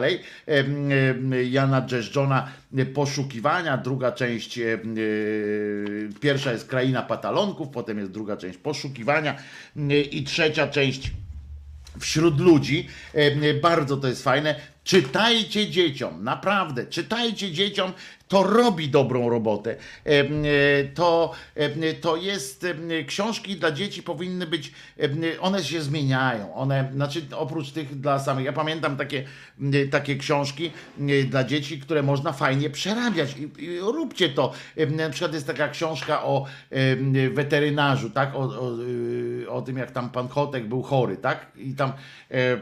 Em, 0.46 1.34
Jana 1.50 1.82
Dżeszczona 1.86 2.52
Poszukiwania, 2.94 3.76
druga 3.76 4.12
część, 4.12 4.58
em, 4.58 4.64
e, 4.64 6.18
pierwsza 6.20 6.52
jest 6.52 6.68
Kraina 6.68 7.02
Patalonków, 7.02 7.68
potem 7.68 7.98
jest 7.98 8.10
druga 8.10 8.36
część 8.36 8.58
Poszukiwania 8.58 9.36
i 10.10 10.24
trzecia 10.24 10.68
część 10.68 11.10
wśród 12.00 12.40
ludzi. 12.40 12.88
Bardzo 13.62 13.96
to 13.96 14.08
jest 14.08 14.22
fajne. 14.22 14.54
Czytajcie 14.84 15.70
dzieciom, 15.70 16.24
naprawdę, 16.24 16.86
czytajcie 16.86 17.52
dzieciom, 17.52 17.92
to 18.28 18.42
robi 18.42 18.88
dobrą 18.88 19.28
robotę. 19.28 19.76
Em, 20.04 20.44
e, 20.44 20.84
To, 20.94 21.32
em, 21.54 21.72
to 22.00 22.16
jest, 22.16 22.66
książki 23.06 23.56
dla 23.56 23.70
dzieci 23.70 24.02
powinny 24.02 24.46
być, 24.46 24.72
one 25.40 25.64
się 25.64 25.82
zmieniają. 25.82 26.54
One, 26.54 26.90
znaczy 26.94 27.22
oprócz 27.36 27.70
tych 27.70 28.00
dla 28.00 28.18
samych, 28.18 28.44
ja 28.44 28.52
pamiętam 28.52 28.96
takie, 28.96 29.24
takie 29.90 30.16
książki 30.16 30.70
dla 31.30 31.44
dzieci, 31.44 31.80
które 31.80 32.02
można 32.02 32.32
fajnie 32.32 32.70
przerabiać. 32.70 33.36
I, 33.36 33.64
i 33.64 33.78
róbcie 33.80 34.28
to. 34.28 34.52
Na 34.96 35.10
przykład 35.10 35.34
jest 35.34 35.46
taka 35.46 35.68
książka 35.68 36.22
o 36.22 36.46
weterynarzu, 37.34 38.10
tak? 38.10 38.34
O, 38.34 38.38
o, 38.38 38.80
y, 38.80 39.50
o 39.50 39.62
tym, 39.62 39.76
jak 39.76 39.90
tam 39.90 40.10
pan 40.10 40.28
Kotek 40.28 40.68
był 40.68 40.82
chory, 40.82 41.16
tak? 41.16 41.46
I 41.56 41.74
tam 41.74 41.92
e, 42.30 42.56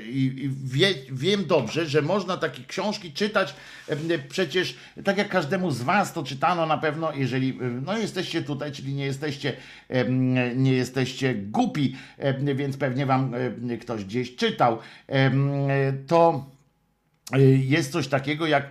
i, 0.00 0.44
i 0.44 0.50
wie, 0.64 0.94
wiem 1.12 1.44
dobrze, 1.44 1.86
że 1.86 2.02
można 2.02 2.36
takie 2.36 2.64
książki 2.64 3.12
czytać 3.12 3.54
przecież 4.28 4.76
tak 5.04 5.18
jak 5.18 5.28
każdemu 5.28 5.70
z 5.70 5.82
was 5.82 6.12
to 6.12 6.22
czytano 6.22 6.66
na 6.66 6.78
pewno, 6.78 7.12
jeżeli 7.12 7.48
em, 7.50 7.82
no 7.86 7.98
jesteście 7.98 8.42
tutaj, 8.42 8.72
czyli 8.72 8.94
nie 8.94 9.04
jesteście 9.04 9.52
em, 9.88 10.34
nie 10.62 10.72
jesteście 10.72 11.34
głupi, 11.34 11.96
więc 12.54 12.76
pewnie 12.76 13.06
wam 13.06 13.32
ktoś 13.80 14.04
gdzieś 14.04 14.36
czytał, 14.36 14.78
to 16.06 16.50
jest 17.58 17.92
coś 17.92 18.08
takiego 18.08 18.46
jak 18.46 18.70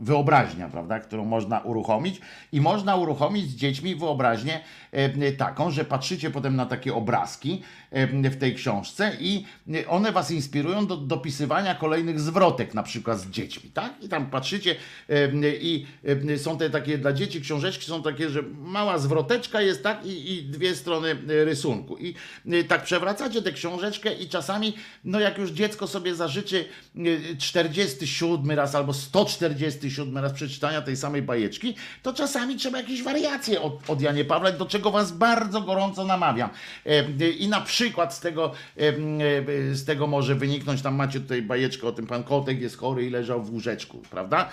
wyobraźnia, 0.00 0.68
prawda, 0.68 1.00
którą 1.00 1.24
można 1.24 1.60
uruchomić 1.60 2.20
i 2.52 2.60
można 2.60 2.96
uruchomić 2.96 3.50
z 3.50 3.54
dziećmi 3.54 3.94
wyobraźnię 3.94 4.60
e, 4.92 5.32
taką, 5.32 5.70
że 5.70 5.84
patrzycie 5.84 6.30
potem 6.30 6.56
na 6.56 6.66
takie 6.66 6.94
obrazki 6.94 7.62
e, 7.90 8.30
w 8.30 8.36
tej 8.36 8.54
książce 8.54 9.12
i 9.20 9.44
one 9.88 10.12
was 10.12 10.30
inspirują 10.30 10.86
do 10.86 10.96
dopisywania 10.96 11.74
kolejnych 11.74 12.20
zwrotek 12.20 12.74
na 12.74 12.82
przykład 12.82 13.20
z 13.20 13.30
dziećmi, 13.30 13.70
tak? 13.70 13.92
I 14.02 14.08
tam 14.08 14.30
patrzycie 14.30 14.76
e, 15.08 15.28
i 15.60 15.86
są 16.36 16.58
te 16.58 16.70
takie 16.70 16.98
dla 16.98 17.12
dzieci 17.12 17.40
książeczki 17.40 17.86
są 17.86 18.02
takie, 18.02 18.30
że 18.30 18.42
mała 18.58 18.98
zwroteczka 18.98 19.60
jest, 19.60 19.82
tak? 19.82 20.06
I, 20.06 20.32
i 20.32 20.42
dwie 20.42 20.74
strony 20.74 21.16
rysunku 21.26 21.98
i 21.98 22.14
tak 22.68 22.82
przewracacie 22.82 23.42
tę 23.42 23.52
książeczkę 23.52 24.14
i 24.14 24.28
czasami, 24.28 24.74
no 25.04 25.20
jak 25.20 25.38
już 25.38 25.50
dziecko 25.50 25.86
sobie 25.86 26.14
zażyczy 26.14 26.64
e, 26.96 27.36
47 27.36 28.50
raz 28.50 28.74
albo 28.74 28.94
147 29.90 30.18
raz 30.18 30.32
przeczytania 30.32 30.82
tej 30.82 30.96
samej 30.96 31.22
bajeczki, 31.22 31.74
to 32.02 32.12
czasami 32.12 32.56
trzeba 32.56 32.78
jakieś 32.78 33.02
wariacje 33.02 33.62
od, 33.62 33.90
od 33.90 34.00
Janie 34.00 34.24
Pawła, 34.24 34.52
do 34.52 34.66
czego 34.66 34.90
was 34.90 35.12
bardzo 35.12 35.60
gorąco 35.60 36.04
namawiam. 36.04 36.50
E, 36.86 37.30
I 37.30 37.48
na 37.48 37.60
przykład 37.60 38.14
z 38.14 38.20
tego, 38.20 38.52
e, 38.76 38.80
e, 38.80 38.94
z 39.74 39.84
tego 39.84 40.06
może 40.06 40.34
wyniknąć, 40.34 40.82
tam 40.82 40.94
macie 40.94 41.20
tutaj 41.20 41.42
bajeczkę 41.42 41.86
o 41.86 41.92
tym, 41.92 42.06
pan 42.06 42.24
Kotek 42.24 42.60
jest 42.60 42.76
chory 42.76 43.06
i 43.06 43.10
leżał 43.10 43.42
w 43.42 43.50
łóżeczku, 43.50 44.02
prawda? 44.10 44.48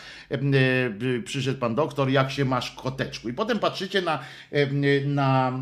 Przyszedł 1.26 1.60
pan 1.60 1.76
doktor, 1.76 2.10
jak 2.10 2.32
się 2.32 2.46
masz 2.46 2.72
koteczku? 2.72 3.30
I 3.30 3.34
potem 3.34 3.60
patrzycie 3.60 4.02
na, 4.02 4.20
na 5.06 5.54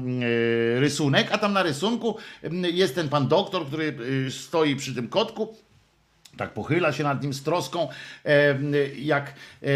rysunek, 0.75 1.27
a 1.31 1.37
tam 1.37 1.53
na 1.53 1.63
rysunku 1.63 2.17
jest 2.73 2.95
ten 2.95 3.09
pan 3.09 3.27
doktor, 3.27 3.67
który 3.67 3.97
stoi 4.29 4.75
przy 4.75 4.95
tym 4.95 5.07
kotku, 5.07 5.55
tak 6.37 6.53
pochyla 6.53 6.93
się 6.93 7.03
nad 7.03 7.23
nim 7.23 7.33
z 7.33 7.43
troską, 7.43 7.89
e, 8.25 8.55
jak, 8.95 9.33
e, 9.63 9.67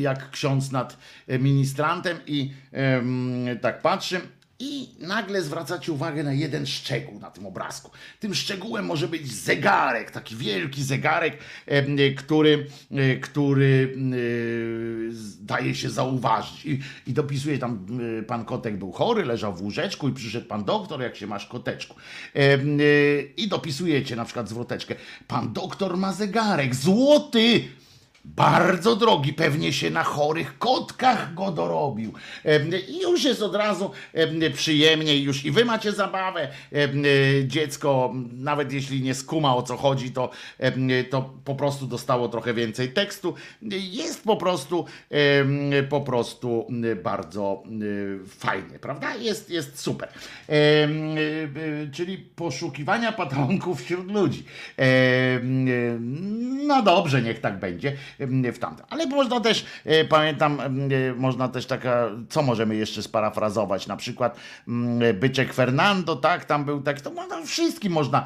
jak 0.00 0.30
ksiądz 0.30 0.72
nad 0.72 0.98
ministrantem 1.28 2.18
i 2.26 2.52
e, 2.72 3.56
tak 3.56 3.82
patrzy. 3.82 4.20
I 4.58 4.88
nagle 5.00 5.42
zwracacie 5.42 5.92
uwagę 5.92 6.22
na 6.22 6.32
jeden 6.32 6.66
szczegół 6.66 7.18
na 7.20 7.30
tym 7.30 7.46
obrazku. 7.46 7.90
Tym 8.20 8.34
szczegółem 8.34 8.84
może 8.84 9.08
być 9.08 9.32
zegarek, 9.32 10.10
taki 10.10 10.36
wielki 10.36 10.82
zegarek, 10.82 11.38
e, 11.66 12.10
który, 12.10 12.66
e, 12.90 13.16
który 13.16 13.96
e, 13.96 14.16
daje 15.40 15.74
się 15.74 15.90
zauważyć. 15.90 16.66
I, 16.66 16.80
I 17.06 17.12
dopisuje 17.12 17.58
tam, 17.58 17.86
pan 18.26 18.44
kotek 18.44 18.76
był 18.76 18.92
chory, 18.92 19.24
leżał 19.24 19.54
w 19.54 19.62
łóżeczku 19.62 20.08
i 20.08 20.12
przyszedł 20.12 20.46
pan 20.46 20.64
doktor, 20.64 21.02
jak 21.02 21.16
się 21.16 21.26
masz 21.26 21.46
koteczku. 21.46 21.96
I 23.36 23.48
dopisujecie 23.48 24.16
na 24.16 24.24
przykład 24.24 24.48
zwroteczkę. 24.48 24.94
Pan 25.28 25.52
doktor 25.52 25.96
ma 25.96 26.12
zegarek, 26.12 26.74
złoty! 26.74 27.64
Bardzo 28.24 28.96
drogi, 28.96 29.32
pewnie 29.32 29.72
się 29.72 29.90
na 29.90 30.04
chorych 30.04 30.58
kotkach 30.58 31.34
go 31.34 31.50
dorobił. 31.50 32.12
Już 33.02 33.24
jest 33.24 33.42
od 33.42 33.54
razu 33.54 33.90
em, 34.12 34.40
przyjemniej, 34.54 35.22
już 35.22 35.44
i 35.44 35.50
wy 35.50 35.64
macie 35.64 35.92
zabawę. 35.92 36.48
E, 36.72 36.88
Dziecko, 37.46 38.12
nawet 38.32 38.72
jeśli 38.72 39.02
nie 39.02 39.14
skuma 39.14 39.56
o 39.56 39.62
co 39.62 39.76
chodzi, 39.76 40.10
to, 40.10 40.30
to 41.10 41.34
po 41.44 41.54
prostu 41.54 41.86
dostało 41.86 42.28
trochę 42.28 42.54
więcej 42.54 42.92
tekstu. 42.92 43.34
Jest 43.90 44.24
po 44.24 44.36
prostu 44.36 44.86
po 45.88 46.00
prostu 46.00 46.66
bardzo 47.02 47.62
fajnie, 48.28 48.78
prawda? 48.78 49.14
Jest, 49.14 49.50
jest 49.50 49.80
super. 49.80 50.08
E, 50.48 50.52
e, 50.52 50.88
Czyli 51.92 52.18
poszukiwania 52.18 53.12
patronków 53.12 53.82
wśród 53.82 54.10
ludzi. 54.12 54.44
No 56.66 56.82
dobrze, 56.82 57.22
niech 57.22 57.40
tak 57.40 57.58
będzie 57.58 57.96
w 58.52 58.58
tamtym. 58.58 58.86
Ale 58.90 59.06
można 59.06 59.40
też, 59.40 59.66
e, 59.84 60.04
pamiętam, 60.04 60.60
e, 60.60 60.68
można 61.16 61.48
też 61.48 61.66
taka, 61.66 62.10
co 62.28 62.42
możemy 62.42 62.76
jeszcze 62.76 63.02
sparafrazować, 63.02 63.86
na 63.86 63.96
przykład 63.96 64.36
mm, 64.68 65.18
Byczek 65.18 65.54
Fernando, 65.54 66.16
tak, 66.16 66.44
tam 66.44 66.64
był 66.64 66.82
tak, 66.82 67.00
to 67.00 67.10
można, 67.10 67.42
wszystkim 67.42 67.92
można 67.92 68.24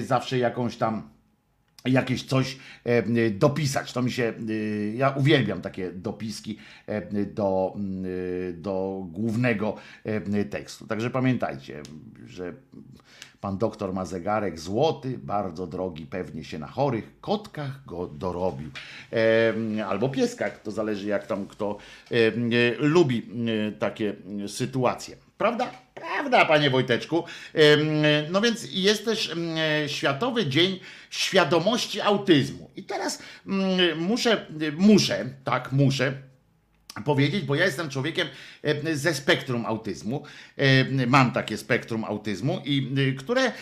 zawsze 0.00 0.38
jakąś 0.38 0.76
tam 0.76 1.16
jakieś 1.88 2.22
coś 2.22 2.58
e, 2.84 3.30
dopisać. 3.30 3.92
To 3.92 4.02
mi 4.02 4.10
się, 4.10 4.34
e, 4.48 4.52
ja 4.96 5.10
uwielbiam 5.10 5.60
takie 5.60 5.92
dopiski 5.92 6.58
e, 6.86 7.24
do, 7.24 7.72
mm, 7.76 8.04
e, 8.04 8.52
do 8.52 9.06
głównego 9.12 9.76
e, 10.04 10.44
tekstu. 10.44 10.86
Także 10.86 11.10
pamiętajcie, 11.10 11.82
że 12.26 12.52
pan 13.46 13.58
doktor 13.58 13.92
ma 13.92 14.04
zegarek 14.04 14.60
złoty, 14.60 15.18
bardzo 15.18 15.66
drogi, 15.66 16.06
pewnie 16.06 16.44
się 16.44 16.58
na 16.58 16.66
chorych 16.66 17.20
kotkach 17.20 17.84
go 17.84 18.06
dorobił. 18.06 18.70
E, 19.78 19.86
Albo 19.86 20.08
pieskach, 20.08 20.62
to 20.62 20.70
zależy 20.70 21.06
jak 21.06 21.26
tam 21.26 21.46
kto 21.46 21.76
e, 22.10 22.14
e, 22.14 22.30
lubi 22.78 23.22
e, 23.68 23.72
takie 23.72 24.14
sytuacje. 24.46 25.16
Prawda? 25.38 25.70
Prawda, 25.94 26.44
panie 26.44 26.70
Wojteczku. 26.70 27.24
Em, 27.54 27.80
No 28.30 28.40
więc 28.40 28.68
jest 28.72 29.04
też 29.04 29.34
Światowy 29.86 30.46
Dzień 30.46 30.80
Świadomości 31.10 32.00
Autyzmu. 32.00 32.70
I 32.76 32.82
teraz 32.82 33.22
mm, 33.46 33.98
muszę, 33.98 34.46
muszę, 34.76 35.24
tak, 35.44 35.72
muszę 35.72 36.12
powiedzieć, 37.04 37.44
bo 37.44 37.54
ja 37.54 37.64
jestem 37.64 37.90
człowiekiem 37.90 38.28
e, 38.62 38.96
ze 38.96 39.14
spektrum 39.14 39.66
autyzmu. 39.66 40.22
E, 40.56 41.06
Mam 41.06 41.32
takie 41.32 41.56
spektrum 41.56 42.04
autyzmu 42.04 42.62
i 42.64 42.92
e, 43.08 43.12
które 43.12 43.52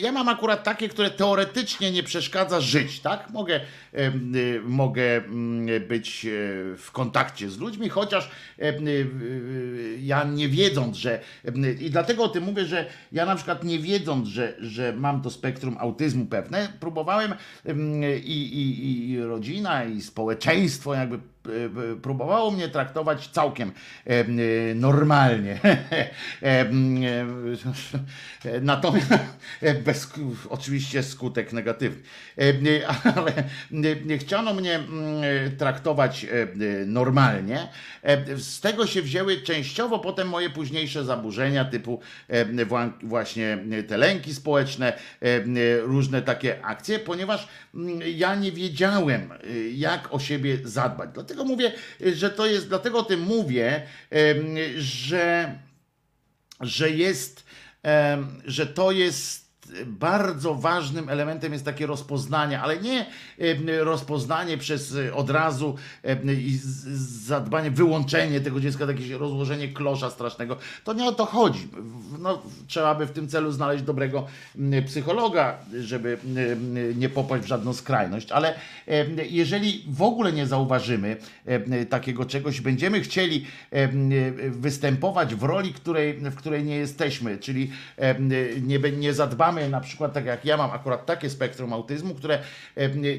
ja 0.00 0.12
mam 0.12 0.28
akurat 0.28 0.64
takie, 0.64 0.88
które 0.88 1.10
teoretycznie 1.10 1.92
nie 1.92 2.02
przeszkadza 2.02 2.60
żyć, 2.60 3.00
tak? 3.00 3.30
Mogę, 3.30 3.60
mogę 4.64 5.16
mm, 5.16 5.88
być 5.88 6.26
w 6.76 6.88
kontakcie 6.92 7.50
z 7.50 7.58
ludźmi, 7.58 7.88
chociaż 7.88 8.30
ja 10.00 10.24
nie 10.24 10.48
wiedząc, 10.48 10.96
że 10.96 11.20
i 11.80 11.90
dlatego 11.90 12.24
o 12.24 12.28
tym 12.28 12.44
mówię, 12.44 12.64
że 12.64 12.86
ja 13.12 13.26
na 13.26 13.36
przykład 13.36 13.64
nie 13.64 13.78
wiedząc, 13.78 14.28
że, 14.28 14.54
że 14.60 14.92
mam 14.92 15.22
to 15.22 15.30
spektrum 15.30 15.76
autyzmu 15.78 16.26
pewne, 16.26 16.68
próbowałem 16.80 17.34
em, 17.64 18.04
i, 18.24 18.32
i, 18.32 19.10
i 19.10 19.20
rodzina, 19.22 19.84
i 19.84 20.02
społeczeństwo 20.02 20.94
jakby 20.94 21.18
próbowało 22.02 22.50
mnie 22.50 22.68
traktować 22.68 23.28
całkiem 23.28 23.72
e, 24.06 24.10
e, 24.10 24.24
normalnie. 24.74 25.58
E, 26.42 26.60
e, 26.60 26.66
Natomiast 28.60 29.12
e, 29.62 29.74
bez, 29.74 30.12
oczywiście 30.48 31.02
skutek 31.02 31.52
negatywny. 31.52 32.02
E, 32.38 32.88
Ale 33.16 33.32
nie 34.04 34.18
chciano 34.18 34.54
mnie 34.54 34.80
traktować 35.58 36.24
e, 36.24 36.28
normalnie. 36.86 37.68
E, 38.02 38.36
Z 38.36 38.60
tego 38.60 38.86
się 38.86 39.02
wzięły 39.02 39.36
częściowo 39.42 39.98
potem 39.98 40.28
moje 40.28 40.50
późniejsze 40.50 41.04
zaburzenia 41.04 41.64
typu 41.64 42.00
e, 42.28 42.46
wła- 42.46 42.92
właśnie 43.02 43.58
te 43.88 43.96
lęki 43.96 44.34
społeczne, 44.34 44.92
e, 44.92 44.98
różne 45.80 46.22
takie 46.22 46.64
akcje, 46.64 46.98
ponieważ 46.98 47.48
ja 48.16 48.34
nie 48.34 48.52
wiedziałem, 48.52 49.32
y, 49.44 49.70
jak 49.70 50.14
o 50.14 50.18
siebie 50.18 50.58
zadbać. 50.64 51.10
Dlatego 51.14 51.44
mówię, 51.44 51.72
y, 52.00 52.16
że 52.16 52.30
to 52.30 52.46
jest, 52.46 52.68
dlatego 52.68 52.98
o 52.98 53.02
tym 53.02 53.20
mówię, 53.20 53.86
że, 54.76 55.58
że 56.60 56.90
jest, 56.90 57.44
że 58.44 58.66
to 58.66 58.92
jest 58.92 59.49
bardzo 59.86 60.54
ważnym 60.54 61.08
elementem 61.08 61.52
jest 61.52 61.64
takie 61.64 61.86
rozpoznanie, 61.86 62.60
ale 62.60 62.78
nie 62.78 63.06
rozpoznanie 63.80 64.58
przez 64.58 64.96
e, 64.96 65.14
od 65.14 65.30
razu 65.30 65.76
i 66.38 66.58
zadbanie, 67.26 67.70
wyłączenie 67.70 68.40
tego 68.40 68.60
dziecka, 68.60 68.84
jakieś 68.84 69.10
rozłożenie 69.10 69.68
klosza 69.68 70.10
strasznego. 70.10 70.56
To 70.84 70.92
nie 70.92 71.04
o 71.04 71.12
to 71.12 71.26
chodzi. 71.26 71.68
No, 72.18 72.42
trzeba 72.66 72.94
by 72.94 73.06
w 73.06 73.10
tym 73.10 73.28
celu 73.28 73.52
znaleźć 73.52 73.84
dobrego 73.84 74.26
psychologa, 74.86 75.58
żeby 75.80 76.18
nie 76.96 77.08
popaść 77.08 77.44
w 77.44 77.46
żadną 77.46 77.72
skrajność, 77.72 78.32
ale 78.32 78.54
jeżeli 79.30 79.84
w 79.88 80.02
ogóle 80.02 80.32
nie 80.32 80.46
zauważymy 80.46 81.16
takiego 81.90 82.24
czegoś, 82.24 82.60
będziemy 82.60 83.00
chcieli 83.00 83.46
występować 84.50 85.34
w 85.34 85.42
roli, 85.42 85.72
której, 85.72 86.14
w 86.14 86.34
której 86.34 86.64
nie 86.64 86.76
jesteśmy, 86.76 87.38
czyli 87.38 87.70
nie, 88.62 88.78
nie 88.78 89.14
zadbamy 89.14 89.59
na 89.68 89.80
przykład, 89.80 90.12
tak 90.12 90.26
jak 90.26 90.44
ja 90.44 90.56
mam 90.56 90.70
akurat 90.70 91.06
takie 91.06 91.30
spektrum 91.30 91.72
autyzmu, 91.72 92.14
które 92.14 92.38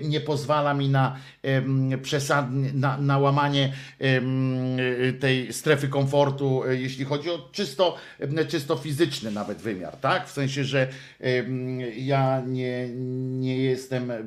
nie 0.03 0.21
pozwala 0.21 0.73
mi 0.73 0.89
na 0.89 1.15
przesadnie, 2.01 2.73
na, 2.73 2.97
na 2.97 3.17
łamanie 3.17 3.73
tej 5.19 5.53
strefy 5.53 5.87
komfortu, 5.87 6.63
e, 6.63 6.75
jeśli 6.75 7.05
chodzi 7.05 7.29
o 7.29 7.49
czysto, 7.51 7.97
czysto 8.47 8.77
fizyczny 8.77 9.31
nawet 9.31 9.57
wymiar, 9.57 9.97
tak? 9.97 10.27
W 10.27 10.31
sensie, 10.31 10.63
że 10.63 10.87
ja 11.95 12.41
nie, 12.47 12.89
nie 13.39 13.57
jestem 13.57 14.11
e, 14.11 14.23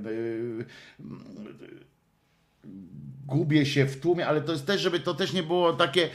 gubię 3.26 3.66
się 3.66 3.86
w 3.86 4.00
tłumie, 4.00 4.26
ale 4.26 4.40
to 4.40 4.52
jest 4.52 4.66
też, 4.66 4.80
żeby 4.80 5.00
to 5.00 5.14
też 5.14 5.32
nie 5.32 5.42
było 5.42 5.72
takie. 5.72 6.08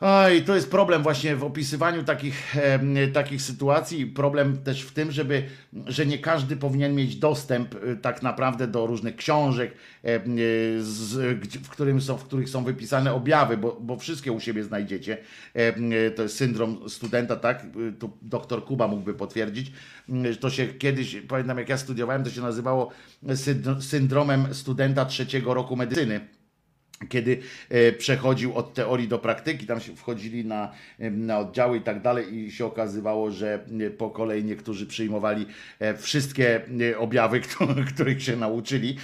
Oj, 0.00 0.42
to 0.42 0.54
jest 0.54 0.70
problem 0.70 1.02
właśnie 1.02 1.36
w 1.36 1.44
opisywaniu 1.44 2.04
takich, 2.04 2.56
em, 2.56 2.96
takich 3.12 3.42
sytuacji. 3.42 4.06
Problem 4.06 4.58
też 4.58 4.82
w 4.82 4.92
tym, 4.92 5.12
żeby, 5.12 5.42
że 5.86 6.06
nie 6.06 6.18
każdy 6.18 6.56
powinien 6.56 6.94
mieć 6.94 7.16
dostęp 7.16 7.74
y, 7.74 7.96
tak 8.02 8.22
naprawdę 8.22 8.66
do 8.66 8.86
różnych 8.86 9.16
książek, 9.16 9.72
y, 10.04 10.20
z, 10.84 11.14
w, 11.62 11.68
którym 11.68 12.00
są, 12.00 12.16
w 12.16 12.24
których 12.24 12.48
są 12.48 12.64
wypisane 12.64 13.14
objawy, 13.14 13.56
bo, 13.56 13.78
bo 13.80 13.96
wszystkie 13.96 14.32
u 14.32 14.40
siebie 14.40 14.64
znajdziecie. 14.64 15.18
Y, 15.56 16.10
To 16.10 16.22
jest 16.22 16.36
syndrom 16.36 16.88
studenta, 16.88 17.36
tak? 17.36 17.66
Tu 17.98 18.10
doktor 18.22 18.64
Kuba 18.64 18.88
mógłby 18.88 19.14
potwierdzić. 19.14 19.72
To 20.40 20.50
się 20.50 20.66
kiedyś, 20.66 21.16
pamiętam 21.28 21.58
jak 21.58 21.68
ja 21.68 21.78
studiowałem, 21.78 22.24
to 22.24 22.30
się 22.30 22.40
nazywało 22.40 22.90
syndro- 23.26 23.80
syndromem 23.82 24.54
studenta 24.54 25.04
trzeciego 25.04 25.54
roku 25.54 25.76
medycyny 25.76 26.20
kiedy 27.08 27.38
e, 27.70 27.92
przechodził 27.92 28.54
od 28.54 28.74
teorii 28.74 29.08
do 29.08 29.18
praktyki, 29.18 29.66
tam 29.66 29.80
się 29.80 29.96
wchodzili 29.96 30.44
na, 30.44 30.72
na 30.98 31.38
oddziały 31.38 31.76
i 31.76 31.80
tak 31.80 32.02
dalej 32.02 32.34
i 32.34 32.50
się 32.52 32.66
okazywało, 32.66 33.30
że 33.30 33.64
e, 33.86 33.90
po 33.90 34.10
kolei 34.10 34.44
niektórzy 34.44 34.86
przyjmowali 34.86 35.46
e, 35.78 35.96
wszystkie 35.96 36.60
objawy, 36.98 37.40
któ- 37.46 37.84
których 37.94 38.22
się 38.22 38.36
nauczyli, 38.36 38.96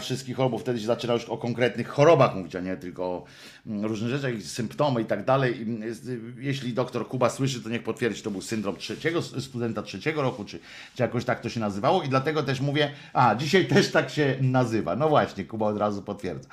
wszystkich 0.00 0.36
chorób, 0.36 0.60
wtedy 0.60 0.80
się 0.80 0.86
zaczyna 0.86 1.14
już 1.14 1.24
o 1.24 1.36
konkretnych 1.36 1.88
chorobach 1.88 2.34
mówić, 2.34 2.56
a 2.56 2.60
nie 2.60 2.76
tylko 2.76 3.04
o 3.04 3.24
różnych 3.66 4.10
rzeczach, 4.10 4.34
i 4.34 4.42
symptomy 4.42 5.02
i 5.02 5.04
tak 5.04 5.24
dalej. 5.24 5.66
Z- 5.90 6.20
Jeśli 6.38 6.72
doktor 6.72 7.08
Kuba 7.08 7.30
słyszy, 7.30 7.60
to 7.62 7.68
niech 7.68 7.82
potwierdzi, 7.82 8.22
to 8.22 8.30
był 8.30 8.42
syndrom 8.42 8.76
trzeciego, 8.76 9.22
studenta 9.22 9.82
trzeciego 9.82 10.22
roku, 10.22 10.44
czy, 10.44 10.58
czy 10.94 11.02
jakoś 11.02 11.24
tak 11.24 11.40
to 11.40 11.48
się 11.48 11.60
nazywało 11.60 12.02
i 12.02 12.08
dlatego 12.08 12.42
też 12.42 12.60
mówię, 12.60 12.90
a 13.12 13.34
dzisiaj 13.34 13.66
też 13.74 13.90
tak 13.90 14.10
się 14.10 14.36
nazywa. 14.40 14.96
No 14.96 15.08
właśnie, 15.08 15.44
Kuba 15.44 15.66
od 15.66 15.78
razu 15.78 16.02
potwierdza. 16.02 16.48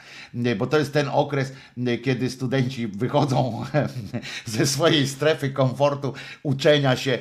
Bo 0.57 0.67
to 0.67 0.79
jest 0.79 0.93
ten 0.93 1.09
okres, 1.11 1.53
nie, 1.77 1.97
kiedy 1.97 2.29
studenci 2.29 2.87
wychodzą 2.87 3.65
ze 4.45 4.65
swojej 4.65 5.07
strefy 5.07 5.49
komfortu, 5.49 6.13
uczenia 6.43 6.95
się 6.95 7.19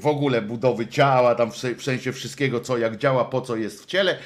w 0.00 0.06
ogóle 0.06 0.42
budowy 0.42 0.86
ciała, 0.86 1.34
tam 1.34 1.50
w 1.52 1.56
se- 1.56 1.74
w 1.74 1.82
sensie 1.82 2.12
wszystkiego, 2.12 2.60
co 2.60 2.78
jak 2.78 2.96
działa, 2.96 3.24
po 3.24 3.40
co 3.40 3.56
jest 3.56 3.82
w 3.82 3.86
ciele 3.86 4.16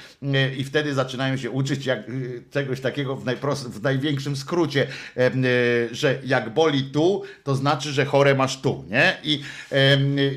i 0.56 0.64
wtedy 0.64 0.94
zaczynają 0.94 1.36
się 1.36 1.50
uczyć 1.50 1.86
jak, 1.86 2.08
y, 2.08 2.42
czegoś 2.50 2.80
takiego 2.80 3.16
w, 3.16 3.24
w 3.70 3.82
największym 3.82 4.36
skrócie, 4.36 4.86
że 5.90 6.18
jak 6.24 6.54
boli 6.54 6.84
tu, 6.84 7.22
to 7.44 7.54
znaczy, 7.54 7.92
że 7.92 8.04
chore 8.04 8.34
masz 8.34 8.60
tu, 8.60 8.84
nie? 8.90 9.16
I, 9.22 9.42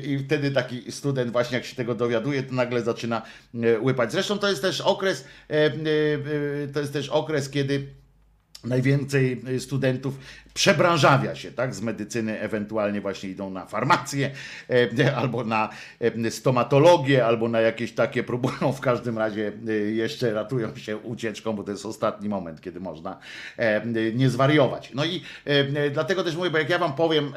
I 0.04 0.18
wtedy 0.18 0.50
taki 0.50 0.92
student 0.92 1.32
właśnie 1.32 1.56
jak 1.56 1.66
się 1.66 1.76
tego 1.76 1.94
dowiaduje, 1.94 2.42
to 2.42 2.54
nagle 2.54 2.82
zaczyna 2.82 3.22
e, 3.54 3.80
łypać. 3.80 4.12
Zresztą 4.12 4.38
to 4.38 4.48
jest 4.48 4.62
też 4.62 4.80
okres, 4.80 5.24
e, 5.50 5.54
e, 5.54 5.70
to 6.72 6.80
jest 6.80 6.92
też 6.92 7.08
okres, 7.08 7.50
kiedy 7.50 7.86
najwięcej 8.64 9.42
y, 9.48 9.60
studentów 9.60 10.18
przebranżawia 10.58 11.34
się, 11.34 11.52
tak, 11.52 11.74
z 11.74 11.80
medycyny, 11.80 12.40
ewentualnie 12.40 13.00
właśnie 13.00 13.28
idą 13.28 13.50
na 13.50 13.66
farmację, 13.66 14.30
e, 14.98 15.16
albo 15.16 15.44
na 15.44 15.68
e, 16.00 16.30
stomatologię, 16.30 17.26
albo 17.26 17.48
na 17.48 17.60
jakieś 17.60 17.92
takie, 17.92 18.22
próbują 18.22 18.72
w 18.72 18.80
każdym 18.80 19.18
razie 19.18 19.52
e, 19.68 19.72
jeszcze 19.72 20.32
ratują 20.32 20.76
się 20.76 20.96
ucieczką, 20.96 21.52
bo 21.52 21.62
to 21.62 21.70
jest 21.70 21.86
ostatni 21.86 22.28
moment, 22.28 22.60
kiedy 22.60 22.80
można 22.80 23.18
nie 24.14 24.30
zwariować. 24.30 24.90
No 24.94 25.04
i 25.04 25.22
dlatego 25.92 26.24
też 26.24 26.36
mówię, 26.36 26.50
bo 26.50 26.58
jak 26.58 26.70
ja 26.70 26.78
wam 26.78 26.92
powiem 26.92 27.32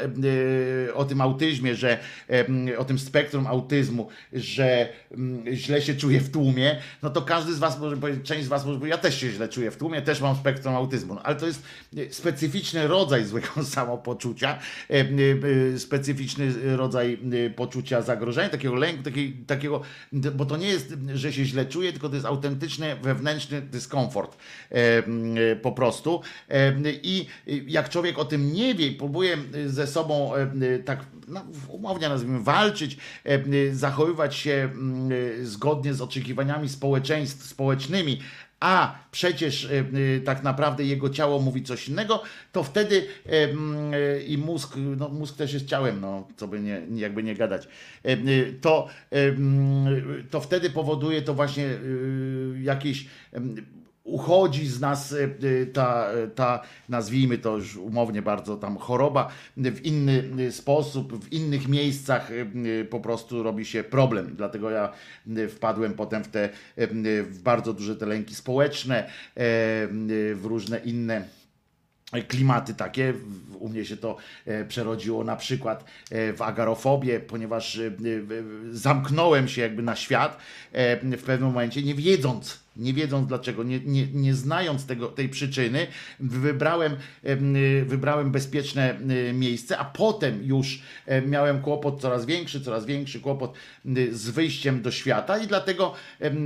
o 0.94 1.06
tym 1.06 1.22
autyzmie, 1.22 1.76
że 1.76 1.98
o 2.78 2.86
tym 2.86 3.00
spektrum 3.00 3.48
autyzmu, 3.48 4.08
że 4.34 4.90
źle 5.54 5.82
się 5.82 5.96
czuję 5.96 6.20
w 6.20 6.32
tłumie, 6.32 6.80
no 7.02 7.10
to 7.10 7.22
każdy 7.22 7.54
z 7.54 7.60
was 7.60 7.80
może 7.80 7.98
powiedzieć, 7.98 8.26
część 8.26 8.46
z 8.46 8.48
was 8.48 8.66
może 8.66 8.80
powiedzieć, 8.80 8.98
ja 8.98 9.02
też 9.04 9.20
się 9.20 9.30
źle 9.30 9.50
czuję 9.50 9.72
w 9.72 9.78
tłumie, 9.78 10.02
też 10.02 10.22
mam 10.22 10.36
spektrum 10.36 10.76
autyzmu, 10.76 11.14
no, 11.14 11.24
ale 11.24 11.36
to 11.36 11.46
jest 11.48 11.64
specyficzny 12.12 12.88
rodzaj 12.88 13.11
złego 13.26 13.64
samopoczucia, 13.76 14.60
e, 14.90 14.94
e, 15.74 15.80
specyficzny 15.80 16.76
rodzaj 16.76 17.20
poczucia 17.56 18.02
zagrożenia, 18.02 18.50
takiego 18.50 18.76
lęku, 18.76 19.04
takiego, 19.48 19.82
bo 20.12 20.46
to 20.46 20.58
nie 20.58 20.68
jest, 20.68 20.94
że 21.14 21.34
się 21.34 21.46
źle 21.46 21.66
czuję, 21.66 21.92
tylko 21.92 22.10
to 22.10 22.16
jest 22.16 22.28
autentyczny 22.28 22.96
wewnętrzny 22.96 23.62
dyskomfort 23.62 24.38
e, 24.70 25.56
po 25.56 25.72
prostu. 25.72 26.22
I 27.04 27.26
jak 27.68 27.90
człowiek 27.90 28.20
o 28.20 28.26
tym 28.26 28.54
nie 28.54 28.76
wie 28.76 28.92
próbuje 28.92 29.38
ze 29.66 29.88
sobą 29.88 30.32
tak 30.86 31.06
no, 31.28 31.46
umownie 31.68 32.10
nazwijmy, 32.10 32.40
walczyć, 32.40 32.98
zachowywać 33.72 34.36
się 34.36 34.70
zgodnie 35.44 35.94
z 35.94 36.02
oczekiwaniami 36.02 36.70
społeczeństw, 36.70 37.48
społecznymi, 37.48 38.20
a 38.62 38.96
przecież 39.12 39.66
e, 39.66 39.70
e, 39.80 40.20
tak 40.20 40.44
naprawdę 40.44 40.84
jego 40.84 41.10
ciało 41.10 41.40
mówi 41.40 41.64
coś 41.64 41.90
innego, 41.90 42.24
to 42.52 42.64
wtedy 42.64 43.08
e, 43.26 43.30
mm, 43.30 43.94
i 44.28 44.38
mózg, 44.38 44.76
no 44.98 45.10
mózg 45.10 45.38
też 45.38 45.54
jest 45.54 45.66
ciałem, 45.66 46.02
no 46.02 46.28
co 46.38 46.48
by 46.48 46.60
nie, 46.60 46.82
jakby 46.96 47.24
nie 47.24 47.36
gadać, 47.36 47.68
to, 48.62 48.88
mm, 49.12 50.28
to 50.30 50.42
wtedy 50.42 50.70
powoduje 50.70 51.22
to 51.22 51.34
właśnie 51.34 51.70
jakieś 52.62 53.06
em, 53.32 53.56
uchodzi 54.12 54.68
z 54.68 54.80
nas 54.80 55.14
e, 55.14 55.24
e, 55.24 55.66
ta, 55.66 56.08
ta, 56.36 56.62
nazwijmy 56.90 57.38
to 57.38 57.58
już 57.58 57.76
umownie 57.78 58.22
bardzo 58.22 58.58
tam 58.58 58.78
choroba, 58.78 59.32
w 59.58 59.86
inny 59.86 60.24
e, 60.48 60.52
sposób, 60.52 61.26
w 61.26 61.34
innych 61.34 61.68
miejscach 61.68 62.32
e, 62.32 62.86
po 62.86 63.00
prostu 63.00 63.44
robi 63.44 63.66
się 63.66 63.84
problem. 63.84 64.36
Dlatego 64.36 64.70
ja 64.70 64.92
e, 65.38 65.48
wpadłem 65.48 65.94
potem 65.94 66.24
w 66.24 66.28
te 66.28 66.50
e, 66.76 66.88
w 67.24 67.40
bardzo 67.44 67.74
duże 67.74 67.96
te 67.96 68.06
lęki 68.06 68.36
społeczne, 68.36 69.04
e, 69.04 69.08
w 70.36 70.42
różne 70.44 70.78
inne 70.80 71.26
klimaty 72.28 72.74
takie. 72.74 73.14
U 73.60 73.70
mnie 73.70 73.86
się 73.86 73.98
to 73.98 74.18
e, 74.46 74.66
przerodziło 74.66 75.24
na 75.24 75.36
przykład 75.36 75.86
e, 76.12 76.34
w 76.34 76.42
agarofobię, 76.42 77.20
ponieważ 77.20 77.78
e, 77.78 77.88
e, 77.88 77.92
zamknąłem 78.72 79.48
się 79.48 79.62
jakby 79.62 79.82
na 79.84 79.96
świat 79.96 80.38
e, 80.72 81.18
w 81.18 81.24
pewnym 81.24 81.50
momencie, 81.50 81.84
nie 81.84 81.96
wiedząc, 81.96 82.60
nie 82.82 82.94
wiedząc 82.94 83.28
dlaczego, 83.28 83.64
nie, 83.64 83.80
nie, 83.80 84.08
nie 84.08 84.34
znając 84.34 84.86
tego, 84.86 85.08
tej 85.08 85.30
przyczyny, 85.30 85.88
wybrałem, 86.20 86.96
em, 87.24 87.56
y, 87.56 87.86
wybrałem 87.86 88.32
bezpieczne 88.32 89.00
y, 89.30 89.34
miejsce, 89.34 89.78
a 89.78 89.86
potem 89.86 90.44
już 90.44 90.82
e, 91.06 91.22
miałem 91.22 91.62
kłopot 91.62 92.02
coraz 92.02 92.26
większy, 92.26 92.62
coraz 92.62 92.86
większy 92.86 93.20
kłopot 93.20 93.56
y, 93.98 94.16
z 94.18 94.30
wyjściem 94.30 94.82
do 94.82 94.92
świata 94.92 95.38
i 95.38 95.48
dlatego 95.48 95.94
em, 96.20 96.46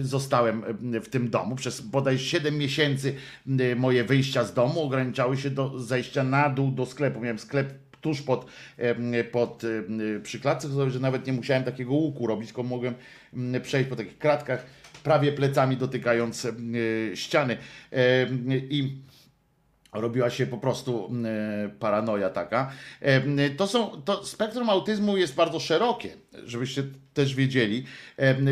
zostałem 0.00 0.64
em, 0.64 1.02
w 1.02 1.08
tym 1.08 1.30
domu. 1.30 1.56
Przez 1.56 1.80
bodaj 1.80 2.18
7 2.18 2.58
miesięcy 2.58 3.14
moje 3.76 4.04
wyjścia 4.04 4.44
z 4.44 4.54
domu 4.54 4.82
ograniczały 4.82 5.36
się 5.36 5.50
do 5.50 5.78
zejścia 5.80 6.24
na 6.24 6.50
dół 6.50 6.70
do 6.70 6.86
sklepu. 6.86 7.20
Miałem 7.20 7.38
sklep 7.38 7.72
tuż 8.00 8.22
pod, 8.22 8.46
pod 9.32 9.62
przy 10.22 10.40
klatce, 10.40 10.90
że 10.90 11.00
nawet 11.00 11.26
nie 11.26 11.32
musiałem 11.32 11.64
takiego 11.64 11.92
łuku 11.92 12.26
robić, 12.26 12.48
tylko 12.48 12.62
mogłem 12.62 12.94
em, 13.34 13.62
przejść 13.62 13.90
po 13.90 13.96
takich 13.96 14.18
kratkach, 14.18 14.66
prawie 15.08 15.32
plecami 15.32 15.76
dotykając 15.76 16.44
em, 16.44 16.72
ściany. 17.14 17.56
Em, 17.90 18.44
I 18.48 19.02
robiła 19.92 20.30
się 20.30 20.46
po 20.46 20.58
prostu 20.58 21.10
e, 21.24 21.68
paranoja 21.68 22.30
taka. 22.30 22.70
E, 23.00 23.50
To 23.50 23.66
są, 23.66 24.02
to 24.02 24.24
spektrum 24.26 24.70
autyzmu 24.70 25.16
jest 25.16 25.34
bardzo 25.34 25.60
szerokie, 25.60 26.16
żebyście 26.46 26.82
też 27.14 27.34
wiedzieli, 27.34 27.84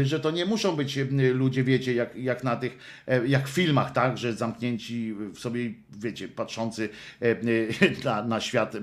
że 0.03 0.21
to 0.21 0.31
nie 0.31 0.47
muszą 0.47 0.77
być 0.77 0.99
ludzie, 1.35 1.65
wiecie, 1.65 1.95
jak, 1.95 2.17
jak 2.17 2.45
na 2.45 2.57
tych, 2.57 2.79
jak 3.27 3.49
w 3.49 3.51
filmach, 3.51 3.93
tak, 3.93 4.19
że 4.19 4.33
zamknięci 4.33 5.15
w 5.35 5.39
sobie, 5.39 5.71
wiecie, 5.99 6.29
patrzący 6.29 6.89
na, 8.05 8.23
na 8.23 8.41
świat 8.41 8.77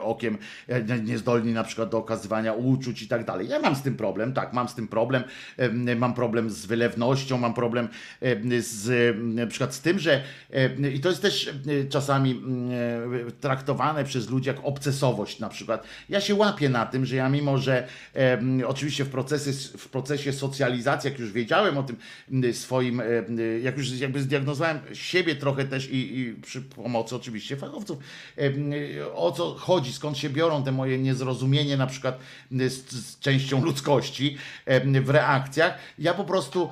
okiem, 0.00 0.38
e, 0.68 0.98
niezdolni 0.98 1.52
na 1.52 1.64
przykład 1.64 1.90
do 1.90 1.98
okazywania 1.98 2.52
uczuć 2.52 3.02
i 3.02 3.08
tak 3.08 3.24
dalej. 3.24 3.48
Ja 3.48 3.58
mam 3.58 3.76
z 3.76 3.82
tym 3.82 3.96
problem, 3.96 4.32
tak, 4.32 4.52
mam 4.52 4.68
z 4.68 4.74
tym 4.74 4.88
problem, 4.88 5.22
mam 5.96 6.14
problem 6.14 6.50
z 6.50 6.66
wylewnością, 6.66 7.38
mam 7.38 7.54
problem 7.54 7.88
z 8.58 9.16
na 9.18 9.46
przykład 9.46 9.74
z 9.74 9.80
tym, 9.80 9.98
że 9.98 10.22
i 10.94 11.00
to 11.00 11.08
jest 11.08 11.22
też 11.22 11.50
czasami 11.88 12.30
mm, 12.30 12.70
e, 13.28 13.30
traktowane 13.32 14.04
przez 14.04 14.30
ludzi 14.30 14.48
jak 14.48 14.56
obcesowość 14.62 15.40
na 15.40 15.48
przykład. 15.48 15.86
Ja 16.08 16.20
się 16.20 16.34
łapię 16.34 16.68
na 16.68 16.86
tym, 16.86 17.06
że 17.06 17.16
ja 17.16 17.28
mimo, 17.28 17.58
że 17.58 17.88
oczywiście 18.66 19.04
w 19.04 19.08
procesie, 19.08 19.52
w 19.78 19.88
procesie 19.88 20.32
socjalizacji, 20.32 21.10
jak 21.10 21.18
już 21.18 21.32
wiedziałem 21.32 21.78
o 21.78 21.82
tym 21.82 21.96
swoim, 22.52 23.00
e, 23.00 23.04
jak 23.62 23.78
już 23.78 24.00
jakby 24.00 24.22
zdiagnozowałem 24.22 24.78
siebie 24.92 25.34
trochę 25.34 25.64
też 25.64 25.90
i, 25.90 26.18
i 26.18 26.34
przy 26.34 26.62
pomocy 26.62 27.16
oczywiście 27.16 27.56
fachowców, 27.56 27.98
e, 28.38 29.14
o 29.14 29.32
co 29.32 29.54
chodzi, 29.54 29.92
skąd 29.92 30.18
się 30.18 30.30
biorą 30.30 30.64
te 30.64 30.72
moje 30.72 30.98
niezrozumienie 30.98 31.76
na 31.76 31.86
przykład 31.86 32.18
z, 32.50 32.92
z 32.92 33.18
częścią 33.18 33.64
ludzkości 33.64 34.36
e, 34.66 35.00
w 35.00 35.10
reakcjach. 35.10 35.78
Ja 35.98 36.14
po 36.14 36.24
prostu 36.24 36.70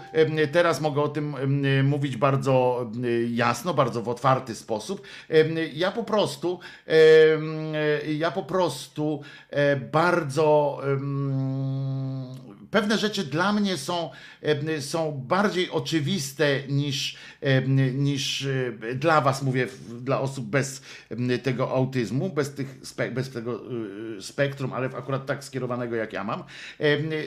teraz 0.53 0.81
mogę 0.81 1.03
o 1.03 1.09
tym 1.09 1.37
mówić 1.85 2.17
bardzo 2.17 2.87
jasno, 3.31 3.75
bardzo 3.75 4.03
w 4.03 4.09
otwarty 4.09 4.55
sposób. 4.55 5.03
Ja 5.75 5.93
po 5.93 6.05
prostu, 6.05 6.61
ja 8.19 8.31
po 8.31 8.43
prostu 8.43 9.23
bardzo 9.93 10.81
pewne 12.71 12.99
rzeczy 12.99 13.25
dla 13.25 13.53
mnie 13.53 13.77
są, 13.77 14.11
em, 14.43 14.83
są 14.83 15.13
bardziej 15.29 15.71
oczywiste 15.71 16.61
niż, 16.69 17.17
em, 17.41 18.05
niż 18.05 18.47
e, 18.91 18.95
dla 18.95 19.21
was, 19.21 19.43
mówię, 19.43 19.67
dla 20.01 20.21
osób 20.21 20.47
bez 20.47 20.83
tego 21.43 21.71
autyzmu, 21.71 22.31
bez, 22.31 22.55
tych, 22.55 22.67
bez 23.13 23.31
tego 23.31 23.61
y, 24.19 24.23
spektrum, 24.23 24.73
ale 24.73 24.87
akurat 24.87 25.27
tak 25.27 25.45
skierowanego 25.45 25.97
jak 25.97 26.13
ja 26.13 26.25
mam. 26.25 26.45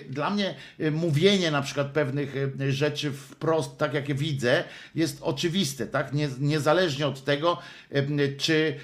Dla 0.10 0.30
mnie 0.30 0.56
e, 0.80 0.92
mówienie 0.92 1.52
na 1.52 1.62
przykład 1.62 1.88
pewnych 1.88 2.36
e, 2.60 2.72
rzeczy 2.72 3.12
wprost, 3.12 3.78
tak 3.78 3.94
jak 3.94 4.10
je 4.10 4.16
widzę, 4.16 4.64
jest 4.96 5.18
oczywiste, 5.22 5.88
tak? 5.88 6.14
Nie, 6.14 6.30
niezależnie 6.40 7.08
od 7.08 7.24
tego, 7.24 7.58
czy, 8.38 8.76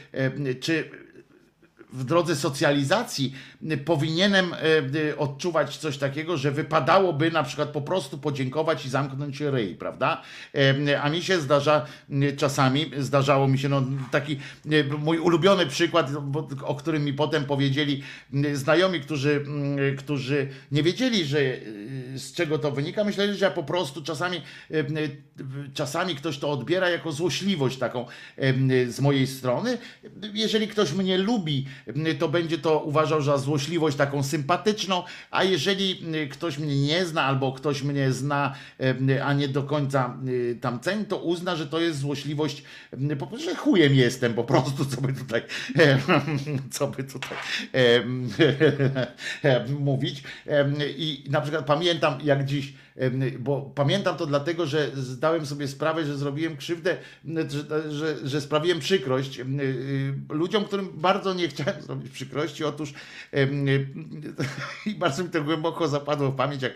czy 0.60 1.05
w 1.96 2.04
drodze 2.04 2.36
socjalizacji 2.36 3.34
y, 3.72 3.78
powinienem 3.78 4.54
y, 4.54 4.98
y, 4.98 5.18
odczuwać 5.18 5.78
coś 5.78 5.98
takiego, 5.98 6.38
że 6.38 6.52
wypadałoby 6.52 7.32
na 7.32 7.44
przykład 7.44 7.70
po 7.70 7.82
prostu 7.82 8.18
podziękować 8.18 8.86
i 8.86 8.90
zamknąć 8.90 9.42
ryj, 9.42 9.76
prawda? 9.76 10.22
A 11.02 11.10
mi 11.10 11.22
się 11.22 11.40
zdarza 11.40 11.86
czasami, 12.38 12.92
zdarzało 12.98 13.48
mi 13.48 13.60
się 13.60 13.70
no, 13.70 13.84
taki 14.12 14.40
mój 15.00 15.18
ulubiony 15.18 15.66
przykład, 15.66 16.12
o 16.64 16.76
którym 16.76 17.06
mi 17.06 17.14
potem 17.14 17.46
powiedzieli 17.46 18.04
znajomi, 18.54 19.00
którzy, 19.00 19.44
mm, 19.48 19.98
którzy 19.98 20.48
nie 20.72 20.84
wiedzieli, 20.84 21.26
że 21.26 21.40
z 22.16 22.34
czego 22.34 22.60
to 22.60 22.72
wynika. 22.72 23.04
Myśleli, 23.04 23.38
że 23.38 23.46
ja 23.46 23.52
po 23.52 23.64
prostu 23.64 24.04
czasami, 24.04 24.42
czasami 25.74 26.16
ktoś 26.16 26.38
to 26.38 26.52
odbiera 26.52 26.90
jako 26.90 27.12
złośliwość 27.12 27.78
taką 27.78 28.06
z 28.88 29.00
mojej 29.00 29.28
strony. 29.28 29.78
Jeżeli 30.34 30.68
ktoś 30.68 30.94
mnie 30.94 31.18
lubi, 31.18 31.66
to 32.20 32.30
będzie 32.30 32.58
to 32.58 32.80
uważał 32.80 33.22
za 33.22 33.38
złośliwość 33.38 33.98
taką 33.98 34.24
sympatyczną, 34.24 35.04
a 35.32 35.44
jeżeli 35.44 36.16
y, 36.16 36.28
ktoś 36.28 36.58
mnie 36.58 36.82
nie 36.82 37.06
zna 37.06 37.24
albo 37.24 37.52
ktoś 37.52 37.84
mnie 37.84 38.12
zna, 38.12 38.56
y, 39.10 39.24
a 39.24 39.34
nie 39.34 39.48
do 39.48 39.64
końca 39.64 40.18
tam 40.62 40.80
ceni, 40.80 41.06
to 41.06 41.18
uzna, 41.18 41.56
że 41.56 41.68
to 41.68 41.80
jest 41.80 42.00
złośliwość, 42.00 42.64
po 43.20 43.28
prostu, 43.28 43.50
że 43.50 43.56
chujem 43.56 43.96
jestem 43.96 44.34
po 44.34 44.44
prostu, 44.44 44.86
co 44.86 45.02
by 45.02 45.14
tutaj, 45.14 45.42
co 46.72 46.88
by 46.88 47.04
tutaj 47.04 47.38
mówić. 49.80 50.24
I 50.98 51.24
na 51.30 51.42
przykład 51.42 51.66
pamiętam 51.66 52.20
jak 52.24 52.46
dziś, 52.46 52.74
bo 53.40 53.62
pamiętam 53.62 54.18
to 54.18 54.26
dlatego, 54.26 54.66
że 54.66 54.92
zdałem 54.94 55.46
sobie 55.46 55.68
sprawę, 55.68 56.06
że 56.06 56.18
zrobiłem 56.18 56.58
krzywdę, 56.58 56.98
że, 57.26 57.92
że, 57.92 58.28
że 58.28 58.42
sprawiłem 58.42 58.80
przykrość 58.80 59.40
em, 59.40 59.60
y, 59.60 60.14
ludziom, 60.30 60.66
którym 60.66 60.90
bardzo 60.94 61.34
nie 61.34 61.48
chciałem 61.48 61.82
zrobić 61.82 62.12
przykrości. 62.12 62.64
Otóż 62.64 62.94
i 64.86 64.96
bardzo 64.96 65.24
mi 65.24 65.30
to 65.30 65.44
głęboko 65.44 65.88
zapadło 65.88 66.32
w 66.32 66.36
pamięć, 66.36 66.62
jak 66.62 66.74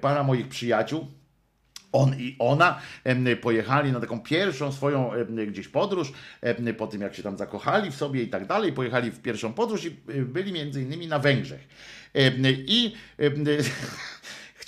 para 0.00 0.22
moich 0.22 0.48
przyjaciół, 0.48 1.06
on 1.92 2.14
i 2.18 2.36
ona 2.38 2.80
pojechali 3.40 3.92
na 3.92 4.00
taką 4.00 4.20
pierwszą 4.20 4.72
swoją 4.72 5.10
gdzieś 5.46 5.68
podróż, 5.68 6.12
po 6.78 6.86
tym 6.86 7.00
jak 7.00 7.14
się 7.14 7.22
tam 7.22 7.36
zakochali 7.36 7.90
w 7.90 7.94
sobie 7.94 8.22
i 8.22 8.28
tak 8.28 8.46
dalej, 8.46 8.72
pojechali 8.72 9.10
w 9.10 9.22
pierwszą 9.22 9.52
podróż 9.52 9.84
i 9.84 9.90
byli 10.22 10.52
między 10.52 10.82
innymi 10.82 11.06
na 11.06 11.18
Węgrzech. 11.18 11.68
I 12.66 12.94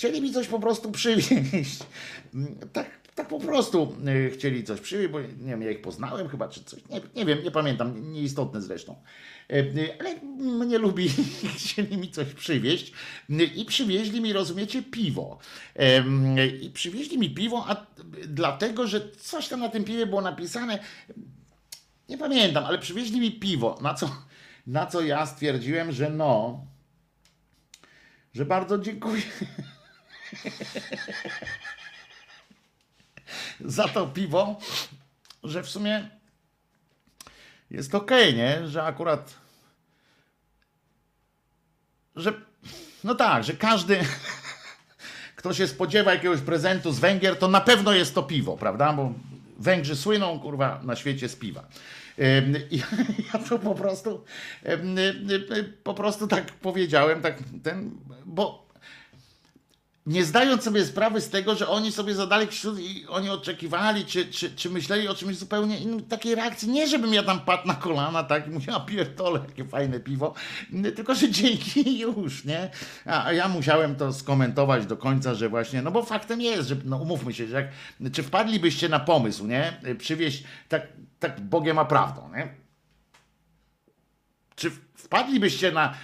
chcieli 0.01 0.23
mi 0.23 0.33
coś 0.33 0.47
po 0.47 0.61
prostu 0.61 0.91
przywieźć. 0.91 1.79
Tak, 2.73 2.91
tak 3.15 3.29
po 3.29 3.41
prostu 3.41 3.97
y, 4.09 4.31
chcieli 4.31 4.65
coś 4.65 4.81
przywieźć, 4.81 5.11
bo 5.11 5.21
nie 5.21 5.29
wiem, 5.39 5.63
ja 5.63 5.71
ich 5.71 5.83
poznałem 5.83 6.29
chyba, 6.29 6.49
czy 6.49 6.65
coś, 6.65 6.81
nie, 6.89 7.01
nie 7.17 7.25
wiem, 7.25 7.45
nie 7.45 7.51
pamiętam, 7.51 8.13
nieistotne 8.13 8.63
zresztą. 8.63 8.97
Y, 9.53 9.97
Ale 10.01 10.17
mnie 10.57 10.79
lubi, 10.79 11.09
chcieli 11.59 11.97
mi 11.97 12.11
coś 12.11 12.27
przywieźć 12.29 12.93
y, 13.31 13.45
i 13.45 13.65
przywieźli 13.65 14.21
mi, 14.21 14.33
rozumiecie, 14.33 14.83
piwo. 14.83 15.39
I 16.63 16.71
przywieźli 16.71 17.19
mi 17.19 17.35
piwo, 17.35 17.65
a 17.69 17.87
dlatego, 18.29 18.87
że 18.87 19.11
coś 19.11 19.49
tam 19.49 19.61
na 19.61 19.69
tym 19.69 19.85
piwie 19.85 20.07
było 20.07 20.21
napisane, 20.21 20.79
nie 22.09 22.19
pamiętam, 22.19 22.65
ale 22.65 22.79
przywieźli 22.79 23.21
mi 23.21 23.33
piwo, 23.33 23.79
na 23.83 23.95
co, 23.95 24.11
na 24.67 24.87
co 24.87 25.01
ja 25.01 25.27
stwierdziłem, 25.27 25.93
że 25.93 26.11
no, 26.11 26.65
że 28.35 28.45
bardzo 28.45 28.79
dziękuję. 28.79 29.23
za 33.61 33.89
to 33.89 34.07
piwo, 34.07 34.61
że 35.45 35.63
w 35.63 35.69
sumie 35.69 36.09
jest 37.71 37.95
okej, 37.95 38.35
nie? 38.35 38.69
Że 38.69 38.83
akurat, 38.83 39.35
że, 42.17 42.33
no 43.05 43.15
tak, 43.15 43.45
że 43.45 43.55
każdy, 43.55 44.01
kto 45.37 45.55
się 45.55 45.67
spodziewa 45.67 46.15
jakiegoś 46.15 46.41
prezentu 46.41 46.93
z 46.93 46.99
Węgier, 46.99 47.39
to 47.39 47.49
na 47.49 47.61
pewno 47.61 47.93
jest 47.93 48.15
to 48.15 48.23
piwo, 48.23 48.57
prawda? 48.57 48.93
Bo 48.93 49.13
Węgrzy 49.59 49.97
słyną, 49.97 50.41
kurwa, 50.41 50.81
na 50.83 50.97
świecie 50.97 51.29
z 51.29 51.37
piwa. 51.37 51.69
I 52.71 52.79
ja 53.33 53.39
to 53.49 53.59
po 53.59 53.75
prostu, 53.75 54.25
po 55.85 55.95
prostu 55.95 56.27
tak 56.27 56.53
powiedziałem, 56.53 57.23
tak 57.23 57.39
ten, 57.63 57.91
bo 58.25 58.70
nie 60.11 60.25
zdając 60.25 60.63
sobie 60.63 60.85
sprawy 60.85 61.21
z 61.21 61.31
tego, 61.31 61.55
że 61.55 61.69
oni 61.69 61.93
sobie 61.93 62.15
zadali 62.15 62.49
krzywd 62.49 62.81
i 62.81 63.07
oni 63.09 63.31
oczekiwali, 63.31 64.05
czy, 64.05 64.27
czy, 64.27 64.51
czy 64.51 64.71
myśleli 64.71 65.09
o 65.09 65.15
czymś 65.15 65.37
zupełnie 65.37 65.79
innym, 65.79 66.05
takiej 66.05 66.35
reakcji, 66.35 66.69
nie 66.69 66.89
żebym 66.89 67.15
ja 67.15 67.23
tam 67.23 67.41
padł 67.41 67.69
na 67.69 67.75
kolana, 67.75 68.25
tak, 68.25 68.47
i 68.47 68.51
mówię, 68.51 68.75
a 68.75 68.81
pierdolę, 68.81 69.41
jakie 69.49 69.65
fajne 69.65 70.01
piwo, 70.01 70.35
tylko, 70.97 71.15
że 71.15 71.31
dzięki 71.31 71.99
już, 71.99 72.45
nie, 72.45 72.71
a 73.05 73.33
ja 73.33 73.49
musiałem 73.49 73.97
to 73.97 74.13
skomentować 74.13 74.87
do 74.87 74.97
końca, 74.97 75.35
że 75.35 75.49
właśnie, 75.49 75.83
no 75.83 75.91
bo 75.91 76.03
faktem 76.03 76.41
jest, 76.41 76.69
że, 76.69 76.77
no 76.85 76.97
umówmy 76.97 77.35
się, 77.35 77.47
że 77.47 77.57
jak, 77.57 77.69
czy 78.13 78.23
wpadlibyście 78.23 78.89
na 78.89 79.01
pomysł, 79.01 79.47
nie, 79.47 79.81
przywieźć, 79.99 80.45
tak, 80.69 80.87
tak 81.19 81.41
Bogiem 81.41 81.79
a 81.79 81.85
prawdą, 81.85 82.31
nie, 82.37 82.55
czy 84.57 84.71
wpadlibyście 85.11 85.73
na, 85.73 85.95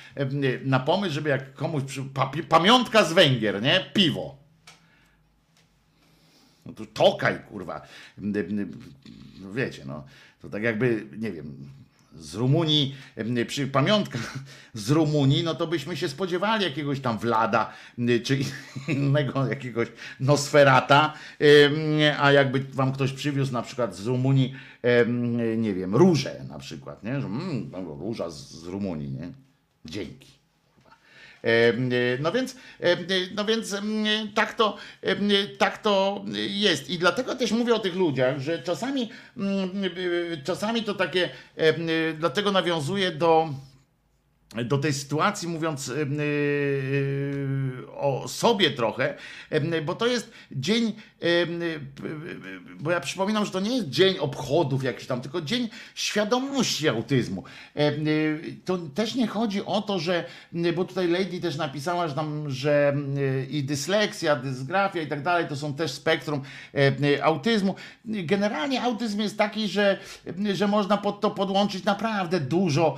na 0.64 0.80
pomysł, 0.80 1.14
żeby 1.14 1.28
jak 1.30 1.54
komuś 1.54 1.82
przy, 1.84 2.02
pa, 2.02 2.30
pamiątka 2.48 3.04
z 3.04 3.12
Węgier, 3.12 3.62
nie? 3.62 3.90
Piwo. 3.94 4.36
No 6.66 6.72
to 6.72 6.86
tokaj, 6.86 7.38
kurwa. 7.48 7.82
No 9.40 9.52
wiecie, 9.52 9.84
no. 9.84 10.04
To 10.42 10.48
tak 10.48 10.62
jakby, 10.62 11.06
nie 11.18 11.32
wiem, 11.32 11.70
z 12.18 12.34
Rumunii, 12.34 12.94
przy 13.46 13.66
pamiątka 13.66 14.18
z 14.74 14.90
Rumunii, 14.90 15.44
no 15.44 15.54
to 15.54 15.66
byśmy 15.66 15.96
się 15.96 16.08
spodziewali 16.08 16.64
jakiegoś 16.64 17.00
tam 17.00 17.18
Wlada, 17.18 17.72
czy 18.24 18.38
innego 18.88 19.46
jakiegoś 19.46 19.88
Nosferata, 20.20 21.12
a 22.18 22.32
jakby 22.32 22.60
wam 22.60 22.92
ktoś 22.92 23.12
przywiózł 23.12 23.52
na 23.52 23.62
przykład 23.62 23.96
z 23.96 24.06
Rumunii, 24.06 24.54
nie 25.56 25.74
wiem, 25.74 25.96
róże 25.96 26.44
na 26.48 26.58
przykład, 26.58 27.04
nie? 27.04 27.20
Że, 27.20 27.26
mm, 27.26 27.70
no, 27.70 27.80
róża 27.80 28.30
z, 28.30 28.50
z 28.50 28.66
Rumunii, 28.66 29.10
nie? 29.10 29.32
Dzięki. 29.84 30.35
No 32.20 32.32
więc, 32.32 32.56
no 33.34 33.44
więc 33.44 33.76
tak, 34.34 34.54
to, 34.54 34.76
tak 35.58 35.78
to 35.78 36.24
jest. 36.48 36.90
I 36.90 36.98
dlatego 36.98 37.36
też 37.36 37.52
mówię 37.52 37.74
o 37.74 37.78
tych 37.78 37.94
ludziach, 37.94 38.38
że 38.38 38.62
czasami, 38.62 39.10
czasami 40.44 40.82
to 40.82 40.94
takie, 40.94 41.28
dlatego 42.18 42.52
nawiązuję 42.52 43.10
do 43.10 43.48
do 44.64 44.78
tej 44.78 44.92
sytuacji, 44.92 45.48
mówiąc 45.48 45.86
yy, 45.86 45.94
o 47.90 48.28
sobie 48.28 48.70
trochę, 48.70 49.14
bo 49.84 49.94
to 49.94 50.06
jest 50.06 50.30
dzień, 50.52 50.92
bo 52.80 52.90
ja 52.90 53.00
przypominam, 53.00 53.44
że 53.44 53.50
to 53.50 53.60
nie 53.60 53.76
jest 53.76 53.88
dzień 53.88 54.18
obchodów 54.18 54.84
jakiś 54.84 55.06
tam, 55.06 55.20
tylko 55.20 55.40
dzień 55.40 55.68
świadomości 55.94 56.88
autyzmu. 56.88 57.44
To 58.64 58.78
też 58.78 59.14
nie 59.14 59.26
chodzi 59.26 59.64
o 59.64 59.82
to, 59.82 59.98
że, 59.98 60.24
bo 60.76 60.84
tutaj 60.84 61.08
Lady 61.08 61.40
też 61.40 61.56
napisała, 61.56 62.08
że 62.08 62.14
tam, 62.14 62.50
że 62.50 62.96
i 63.50 63.64
dysleksja, 63.64 64.36
dysgrafia 64.36 65.00
i 65.00 65.06
tak 65.06 65.22
dalej, 65.22 65.46
to 65.48 65.56
są 65.56 65.74
też 65.74 65.92
spektrum 65.92 66.42
autyzmu. 67.22 67.74
Generalnie 68.04 68.82
autyzm 68.82 69.20
jest 69.20 69.38
taki, 69.38 69.68
że, 69.68 69.98
że 70.52 70.68
można 70.68 70.96
pod 70.96 71.20
to 71.20 71.30
podłączyć 71.30 71.84
naprawdę 71.84 72.40
dużo, 72.40 72.96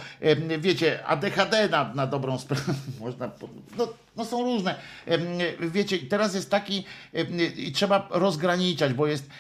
wiecie, 0.59 1.07
ADHD 1.07 1.69
na, 1.69 1.95
na 1.95 2.07
dobrą 2.07 2.39
sprawę. 2.39 2.75
Można, 3.01 3.31
no, 3.79 3.89
no 4.19 4.25
są 4.25 4.43
różne. 4.43 4.75
Wiecie, 5.61 5.99
teraz 5.99 6.35
jest 6.35 6.51
taki 6.51 6.85
i 7.57 7.73
trzeba 7.73 8.09
rozgraniczać, 8.11 8.93
bo 8.93 9.07
jest, 9.07 9.31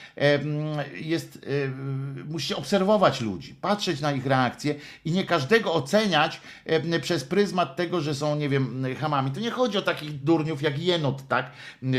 jest 0.95 1.47
musicie 2.29 2.57
obserwować 2.57 3.21
ludzi, 3.21 3.55
patrzeć 3.55 4.01
na 4.01 4.13
ich 4.13 4.27
reakcje 4.27 4.75
i 5.05 5.11
nie 5.11 5.25
każdego 5.25 5.73
oceniać 5.75 6.41
przez 7.03 7.25
pryzmat 7.25 7.77
tego, 7.77 8.01
że 8.01 8.15
są, 8.15 8.37
nie 8.37 8.49
wiem, 8.49 8.85
hamami. 9.01 9.31
Tu 9.31 9.41
nie 9.41 9.51
chodzi 9.51 9.79
o 9.79 9.83
takich 9.83 10.23
durniów 10.23 10.63
jak 10.63 10.79
Jenot, 10.79 11.29
tak? 11.29 11.51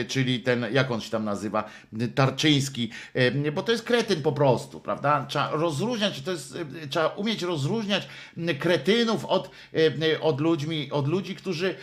Czyli 0.07 0.39
ten, 0.39 0.65
jak 0.72 0.91
on 0.91 1.01
się 1.01 1.10
tam 1.10 1.26
nazywa, 1.26 1.69
Tarczyński, 2.15 2.89
bo 3.53 3.64
to 3.64 3.72
jest 3.72 3.84
kretyn 3.84 4.22
po 4.22 4.31
prostu, 4.31 4.80
prawda? 4.80 5.26
Trzeba 5.30 5.51
rozróżniać, 5.51 6.22
to 6.22 6.31
jest, 6.31 6.57
trzeba 6.89 7.07
umieć 7.07 7.41
rozróżniać 7.41 8.07
kretynów 8.60 9.26
od, 9.26 9.51
od, 10.22 10.41
ludźmi, 10.41 10.91
od 10.91 11.07
ludzi, 11.07 11.35
którzy, 11.35 11.76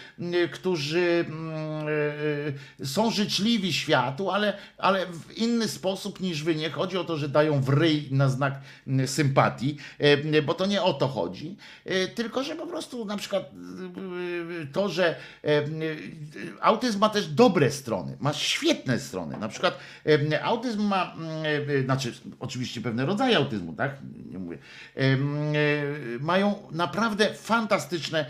którzy 0.53 0.86
którzy 0.87 1.25
mm, 1.29 1.89
e, 1.89 2.83
e, 2.83 2.87
są 2.87 3.11
życzliwi 3.11 3.73
światu, 3.73 4.31
ale, 4.31 4.57
ale 4.79 5.07
w 5.07 5.39
inny 5.39 5.69
sposób 5.69 6.21
niż 6.21 6.43
wy. 6.43 6.55
Nie 6.55 6.71
chodzi 6.71 6.99
o 6.99 7.05
to, 7.05 7.17
że 7.17 7.29
dają 7.29 7.61
w 7.61 7.69
ryj 7.69 8.09
na 8.11 8.29
znak 8.29 8.61
mm, 8.87 9.09
sympatii, 9.09 9.77
e, 9.99 10.43
bo 10.43 10.55
to 10.55 10.67
nie 10.67 10.83
o 10.83 10.93
to 10.93 11.09
chodzi, 11.09 11.57
tylko 12.15 12.43
że 12.43 12.57
po 12.57 12.67
prostu 12.67 13.05
na 13.05 13.17
przykład 13.17 13.51
to, 14.73 14.89
że 14.89 15.17
autyzm 16.61 16.99
ma 16.99 17.09
też 17.09 17.29
dobre 17.29 17.71
strony, 17.71 18.17
ma 18.21 18.33
świetne 18.33 19.01
strony. 19.01 19.37
Na 19.39 19.49
przykład 19.49 19.79
autyzm 20.43 20.83
ma, 20.83 21.17
znaczy 21.85 22.13
oczywiście 22.41 22.81
pewne 22.81 23.07
rodzaje 23.07 23.37
autyzmu, 23.37 23.73
tak? 23.73 23.97
Nie 24.31 24.39
mówię. 24.39 24.59
Mają 26.21 26.55
naprawdę 26.73 27.35
fantastyczne 27.35 28.27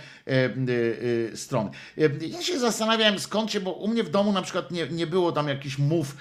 strony. 1.35 1.70
Ja 1.97 2.43
się 2.47 2.59
zastanawiałem 2.59 3.18
skąd 3.18 3.51
się, 3.51 3.60
bo 3.60 3.73
u 3.73 3.89
mnie 3.89 4.05
w 4.05 4.10
domu 4.10 4.32
na 4.32 4.43
przykład 4.43 4.70
nie, 4.70 4.89
nie 4.89 5.06
było 5.06 5.32
tam 5.32 5.48
jakichś 5.48 5.78
mów 5.78 6.16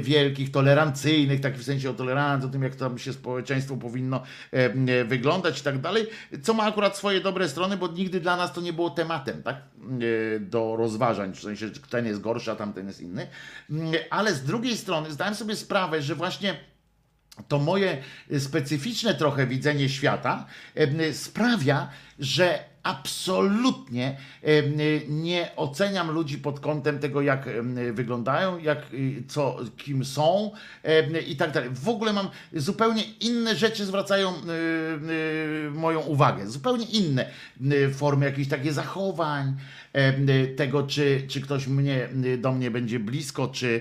wielkich, 0.00 0.50
tolerancyjnych, 0.50 1.40
tak 1.40 1.58
w 1.58 1.64
sensie 1.64 1.90
o 1.90 1.94
tolerancji, 1.94 2.48
o 2.48 2.52
tym 2.52 2.62
jak 2.62 2.76
tam 2.76 2.98
się 2.98 3.12
społeczeństwo 3.12 3.76
powinno 3.76 4.22
e, 4.50 5.04
wyglądać 5.04 5.60
i 5.60 5.62
tak 5.62 5.80
dalej, 5.80 6.06
co 6.42 6.54
ma 6.54 6.64
akurat 6.64 6.96
swoje 6.96 7.20
dobre 7.20 7.48
strony, 7.48 7.76
bo 7.76 7.88
nigdy 7.88 8.20
dla 8.20 8.36
nas 8.36 8.52
to 8.52 8.60
nie 8.60 8.72
było 8.72 8.90
tematem, 8.90 9.42
tak, 9.42 9.56
e, 9.56 10.40
do 10.40 10.76
rozważań, 10.76 11.34
w 11.34 11.40
sensie, 11.40 11.70
ten 11.90 12.06
jest 12.06 12.20
gorszy, 12.20 12.50
a 12.50 12.56
tamten 12.56 12.86
jest 12.86 13.00
inny, 13.00 13.26
ale 14.10 14.34
z 14.34 14.42
drugiej 14.42 14.76
strony 14.76 15.12
zdałem 15.12 15.34
sobie 15.34 15.56
sprawę, 15.56 16.02
że 16.02 16.14
właśnie 16.14 16.56
to 17.48 17.58
moje 17.58 18.02
specyficzne 18.38 19.14
trochę 19.14 19.46
widzenie 19.46 19.88
świata 19.88 20.46
sprawia, 21.12 21.88
że 22.18 22.73
absolutnie 22.84 24.16
nie 25.08 25.50
oceniam 25.56 26.10
ludzi 26.10 26.38
pod 26.38 26.60
kątem 26.60 26.98
tego, 26.98 27.22
jak 27.22 27.48
wyglądają, 27.92 28.58
jak, 28.58 28.78
y, 28.94 29.24
co, 29.28 29.56
kim 29.76 30.04
są 30.04 30.50
i 31.26 31.36
tak 31.36 31.52
dalej. 31.52 31.70
W 31.72 31.88
ogóle 31.88 32.12
mam 32.12 32.28
zupełnie 32.52 33.02
inne 33.20 33.56
rzeczy 33.56 33.86
zwracają 33.86 34.32
y, 34.32 34.40
y, 35.66 35.70
moją 35.70 36.00
uwagę. 36.00 36.46
Zupełnie 36.46 36.84
inne 36.84 37.30
formy 37.94 38.26
jakichś 38.26 38.48
takich 38.48 38.72
zachowań, 38.72 39.56
tego, 40.56 40.82
czy, 40.82 41.22
czy 41.28 41.40
ktoś 41.40 41.66
mnie, 41.66 42.08
do 42.38 42.52
mnie 42.52 42.70
będzie 42.70 42.98
blisko, 42.98 43.48
czy, 43.48 43.80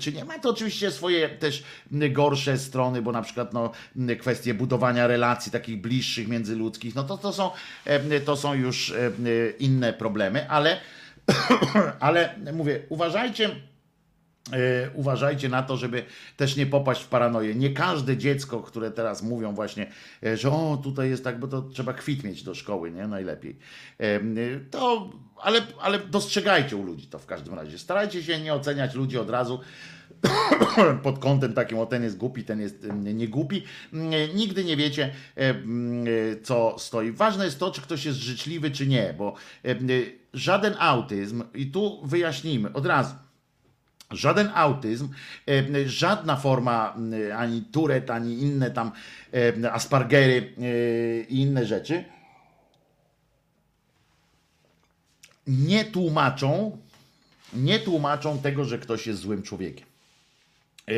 czy 0.00 0.12
nie. 0.12 0.24
Ma 0.24 0.38
to 0.38 0.50
oczywiście 0.50 0.90
swoje 0.90 1.28
też 1.28 1.64
gorsze 1.90 2.58
strony, 2.58 3.02
bo 3.02 3.12
na 3.12 3.22
przykład 3.22 3.52
no, 3.52 3.72
kwestie 4.20 4.54
budowania 4.54 5.06
relacji 5.06 5.52
takich 5.52 5.80
bliższych 5.80 6.28
międzyludzkich, 6.28 6.94
no 6.94 7.04
to, 7.04 7.18
to, 7.18 7.32
są, 7.32 7.50
to 8.24 8.36
są 8.36 8.54
już 8.54 8.94
inne 9.58 9.92
problemy, 9.92 10.50
ale, 10.50 10.80
ale 12.00 12.34
mówię, 12.52 12.80
uważajcie, 12.88 13.50
E, 14.52 14.90
uważajcie 14.94 15.48
na 15.48 15.62
to, 15.62 15.76
żeby 15.76 16.04
też 16.36 16.56
nie 16.56 16.66
popaść 16.66 17.02
w 17.02 17.08
paranoję. 17.08 17.54
Nie 17.54 17.70
każde 17.70 18.16
dziecko, 18.16 18.60
które 18.60 18.90
teraz 18.90 19.22
mówią 19.22 19.54
właśnie, 19.54 19.86
e, 20.22 20.36
że 20.36 20.50
o, 20.50 20.80
tutaj 20.82 21.10
jest 21.10 21.24
tak, 21.24 21.38
bo 21.38 21.48
to 21.48 21.62
trzeba 21.62 21.92
kwit 21.92 22.24
mieć 22.24 22.42
do 22.42 22.54
szkoły, 22.54 22.90
nie? 22.90 23.06
Najlepiej. 23.06 23.58
To, 24.70 25.10
ale, 25.42 25.62
ale 25.80 25.98
dostrzegajcie 25.98 26.76
u 26.76 26.82
ludzi 26.82 27.06
to 27.06 27.18
w 27.18 27.26
każdym 27.26 27.54
razie. 27.54 27.78
Starajcie 27.78 28.22
się 28.22 28.40
nie 28.40 28.54
oceniać 28.54 28.94
ludzi 28.94 29.18
od 29.18 29.30
razu 29.30 29.60
pod 31.02 31.18
kątem 31.18 31.54
takim, 31.54 31.78
o 31.78 31.86
ten 31.86 32.02
jest 32.02 32.16
głupi, 32.16 32.44
ten 32.44 32.60
jest 32.60 32.84
mm, 32.84 33.16
nie 33.18 33.28
głupi. 33.28 33.62
Mm, 33.92 34.36
Nigdy 34.36 34.64
nie 34.64 34.76
wiecie, 34.76 35.12
e, 35.36 35.50
mm, 35.50 36.04
e, 36.06 36.40
co 36.42 36.76
stoi. 36.78 37.12
Ważne 37.12 37.44
jest 37.44 37.58
to, 37.58 37.70
czy 37.70 37.80
ktoś 37.80 38.04
jest 38.04 38.18
życzliwy, 38.18 38.70
czy 38.70 38.86
nie, 38.86 39.14
bo 39.18 39.34
e, 39.64 39.70
e, 39.70 39.76
żaden 40.34 40.74
autyzm, 40.78 41.42
i 41.54 41.66
tu 41.66 42.06
wyjaśnijmy 42.06 42.72
od 42.72 42.86
razu, 42.86 43.14
Żaden 44.10 44.50
autyzm, 44.54 45.08
e, 45.48 45.88
żadna 45.88 46.36
forma 46.36 46.96
e, 47.28 47.36
ani 47.36 47.62
Turet, 47.62 48.10
ani 48.10 48.42
inne 48.42 48.70
tam 48.70 48.92
e, 49.62 49.72
Aspergery 49.72 50.54
e, 50.58 51.20
i 51.22 51.40
inne 51.40 51.66
rzeczy 51.66 52.04
nie 55.46 55.84
tłumaczą, 55.84 56.78
nie 57.54 57.78
tłumaczą 57.78 58.38
tego, 58.38 58.64
że 58.64 58.78
ktoś 58.78 59.06
jest 59.06 59.20
złym 59.20 59.42
człowiekiem. 59.42 59.86
E, 60.88 60.92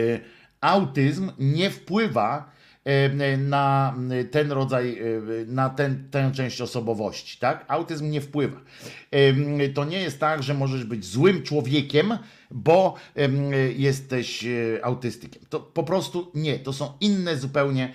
Autyzm 0.60 1.30
nie 1.38 1.70
wpływa 1.70 2.52
e, 2.84 3.36
na 3.36 3.94
ten 4.30 4.52
rodzaj, 4.52 4.98
e, 4.98 5.02
na 5.46 5.70
ten, 5.70 6.08
tę 6.10 6.32
część 6.34 6.60
osobowości, 6.60 7.38
tak? 7.38 7.64
Autyzm 7.68 8.10
nie 8.10 8.20
wpływa. 8.20 8.60
To 9.74 9.84
nie 9.84 10.00
jest 10.00 10.20
tak, 10.20 10.42
że 10.42 10.54
możesz 10.54 10.84
być 10.84 11.04
złym 11.04 11.42
człowiekiem, 11.42 12.18
bo 12.50 12.94
jesteś 13.76 14.44
autystykiem. 14.82 15.42
To 15.48 15.60
po 15.60 15.82
prostu 15.82 16.30
nie. 16.34 16.58
To 16.58 16.72
są 16.72 16.92
inne 17.00 17.36
zupełnie 17.36 17.94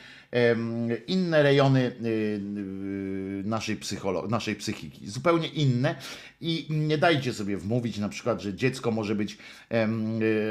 inne 1.08 1.44
rejony 1.44 1.80
y, 1.82 2.08
y, 2.08 3.44
naszej, 3.46 3.78
psycholo- 3.78 4.30
naszej 4.30 4.56
psychiki. 4.56 5.08
Zupełnie 5.10 5.48
inne 5.48 5.96
i 6.42 6.66
nie 6.70 6.98
dajcie 6.98 7.34
sobie 7.34 7.58
wmówić 7.58 7.98
na 7.98 8.10
przykład, 8.10 8.42
że 8.42 8.54
dziecko 8.54 8.92
może 8.92 9.16
być 9.16 9.38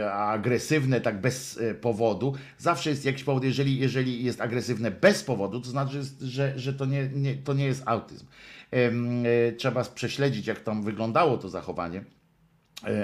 y, 0.00 0.10
agresywne 0.12 1.00
tak 1.00 1.20
bez 1.20 1.58
e, 1.58 1.74
powodu. 1.74 2.34
Zawsze 2.58 2.90
jest 2.90 3.04
jakiś 3.04 3.24
powód, 3.24 3.44
jeżeli, 3.44 3.78
jeżeli 3.78 4.24
jest 4.24 4.40
agresywne 4.40 4.90
bez 4.90 5.22
powodu, 5.24 5.60
to 5.60 5.70
znaczy, 5.70 6.02
że, 6.20 6.58
że 6.58 6.74
to, 6.74 6.84
nie, 6.86 7.08
nie, 7.14 7.34
to 7.34 7.54
nie 7.54 7.64
jest 7.64 7.82
autyzm. 7.86 8.26
E, 8.70 9.52
Trzeba 9.52 9.84
prześledzić, 9.84 10.46
jak 10.46 10.60
tam 10.60 10.82
wyglądało 10.82 11.36
to 11.38 11.48
zachowanie 11.48 12.04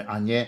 a 0.07 0.19
nie 0.19 0.47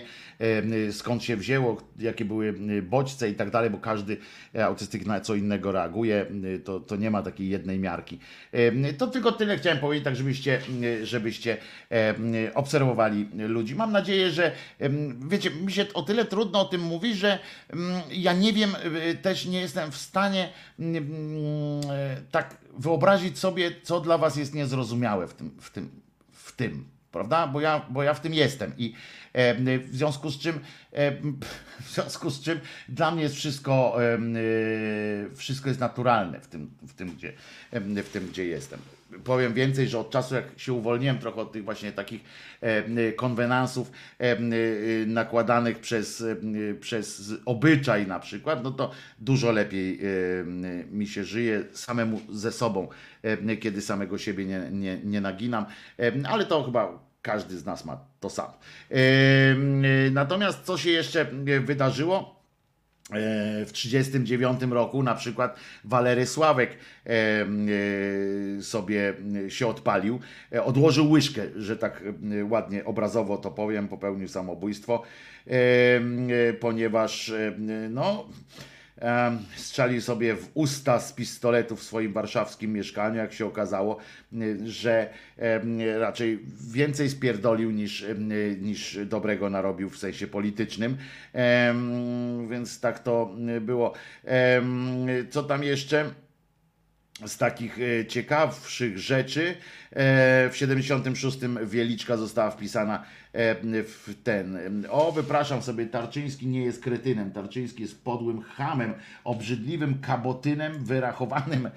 e, 0.88 0.92
skąd 0.92 1.24
się 1.24 1.36
wzięło, 1.36 1.82
jakie 1.98 2.24
były 2.24 2.54
e, 2.78 2.82
bodźce 2.82 3.30
i 3.30 3.34
tak 3.34 3.50
dalej, 3.50 3.70
bo 3.70 3.78
każdy 3.78 4.16
e, 4.54 4.66
autystyk 4.66 5.06
na 5.06 5.20
co 5.20 5.34
innego 5.34 5.72
reaguje, 5.72 6.26
e, 6.54 6.58
to, 6.58 6.80
to 6.80 6.96
nie 6.96 7.10
ma 7.10 7.22
takiej 7.22 7.48
jednej 7.48 7.78
miarki. 7.78 8.18
E, 8.52 8.92
To 8.92 9.06
tylko 9.06 9.32
tyle 9.32 9.58
chciałem 9.58 9.78
powiedzieć, 9.78 10.04
tak 10.04 10.16
żebyście, 10.16 10.60
e, 11.02 11.06
żebyście 11.06 11.56
e, 11.90 12.14
obserwowali 12.54 13.28
ludzi. 13.34 13.74
Mam 13.74 13.92
nadzieję, 13.92 14.30
że 14.30 14.52
e, 14.80 14.90
wiecie, 15.28 15.50
mi 15.50 15.72
się 15.72 15.86
o 15.94 16.02
tyle 16.02 16.24
trudno 16.24 16.60
o 16.60 16.64
tym 16.64 16.80
mówi, 16.80 17.14
że 17.14 17.38
mm, 17.70 18.00
ja 18.10 18.32
nie 18.32 18.52
wiem, 18.52 18.70
e, 19.10 19.14
też 19.14 19.46
nie 19.46 19.60
jestem 19.60 19.90
w 19.92 19.96
stanie 19.96 20.48
mm, 20.78 21.02
e, 21.90 22.16
tak 22.30 22.56
wyobrazić 22.78 23.38
sobie, 23.38 23.70
co 23.82 24.00
dla 24.00 24.18
was 24.18 24.36
jest 24.36 24.54
niezrozumiałe 24.54 25.26
w 25.28 25.34
tym, 25.34 25.50
w 25.60 25.70
tym, 25.70 25.90
w 26.32 26.52
tym 26.52 26.97
prawda? 27.18 27.46
Bo 27.46 27.60
ja, 27.60 27.86
bo 27.90 28.02
ja 28.02 28.14
w 28.14 28.20
tym 28.20 28.34
jestem 28.34 28.72
i 28.78 28.94
e, 29.32 29.78
w 29.78 29.96
związku 29.96 30.30
z 30.30 30.38
czym 30.38 30.60
e, 30.92 31.12
w 31.86 31.90
związku 31.90 32.30
z 32.30 32.40
czym 32.40 32.60
dla 32.88 33.10
mnie 33.10 33.22
jest 33.22 33.34
wszystko 33.34 34.02
e, 34.02 34.14
e, 34.14 34.18
wszystko 35.34 35.68
jest 35.68 35.80
naturalne 35.80 36.40
w 36.40 36.46
tym, 36.46 36.70
w 36.82 36.92
tym, 36.92 37.10
gdzie, 37.10 37.32
e, 37.70 37.80
w 38.02 38.08
tym, 38.08 38.26
gdzie 38.26 38.44
jestem. 38.44 38.80
Powiem 39.24 39.54
więcej, 39.54 39.88
że 39.88 39.98
od 39.98 40.10
czasu 40.10 40.34
jak 40.34 40.44
się 40.56 40.72
uwolniłem 40.72 41.18
trochę 41.18 41.40
od 41.40 41.52
tych 41.52 41.64
właśnie 41.64 41.92
takich 41.92 42.20
e, 42.60 43.12
konwenansów 43.12 43.90
nakładanych 45.06 45.78
przez, 45.78 46.24
przez 46.80 47.32
obyczaj 47.44 48.06
na 48.06 48.20
przykład, 48.20 48.64
no 48.64 48.70
to 48.70 48.90
dużo 49.18 49.52
lepiej 49.52 50.00
mi 50.90 51.06
się 51.06 51.24
żyje 51.24 51.64
samemu 51.72 52.20
ze 52.30 52.52
sobą, 52.52 52.88
kiedy 53.60 53.82
samego 53.82 54.18
siebie 54.18 54.44
nie, 54.44 54.68
nie, 54.70 54.98
nie 55.04 55.20
naginam, 55.20 55.66
ale 56.28 56.44
to 56.44 56.64
chyba 56.64 57.07
każdy 57.22 57.58
z 57.58 57.64
nas 57.64 57.84
ma 57.84 58.00
to 58.20 58.30
samo. 58.30 58.58
E, 58.90 58.96
Natomiast 60.10 60.62
co 60.64 60.78
się 60.78 60.90
jeszcze 60.90 61.20
e, 61.20 61.60
wydarzyło? 61.60 62.38
E, 63.10 63.66
W 63.66 63.72
1939 63.72 64.72
roku 64.72 65.02
na 65.02 65.14
przykład 65.14 65.56
Walery 65.84 66.26
Sławek 66.26 66.76
sobie 68.60 69.14
się 69.48 69.66
odpalił, 69.66 70.20
odłożył 70.64 71.10
łyżkę, 71.10 71.42
że 71.56 71.76
tak 71.76 72.02
ładnie 72.48 72.84
obrazowo 72.84 73.38
to 73.38 73.50
powiem, 73.50 73.88
popełnił 73.88 74.28
samobójstwo, 74.28 75.02
ponieważ 76.60 77.32
no 77.90 78.28
strzelił 79.56 80.00
sobie 80.00 80.34
w 80.34 80.50
usta 80.54 81.00
z 81.00 81.12
pistoletu 81.12 81.76
w 81.76 81.82
swoim 81.82 82.12
warszawskim 82.12 82.72
mieszkaniu, 82.72 83.16
jak 83.16 83.32
się 83.32 83.46
okazało, 83.46 83.98
y, 84.32 84.58
że 84.64 85.10
raczej 85.98 86.38
więcej 86.70 87.10
spierdolił 87.10 87.70
niż, 87.70 88.04
niż 88.60 88.98
dobrego 89.06 89.50
narobił 89.50 89.90
w 89.90 89.98
sensie 89.98 90.26
politycznym. 90.26 90.96
Więc 92.50 92.80
tak 92.80 92.98
to 92.98 93.36
y, 93.56 93.60
było. 93.60 93.94
Co 95.30 95.42
tam 95.42 95.62
jeszcze? 95.62 96.10
z 97.26 97.36
takich 97.36 97.78
e, 97.80 98.06
ciekawszych 98.06 98.98
rzeczy. 98.98 99.54
E, 99.92 100.50
W 100.50 100.56
76 100.56 101.38
Wieliczka 101.64 102.16
została 102.16 102.50
wpisana 102.50 103.04
w 103.34 104.14
ten. 104.24 104.58
O, 104.90 105.12
wypraszam 105.12 105.62
sobie, 105.62 105.86
Tarczyński 105.86 106.46
nie 106.46 106.64
jest 106.64 106.82
kretynem. 106.82 107.32
Tarczyński 107.32 107.82
jest 107.82 108.04
podłym 108.04 108.42
chamem, 108.42 108.94
obrzydliwym 109.24 109.98
kabotynem, 110.00 110.84
wyrachowanym 110.84 111.70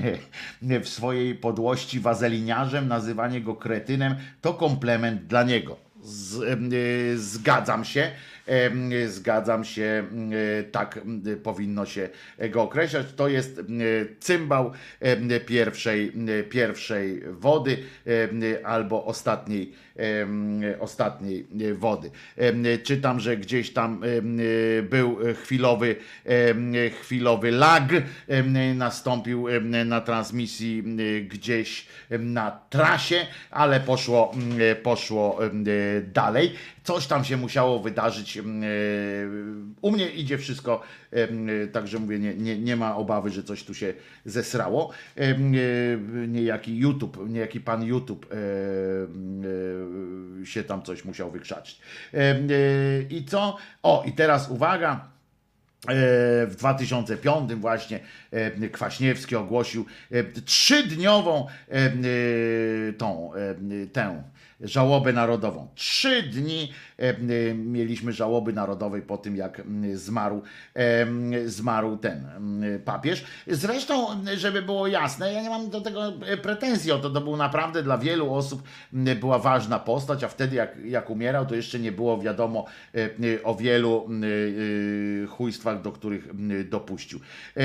w 0.82 0.88
swojej 0.88 1.34
podłości 1.34 2.00
wazeliniarzem. 2.00 2.88
Nazywanie 2.88 3.40
go 3.40 3.56
kretynem 3.56 4.14
to 4.40 4.54
komplement 4.54 5.26
dla 5.26 5.42
niego. 5.42 5.76
Z, 6.02 6.42
e, 6.42 7.16
zgadzam 7.16 7.84
się. 7.84 8.10
Em, 8.46 8.90
Zgadzam 9.08 9.64
się, 9.64 10.06
e, 10.60 10.62
tak 10.62 11.00
powinno 11.42 11.86
się 11.86 12.08
go 12.50 12.62
określać. 12.62 13.06
To 13.16 13.28
jest 13.28 13.60
cymbał 14.20 14.72
pierwszej, 15.46 16.12
pierwszej 16.50 17.22
wody 17.30 17.78
albo 18.64 19.04
ostatniej, 19.04 19.72
ostatniej 20.80 21.46
wody. 21.74 22.10
Em, 22.36 22.64
Czytam, 22.82 23.20
że 23.20 23.36
gdzieś 23.36 23.70
tam 23.72 24.04
em, 24.04 24.38
był 24.90 25.16
chwilowy, 25.42 25.96
chwilowy 27.00 27.50
lag, 27.50 27.88
nastąpił 28.74 29.46
na 29.84 30.00
transmisji 30.00 30.84
gdzieś 31.28 31.86
na 32.18 32.50
trasie, 32.70 33.26
ale 33.50 33.80
poszło, 33.80 34.32
poszło 34.82 35.38
dalej. 36.12 36.52
Coś 36.84 37.06
tam 37.06 37.24
się 37.24 37.36
musiało 37.36 37.78
wydarzyć. 37.80 38.36
e, 38.36 38.42
U 39.80 39.90
mnie 39.90 40.10
idzie 40.10 40.38
wszystko, 40.38 40.82
e, 41.12 41.66
także 41.66 41.98
mówię, 41.98 42.18
nie, 42.18 42.34
nie, 42.34 42.58
nie 42.58 42.76
ma 42.76 42.96
obawy, 42.96 43.30
że 43.30 43.42
coś 43.42 43.64
tu 43.64 43.74
się 43.74 43.94
zesrało. 44.24 44.90
E, 45.16 45.38
Niejaki 46.28 46.78
YouTube, 46.78 47.28
niejaki 47.28 47.60
pan 47.60 47.84
YouTube 47.84 48.26
e, 48.32 48.36
się 50.44 50.64
tam 50.64 50.82
coś 50.82 51.04
musiał 51.04 51.30
wykrzaczyć. 51.30 51.80
Em, 52.12 52.36
e, 52.50 53.02
I 53.10 53.24
co? 53.24 53.56
O, 53.82 54.04
i 54.06 54.12
teraz 54.12 54.50
uwaga. 54.50 55.08
E, 55.88 56.46
W 56.46 56.54
2005 56.58 57.54
właśnie 57.54 58.00
e, 58.30 58.68
Kwaśniewski 58.68 59.36
ogłosił 59.36 59.86
e, 60.10 60.24
trzydniową 60.24 61.46
e, 61.48 61.74
e, 61.74 61.92
tą, 62.92 63.34
e, 63.34 63.86
tę 63.86 64.22
żałobę 64.60 65.12
narodową. 65.12 65.68
Trzy 65.74 66.22
dni 66.22 66.62
e, 66.62 66.87
e, 66.87 66.87
mieliśmy 67.54 68.12
żałoby 68.12 68.52
narodowej 68.52 69.02
po 69.02 69.18
tym, 69.18 69.36
jak 69.36 69.62
zmarł, 69.94 70.42
e, 70.74 71.06
zmarł 71.48 71.96
ten 71.96 72.26
papież. 72.84 73.24
Zresztą, 73.46 74.24
żeby 74.36 74.62
było 74.62 74.86
jasne, 74.86 75.32
ja 75.32 75.42
nie 75.42 75.50
mam 75.50 75.70
do 75.70 75.80
tego 75.80 76.12
e, 76.26 76.36
pretensji 76.36 76.92
o 76.92 76.98
to, 76.98 77.10
to 77.10 77.20
był 77.20 77.36
naprawdę 77.36 77.82
dla 77.82 77.98
wielu 77.98 78.34
osób 78.34 78.62
była 79.20 79.38
ważna 79.38 79.78
postać, 79.78 80.24
a 80.24 80.28
wtedy 80.28 80.56
jak, 80.56 80.84
jak 80.84 81.10
umierał, 81.10 81.46
to 81.46 81.54
jeszcze 81.54 81.78
nie 81.78 81.92
było 81.92 82.18
wiadomo 82.18 82.64
e, 82.94 82.98
e, 82.98 83.42
o 83.42 83.54
wielu 83.54 84.08
e, 85.24 85.26
chujstwach, 85.26 85.82
do 85.82 85.92
których 85.92 86.28
dopuścił. 86.68 87.20
E, 87.56 87.60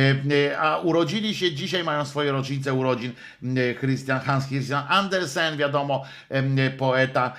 e, 0.52 0.60
A 0.60 0.80
urodzili 0.80 1.36
się, 1.36 1.52
dzisiaj 1.52 1.84
mają 1.84 2.06
swoje 2.06 2.32
rocznice 2.32 2.74
urodzin 2.74 3.12
Christian, 3.80 4.20
Hans 4.20 4.48
Christian 4.48 4.84
Andersen, 4.90 5.58
wiadomo, 5.58 6.04
poeta 6.78 7.34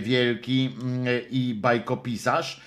wielki 0.00 0.70
i 1.30 1.54
bajkopisarz 1.54 2.60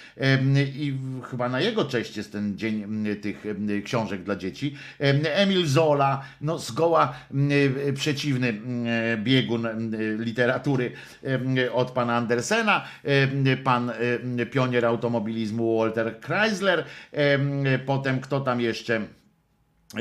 i 0.75 0.93
chyba 1.29 1.49
na 1.49 1.61
jego 1.61 1.85
cześć 1.85 2.17
jest 2.17 2.31
ten 2.31 2.57
dzień 2.57 3.05
tych 3.21 3.43
książek 3.85 4.23
dla 4.23 4.35
dzieci. 4.35 4.75
Em, 4.99 5.19
Emil 5.23 5.67
Zola, 5.67 6.21
no 6.41 6.59
zgoła 6.59 7.13
przeciwny 7.95 8.61
biegun 9.17 9.67
literatury 10.17 10.91
od 11.73 11.91
pana 11.91 12.15
Andersena, 12.15 12.85
pan 13.63 13.91
pionier 14.51 14.85
automobilizmu 14.85 15.77
Walter 15.77 16.15
Chrysler, 16.21 16.85
em, 17.11 17.63
potem 17.85 18.19
kto 18.19 18.39
tam 18.39 18.61
jeszcze 18.61 19.01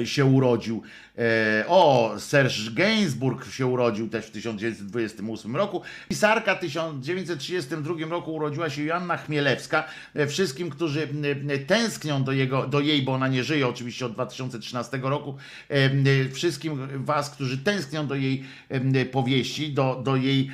się 0.05 0.25
urodził. 0.25 0.83
E, 1.19 1.65
o, 1.69 2.15
Serge 2.19 2.71
Gainsbourg 2.75 3.53
się 3.53 3.67
urodził 3.67 4.09
też 4.09 4.27
w 4.27 4.31
1928 4.31 5.57
roku. 5.57 5.83
Pisarka 6.09 6.55
w 6.55 6.61
1932 6.61 7.95
roku 8.11 8.35
urodziła 8.35 8.71
się 8.71 8.85
Joanna 8.85 9.17
Chmielewska. 9.17 9.85
E, 10.15 10.27
Wszystkim, 10.27 10.71
którzy 10.71 11.03
m, 11.03 11.67
tęsknią 11.67 12.25
do, 12.25 12.33
jego, 12.33 12.67
do 12.67 12.81
jej, 12.81 13.03
bo 13.03 13.13
ona 13.13 13.29
nie 13.29 13.45
żyje 13.45 13.69
oczywiście 13.69 14.07
od 14.07 14.13
2013 14.13 15.01
roku, 15.03 15.37
e, 15.69 16.29
wszystkim 16.29 16.89
was, 17.05 17.31
którzy 17.31 17.59
tęsknią 17.59 18.07
do 18.07 18.15
jej 18.15 18.45
powieści, 19.13 19.73
do, 19.73 20.01
do 20.05 20.17
jej 20.17 20.51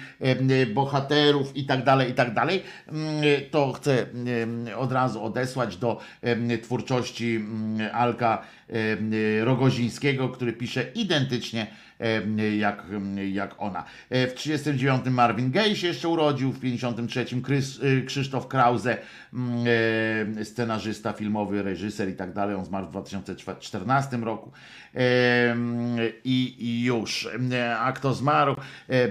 bohaterów 0.74 1.56
i 1.56 1.64
tak 1.64 1.84
dalej, 1.84 2.10
i 2.10 2.14
tak 2.14 2.34
dalej, 2.34 2.62
to 3.50 3.72
chcę 3.72 4.06
od 4.76 4.92
razu 4.92 5.24
odesłać 5.24 5.76
do 5.76 6.00
twórczości 6.62 7.44
Alka 7.92 8.42
Rogozińskiego, 9.44 10.28
który 10.28 10.52
pisze 10.56 10.82
identycznie 10.94 11.66
jak, 12.58 12.82
jak 13.32 13.54
ona. 13.58 13.84
E, 14.10 14.26
W 14.26 14.34
39 14.34 15.04
Marvin 15.06 15.50
Gaye 15.50 15.76
się 15.76 15.86
jeszcze 15.86 16.08
urodził, 16.08 16.52
w 16.52 16.60
53 16.60 17.42
Krys, 17.42 17.82
y, 17.82 18.04
Krzysztof 18.06 18.48
Krause, 18.48 18.98
mm, 19.32 19.64
e, 20.38 20.44
scenarzysta 20.44 21.12
filmowy, 21.12 21.62
reżyser 21.62 22.08
i 22.08 22.14
tak 22.14 22.32
dalej. 22.32 22.54
On 22.54 22.64
zmarł 22.64 22.86
w 22.86 22.90
2014 22.90 24.16
roku. 24.16 24.52
I, 26.24 26.56
I 26.58 26.84
już. 26.84 27.28
A 27.78 27.92
kto 27.92 28.14
zmarł? 28.14 28.56
E, 28.88 29.08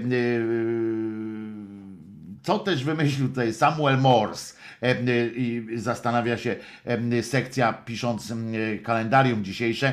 Co 2.42 2.58
też 2.58 2.84
wymyślił 2.84 3.28
tutaj 3.28 3.54
Samuel 3.54 3.98
Morse? 3.98 4.56
E, 4.82 4.96
I 5.26 5.66
zastanawia 5.74 6.38
się 6.38 6.56
e, 6.84 7.22
sekcja 7.22 7.72
pisząc 7.72 8.30
e, 8.30 8.78
kalendarium 8.78 9.44
dzisiejsze 9.44 9.92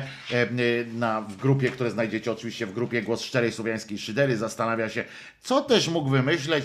na, 0.94 1.20
w 1.20 1.36
grupie, 1.36 1.70
które 1.70 1.90
znajdziecie 1.90 2.32
oczywiście 2.32 2.66
w 2.66 2.72
grupie 2.72 3.02
Głos 3.02 3.22
Szczerej 3.22 3.52
Słowiańskiej 3.52 3.98
Szydery. 3.98 4.36
Zastanawia 4.36 4.88
się, 4.88 5.04
co 5.40 5.60
też 5.60 5.88
mógł 5.88 6.10
wymyśleć 6.10 6.64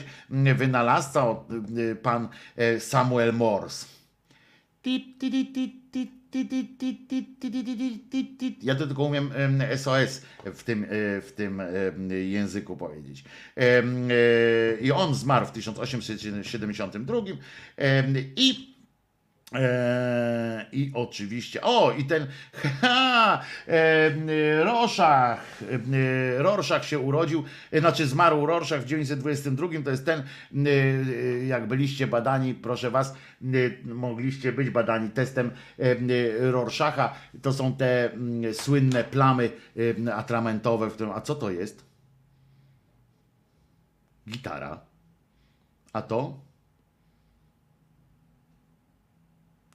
wynalazca 0.56 1.36
pan 2.02 2.30
e, 2.56 2.80
Samuel 2.80 3.34
Morse. 3.34 3.86
Tip, 4.82 5.20
ti, 5.20 5.32
ti, 5.32 5.82
ti, 5.92 6.19
ja 8.62 8.76
to 8.76 8.88
tylko 8.88 9.04
umiem 9.04 9.32
SOS 9.76 10.22
w 10.46 10.64
tym, 10.64 10.84
e, 10.84 10.88
w 11.22 11.32
tym 11.36 11.62
języku 12.30 12.78
powiedzieć. 12.78 13.24
E, 13.58 13.84
I 14.82 14.92
on 14.92 15.16
zmarł 15.16 15.46
w 15.46 15.52
1872 15.52 17.18
i 18.36 18.79
E, 19.56 20.66
I 20.72 20.92
oczywiście, 20.94 21.62
o 21.62 21.92
i 21.92 22.06
ten 22.06 22.28
ha, 22.82 23.42
e, 23.68 24.64
Rorschach, 24.64 25.62
e, 25.72 26.44
Rorschach 26.44 26.86
się 26.86 27.00
urodził, 27.00 27.44
e, 27.72 27.80
znaczy 27.80 28.08
zmarł 28.08 28.46
Rorschach 28.46 28.82
w 28.82 28.84
1922, 28.84 29.68
to 29.84 29.92
jest 29.92 30.06
ten, 30.06 30.24
jak 31.48 31.68
byliście 31.68 32.08
badani, 32.08 32.54
proszę 32.54 32.92
was, 32.92 33.16
mogliście 33.86 34.52
być 34.52 34.70
badani 34.70 35.10
testem 35.10 35.52
Rorschacha, 36.40 37.16
to 37.42 37.54
są 37.54 37.76
te 37.76 38.14
mm, 38.14 38.54
słynne 38.54 39.04
plamy 39.04 39.52
atramentowe, 40.14 40.90
w 40.90 40.94
którym, 40.94 41.14
a 41.14 41.22
co 41.22 41.36
to 41.36 41.52
jest? 41.52 41.86
Gitara. 44.30 44.82
A 45.94 46.02
to? 46.02 46.49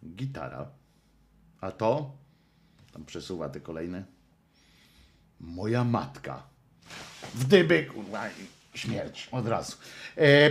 Gitara. 0.05 0.71
A 1.61 1.71
to, 1.71 2.17
tam 2.93 3.05
przesuwa 3.05 3.49
te 3.49 3.61
kolejne, 3.61 4.05
moja 5.41 5.85
matka. 5.85 6.43
W 7.35 7.45
dyby, 7.45 7.85
kurwa, 7.85 8.29
śmierć 8.75 9.29
od 9.33 9.49
razu. 9.49 9.77
E, 10.17 10.51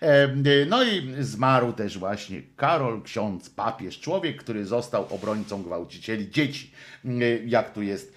e, 0.00 0.28
no 0.68 0.84
i 0.84 1.14
zmarł 1.20 1.72
też 1.72 1.98
właśnie 1.98 2.42
Karol, 2.56 3.02
ksiądz, 3.02 3.50
papież, 3.50 4.00
człowiek, 4.00 4.42
który 4.42 4.66
został 4.66 5.14
obrońcą 5.14 5.62
gwałcicieli 5.62 6.30
dzieci, 6.30 6.70
e, 7.04 7.08
jak 7.44 7.72
tu 7.72 7.82
jest 7.82 8.14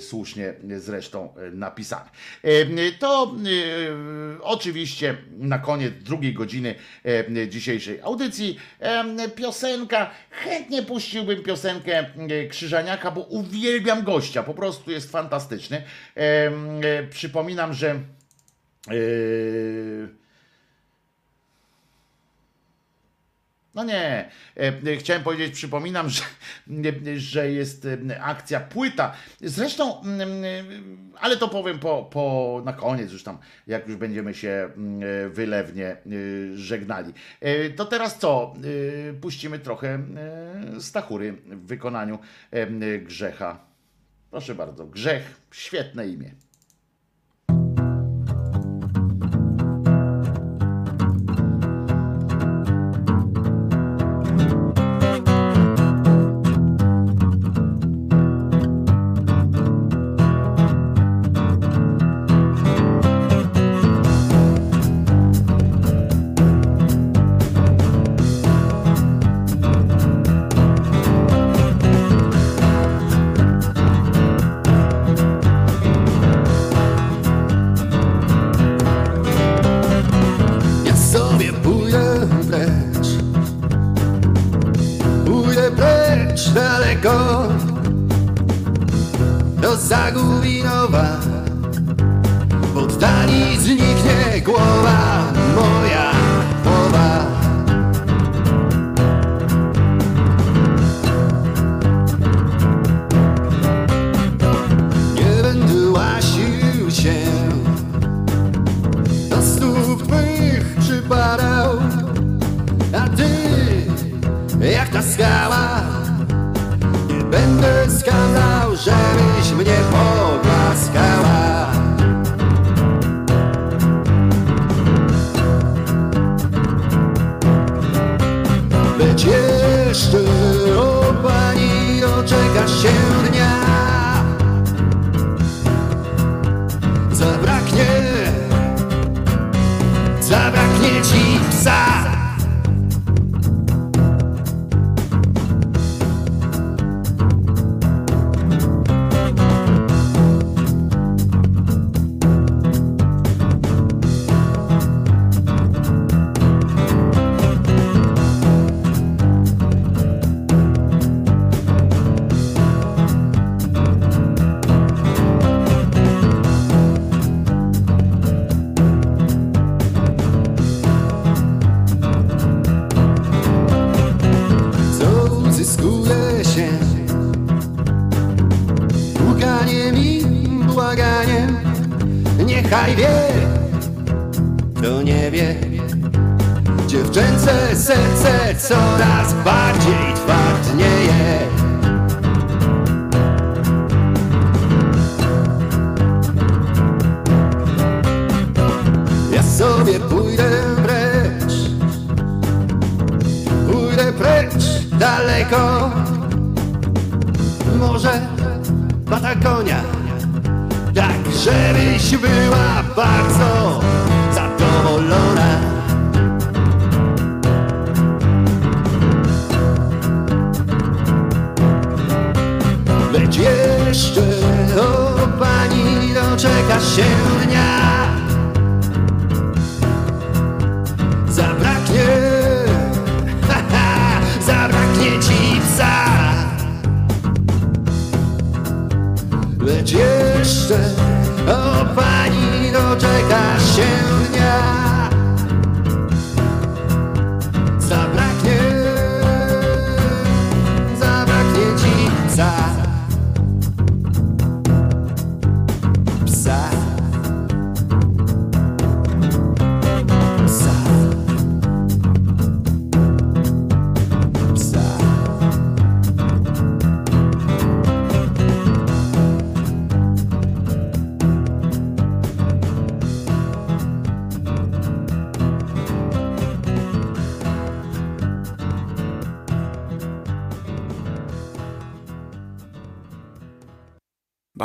słusznie 0.00 0.54
zresztą 0.78 1.34
e, 1.36 1.50
napisane. 1.50 2.10
E, 2.42 2.50
To 2.98 3.34
e, 3.36 4.42
oczywiście 4.42 5.16
na 5.38 5.58
koniec 5.58 5.94
drugiej 6.02 6.34
godziny 6.34 6.74
e, 7.04 7.48
dzisiejszej 7.48 8.00
audycji 8.00 8.58
e, 8.80 9.28
piosenka. 9.28 10.10
Chętnie 10.30 10.82
puściłbym 10.82 11.42
piosenkę 11.42 11.98
e, 11.98 12.46
Krzyżaniaka, 12.48 13.10
bo 13.10 13.20
uwielbiam 13.20 14.04
gościa, 14.04 14.42
po 14.42 14.54
prostu 14.54 14.90
jest 14.90 15.10
fantastyczny. 15.10 15.76
E, 16.16 16.20
e, 16.20 16.52
Przypominam, 17.10 17.74
że 17.74 17.90
e, 17.90 18.00
No 23.74 23.84
nie, 23.84 24.30
E, 24.56 24.96
chciałem 24.96 25.22
powiedzieć, 25.22 25.54
przypominam, 25.54 26.08
że, 26.10 26.22
że 27.16 27.50
jest 27.50 27.86
e, 28.10 28.22
akcja 28.22 28.60
płyta. 28.60 29.12
Zresztą, 29.40 30.02
mm, 30.02 31.10
ale 31.20 31.36
to 31.36 31.48
powiem 31.48 31.78
po, 31.78 32.08
po, 32.12 32.62
na 32.64 32.72
koniec, 32.72 33.12
już 33.12 33.22
tam, 33.22 33.38
jak 33.66 33.88
już 33.88 33.96
będziemy 33.96 34.34
się 34.34 34.68
mm, 34.76 35.32
wylewnie 35.32 35.86
e, 35.86 35.96
żegnali. 36.54 37.12
To 37.76 37.84
teraz 37.84 38.18
co? 38.18 38.54
Puścimy 39.20 39.58
trochę 39.58 39.98
Stachury 40.80 41.32
w 41.32 41.66
wykonaniu 41.66 42.18
Grzecha. 43.02 43.58
Proszę 44.30 44.54
bardzo, 44.54 44.86
Grzech, 44.86 45.40
świetne 45.52 46.06
imię. 46.06 46.30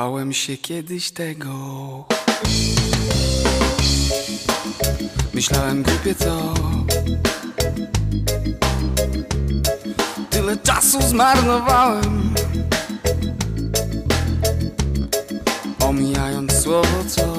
Bałem 0.06 0.34
się 0.34 0.58
kiedyś 0.58 1.12
tego. 1.12 1.54
Myślałem 5.34 5.84
głupie 5.84 6.16
co? 6.16 6.54
Tyle 10.30 10.58
czasu 10.58 11.02
zmarnowałem 11.02 12.34
Omijając 15.80 16.54
słowo 16.54 17.04
co? 17.08 17.35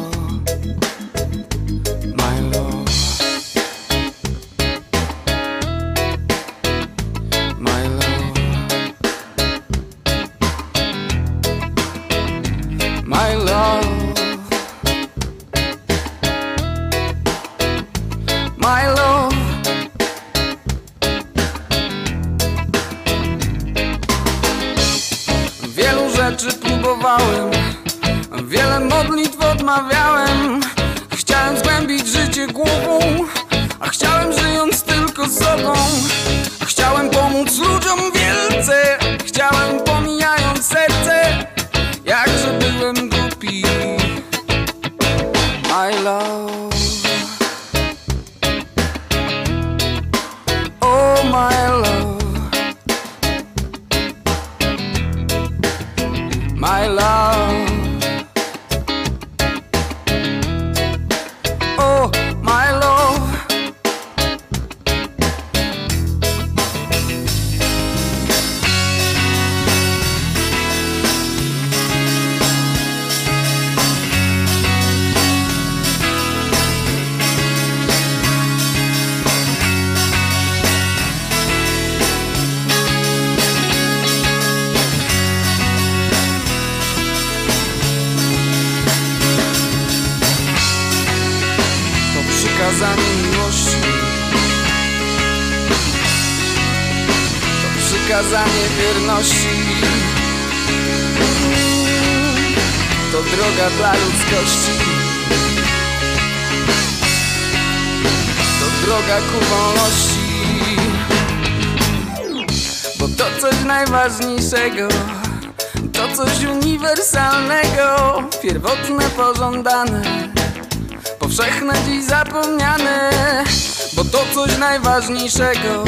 coś 124.47 124.59
najważniejszego 124.59 125.85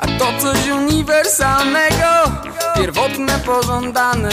A 0.00 0.06
to 0.06 0.26
coś 0.40 0.68
uniwersalnego 0.68 2.30
Pierwotne, 2.76 3.38
pożądane 3.38 4.30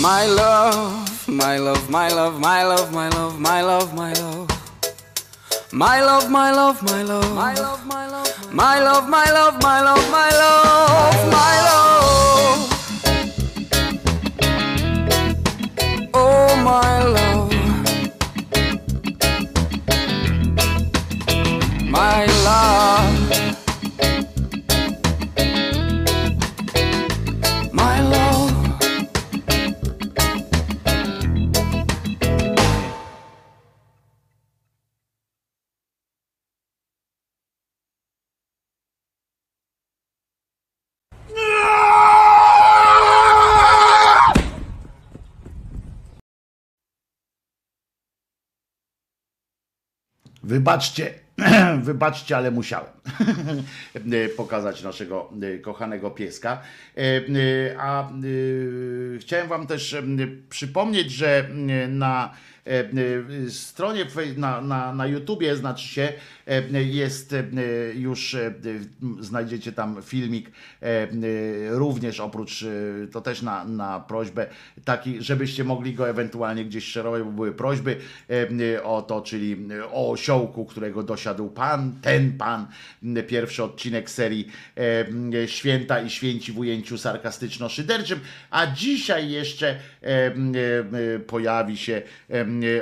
My 0.00 0.26
love, 0.26 0.76
my 1.28 1.58
love, 1.58 1.90
my 1.90 2.14
love, 2.14 2.40
my 2.40 2.64
love, 2.64 2.92
my 2.92 3.08
love, 3.10 3.38
my 3.40 3.62
love, 3.62 3.94
my 3.94 4.12
love 4.12 4.46
My 5.72 6.00
love, 6.00 6.28
my 6.30 6.52
love, 6.52 6.82
my 6.82 7.04
love 7.04 7.34
My 7.34 7.54
love, 7.54 7.86
my 7.86 8.06
love, 8.06 8.32
my 8.52 8.80
love, 8.80 9.08
my 9.08 9.30
love, 9.30 9.60
my 9.62 9.80
love, 9.80 10.10
my 10.10 10.30
love, 10.30 11.32
my 11.32 11.56
love. 11.56 11.59
Wybaczcie, 50.50 51.14
wybaczcie, 51.82 52.36
ale 52.36 52.50
musiałem 52.50 52.86
pokazać 54.36 54.82
naszego 54.82 55.32
e, 55.42 55.58
kochanego 55.58 56.10
pieska. 56.10 56.62
E, 56.96 57.00
e, 57.00 57.22
A 57.78 58.10
chciałem 59.20 59.48
Wam 59.48 59.66
też 59.66 59.96
przypomnieć, 60.48 61.10
że 61.12 61.48
na 61.88 62.34
stronie 63.48 64.06
na, 64.36 64.60
na, 64.60 64.94
na 64.94 65.06
YouTubie 65.06 65.56
znaczy 65.56 65.88
się 65.88 66.12
jest 66.72 67.32
e, 67.32 67.44
już 67.94 68.34
e, 68.34 68.54
znajdziecie 69.20 69.72
tam 69.72 70.02
filmik 70.02 70.50
e, 70.50 70.86
e, 70.86 71.08
również 71.68 72.20
oprócz 72.20 72.62
e, 72.62 72.66
to 73.06 73.20
też 73.20 73.42
na, 73.42 73.64
na 73.64 74.00
prośbę 74.00 74.46
taki, 74.84 75.22
żebyście 75.22 75.64
mogli 75.64 75.94
go 75.94 76.08
ewentualnie 76.08 76.64
gdzieś 76.64 76.84
szerować, 76.84 77.22
bo 77.22 77.30
były 77.30 77.52
prośby 77.52 77.96
e, 78.76 78.82
o 78.82 79.02
to, 79.02 79.22
czyli 79.22 79.56
o 79.92 80.10
osiołku, 80.10 80.64
którego 80.64 81.02
dosiadł 81.02 81.48
pan, 81.48 81.92
ten 82.02 82.38
pan, 82.38 82.66
pierwszy 83.28 83.64
odcinek 83.64 84.10
serii 84.10 84.48
e, 84.76 85.48
Święta 85.48 86.00
i 86.00 86.10
Święci 86.10 86.52
w 86.52 86.58
ujęciu 86.58 86.98
sarkastyczno-szyderczym, 86.98 88.18
a 88.50 88.66
dzisiaj 88.66 89.30
jeszcze 89.30 89.68
e, 89.68 89.76
e, 90.06 91.18
pojawi 91.18 91.76
się 91.76 92.02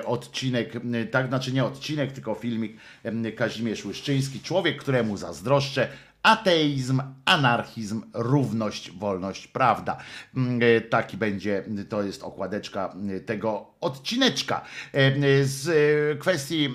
odcinek, 0.05 0.73
tak 1.11 1.29
znaczy 1.29 1.53
nie 1.53 1.65
odcinek, 1.65 2.13
tylko 2.13 2.35
filmik 2.35 2.77
em, 3.05 3.25
Kazimierz 3.59 3.85
Łyszczyński, 3.85 4.41
człowiek, 4.41 4.81
któremu 4.81 5.17
zazdroszczę, 5.17 5.89
ateizm, 6.23 7.03
anarchizm, 7.25 8.03
równość, 8.15 8.91
wolność, 8.91 9.47
prawda. 9.47 9.97
Mm, 10.37 10.61
e, 10.63 10.81
Taki 10.81 11.17
będzie, 11.17 11.65
to 11.89 12.03
jest 12.03 12.23
okładeczka 12.23 12.95
e, 13.17 13.21
tego 13.21 13.67
odcineczka. 13.81 14.65
E, 14.93 15.45
Z 15.45 15.69
e, 15.69 16.17
kwestii 16.17 16.69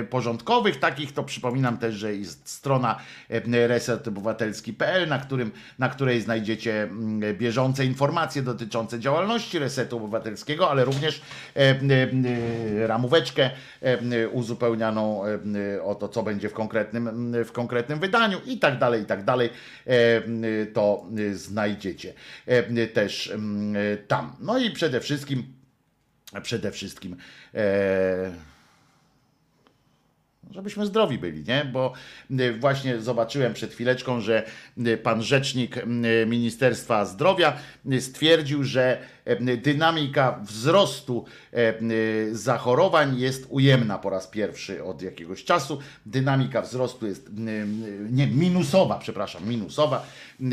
e, 0.00 0.04
porządkowych 0.04 0.78
takich, 0.78 1.12
to 1.12 1.24
przypominam 1.24 1.78
też, 1.78 1.94
że 1.94 2.14
jest 2.14 2.48
strona 2.48 2.98
e, 3.30 3.68
resetobywatelski.pl, 3.68 5.08
na, 5.08 5.18
którym, 5.18 5.52
na 5.78 5.88
której 5.88 6.20
znajdziecie 6.20 6.82
mm, 6.82 7.36
bieżące 7.38 7.84
informacje 7.84 8.42
dotyczące 8.42 9.00
działalności 9.00 9.58
Resetu 9.58 9.96
Obywatelskiego, 9.96 10.70
ale 10.70 10.84
również 10.84 11.22
e, 11.56 11.60
e, 11.60 12.86
ramóweczkę 12.86 13.50
e, 13.80 14.28
uzupełnianą 14.28 15.22
e, 15.26 15.82
o 15.82 15.94
to, 15.94 16.08
co 16.08 16.22
będzie 16.22 16.48
w 16.48 16.52
konkretnym, 16.52 17.34
w 17.44 17.52
konkretnym 17.52 17.98
wydaniu 17.98 18.40
i 18.46 18.58
tak 18.58 18.78
dalej, 18.78 19.02
i 19.02 19.06
tak 19.06 19.24
dalej, 19.24 19.50
e, 19.86 20.66
to 20.66 21.06
znajdziecie 21.32 22.12
e, 22.46 22.86
też 22.86 23.32
tam. 24.08 24.36
No 24.40 24.58
i 24.58 24.70
przede 24.70 25.00
wszystkim, 25.00 25.51
przede 26.40 26.70
wszystkim 26.70 27.16
e, 27.54 28.32
żebyśmy 30.50 30.86
zdrowi 30.86 31.18
byli, 31.18 31.44
nie? 31.44 31.64
Bo 31.64 31.92
y, 32.30 32.52
właśnie 32.52 33.00
zobaczyłem 33.00 33.54
przed 33.54 33.72
chwileczką, 33.72 34.20
że 34.20 34.46
y, 34.86 34.96
pan 34.96 35.22
rzecznik 35.22 35.76
y, 35.76 35.82
Ministerstwa 36.26 37.04
Zdrowia 37.04 37.56
stwierdził, 38.00 38.64
że 38.64 38.98
dynamika 39.62 40.40
wzrostu 40.42 41.24
y, 41.54 42.36
zachorowań 42.36 43.18
jest 43.18 43.46
ujemna 43.48 43.98
po 43.98 44.10
raz 44.10 44.26
pierwszy 44.26 44.84
od 44.84 45.02
jakiegoś 45.02 45.44
czasu. 45.44 45.78
Dynamika 46.06 46.62
wzrostu 46.62 47.06
jest 47.06 47.30
nie 48.10 48.26
minusowa, 48.26 48.98
przepraszam, 48.98 49.48
minusowa, 49.48 50.06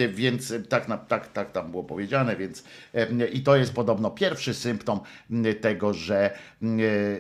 więc 0.10 0.54
tak, 0.70 0.88
na, 0.88 0.98
tak, 0.98 1.28
tak 1.28 1.52
tam 1.52 1.72
było 1.72 1.84
powiedziane, 1.84 2.36
więc 2.36 2.64
i 3.34 3.42
to 3.42 3.56
jest 3.56 3.74
podobno 3.74 4.12
pierwszy 4.12 4.54
symptom 4.54 5.00
tego, 5.62 5.94
że, 5.94 6.38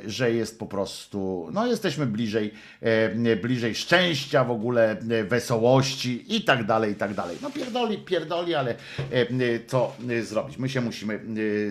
że 0.06 0.32
jest 0.32 0.60
po 0.60 0.66
prostu, 0.66 1.50
no 1.54 1.68
jesteśmy 1.68 2.06
bliżej, 2.06 2.54
e, 2.82 3.36
bliżej 3.36 3.76
szczęścia 3.76 4.44
w 4.44 4.52
ogóle, 4.52 4.92
e, 4.92 5.24
wesołości 5.24 6.36
i 6.36 6.42
tak 6.42 6.66
dalej, 6.66 6.92
i 6.92 6.96
tak 6.96 7.14
dalej. 7.14 7.38
No 7.42 7.52
pierdoli, 7.52 7.98
pierdoli, 7.98 8.56
ale 8.56 8.76
e, 9.12 9.26
co 9.68 9.96
e, 10.10 10.24
zrobić? 10.24 10.58
My 10.58 10.70
się 10.70 10.82
musimy 10.82 11.14
e, 11.14 11.20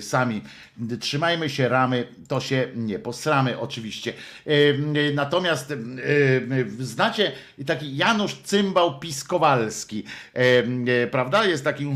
sami, 0.01 0.43
trzymajmy 1.01 1.51
się 1.51 1.69
ramy, 1.69 2.09
to 2.29 2.41
się 2.41 2.69
nie 2.77 2.99
posramy 2.99 3.59
oczywiście. 3.59 4.13
E, 4.47 4.51
e, 4.51 5.13
Natomiast 5.15 5.75
znacie 6.79 7.33
taki 7.67 7.97
Janusz 7.97 8.35
Cymbał 8.43 8.99
Piskowalski, 8.99 10.05
prawda? 11.11 11.45
Jest 11.45 11.65
taki, 11.65 11.87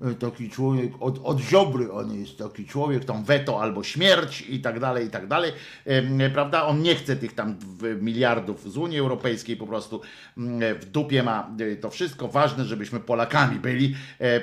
taki 0.00 0.12
e, 0.12 0.14
taki 0.14 0.50
człowiek 0.50 0.92
od, 1.00 1.20
od 1.24 1.40
ziobry, 1.40 1.92
on 1.92 2.20
jest 2.20 2.38
taki 2.38 2.64
człowiek, 2.64 3.04
tam 3.04 3.24
weto 3.24 3.62
albo 3.62 3.82
śmierć 3.82 4.40
i 4.48 4.60
tak 4.60 4.80
dalej, 4.80 5.06
i 5.06 5.10
tak 5.10 5.26
dalej, 5.26 5.52
Em, 5.84 6.18
prawda? 6.32 6.66
On 6.66 6.82
nie 6.82 6.94
chce 6.94 7.16
tych 7.16 7.34
tam 7.34 7.56
miliardów 8.00 8.72
z 8.72 8.76
Unii 8.76 8.98
Europejskiej, 8.98 9.56
po 9.56 9.66
prostu 9.66 10.00
mm, 10.38 10.78
w 10.80 10.84
dupie 10.84 11.22
ma 11.22 11.50
e, 11.60 11.76
to 11.76 11.90
wszystko. 11.90 12.28
Ważne, 12.28 12.64
żebyśmy 12.64 13.00
Polakami 13.00 13.58
byli. 13.60 13.94
E, 14.20 14.24
e, 14.36 14.40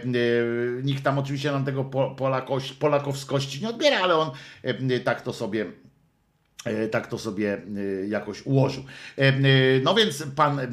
Nikt 0.84 1.04
tam 1.04 1.20
oczywiście 1.20 1.52
nam 1.52 1.66
tego 1.66 1.84
po- 1.84 2.12
polakoś, 2.16 2.74
polakowskości 2.74 3.62
nie 3.62 3.70
odbiera, 3.70 4.00
ale 4.00 4.16
on 4.16 4.32
e, 4.64 5.00
tak 5.00 5.22
to 5.22 5.34
sobie 5.34 5.66
E, 5.66 5.83
tak 6.92 7.08
to 7.08 7.18
sobie 7.18 7.54
e, 7.54 8.08
jakoś 8.08 8.46
ułożył. 8.46 8.84
E, 9.18 9.22
e, 9.22 9.34
No 9.84 9.96
więc 9.96 10.26
pan, 10.36 10.60
e, 10.60 10.66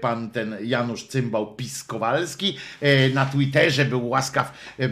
pan 0.00 0.30
ten 0.30 0.56
Janusz 0.62 1.06
Cymbał 1.06 1.54
Piskowalski 1.56 2.56
e, 2.80 3.08
na 3.08 3.26
Twitterze 3.26 3.84
był 3.84 4.08
łaskaw 4.08 4.52
e, 4.78 4.84
e, 4.84 4.88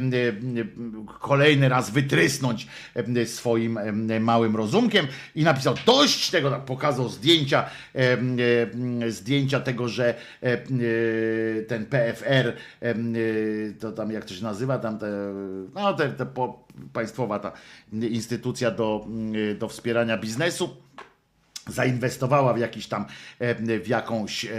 kolejny 1.21 1.69
raz 1.69 1.91
wytrysnąć 1.91 2.67
e, 2.95 3.27
swoim 3.27 3.79
e, 3.79 4.21
małym 4.21 4.57
rozumkiem 4.57 5.07
i 5.35 5.45
napisał 5.45 5.75
dość 5.87 6.31
tego, 6.31 6.51
tak 6.51 6.65
pokazał 6.65 7.09
zdjęcia, 7.09 7.65
e, 7.95 8.19
e, 9.07 9.11
zdjęcia 9.11 9.61
tego, 9.61 9.89
że 9.89 10.15
e, 10.43 10.53
e, 10.53 10.59
ten 11.69 11.87
PFR, 11.87 12.49
e, 12.49 12.55
e, 12.83 12.95
to 13.81 13.93
tam 13.93 14.13
jak 14.13 14.25
to 14.25 14.35
się 14.35 14.43
nazywa, 14.43 14.79
tam 14.79 14.99
te, 14.99 15.07
no 15.75 15.95
te, 15.95 16.09
te 16.09 16.27
państwowa 16.93 17.39
ta 17.39 17.53
instytucja 17.93 18.71
do, 18.71 19.07
do 19.59 19.69
wspierania 19.69 20.19
biznesu 20.19 20.77
zainwestowała 21.69 22.55
w 22.55 22.59
jakiś 22.59 22.87
tam 22.87 23.07
e, 23.39 23.81
w 23.81 23.89
jakąś 23.89 24.45
e, 24.45 24.51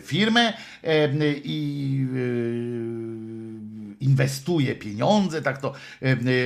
firmę 0.00 0.52
e, 0.84 1.08
i 1.44 2.06
inwestuje 4.00 4.74
pieniądze, 4.74 5.42
tak 5.42 5.58
to 5.58 5.72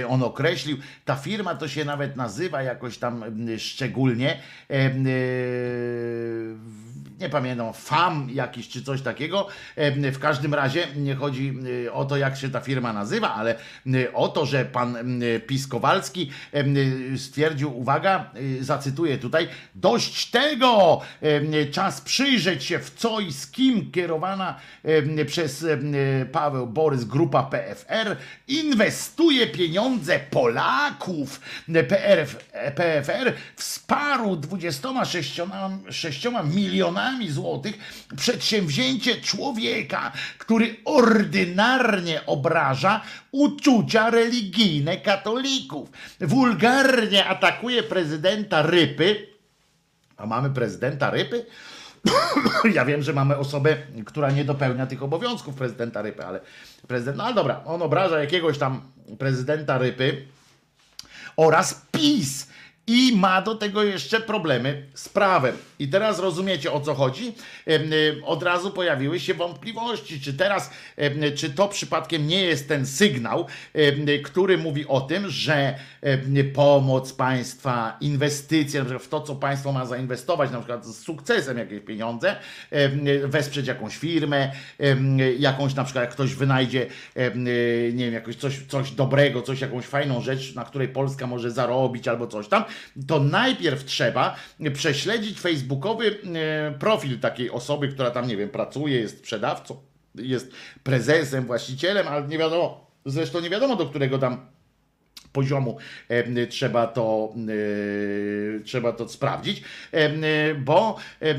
on 0.08 0.22
określił. 0.22 0.76
Ta 1.04 1.16
firma 1.16 1.54
to 1.54 1.68
się 1.68 1.84
nawet 1.84 2.16
nazywa 2.16 2.62
jakoś 2.62 2.98
tam 2.98 3.24
szczególnie 3.58 4.38
nie 7.20 7.28
pamiętam, 7.28 7.72
FAM 7.72 8.28
jakiś 8.30 8.68
czy 8.68 8.82
coś 8.82 9.02
takiego. 9.02 9.48
W 10.12 10.18
każdym 10.18 10.54
razie 10.54 10.86
nie 10.96 11.14
chodzi 11.14 11.54
e, 11.86 11.92
o 11.92 12.04
to, 12.04 12.16
jak 12.16 12.36
się 12.36 12.50
ta 12.50 12.60
firma 12.60 12.92
nazywa, 12.92 13.34
ale 13.34 13.54
e, 13.54 14.12
o 14.12 14.28
to, 14.28 14.46
że 14.46 14.64
pan 14.64 14.96
e, 14.96 15.40
Piskowalski 15.40 16.30
stwierdził, 17.16 17.78
uwaga, 17.78 18.30
zacytuję 18.60 19.18
tutaj, 19.18 19.48
dość 19.74 20.30
tego, 20.30 21.00
czas 21.70 22.00
przyjrzeć 22.00 22.64
się 22.64 22.78
w 22.78 22.90
co 22.90 23.20
i 23.20 23.32
z 23.32 23.46
kim 23.46 23.90
kierowana 23.92 24.60
przez 25.26 25.66
Paweł 26.32 26.66
Borys 26.66 27.04
grupa 27.04 27.42
PFR 27.42 28.16
inwestuje 28.48 29.46
pieniądze 29.46 30.20
Polaków. 30.30 31.40
PFR 32.76 33.32
wsparł 33.56 34.36
26 34.36 35.40
6 35.90 36.26
milionami 37.06 37.30
złotych 37.32 37.78
przedsięwzięcie 38.16 39.20
człowieka, 39.20 40.12
który 40.38 40.76
ordynarnie 40.84 42.26
obraża 42.26 43.00
uczucia 43.32 44.10
religijne 44.10 44.96
katolików. 44.96 45.90
Wulgarnie 46.20 47.26
atakuje 47.26 47.82
prezydenta 47.82 48.62
Rypy. 48.62 49.26
A 50.16 50.26
mamy 50.26 50.50
prezydenta 50.50 51.10
Rypy? 51.10 51.46
Ja 52.74 52.84
wiem, 52.84 53.02
że 53.02 53.12
mamy 53.12 53.36
osobę, 53.36 53.76
która 54.06 54.30
nie 54.30 54.44
dopełnia 54.44 54.86
tych 54.86 55.02
obowiązków 55.02 55.54
prezydenta 55.54 56.02
Rypy, 56.02 56.26
ale 56.26 56.40
prezydent, 56.88 57.18
no 57.18 57.24
ale 57.24 57.34
dobra, 57.34 57.64
on 57.64 57.82
obraża 57.82 58.20
jakiegoś 58.20 58.58
tam 58.58 58.80
prezydenta 59.18 59.78
Rypy 59.78 60.26
oraz 61.36 61.86
PiS. 61.92 62.48
I 62.88 63.16
ma 63.16 63.42
do 63.42 63.54
tego 63.54 63.82
jeszcze 63.82 64.20
problemy 64.20 64.82
z 64.94 65.08
prawem. 65.08 65.56
I 65.78 65.88
teraz 65.88 66.18
rozumiecie 66.18 66.72
o 66.72 66.80
co 66.80 66.94
chodzi? 66.94 67.32
Em, 67.66 67.90
Od 68.24 68.42
razu 68.42 68.70
pojawiły 68.70 69.20
się 69.20 69.34
wątpliwości, 69.34 70.20
czy 70.20 70.34
teraz, 70.34 70.70
em, 70.96 71.12
czy 71.36 71.50
to 71.50 71.68
przypadkiem 71.68 72.26
nie 72.26 72.40
jest 72.42 72.68
ten 72.68 72.86
sygnał, 72.86 73.46
em, 73.74 74.06
który 74.24 74.58
mówi 74.58 74.86
o 74.86 75.00
tym, 75.00 75.28
że 75.30 75.78
pomoc 76.54 77.12
państwa, 77.12 77.96
inwestycje, 78.00 78.80
na 78.80 78.84
przykład 78.84 79.02
w 79.02 79.08
to, 79.08 79.20
co 79.20 79.34
państwo 79.36 79.72
ma 79.72 79.86
zainwestować, 79.86 80.50
na 80.50 80.58
przykład 80.58 80.86
z 80.86 80.98
sukcesem 80.98 81.58
jakieś 81.58 81.80
pieniądze, 81.80 82.36
wesprzeć 83.24 83.66
jakąś 83.66 83.96
firmę, 83.96 84.52
jakąś 85.38 85.74
na 85.74 85.84
przykład 85.84 86.04
jak 86.04 86.12
ktoś 86.12 86.34
wynajdzie, 86.34 86.86
nie 87.92 88.04
wiem, 88.04 88.14
jakoś 88.14 88.36
coś, 88.36 88.60
coś 88.68 88.90
dobrego, 88.90 89.42
coś, 89.42 89.60
jakąś 89.60 89.84
fajną 89.84 90.20
rzecz, 90.20 90.54
na 90.54 90.64
której 90.64 90.88
Polska 90.88 91.26
może 91.26 91.50
zarobić 91.50 92.08
albo 92.08 92.26
coś 92.26 92.48
tam, 92.48 92.64
to 93.06 93.20
najpierw 93.20 93.84
trzeba 93.84 94.36
prześledzić 94.74 95.40
facebookowy 95.40 96.18
e, 96.34 96.78
profil 96.78 97.20
takiej 97.20 97.50
osoby, 97.50 97.88
która 97.88 98.10
tam, 98.10 98.28
nie 98.28 98.36
wiem, 98.36 98.48
pracuje, 98.48 99.00
jest 99.00 99.18
sprzedawcą, 99.18 99.76
jest 100.14 100.52
prezesem, 100.82 101.46
właścicielem, 101.46 102.08
ale 102.08 102.28
nie 102.28 102.38
wiadomo, 102.38 102.90
zresztą 103.04 103.40
nie 103.40 103.50
wiadomo 103.50 103.76
do 103.76 103.86
którego 103.86 104.18
tam 104.18 104.46
poziomu 105.36 105.78
e, 106.08 106.46
trzeba 106.46 106.86
to, 106.86 107.34
e, 108.58 108.64
trzeba 108.64 108.92
to 108.92 109.08
sprawdzić, 109.08 109.62
e, 109.92 110.54
bo 110.54 110.96
e, 111.20 111.34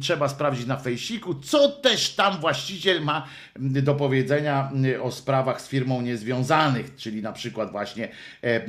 trzeba 0.00 0.28
sprawdzić 0.28 0.66
na 0.66 0.76
fejsiku, 0.76 1.34
co 1.34 1.68
też 1.68 2.14
tam 2.14 2.40
właściciel 2.40 3.02
ma 3.04 3.26
do 3.58 3.94
powiedzenia 3.94 4.70
o 5.02 5.12
sprawach 5.12 5.60
z 5.60 5.68
firmą 5.68 6.02
niezwiązanych, 6.02 6.96
czyli 6.96 7.22
na 7.22 7.32
przykład 7.32 7.70
właśnie 7.70 8.04
e, 8.04 8.46
e, 8.46 8.62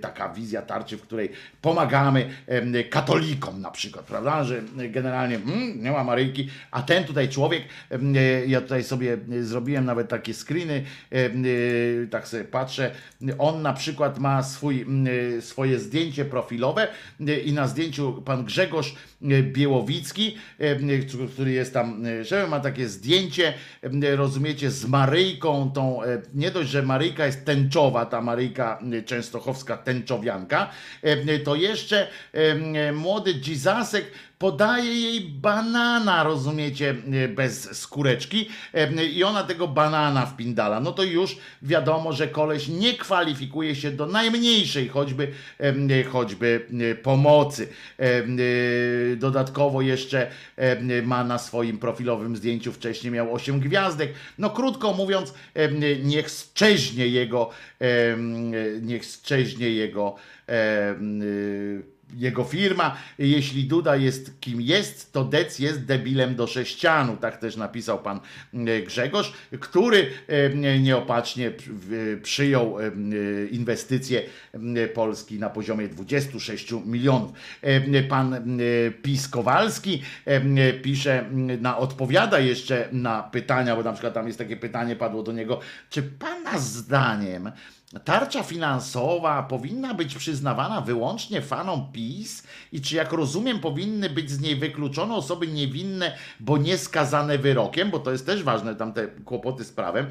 taka 0.00 0.28
wizja 0.28 0.62
tarczy, 0.62 0.96
w 0.96 1.02
której 1.02 1.30
pomagamy 1.62 2.30
e, 2.46 2.84
katolikom 2.84 3.60
na 3.60 3.70
przykład, 3.70 4.04
prawda, 4.04 4.44
że 4.44 4.62
generalnie 4.88 5.36
mm, 5.36 5.82
nie 5.82 5.90
ma 5.90 6.04
Maryjki, 6.04 6.48
a 6.70 6.82
ten 6.82 7.04
tutaj 7.04 7.28
człowiek, 7.28 7.62
e, 7.90 8.46
ja 8.46 8.60
tutaj 8.60 8.84
sobie 8.84 9.18
zrobiłem 9.40 9.84
nawet 9.84 10.08
takie 10.08 10.34
screeny, 10.34 10.84
e, 11.12 11.16
e, 11.16 11.30
tak 12.10 12.28
sobie 12.28 12.44
patrzę, 12.44 12.90
on 13.38 13.62
na 13.62 13.72
przykład 13.72 14.18
ma 14.18 14.42
swój, 14.42 14.82
mm, 14.82 15.42
swoje 15.42 15.78
zdjęcie 15.78 16.24
profilowe 16.24 16.88
e, 17.20 17.40
i 17.40 17.52
na 17.52 17.68
zdjęciu 17.68 18.22
pan 18.24 18.44
Grzegorz 18.44 18.94
e, 19.17 19.17
Białowicki, 19.42 20.36
e, 20.58 20.76
który 21.32 21.52
jest 21.52 21.74
tam 21.74 22.06
e, 22.06 22.24
szefem, 22.24 22.50
ma 22.50 22.60
takie 22.60 22.88
zdjęcie, 22.88 23.54
e, 24.02 24.16
rozumiecie, 24.16 24.70
z 24.70 24.86
Maryjką, 24.86 25.70
tą, 25.74 26.02
e, 26.02 26.22
nie 26.34 26.50
dość, 26.50 26.70
że 26.70 26.82
Maryjka 26.82 27.26
jest 27.26 27.44
tęczowa, 27.44 28.06
ta 28.06 28.20
Maryjka 28.20 28.78
e, 28.92 29.02
częstochowska 29.02 29.76
tęczowianka, 29.76 30.70
e, 31.02 31.38
to 31.38 31.54
jeszcze 31.54 32.08
e, 32.32 32.92
młody 32.92 33.40
Dzizasek 33.40 34.04
podaje 34.38 34.94
jej 34.94 35.20
banana, 35.20 36.22
rozumiecie, 36.22 36.94
e, 37.24 37.28
bez 37.28 37.78
skóreczki 37.78 38.48
e, 38.74 39.04
i 39.04 39.24
ona 39.24 39.42
tego 39.42 39.68
banana 39.68 40.26
wpindala. 40.26 40.80
No 40.80 40.92
to 40.92 41.02
już 41.02 41.36
wiadomo, 41.62 42.12
że 42.12 42.28
koleś 42.28 42.68
nie 42.68 42.94
kwalifikuje 42.94 43.76
się 43.76 43.90
do 43.90 44.06
najmniejszej 44.06 44.88
choćby, 44.88 45.32
e, 45.90 46.04
choćby 46.04 46.66
pomocy. 47.02 47.68
Dodatkowo 49.16 49.82
jeszcze 49.82 50.30
ma 51.02 51.24
na 51.24 51.38
swoim 51.38 51.78
profilowym 51.78 52.36
zdjęciu 52.36 52.72
wcześniej 52.72 53.12
miał 53.12 53.34
8 53.34 53.60
gwiazdek. 53.60 54.12
No 54.38 54.50
krótko 54.50 54.92
mówiąc, 54.92 55.34
niech 56.04 56.28
szczeźnie 56.28 57.06
jego, 57.06 57.50
niech 58.82 59.04
szczeźnie 59.04 59.70
jego 59.70 60.16
jego 62.16 62.44
firma. 62.44 62.96
Jeśli 63.18 63.64
Duda 63.64 63.96
jest 63.96 64.40
kim 64.40 64.60
jest, 64.60 65.12
to 65.12 65.24
Dec 65.24 65.58
jest 65.58 65.84
debilem 65.84 66.34
do 66.34 66.46
sześcianu. 66.46 67.16
Tak 67.16 67.36
też 67.36 67.56
napisał 67.56 67.98
pan 68.02 68.20
e, 68.54 68.82
Grzegorz, 68.82 69.32
który 69.60 70.10
e, 70.28 70.78
nieopatrznie 70.80 71.50
w- 71.68 72.20
przyjął 72.22 72.80
e, 72.80 72.90
inwestycje 73.50 74.22
e, 74.76 74.88
Polski 74.88 75.38
na 75.38 75.50
poziomie 75.50 75.88
26 75.88 76.72
milionów. 76.86 77.30
E, 77.62 78.02
Pan 78.02 78.34
e, 78.34 78.38
Pis 79.02 79.28
Kowalski 79.28 80.02
e, 80.24 80.72
pisze, 80.72 81.24
na, 81.60 81.78
odpowiada 81.78 82.38
jeszcze 82.38 82.88
na 82.92 83.22
pytania, 83.22 83.76
bo 83.76 83.82
na 83.82 83.92
przykład 83.92 84.14
tam 84.14 84.26
jest 84.26 84.38
takie 84.38 84.56
pytanie, 84.56 84.96
padło 84.96 85.22
do 85.22 85.32
niego, 85.32 85.60
czy 85.90 86.02
pana 86.02 86.58
zdaniem 86.58 87.50
Tarcza 88.04 88.42
finansowa 88.42 89.42
powinna 89.42 89.94
być 89.94 90.14
przyznawana 90.14 90.80
wyłącznie 90.80 91.42
fanom 91.42 91.92
PiS 91.92 92.42
i 92.72 92.80
czy 92.80 92.96
jak 92.96 93.12
rozumiem 93.12 93.60
powinny 93.60 94.10
być 94.10 94.30
z 94.30 94.40
niej 94.40 94.56
wykluczone 94.56 95.14
osoby 95.14 95.46
niewinne, 95.46 96.16
bo 96.40 96.58
nie 96.58 96.78
skazane 96.78 97.38
wyrokiem, 97.38 97.90
bo 97.90 97.98
to 97.98 98.12
jest 98.12 98.26
też 98.26 98.42
ważne, 98.42 98.74
tam 98.74 98.92
te 98.92 99.06
kłopoty 99.06 99.64
z 99.64 99.72
prawem, 99.72 100.06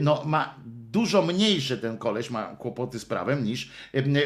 no 0.00 0.22
ma 0.24 0.54
dużo 0.92 1.22
mniejsze 1.22 1.78
ten 1.78 1.98
koleś 1.98 2.30
ma 2.30 2.44
kłopoty 2.44 2.98
z 2.98 3.04
prawem 3.04 3.44
niż 3.44 3.70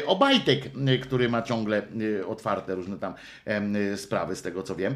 Obajtek, 0.05 0.61
który 1.01 1.29
ma 1.29 1.41
ciągle 1.41 1.81
y, 2.01 2.27
otwarte 2.27 2.75
różne 2.75 2.99
tam 2.99 3.13
sprawy 3.95 4.35
z 4.35 4.41
tego 4.41 4.63
co 4.63 4.75
wiem. 4.75 4.95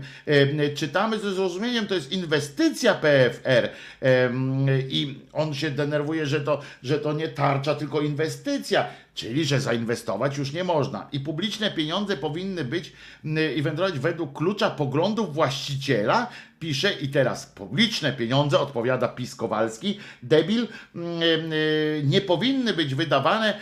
Czytamy 0.76 1.20
ze 1.20 1.34
zrozumieniem, 1.34 1.88
to 1.88 1.96
jest 1.96 2.12
inwestycja 2.12 2.94
PFR 2.94 3.70
i 4.90 5.20
on 5.34 5.54
się 5.54 5.72
denerwuje, 5.72 6.26
że 6.26 6.42
to, 6.42 6.62
że 6.84 7.00
to 7.00 7.14
nie 7.14 7.28
tarcza, 7.28 7.76
tylko 7.76 8.02
inwestycja. 8.02 8.86
Czyli, 9.14 9.46
że 9.46 9.62
zainwestować 9.62 10.38
już 10.38 10.54
nie 10.54 10.64
można. 10.64 11.08
I 11.12 11.20
publiczne 11.20 11.72
pieniądze 11.72 12.18
powinny 12.18 12.66
być 12.66 12.94
i 13.56 13.62
wędrować 13.62 14.00
według 14.00 14.38
klucza 14.38 14.70
poglądów 14.70 15.34
właściciela. 15.34 16.30
Pisze 16.60 16.94
i 16.94 17.10
teraz 17.10 17.46
publiczne 17.46 18.14
pieniądze, 18.14 18.60
odpowiada 18.60 19.08
PiS 19.08 19.36
Kowalski, 19.36 20.00
debil, 20.24 20.68
nie 22.04 22.22
powinny 22.22 22.74
być 22.74 22.96
wydawane 22.96 23.62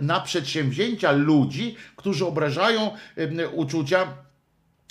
na 0.00 0.20
przedsięwzięcia 0.20 1.12
ludzi, 1.12 1.76
którzy 1.96 2.26
obrażają 2.26 2.90
uczucia 3.52 4.14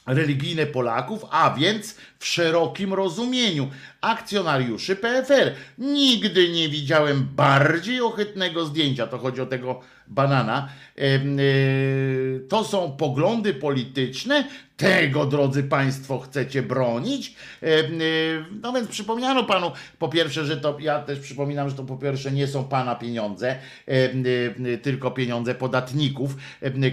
religijne 0.08 0.66
Polaków, 0.66 1.26
a 1.32 1.56
więc 1.60 1.96
w 2.20 2.26
szerokim 2.26 2.94
rozumieniu 2.94 3.70
akcjonariuszy 4.02 4.96
PFR. 4.96 5.54
Nigdy 5.78 6.50
nie 6.50 6.70
widziałem 6.70 7.28
bardziej 7.36 8.02
ohydnego 8.02 8.66
zdjęcia, 8.66 9.08
to 9.08 9.18
chodzi 9.18 9.42
o 9.42 9.46
tego 9.46 9.82
banana. 10.08 10.70
Y, 11.00 12.46
To 12.50 12.64
są 12.64 12.92
poglądy 12.92 13.54
polityczne, 13.54 14.44
tego, 14.78 15.26
drodzy 15.26 15.64
Państwo, 15.64 16.20
chcecie 16.20 16.62
bronić. 16.64 17.36
Y, 17.64 18.46
No 18.62 18.74
więc 18.74 18.88
przypomniano 18.88 19.44
Panu, 19.44 19.72
po 20.00 20.10
pierwsze, 20.10 20.46
że 20.46 20.58
to, 20.58 20.78
ja 20.80 21.00
też 21.00 21.20
przypominam, 21.20 21.70
że 21.70 21.76
to 21.76 21.84
po 21.84 21.98
pierwsze 21.98 22.32
nie 22.32 22.48
są 22.48 22.64
Pana 22.64 22.96
pieniądze, 22.96 23.56
y, 23.90 24.78
tylko 24.84 25.12
pieniądze 25.12 25.56
podatników, 25.56 26.36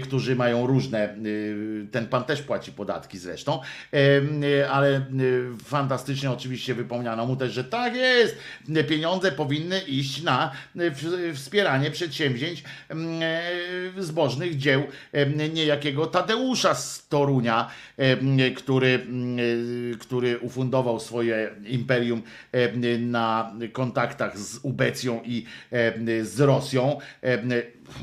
którzy 0.03 0.35
mają 0.35 0.67
różne, 0.67 1.15
y, 1.15 1.87
ten 1.91 2.07
Pan 2.07 2.23
też 2.23 2.41
płaci 2.41 2.71
podatki 2.71 3.17
zresztą, 3.17 3.59
ale 4.71 5.05
fantastycznie 5.63 6.31
oczywiście 6.31 6.73
wypomniano 6.73 7.25
mu 7.25 7.35
też, 7.35 7.53
że 7.53 7.63
tak 7.63 7.95
jest, 7.95 8.37
y, 8.77 8.83
pieniądze 8.83 9.31
powinny 9.31 9.79
iść 9.79 10.23
na 10.23 10.51
y, 10.75 11.33
wspieranie 11.33 11.91
przedsięwzięć 11.91 12.63
e, 12.89 13.41
zbożnych 13.97 14.57
dzieł 14.57 14.83
niejakiego 15.53 16.05
Tadeusza 16.05 16.75
z 16.75 17.07
Torunia, 17.07 17.69
który, 18.55 19.07
który 19.99 20.39
ufundował 20.39 20.99
swoje 20.99 21.49
imperium 21.65 22.21
na 22.99 23.53
kontaktach 23.73 24.39
z 24.39 24.59
Ubecją 24.63 25.21
i 25.25 25.45
z 26.21 26.39
Rosją, 26.39 26.99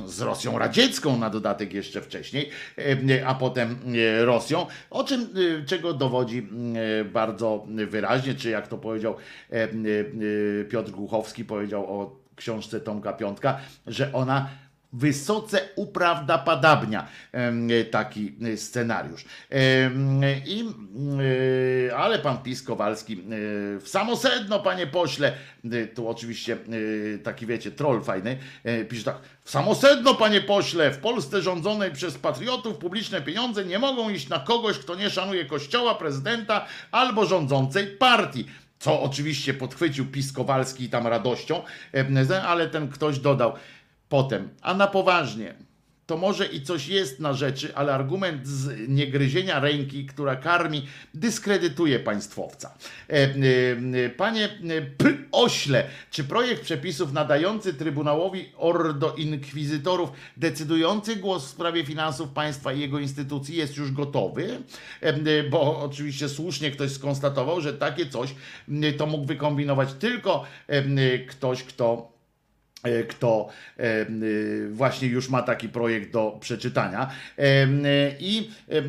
z 0.06 0.20
Rosją 0.20 0.59
radziecką 0.59 1.19
na 1.19 1.31
dodatek 1.31 1.73
jeszcze 1.74 2.01
wcześniej, 2.01 2.51
em, 2.77 3.09
a 3.27 3.35
potem 3.35 3.78
e, 4.19 4.24
Rosją, 4.24 4.66
o 4.90 5.05
czym, 5.05 5.20
e, 5.20 5.66
czego 5.66 5.93
dowodzi 5.94 6.48
e, 7.01 7.05
bardzo 7.05 7.66
wyraźnie, 7.66 8.35
czy 8.35 8.51
jak 8.51 8.69
to 8.69 8.78
powiedział 8.78 9.16
e, 9.51 9.69
Piotr 10.65 10.90
Głuchowski, 10.90 11.44
powiedział 11.44 12.01
o 12.01 12.16
książce 12.36 12.81
Tomka 12.81 13.12
Piątka, 13.12 13.59
że 13.86 14.12
ona 14.12 14.48
wysoce 14.95 15.69
uprawdopodobnia 15.77 17.07
taki 17.91 18.33
e, 18.43 18.57
scenariusz. 18.57 19.25
I, 20.47 20.65
e, 21.89 21.97
ale 21.97 22.19
pan 22.19 22.39
Pis 22.39 22.62
Kowalski 22.62 23.12
e, 23.12 23.19
w 23.81 23.85
samo 23.87 24.16
sedno, 24.16 24.61
panie 24.61 24.87
pośle, 24.87 25.33
tu 25.95 26.09
oczywiście 26.09 26.57
taki 27.23 27.47
wiecie, 27.47 27.71
troll 27.71 28.03
fajny, 28.03 28.39
pisze 28.89 29.05
tak, 29.05 29.16
w 29.45 29.51
samo 29.51 29.75
sedno, 29.75 30.15
panie 30.15 30.41
pośle, 30.41 30.91
w 30.91 30.99
Polsce 30.99 31.43
rządzonej 31.43 31.93
przez 31.93 32.19
patriotów 32.19 32.77
publiczne 32.77 33.23
pieniądze 33.23 33.65
nie 33.65 33.79
mogą 33.79 34.11
iść 34.11 34.29
na 34.29 34.39
kogoś, 34.39 34.79
kto 34.79 34.95
nie 34.95 35.11
szanuje 35.11 35.45
kościoła, 35.45 35.95
prezydenta 35.95 36.66
albo 36.91 37.27
rządzącej 37.27 37.87
partii. 37.87 38.47
Co 38.79 39.03
oczywiście 39.03 39.55
podchwycił 39.55 40.07
PiS 40.07 40.33
Kowalski 40.33 40.89
tam 40.89 41.07
radością, 41.07 41.62
ale 42.47 42.69
ten 42.69 42.89
ktoś 42.89 43.19
dodał 43.19 43.53
potem, 44.09 44.48
a 44.62 44.74
na 44.74 44.86
poważnie. 44.86 45.55
To 46.06 46.16
może 46.16 46.47
i 46.47 46.62
coś 46.62 46.89
jest 46.89 47.20
na 47.20 47.32
rzeczy, 47.32 47.76
ale 47.76 47.94
argument 47.94 48.47
z 48.47 48.89
niegryzienia 48.89 49.60
ręki, 49.60 50.06
która 50.06 50.36
karmi, 50.36 50.86
dyskredytuje 51.14 52.01
państwowca. 52.01 52.74
E, 53.10 53.12
e, 53.12 53.26
e, 54.05 54.10
Panie 54.10 54.48
P. 54.98 55.12
Ośle, 55.32 55.86
czy 56.10 56.24
projekt 56.24 56.62
przepisów 56.62 57.12
nadający 57.12 57.74
Trybunałowi 57.74 58.52
Ordo 58.56 59.14
Inkwizytorów 59.14 60.10
decydujący 60.36 61.16
głos 61.16 61.47
w 61.47 61.51
sprawie 61.51 61.85
finansów 61.85 62.28
państwa 62.28 62.72
i 62.72 62.81
jego 62.81 62.98
instytucji 62.98 63.56
jest 63.56 63.76
już 63.76 63.93
gotowy? 63.93 64.62
Bo 65.51 65.81
oczywiście 65.81 66.28
słusznie 66.28 66.70
ktoś 66.70 66.90
skonstatował, 66.90 67.60
że 67.60 67.74
takie 67.74 68.06
coś 68.06 68.35
to 68.98 69.06
mógł 69.06 69.24
wykombinować 69.24 69.93
tylko 69.93 70.44
ktoś, 71.28 71.62
kto 71.62 72.14
kto 73.09 73.48
e, 73.78 74.06
y, 74.09 74.69
właśnie 74.73 75.09
już 75.09 75.28
ma 75.28 75.43
taki 75.43 75.69
projekt 75.69 76.12
do 76.12 76.39
przeczytania. 76.40 77.11
E, 77.39 77.66
I 78.20 78.51
e, 78.69 78.82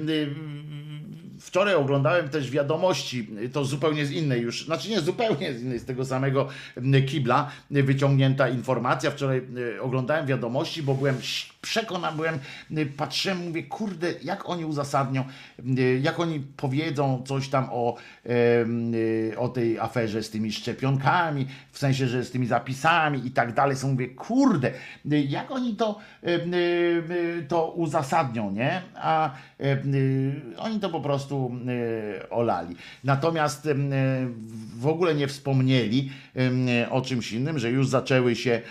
wczoraj 1.39 1.75
oglądałem 1.75 2.29
też 2.29 2.51
wiadomości, 2.51 3.27
to 3.53 3.65
zupełnie 3.65 4.05
z 4.05 4.11
innej 4.11 4.41
już, 4.41 4.65
znaczy 4.65 4.89
nie 4.89 5.01
zupełnie 5.01 5.53
z 5.53 5.61
innej, 5.61 5.79
z 5.79 5.85
tego 5.85 6.05
samego 6.05 6.47
kibla 7.07 7.51
wyciągnięta 7.71 8.49
informacja. 8.49 9.11
Wczoraj 9.11 9.41
oglądałem 9.81 10.25
wiadomości, 10.25 10.83
bo 10.83 10.93
byłem 10.93 11.21
przekonany, 11.65 12.15
byłem, 12.15 12.39
y, 12.77 12.85
patrzyłem, 12.85 13.47
mówię, 13.47 13.63
kurde, 13.63 14.13
jak 14.23 14.49
oni 14.49 14.65
uzasadnią, 14.65 15.23
y, 15.77 15.99
jak 16.03 16.19
oni 16.19 16.39
powiedzą 16.39 17.23
coś 17.25 17.49
tam 17.49 17.67
o, 17.71 17.95
y, 18.25 19.33
o 19.37 19.49
tej 19.49 19.79
aferze 19.79 20.23
z 20.23 20.29
tymi 20.29 20.51
szczepionkami, 20.51 21.47
w 21.71 21.79
sensie, 21.79 22.07
że 22.07 22.23
z 22.23 22.31
tymi 22.31 22.47
zapisami 22.47 23.27
i 23.27 23.31
tak 23.31 23.53
dalej. 23.53 23.77
So 23.77 23.87
mówię, 23.87 24.07
kurde, 24.07 24.71
jak 25.05 25.51
oni 25.51 25.75
to, 25.75 25.99
to 27.47 27.71
uzasadnią, 27.71 28.51
nie? 28.51 28.81
A 28.95 29.31
oni 30.57 30.79
to 30.79 30.89
po 30.89 31.01
prostu 31.01 31.51
olali. 32.29 32.75
Natomiast 33.03 33.69
w 34.77 34.87
ogóle 34.87 35.15
nie 35.15 35.27
wspomnieli 35.27 36.11
o 36.89 37.01
czymś 37.01 37.31
innym, 37.31 37.59
że 37.59 37.71
już 37.71 37.87
zaczęły 37.87 38.35
się 38.35 38.61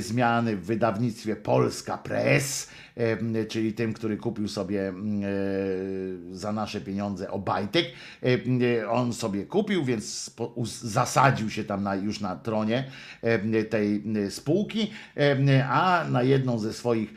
zmiany 0.00 0.56
w 0.56 0.64
wydawnictwie 0.64 1.36
Polska 1.36 1.98
Press, 1.98 2.68
czyli 3.48 3.72
tym, 3.72 3.92
który 3.92 4.16
kupił 4.16 4.48
sobie 4.48 4.92
y, 6.32 6.36
za 6.36 6.52
nasze 6.52 6.80
pieniądze 6.80 7.30
Obajtek. 7.30 7.86
Y, 8.24 8.88
On 8.90 9.12
sobie 9.12 9.46
kupił, 9.46 9.84
więc 9.84 10.30
zasadził 10.82 11.50
się 11.50 11.64
tam 11.64 11.82
na, 11.82 11.94
już 11.94 12.20
na 12.20 12.36
tronie 12.36 12.90
tej 13.70 14.02
spółki, 14.30 14.90
a 15.70 16.04
na 16.10 16.22
jedną 16.22 16.58
ze 16.58 16.72
swoich, 16.72 17.14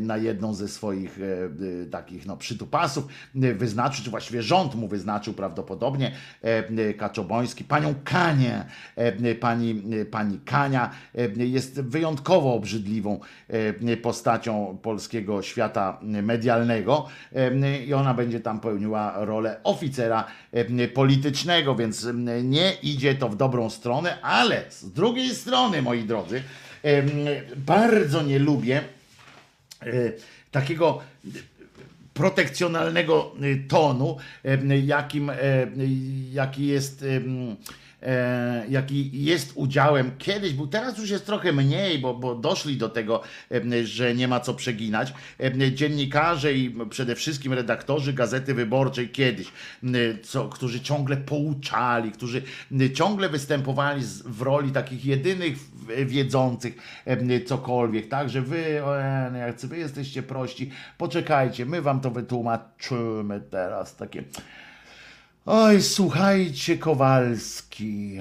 na 0.00 0.16
jedną 0.16 0.54
ze 0.54 0.68
swoich 0.68 1.18
takich 1.90 2.26
no, 2.26 2.36
przytupasów 2.36 3.06
wyznaczył, 3.34 4.04
czy 4.04 4.10
właściwie 4.10 4.42
rząd 4.42 4.74
mu 4.74 4.88
wyznaczył 4.88 5.34
prawdopodobnie 5.34 6.12
Kaczoboński, 6.98 7.64
panią 7.64 7.94
Kanię. 8.04 8.64
Pani, 9.40 9.82
pani 10.10 10.38
Kania 10.44 10.90
jest 11.36 11.80
wyjątkowo 11.80 12.54
obrzydliwą 12.54 13.20
postacią 14.02 14.77
polskiego 14.82 15.42
świata 15.42 15.98
medialnego 16.02 17.06
i 17.86 17.94
ona 17.94 18.14
będzie 18.14 18.40
tam 18.40 18.60
pełniła 18.60 19.24
rolę 19.24 19.60
oficera 19.64 20.24
politycznego, 20.94 21.74
więc 21.74 22.06
nie 22.42 22.72
idzie 22.82 23.14
to 23.14 23.28
w 23.28 23.36
dobrą 23.36 23.70
stronę, 23.70 24.20
ale 24.22 24.64
z 24.70 24.92
drugiej 24.92 25.34
strony, 25.34 25.82
moi 25.82 26.04
drodzy, 26.04 26.42
bardzo 27.56 28.22
nie 28.22 28.38
lubię 28.38 28.82
y, 29.86 30.16
takiego 30.50 31.00
protekcjonalnego 32.14 33.34
y, 33.42 33.64
tonu, 33.68 34.16
jakim, 34.84 35.30
y, 35.30 35.34
jaki 36.32 36.66
jest. 36.66 37.04
E, 38.02 38.64
Jaki 38.68 39.24
jest 39.24 39.52
udziałem 39.54 40.10
kiedyś, 40.18 40.52
był 40.52 40.66
teraz 40.66 40.98
już 40.98 41.10
jest 41.10 41.26
trochę 41.26 41.52
mniej, 41.52 41.98
bo, 41.98 42.14
bo 42.14 42.34
doszli 42.34 42.76
do 42.76 42.88
tego, 42.88 43.22
że 43.84 44.14
nie 44.14 44.28
ma 44.28 44.40
co 44.40 44.54
przeginać. 44.54 45.12
Dziennikarze 45.72 46.52
i 46.52 46.76
przede 46.90 47.14
wszystkim 47.14 47.52
redaktorzy 47.52 48.12
Gazety 48.12 48.54
Wyborczej 48.54 49.08
kiedyś, 49.08 49.52
co, 50.22 50.48
którzy 50.48 50.80
ciągle 50.80 51.16
pouczali, 51.16 52.12
którzy 52.12 52.42
ciągle 52.94 53.28
występowali 53.28 54.02
w 54.24 54.42
roli 54.42 54.70
takich 54.70 55.04
jedynych 55.04 55.56
wiedzących 56.06 56.74
cokolwiek, 57.46 58.08
tak, 58.08 58.30
że 58.30 58.42
wy, 58.42 58.82
jak 59.38 59.60
wy 59.60 59.78
jesteście 59.78 60.22
prości, 60.22 60.70
poczekajcie, 60.98 61.66
my 61.66 61.82
wam 61.82 62.00
to 62.00 62.10
wytłumaczymy 62.10 63.40
teraz, 63.50 63.96
takie 63.96 64.24
oj, 65.48 65.82
słuchajcie 65.82 66.78
Kowalski, 66.78 68.18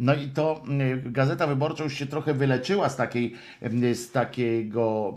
no 0.00 0.14
i 0.14 0.28
to 0.28 0.62
y, 1.06 1.10
Gazeta 1.10 1.46
Wyborcza 1.46 1.84
już 1.84 1.94
się 1.94 2.06
trochę 2.06 2.34
wyleczyła 2.34 2.88
z, 2.88 2.96
takiej, 2.96 3.34
y, 3.62 3.94
z 3.94 4.12
takiego 4.12 5.14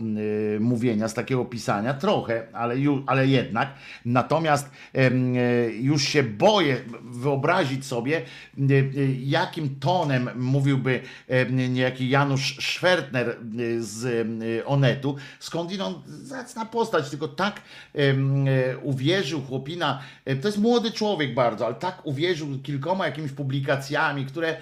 y, 0.56 0.60
mówienia, 0.60 1.08
z 1.08 1.14
takiego 1.14 1.44
pisania, 1.44 1.94
trochę, 1.94 2.46
ale, 2.52 2.74
ale 3.06 3.26
jednak. 3.26 3.74
Natomiast 4.04 4.70
już 5.80 6.02
się 6.02 6.22
boję 6.22 6.76
wyobrazić 7.02 7.86
sobie, 7.86 8.22
jakim 9.22 9.76
tonem 9.80 10.30
mówiłby 10.36 11.00
niejaki 11.50 12.08
Janusz 12.08 12.56
Schwertner 12.60 13.36
z 13.78 14.26
Onetu, 14.66 15.16
skądinąd 15.38 16.08
zacna 16.08 16.64
postać, 16.64 17.10
tylko 17.10 17.28
tak 17.28 17.60
y, 17.96 18.14
uwierzył 18.82 19.42
chłopina, 19.42 20.02
y, 20.28 20.36
to 20.36 20.48
jest 20.48 20.58
młody 20.58 20.90
człowiek 20.90 21.34
bardzo, 21.34 21.66
ale 21.66 21.74
tak 21.74 22.06
uwierzył 22.06 22.58
kilkoma 22.62 23.06
jakimiś 23.06 23.32
publikacjami, 23.32 24.26
które 24.26 24.48
e, 24.48 24.56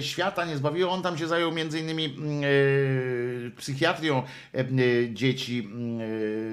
świata 0.00 0.44
nie 0.44 0.56
zbawiły. 0.56 0.90
On 0.90 1.02
tam 1.02 1.18
się 1.18 1.26
zajął 1.26 1.52
między 1.52 1.80
innymi 1.80 2.04
mm, 2.04 2.42
e, 2.44 3.50
psychiatrią 3.56 4.22
e, 4.54 4.58
e, 4.58 4.64
dzieci 5.14 5.58
mm, 5.58 6.00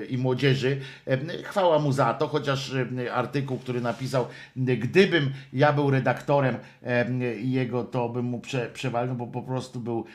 e, 0.01 0.05
i 0.05 0.17
młodzieży. 0.17 0.81
E, 1.07 1.43
Chwała 1.43 1.79
mu 1.79 1.91
za 1.91 2.13
to, 2.13 2.27
chociaż 2.27 2.73
e, 2.73 3.13
artykuł, 3.13 3.57
który 3.57 3.81
napisał, 3.81 4.23
e, 4.67 4.77
gdybym 4.77 5.31
ja 5.53 5.73
był 5.73 5.91
redaktorem 5.91 6.55
e, 6.83 7.05
jego, 7.35 7.83
to 7.83 8.09
bym 8.09 8.25
mu 8.25 8.39
prze, 8.39 8.69
przewalił, 8.69 9.15
bo 9.15 9.27
po 9.27 9.41
prostu 9.41 9.79
był 9.79 10.05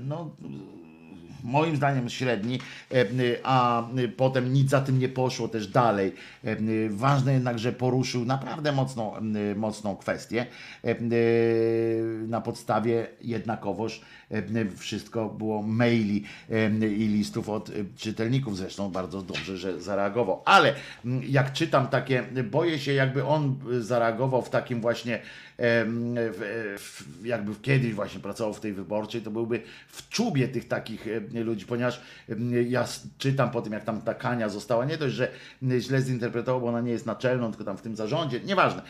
no 0.00 0.36
moim 1.46 1.76
zdaniem 1.76 2.08
średni, 2.10 2.58
e, 2.92 3.04
a 3.44 3.88
potem 4.16 4.52
nic 4.52 4.70
za 4.70 4.80
tym 4.80 4.98
nie 4.98 5.08
poszło 5.08 5.48
też 5.48 5.68
dalej. 5.68 6.12
E, 6.44 6.56
Ważne 6.90 7.32
jednak, 7.32 7.58
że 7.58 7.72
poruszył 7.72 8.24
naprawdę 8.24 8.72
mocną, 8.72 9.12
mocną 9.56 9.96
kwestię. 9.96 10.46
E, 10.84 10.94
Na 12.28 12.40
podstawie 12.40 13.06
jednakowoż 13.20 14.00
e, 14.30 14.42
wszystko 14.76 15.28
było 15.28 15.62
maili 15.62 16.24
e, 16.50 16.66
i 16.88 17.08
listów 17.08 17.48
od 17.48 17.68
e, 17.70 17.72
czytelników. 17.96 18.56
Zresztą 18.56 18.90
bardzo 18.90 19.22
dobrze, 19.22 19.56
że 19.56 19.80
zareagował. 19.80 20.42
Ale 20.44 20.74
jak 21.28 21.52
czytam 21.52 21.86
takie, 21.88 22.22
boję 22.50 22.78
się 22.78 22.92
jakby 22.92 23.24
on 23.24 23.56
zareagował 23.80 24.42
w 24.42 24.50
takim 24.50 24.80
właśnie 24.80 25.20
jakby 27.24 27.54
kiedyś 27.62 27.94
właśnie 27.94 28.20
pracował 28.20 28.54
w 28.54 28.60
tej 28.60 28.72
wyborczej, 28.72 29.22
to 29.22 29.30
byłby 29.30 29.62
w 29.88 30.08
czubie 30.08 30.48
tych 30.48 30.68
takich 30.68 31.06
ludzi, 31.34 31.66
ponieważ 31.66 32.00
ja 32.68 32.84
czytam 33.18 33.50
po 33.50 33.62
tym, 33.62 33.72
jak 33.72 33.84
tam 33.84 34.02
ta 34.02 34.14
Kania 34.14 34.48
została, 34.48 34.84
nie 34.84 34.96
dość, 34.96 35.14
że 35.14 35.32
źle 35.78 36.02
zinterpretował, 36.02 36.60
bo 36.60 36.68
ona 36.68 36.80
nie 36.80 36.92
jest 36.92 37.06
naczelną, 37.06 37.50
tylko 37.50 37.64
tam 37.64 37.76
w 37.76 37.82
tym 37.82 37.96
zarządzie, 37.96 38.40
nieważne. 38.40 38.82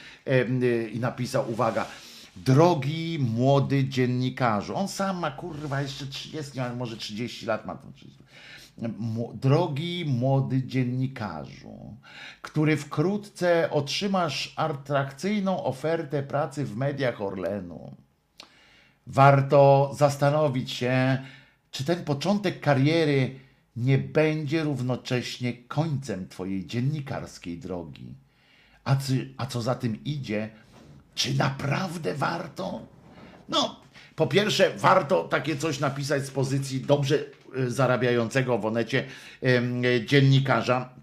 I 0.93 1.01
napisał, 1.01 1.51
uwaga, 1.51 1.87
drogi 2.37 3.19
młody 3.21 3.85
dziennikarzu, 3.85 4.77
on 4.77 4.89
sam 4.89 5.19
ma 5.19 5.31
kurwa 5.31 5.83
jeszcze 5.83 6.07
30, 6.07 6.61
a 6.61 6.75
może 6.75 6.97
30 6.97 7.47
lat 7.47 7.67
ma. 7.67 7.75
to 7.75 7.93
30. 7.95 8.19
Drogi 9.35 10.05
młody 10.09 10.63
dziennikarzu, 10.63 11.97
który 12.43 12.77
wkrótce 12.77 13.71
otrzymasz 13.71 14.53
atrakcyjną 14.57 15.65
ofertę 15.65 16.23
pracy 16.23 16.65
w 16.65 16.77
mediach 16.77 17.21
Orlenu, 17.21 17.97
warto 19.07 19.91
zastanowić 19.95 20.71
się, 20.71 21.19
czy 21.71 21.85
ten 21.85 22.05
początek 22.05 22.61
kariery 22.61 23.39
nie 23.77 23.99
będzie 23.99 24.63
równocześnie 24.63 25.53
końcem 25.53 26.29
Twojej 26.29 26.67
dziennikarskiej 26.67 27.59
drogi. 27.59 28.15
A, 28.85 28.97
czy, 28.97 29.35
a 29.37 29.47
co 29.47 29.63
za 29.63 29.75
tym 29.75 30.05
idzie, 30.05 30.51
czy 31.15 31.35
naprawdę 31.35 32.15
warto? 32.15 32.87
No, 33.49 33.81
po 34.17 34.27
pierwsze, 34.27 34.77
warto 34.77 35.25
takie 35.25 35.57
coś 35.57 35.81
napisać 35.81 36.27
z 36.27 36.31
pozycji 36.31 36.81
dobrze 36.81 37.19
zarabiającego 37.67 38.59
w 38.59 38.67
Onecie 38.67 39.05
dziennikarza, 40.07 40.97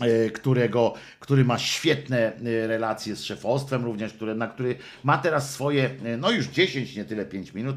e, 0.00 0.30
którego, 0.30 0.94
który 1.20 1.44
ma 1.44 1.58
świetne 1.58 2.18
e, 2.18 2.66
relacje 2.66 3.16
z 3.16 3.24
szefostwem 3.24 3.84
również, 3.84 4.12
które, 4.12 4.34
na 4.34 4.46
który 4.46 4.76
ma 5.04 5.18
teraz 5.18 5.50
swoje, 5.54 5.90
e, 6.04 6.16
no 6.16 6.30
już 6.30 6.46
10, 6.46 6.96
nie 6.96 7.04
tyle 7.04 7.24
5 7.26 7.54
minut, 7.54 7.76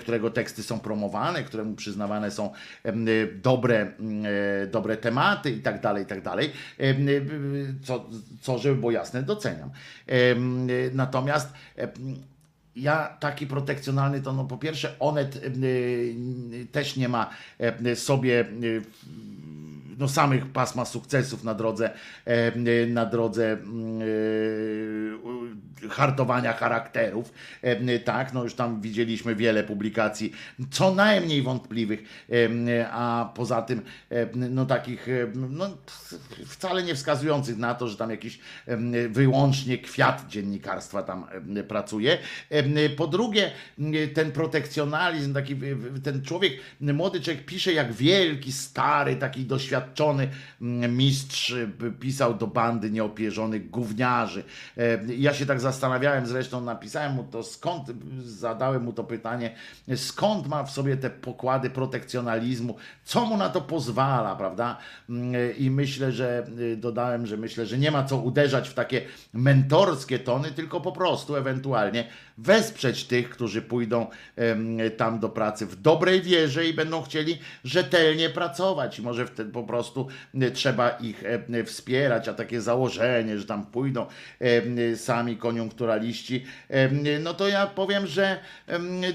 którego 0.00 0.30
teksty 0.30 0.62
są 0.62 0.80
promowane, 0.80 1.44
któremu 1.44 1.74
przyznawane 1.74 2.30
są 2.30 2.52
dobre, 3.42 3.92
dobre 4.72 4.96
tematy 4.96 5.50
i 5.50 5.60
tak 5.60 5.80
dalej, 5.80 6.02
i 6.02 6.06
tak 6.06 6.22
dalej, 6.22 6.52
co, 7.82 8.10
co 8.40 8.58
żeby 8.58 8.76
było 8.76 8.90
jasne, 8.90 9.22
doceniam. 9.22 9.70
Natomiast 10.92 11.52
ja 12.76 13.16
taki 13.20 13.46
protekcjonalny 13.46 14.20
to 14.20 14.32
no 14.32 14.44
po 14.44 14.58
pierwsze 14.58 14.98
Onet 14.98 15.36
y, 15.36 15.40
y, 16.54 16.66
też 16.72 16.96
nie 16.96 17.08
ma 17.08 17.30
y, 17.86 17.96
sobie 17.96 18.44
no, 19.98 20.08
samych 20.08 20.46
pasma 20.46 20.84
sukcesów 20.84 21.44
na 21.44 21.54
drodze, 21.54 21.90
e, 22.24 22.86
na 22.86 23.06
drodze 23.06 23.52
mm, 23.52 24.02
e, 25.84 25.88
hartowania 25.88 26.52
charakterów. 26.52 27.32
E, 27.62 27.98
Tak, 27.98 28.32
no 28.32 28.44
już 28.44 28.54
tam 28.54 28.80
widzieliśmy 28.80 29.34
wiele 29.34 29.64
publikacji, 29.64 30.32
co 30.70 30.94
najmniej 30.94 31.42
wątpliwych, 31.42 32.02
a 32.90 33.32
poza 33.34 33.62
tym 33.62 33.82
no 34.34 34.66
takich 34.66 35.06
no, 35.34 35.70
wcale 36.46 36.82
nie 36.82 36.94
wskazujących 36.94 37.56
na 37.56 37.74
to, 37.74 37.88
że 37.88 37.96
tam 37.96 38.10
jakiś 38.10 38.38
wyłącznie 39.08 39.78
kwiat 39.78 40.26
dziennikarstwa 40.28 41.02
tam 41.02 41.26
pracuje. 41.68 42.18
Po 42.96 43.06
drugie, 43.06 43.50
ten 44.14 44.32
protekcjonalizm, 44.32 45.34
taki 45.34 45.56
ten 46.04 46.22
człowiek, 46.22 46.52
młody 46.80 47.20
człowiek 47.20 47.44
pisze 47.44 47.72
jak 47.72 47.92
wielki, 47.92 48.52
stary, 48.52 49.16
taki 49.16 49.44
doświadczony 49.44 49.83
mm, 50.60 50.96
mistrz 50.96 51.52
e, 51.52 51.90
pisał 52.00 52.34
do 52.34 52.46
bandy 52.46 52.90
nieopierzonych 52.90 53.70
gówniarzy. 53.70 54.44
E, 54.78 54.98
Ja 55.16 55.34
się 55.34 55.46
tak 55.46 55.60
zastanawiałem, 55.60 56.26
zresztą 56.26 56.60
napisałem 56.60 57.12
mu 57.12 57.24
to, 57.24 57.42
skąd, 57.42 57.86
zadałem 58.24 58.84
mu 58.84 58.92
to 58.92 59.04
pytanie, 59.04 59.54
skąd 59.96 60.48
ma 60.48 60.64
w 60.64 60.70
sobie 60.70 60.96
te 60.96 61.10
pokłady 61.10 61.70
protekcjonalizmu, 61.70 62.76
co 63.04 63.26
mu 63.26 63.36
na 63.36 63.48
to 63.48 63.60
pozwala, 63.60 64.36
prawda? 64.36 64.78
Mm, 65.10 65.56
I 65.58 65.70
myślę, 65.70 66.12
że 66.12 66.46
y, 66.58 66.76
dodałem, 66.76 67.26
że 67.26 67.36
myślę, 67.36 67.66
że 67.66 67.78
nie 67.78 67.90
ma 67.90 68.04
co 68.04 68.16
uderzać 68.16 68.68
w 68.68 68.74
takie 68.74 69.02
mentorskie 69.32 70.18
tony, 70.18 70.50
tylko 70.50 70.80
po 70.80 70.92
prostu 70.92 71.36
ewentualnie 71.36 72.08
wesprzeć 72.38 73.04
tych, 73.04 73.30
którzy 73.30 73.62
pójdą 73.62 74.06
tam 74.96 75.18
do 75.20 75.28
pracy 75.28 75.66
w 75.66 75.76
dobrej 75.76 76.22
wierze 76.22 76.66
i 76.66 76.74
będą 76.74 77.02
chcieli 77.02 77.38
rzetelnie 77.64 78.30
pracować. 78.30 78.98
I 78.98 79.02
może 79.02 79.26
wtedy 79.26 79.52
po 79.52 79.62
prostu 79.62 79.73
y, 80.42 80.50
trzeba 80.50 80.90
ich 80.90 81.24
e, 81.24 81.64
wspierać, 81.64 82.28
a 82.28 82.34
takie 82.34 82.60
założenie, 82.60 83.38
że 83.38 83.46
tam 83.46 83.66
pójdą 83.66 84.06
sami 84.96 85.36
koniunkturaliści, 85.36 86.44
no 87.22 87.34
to 87.34 87.48
ja 87.48 87.66
powiem, 87.66 88.06
że 88.06 88.38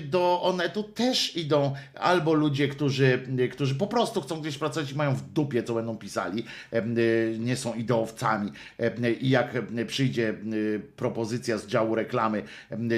do 0.05 0.41
Onetu 0.41 0.83
też 0.83 1.35
idą 1.37 1.75
albo 1.95 2.33
ludzie, 2.33 2.67
którzy, 2.67 3.27
którzy 3.51 3.75
po 3.75 3.87
prostu 3.87 4.21
chcą 4.21 4.41
gdzieś 4.41 4.57
pracować 4.57 4.91
i 4.91 4.95
mają 4.95 5.15
w 5.15 5.21
dupie, 5.21 5.63
co 5.63 5.73
będą 5.73 5.97
pisali, 5.97 6.43
nie 7.39 7.55
są 7.55 7.73
ideowcami 7.73 8.51
i 9.21 9.29
jak 9.29 9.53
przyjdzie 9.87 10.33
propozycja 10.95 11.57
z 11.57 11.67
działu 11.67 11.95
reklamy, 11.95 12.43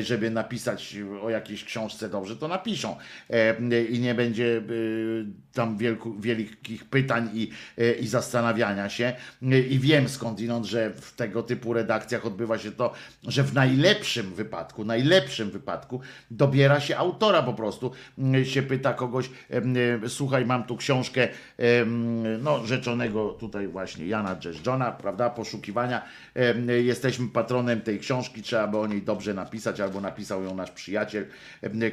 żeby 0.02 0.30
napisać 0.30 0.96
o 1.22 1.30
jakiejś 1.30 1.64
książce 1.64 2.10
dobrze, 2.10 2.36
to 2.36 2.48
napiszą 2.48 2.96
i 3.90 4.00
nie 4.00 4.16
będzie 4.16 4.62
tam 5.54 5.78
wielkich 6.20 6.86
pytań 6.86 7.30
i, 7.34 7.51
i 8.00 8.08
zastanawiania 8.08 8.90
się. 8.90 9.14
I 9.70 9.80
wiem 9.80 10.10
skądinąd, 10.10 10.66
że 10.66 10.90
w 10.90 11.16
tego 11.16 11.44
typu 11.44 11.74
redakcjach 11.74 12.26
odbywa 12.26 12.58
się 12.58 12.72
to, 12.72 12.94
że 13.28 13.44
w 13.44 13.54
najlepszym 13.54 14.34
wypadku, 14.34 14.86
najlepszym 14.86 15.52
wypadku 15.52 16.02
dobiera 16.32 16.80
się 16.80 16.98
autora 16.98 17.44
po 17.44 17.54
prostu, 17.54 17.92
mm, 18.18 18.46
się 18.46 18.62
pyta 18.64 18.94
kogoś, 18.94 19.30
e, 19.50 20.10
słuchaj, 20.10 20.46
mam 20.46 20.64
tu 20.64 20.78
książkę 20.78 21.28
no, 22.42 22.66
rzeczonego 22.66 23.30
tutaj 23.30 23.68
właśnie 23.68 24.08
Jana 24.08 24.36
Dżeżdżona, 24.36 24.92
prawda, 24.92 25.30
poszukiwania, 25.30 26.02
jesteśmy 26.84 27.28
patronem 27.28 27.82
tej 27.82 28.00
książki, 28.00 28.42
trzeba 28.42 28.68
by 28.68 28.78
o 28.78 28.88
niej 28.88 29.02
dobrze 29.02 29.34
napisać, 29.34 29.80
albo 29.80 30.02
napisał 30.02 30.44
ją 30.44 30.56
nasz 30.56 30.72
przyjaciel, 30.72 31.26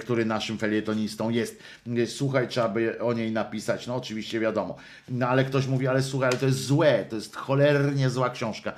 który 0.00 0.24
naszym 0.24 0.58
felietonistą 0.58 1.30
jest. 1.30 1.62
Słuchaj, 2.06 2.48
trzeba 2.48 2.68
by 2.68 3.00
o 3.00 3.12
niej 3.12 3.32
napisać, 3.32 3.86
no 3.86 3.96
oczywiście 3.96 4.40
wiadomo, 4.40 4.76
no 5.08 5.28
ale 5.28 5.44
ktoś 5.48 5.66
mówi, 5.66 5.88
ale 5.88 6.02
słuchaj, 6.02 6.28
ale 6.28 6.38
to 6.38 6.46
jest 6.46 6.64
złe, 6.64 7.04
to 7.04 7.16
jest 7.16 7.36
cholernie 7.36 8.10
zła 8.10 8.30
książka, 8.30 8.72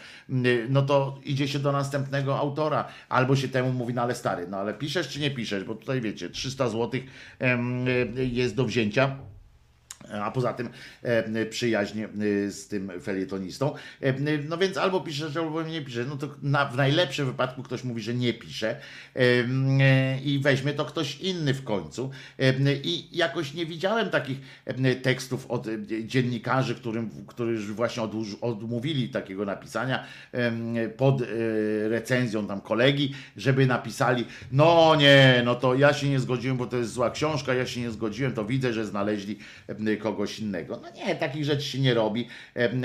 no 0.68 0.82
to 0.82 1.18
idzie 1.24 1.48
się 1.48 1.58
do 1.58 1.72
następnego 1.72 2.38
autora, 2.38 2.88
albo 3.08 3.36
się 3.36 3.48
temu 3.48 3.72
mówi, 3.72 3.94
no 3.94 4.02
ale 4.02 4.14
stary, 4.14 4.46
no 4.48 4.56
ale 4.56 4.74
piszesz 4.74 5.08
czy 5.08 5.20
nie 5.20 5.30
piszesz, 5.30 5.64
bo 5.64 5.74
tutaj 5.74 6.00
wiecie, 6.00 6.30
300 6.30 6.68
zł 6.68 6.90
jest 8.14 8.54
do 8.54 8.64
wzięcia. 8.64 9.16
A 10.12 10.30
poza 10.30 10.52
tym 10.52 10.68
e, 11.02 11.46
przyjaźń 11.46 12.00
e, 12.00 12.06
z 12.50 12.68
tym 12.68 12.92
felietonistą. 13.02 13.74
E, 14.00 14.12
no 14.48 14.58
więc 14.58 14.76
albo 14.76 15.00
piszesz, 15.00 15.36
albo 15.36 15.62
nie 15.62 15.82
piszesz. 15.82 16.06
No 16.08 16.16
to 16.16 16.28
na, 16.42 16.66
w 16.66 16.76
najlepszym 16.76 17.26
wypadku 17.26 17.62
ktoś 17.62 17.84
mówi, 17.84 18.02
że 18.02 18.14
nie 18.14 18.34
pisze 18.34 18.76
i 20.24 20.40
weźmie 20.42 20.72
to 20.72 20.84
ktoś 20.84 21.20
inny 21.20 21.54
w 21.54 21.64
końcu. 21.64 22.10
I 22.84 23.16
jakoś 23.16 23.54
nie 23.54 23.66
widziałem 23.66 24.10
takich 24.10 24.38
tekstów 25.02 25.46
od 25.46 25.66
dziennikarzy, 26.06 26.74
którym, 26.74 27.10
którzy 27.26 27.74
właśnie 27.74 28.02
odmówili 28.40 29.08
takiego 29.08 29.44
napisania 29.44 30.06
pod 30.96 31.22
recenzją 31.88 32.46
tam 32.46 32.60
kolegi, 32.60 33.14
żeby 33.36 33.66
napisali, 33.66 34.24
no 34.52 34.94
nie, 34.98 35.42
no 35.44 35.54
to 35.54 35.74
ja 35.74 35.92
się 35.92 36.08
nie 36.08 36.20
zgodziłem, 36.20 36.56
bo 36.56 36.66
to 36.66 36.76
jest 36.76 36.92
zła 36.92 37.10
książka, 37.10 37.54
ja 37.54 37.66
się 37.66 37.80
nie 37.80 37.90
zgodziłem, 37.90 38.32
to 38.32 38.44
widzę, 38.44 38.72
że 38.72 38.86
znaleźli 38.86 39.38
kogoś 40.00 40.38
innego. 40.38 40.80
No 40.82 40.90
nie, 40.90 41.16
takich 41.16 41.44
rzeczy 41.44 41.62
się 41.62 41.78
nie 41.78 41.94
robi, 41.94 42.28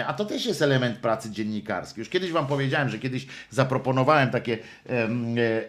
a 0.07 0.13
to 0.13 0.25
też 0.25 0.45
jest 0.45 0.61
element 0.61 0.97
pracy 0.97 1.31
dziennikarskiej. 1.31 2.01
Już 2.01 2.09
kiedyś 2.09 2.31
wam 2.31 2.47
powiedziałem, 2.47 2.89
że 2.89 2.99
kiedyś 2.99 3.27
zaproponowałem 3.49 4.29
takie, 4.29 4.57
e, 4.89 5.07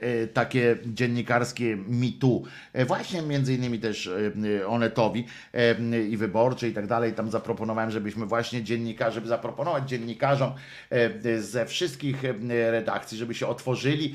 e, 0.01 0.27
takie 0.27 0.77
dziennikarskie 0.87 1.77
mitu, 1.89 2.45
e, 2.73 2.85
właśnie 2.85 3.23
między 3.23 3.55
innymi 3.55 3.79
też 3.79 4.11
Onetowi 4.67 5.27
i 6.11 6.17
Wyborczej 6.17 6.71
i 6.71 6.75
tak 6.75 6.87
dalej, 6.87 7.13
tam 7.13 7.31
zaproponowałem, 7.31 7.91
żebyśmy 7.91 8.27
właśnie 8.27 8.63
dziennikarzy, 8.63 9.15
żeby 9.15 9.29
zaproponować 9.29 9.89
dziennikarzom 9.89 10.53
ze 11.39 11.67
wszystkich 11.67 12.17
redakcji, 12.71 13.19
żeby 13.19 13.35
się 13.35 13.47
otworzyli 13.47 14.15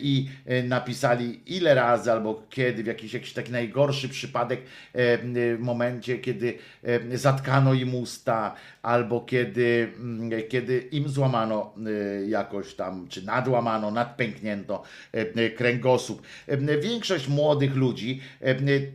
i 0.00 0.28
napisali 0.64 1.40
ile 1.46 1.74
razy 1.74 2.12
albo 2.12 2.42
kiedy, 2.50 2.82
w 2.82 2.86
jakiś, 2.86 3.14
jakiś 3.14 3.32
taki 3.32 3.52
najgorszy 3.52 4.08
przypadek 4.08 4.60
e, 4.94 5.18
momencie, 5.58 6.18
kiedy 6.18 6.35
e, 6.82 7.18
zatkano 7.18 7.74
im 7.74 7.94
usta, 7.94 8.54
albo 8.82 9.20
kiedy, 9.20 9.92
mm, 9.98 10.30
kiedy 10.48 10.78
im 10.78 11.08
złamano 11.08 11.74
e, 11.76 12.26
jakoś 12.28 12.74
tam, 12.74 13.08
czy 13.08 13.24
nadłamano, 13.24 13.90
nadpęknięto 13.90 14.82
e, 15.12 15.50
kręgosłup. 15.50 16.22
E, 16.46 16.78
Większość 16.78 17.28
młodych 17.28 17.74
ludzi 17.74 18.20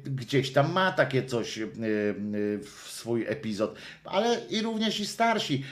gdzieś 0.04 0.54
tam 0.54 0.72
ma 0.72 0.92
takie 0.92 1.24
coś 1.24 1.60
w 2.62 2.88
swój 2.90 3.26
epizod, 3.28 3.76
ale 4.06 4.40
i 4.50 4.62
również 4.62 5.00
i 5.00 5.06
starsi. 5.06 5.64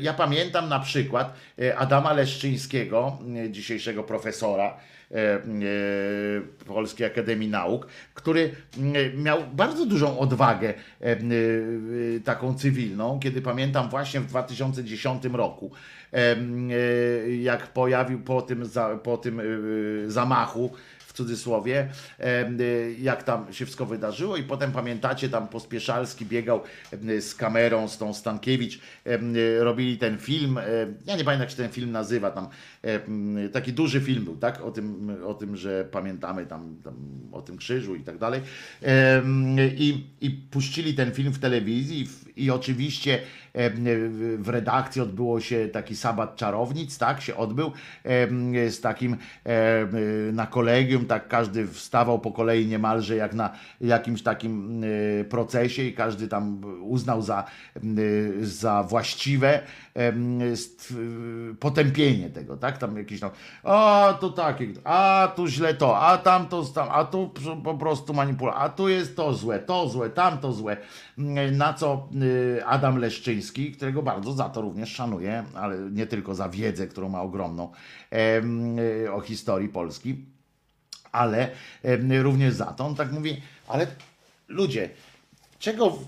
Ja 0.00 0.14
pamiętam 0.14 0.68
na 0.68 0.80
przykład 0.80 1.34
Adama 1.76 2.12
Leszczyńskiego, 2.12 3.18
dzisiejszego 3.50 4.02
profesora, 4.02 4.76
Polskiej 6.66 7.06
Akademii 7.06 7.48
Nauk, 7.48 7.86
który 8.14 8.50
miał 9.16 9.42
bardzo 9.52 9.86
dużą 9.86 10.18
odwagę 10.18 10.68
e, 10.68 11.04
e, 11.06 11.18
taką 12.24 12.54
cywilną, 12.54 13.20
kiedy 13.22 13.42
pamiętam 13.42 13.88
właśnie 13.88 14.20
w 14.20 14.26
2010 14.26 15.24
roku, 15.24 15.70
e, 16.12 16.16
e, 16.16 17.36
jak 17.36 17.66
pojawił 17.66 18.20
po 18.20 18.42
tym, 18.42 18.64
po 19.02 19.16
tym 19.16 19.40
e, 19.40 19.44
zamachu 20.10 20.72
cudzysłowie, 21.14 21.88
e, 22.20 22.50
jak 22.98 23.22
tam 23.22 23.52
się 23.52 23.64
wszystko 23.64 23.86
wydarzyło. 23.86 24.36
I 24.36 24.42
potem 24.42 24.72
pamiętacie, 24.72 25.28
tam 25.28 25.48
Pospieszalski 25.48 26.26
biegał 26.26 26.60
e, 26.92 27.20
z 27.20 27.34
kamerą, 27.34 27.88
z 27.88 27.98
tą 27.98 28.14
Stankiewicz, 28.14 28.80
e, 29.06 29.18
robili 29.64 29.98
ten 29.98 30.18
film, 30.18 30.58
e, 30.58 30.62
ja 31.06 31.16
nie 31.16 31.24
pamiętam 31.24 31.40
jak 31.40 31.50
się 31.50 31.56
ten 31.56 31.70
film 31.70 31.92
nazywa, 31.92 32.30
tam 32.30 32.48
e, 32.82 33.48
taki 33.48 33.72
duży 33.72 34.00
film 34.00 34.24
był, 34.24 34.36
tak, 34.36 34.60
o 34.60 34.70
tym, 34.70 35.16
o 35.26 35.34
tym 35.34 35.56
że 35.56 35.84
pamiętamy 35.90 36.46
tam, 36.46 36.76
tam 36.84 36.94
o 37.32 37.42
tym 37.42 37.56
krzyżu 37.56 37.94
i 37.94 38.00
tak 38.00 38.18
dalej. 38.18 38.40
E, 38.82 39.22
i, 39.76 40.06
i 40.20 40.30
puścili 40.30 40.94
ten 40.94 41.12
film 41.12 41.32
w 41.32 41.38
telewizji 41.38 42.08
i, 42.36 42.44
i 42.44 42.50
oczywiście 42.50 43.14
e, 43.14 43.18
w 43.54 44.38
w 44.38 44.48
redakcji 44.48 45.02
odbyło 45.02 45.40
się 45.40 45.68
taki 45.68 45.96
sabat 45.96 46.36
czarownic, 46.36 46.98
tak, 46.98 47.20
się 47.20 47.36
odbył 47.36 47.72
e, 48.04 48.70
z 48.70 48.80
takim 48.80 49.16
e, 49.44 50.32
na 50.32 50.46
kolegium, 50.46 51.06
tak 51.06 51.28
każdy 51.28 51.66
wstawał 51.66 52.18
po 52.18 52.32
kolei 52.32 52.66
niemalże 52.66 53.16
jak 53.16 53.34
na 53.34 53.50
jakimś 53.80 54.22
takim 54.22 54.84
e, 54.84 55.24
procesie 55.24 55.82
i 55.82 55.94
każdy 55.94 56.28
tam 56.28 56.60
uznał 56.82 57.22
za, 57.22 57.44
e, 57.76 57.80
za 58.40 58.82
właściwe 58.82 59.60
potępienie 61.60 62.30
tego, 62.30 62.56
tak? 62.56 62.78
Tam 62.78 62.96
jakieś 62.96 63.20
tam, 63.20 63.30
a 63.62 64.14
tu 64.20 64.30
takie, 64.30 64.68
a 64.84 65.32
tu 65.36 65.46
źle 65.46 65.74
to, 65.74 66.00
a 66.00 66.18
tam 66.18 66.46
to, 66.48 66.64
tam, 66.64 66.88
a 66.90 67.04
tu 67.04 67.30
po 67.64 67.74
prostu 67.74 68.14
manipulacja, 68.14 68.60
a 68.60 68.68
tu 68.68 68.88
jest 68.88 69.16
to 69.16 69.34
złe, 69.34 69.58
to 69.58 69.88
złe, 69.88 70.10
tamto 70.10 70.52
złe. 70.52 70.76
Na 71.52 71.72
co 71.72 72.08
y, 72.22 72.66
Adam 72.66 72.98
Leszczyński, 72.98 73.43
którego 73.52 74.02
bardzo 74.02 74.32
za 74.32 74.48
to 74.48 74.60
również 74.60 74.88
szanuję, 74.88 75.44
ale 75.54 75.78
nie 75.78 76.06
tylko 76.06 76.34
za 76.34 76.48
wiedzę, 76.48 76.86
którą 76.86 77.08
ma 77.08 77.22
ogromną 77.22 77.72
y, 79.04 79.12
o 79.12 79.20
historii 79.20 79.68
Polski, 79.68 80.24
ale 81.12 81.50
również 82.22 82.54
za 82.54 82.66
to, 82.66 82.86
on 82.86 82.94
tak 82.94 83.12
mówi, 83.12 83.42
ale 83.68 83.86
ludzie, 84.48 84.90
czego 85.58 85.98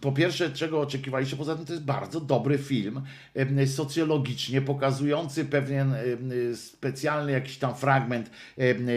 po 0.00 0.12
pierwsze, 0.12 0.50
czego 0.50 0.80
oczekiwaliście, 0.80 1.36
poza 1.36 1.56
tym 1.56 1.66
to 1.66 1.72
jest 1.72 1.84
bardzo 1.84 2.20
dobry 2.20 2.58
film, 2.58 3.00
socjologicznie 3.66 4.60
pokazujący 4.60 5.44
pewien 5.44 5.94
specjalny 6.54 7.32
jakiś 7.32 7.58
tam 7.58 7.74
fragment 7.74 8.30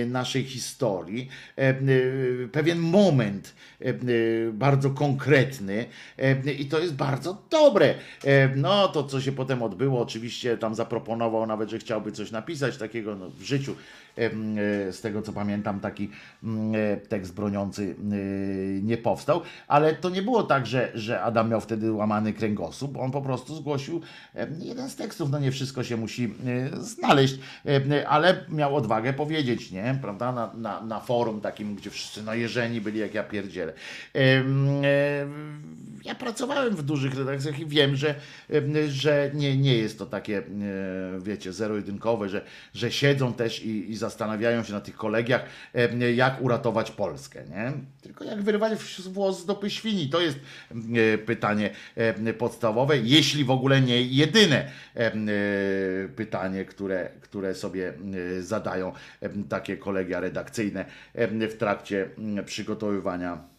naszej 0.07 0.43
historii, 0.43 1.29
pewien 2.51 2.79
moment 2.79 3.55
bardzo 4.53 4.89
konkretny 4.89 5.85
i 6.59 6.65
to 6.65 6.79
jest 6.79 6.93
bardzo 6.93 7.43
dobre. 7.49 7.95
No 8.55 8.87
to, 8.87 9.03
co 9.03 9.21
się 9.21 9.31
potem 9.31 9.63
odbyło, 9.63 10.01
oczywiście 10.01 10.57
tam 10.57 10.75
zaproponował 10.75 11.45
nawet, 11.47 11.69
że 11.69 11.79
chciałby 11.79 12.11
coś 12.11 12.31
napisać 12.31 12.77
takiego 12.77 13.15
no, 13.15 13.29
w 13.29 13.41
życiu. 13.41 13.75
E, 14.17 14.91
Z 14.93 15.01
tego 15.01 15.21
co 15.21 15.33
pamiętam, 15.33 15.79
taki 15.79 16.09
mm, 16.43 16.75
e, 16.75 16.97
tekst 16.97 17.35
broniący 17.35 17.95
e, 17.99 18.15
nie 18.81 18.97
powstał, 18.97 19.41
ale 19.67 19.95
to 19.95 20.09
nie 20.09 20.21
było 20.21 20.43
tak, 20.43 20.65
że, 20.65 20.91
że 20.95 21.21
Adam 21.21 21.49
miał 21.49 21.61
wtedy 21.61 21.91
łamany 21.91 22.33
kręgosłup. 22.33 22.97
On 22.97 23.11
po 23.11 23.21
prostu 23.21 23.55
zgłosił 23.55 24.01
jeden 24.59 24.89
z 24.89 24.95
tekstów. 24.95 25.29
No 25.29 25.39
nie 25.39 25.51
wszystko 25.51 25.83
się 25.83 25.97
musi 25.97 26.33
znaleźć, 26.79 27.39
ale 28.07 28.45
miał 28.49 28.75
odwagę 28.75 29.13
powiedzieć, 29.13 29.71
nie? 29.71 29.99
Prawda? 30.01 30.31
Na, 30.31 30.51
na, 30.53 30.81
na 30.81 30.99
forum 30.99 31.41
takim, 31.41 31.75
gdzie 31.75 31.89
wszyscy 31.89 32.23
najeżeni 32.23 32.81
byli, 32.81 32.99
jak 32.99 33.13
ja 33.13 33.23
pierdzielę. 33.23 33.73
Ja 36.05 36.15
pracowałem 36.15 36.75
w 36.75 36.83
dużych 36.83 37.15
redakcjach 37.15 37.59
i 37.59 37.65
wiem, 37.65 37.95
że, 37.95 38.15
że 38.87 39.31
nie, 39.33 39.57
nie 39.57 39.77
jest 39.77 39.99
to 39.99 40.05
takie, 40.05 40.43
wiecie, 41.19 41.53
zero-jedynkowe, 41.53 42.29
że, 42.29 42.45
że 42.73 42.91
siedzą 42.91 43.33
też 43.33 43.63
i, 43.63 43.91
i 43.91 43.95
zastanawiają 44.01 44.63
się 44.63 44.73
na 44.73 44.81
tych 44.81 44.95
kolegiach, 44.95 45.45
jak 46.15 46.41
uratować 46.41 46.91
Polskę, 46.91 47.43
nie? 47.49 47.71
Tylko 48.01 48.23
jak 48.23 48.41
wyrwać 48.41 48.73
włos 48.99 49.39
z 49.39 49.45
dopy 49.45 49.69
świni, 49.69 50.09
to 50.09 50.21
jest 50.21 50.39
pytanie 51.25 51.69
podstawowe, 52.37 52.97
jeśli 52.97 53.45
w 53.45 53.51
ogóle 53.51 53.81
nie 53.81 54.01
jedyne 54.01 54.71
pytanie, 56.15 56.65
które, 56.65 57.09
które 57.21 57.55
sobie 57.55 57.93
zadają 58.39 58.93
takie 59.49 59.77
kolegia 59.77 60.19
redakcyjne 60.19 60.85
w 61.49 61.55
trakcie 61.59 62.09
przygotowywania 62.45 63.50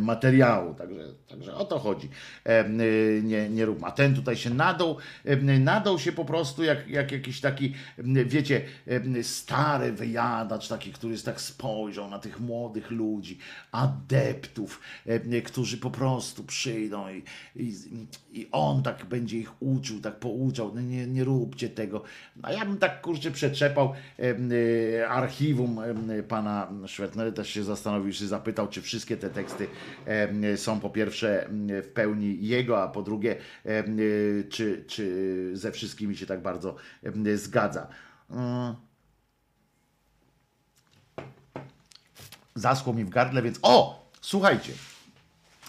materiału, 0.00 0.74
także, 0.74 1.02
także 1.28 1.54
o 1.54 1.64
to 1.64 1.78
chodzi. 1.78 2.08
E, 2.46 2.68
y, 2.68 3.22
Nie, 3.24 3.48
nie 3.48 3.64
rób. 3.64 3.84
A 3.84 3.90
ten 3.92 4.14
tutaj 4.14 4.36
się 4.36 4.50
nadał, 4.50 4.96
e, 5.24 5.36
nadał 5.58 5.98
się 5.98 6.12
po 6.12 6.24
prostu 6.24 6.64
jak, 6.64 6.88
jak 6.88 7.12
jakiś 7.12 7.40
taki, 7.40 7.74
wiecie, 8.26 8.62
e, 8.86 9.22
stary 9.22 9.92
wyjadacz, 9.92 10.68
taki, 10.68 10.92
który 10.92 11.18
tak 11.18 11.40
spojrzał 11.40 12.10
na 12.10 12.18
tych 12.18 12.40
młodych 12.40 12.90
ludzi, 12.90 13.38
adeptów, 13.72 14.80
e, 15.06 15.42
którzy 15.42 15.78
po 15.78 15.90
prostu 15.90 16.44
przyjdą 16.44 17.08
i, 17.08 17.22
i, 17.56 17.74
i 18.32 18.48
on 18.52 18.82
tak 18.82 19.04
będzie 19.04 19.38
ich 19.38 19.62
uczył, 19.62 20.00
tak 20.00 20.18
pouczał, 20.18 20.72
no 20.74 20.80
nie, 20.80 21.06
nie 21.06 21.24
róbcie 21.24 21.68
tego. 21.68 22.02
A 22.42 22.52
ja 22.52 22.64
bym 22.64 22.78
tak 22.78 23.00
kurczę 23.00 23.30
przetrzepał 23.30 23.92
e, 24.98 25.08
archiwum 25.08 25.78
e, 26.10 26.22
pana 26.22 26.68
Szwetnery, 26.86 27.32
też 27.32 27.48
się 27.50 27.64
zastanowił, 27.64 28.12
czy 28.12 28.28
zapytał, 28.28 28.68
czy 28.68 28.82
wszystkie 28.82 29.16
te 29.16 29.30
teksty 29.30 29.53
e, 30.06 30.56
są 30.56 30.80
po 30.80 30.90
pierwsze 30.90 31.48
w 31.82 31.88
pełni 31.94 32.46
jego, 32.46 32.82
a 32.82 32.88
po 32.88 33.02
drugie, 33.02 33.36
e, 33.64 33.84
czy, 34.48 34.84
czy 34.86 35.50
ze 35.56 35.72
wszystkimi 35.72 36.16
się 36.16 36.26
tak 36.26 36.42
bardzo 36.42 36.76
zgadza. 37.34 37.88
Mm. 38.30 38.74
Zaschło 42.54 42.92
mi 42.92 43.04
w 43.04 43.10
gardle, 43.10 43.42
więc 43.42 43.58
o! 43.62 44.04
Słuchajcie, 44.20 44.72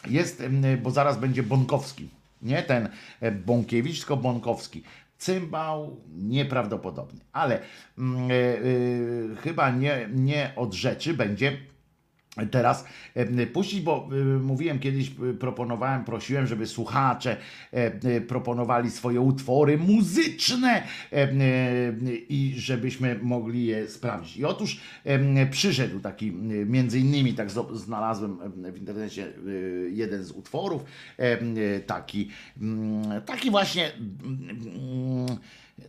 jest, 0.07 0.43
bo 0.83 0.91
zaraz 0.91 1.19
będzie 1.19 1.43
Bonkowski. 1.43 2.09
Nie 2.41 2.63
ten 2.63 2.89
e, 3.19 3.31
Bąkiewicz, 3.31 3.99
tylko 3.99 4.17
Bonkowski. 4.17 4.83
Cymbał 5.17 6.01
nieprawdopodobny, 6.15 7.19
ale 7.33 7.55
e, 7.55 7.61
e, 7.61 9.35
chyba 9.41 9.71
nie, 9.71 10.09
nie 10.13 10.53
od 10.55 10.73
rzeczy 10.73 11.13
będzie 11.13 11.57
teraz 12.51 12.85
e, 13.13 13.47
puścić, 13.47 13.81
bo 13.81 14.09
e, 14.11 14.15
mówiłem 14.39 14.79
kiedyś, 14.79 15.09
e, 15.09 15.33
proponowałem, 15.33 16.05
prosiłem, 16.05 16.47
żeby 16.47 16.67
słuchacze 16.67 17.37
proponowali 18.27 18.91
swoje 18.91 19.21
utwory 19.21 19.77
muzyczne 19.77 20.83
i 22.29 22.53
żebyśmy 22.57 23.19
mogli 23.21 23.65
je 23.65 23.87
sprawdzić. 23.87 24.37
I 24.37 24.45
otóż 24.45 24.79
przyszedł 25.51 25.99
taki, 25.99 26.31
między 26.65 26.99
innymi, 26.99 27.33
tak 27.33 27.49
znalazłem 27.73 28.37
w 28.73 28.77
internecie 28.77 29.33
jeden 29.89 30.23
z 30.23 30.31
utworów, 30.31 30.83
taki, 31.87 32.29
taki 33.25 33.51
właśnie 33.51 33.91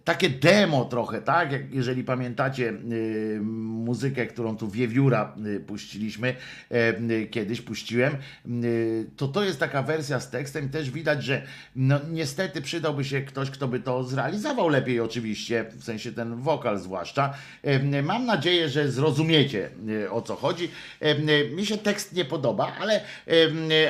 takie 0.05 0.31
demo 0.31 0.85
trochę, 0.85 1.23
tak? 1.23 1.53
Jak, 1.53 1.75
jeżeli 1.75 2.05
pamiętacie 2.05 2.69
y, 2.93 3.39
muzykę, 3.43 4.27
którą 4.27 4.57
tu 4.57 4.69
Wiewióra 4.69 5.35
y, 5.47 5.61
puściliśmy, 5.61 6.35
e, 6.71 6.99
y, 7.11 7.27
kiedyś 7.27 7.61
puściłem, 7.61 8.17
y, 8.65 9.07
to 9.17 9.29
to 9.29 9.45
jest 9.45 9.61
taka 9.61 9.83
wersja 9.83 10.21
z 10.21 10.31
tekstem 10.31 10.69
też 10.69 10.91
widać, 10.91 11.25
że 11.25 11.43
no, 11.77 12.01
niestety 12.11 12.63
przydałby 12.63 13.05
się 13.05 13.21
ktoś, 13.23 13.51
kto 13.51 13.69
by 13.69 13.81
to 13.81 14.05
zrealizował 14.05 14.69
lepiej 14.69 15.01
oczywiście, 15.01 15.65
w 15.77 15.85
sensie 15.85 16.13
ten 16.13 16.37
wokal 16.37 16.79
zwłaszcza. 16.79 17.35
E, 17.63 18.03
Mam 18.03 18.27
nadzieję, 18.27 18.69
że 18.69 18.91
zrozumiecie 18.91 19.71
y, 19.89 20.11
o 20.11 20.23
co 20.23 20.37
chodzi. 20.37 20.71
E, 21.01 21.49
Mi 21.51 21.67
się 21.67 21.79
tekst 21.79 22.13
nie 22.13 22.25
podoba, 22.25 22.73
ale, 22.81 23.01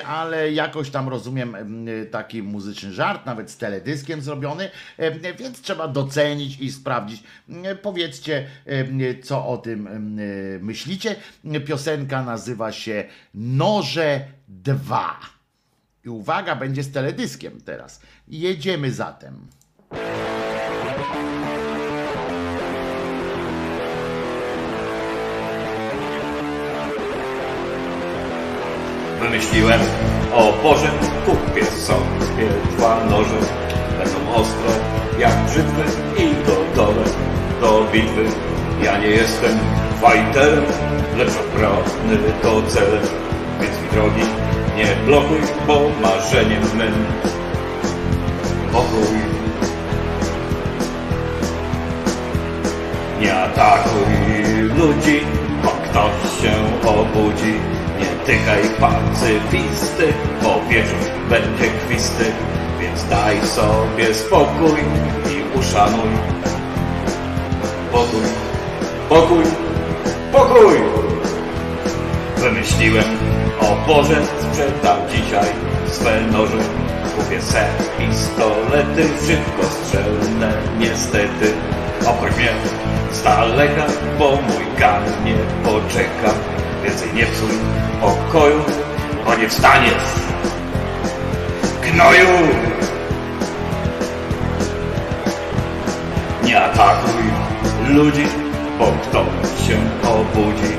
ale 0.07 0.53
jakoś 0.53 0.91
tam 0.91 1.09
rozumiem 1.09 1.57
taki 2.11 2.43
muzyczny 2.43 2.93
żart, 2.93 3.27
nawet 3.27 3.51
z 3.51 3.57
teledyskiem 3.57 4.21
zrobiony, 4.23 4.71
więc 5.39 5.61
trzeba 5.61 5.86
docenić 5.89 6.61
i 6.61 6.73
sprawdzić. 6.73 7.23
E, 7.65 7.75
Powiedzcie, 7.75 8.47
e, 8.67 9.23
co 9.23 9.47
o 9.47 9.59
tym 9.59 9.87
e, 9.87 9.91
myślicie. 10.59 11.17
Piosenka 11.67 12.23
nazywa 12.23 12.73
się 12.73 13.05
Noże 13.35 14.21
2. 14.49 15.21
I 16.05 16.09
uwaga, 16.09 16.57
będzie 16.57 16.83
z 16.83 16.93
teledyskiem 16.93 17.61
teraz. 17.61 18.01
Jedziemy 18.29 18.93
zatem. 18.93 19.47
Wymyśliłem 29.21 29.81
o 30.35 30.53
Boże, 30.63 30.91
kupię 31.27 31.65
sobie 31.65 32.49
dwa 32.77 33.05
noże. 33.05 33.39
Będą 33.99 34.35
ostre 34.35 35.06
jak 35.19 35.45
brzytwy 35.45 35.83
i 36.23 36.47
gotowe 36.47 37.05
do 37.61 37.87
bitwy. 37.93 38.25
Ja 38.83 38.99
nie 38.99 39.07
jestem 39.07 39.59
fajterem, 40.01 40.65
lecz 41.17 41.29
obrony 41.29 42.33
to 42.43 42.63
celem. 42.63 43.03
Więc 43.61 43.83
mi 43.83 43.89
drogi, 43.93 44.23
nie 44.77 44.87
blokuj, 45.07 45.39
bo 45.67 45.81
marzeniem 46.03 46.63
mym 46.77 46.95
pokój. 48.73 49.19
Nie 53.21 53.35
atakuj 53.35 54.13
ludzi, 54.79 55.21
bo 55.63 55.69
ktoś 55.69 56.43
się 56.43 56.53
obudzi. 56.89 57.55
Nie 58.01 58.07
tykaj 58.27 58.63
pacyfisty, 58.81 60.13
bo 60.43 60.61
wieczór 60.69 60.99
będzie 61.31 61.69
kwisty. 61.87 62.25
Więc 62.81 63.05
daj 63.09 63.47
sobie 63.47 64.15
spokój 64.15 64.81
i 65.31 65.59
uszanuj. 65.59 66.11
Pokój, 67.93 68.27
pokój, 69.09 69.45
pokój! 70.33 70.77
Wymyśliłem, 72.37 73.05
o 73.61 73.87
Boże, 73.87 74.17
sprzedam 74.41 74.99
dzisiaj 75.11 75.47
swe 75.89 76.21
noże. 76.21 76.59
Kupię 77.17 77.43
se 77.43 77.69
pistolety, 77.99 79.09
szybkostrzelne, 79.27 80.53
niestety. 80.79 81.53
Obchodź 82.07 82.37
mnie 82.37 82.53
z 83.13 83.23
daleka, 83.23 83.87
bo 84.19 84.31
mój 84.31 84.79
gan 84.79 85.03
nie 85.25 85.37
poczeka. 85.65 86.35
Więcej 86.85 87.15
nie 87.15 87.27
psuj 87.27 87.51
pokoju, 88.01 88.61
bo 89.27 89.37
nie 89.37 89.49
wstaniesz. 89.49 90.36
Gnoju! 91.93 92.27
Nie 96.45 96.61
atakuj 96.65 97.23
ludzi, 97.89 98.27
bo 98.79 98.85
ktoś 98.85 99.67
się 99.67 99.77
obudzi. 100.03 100.73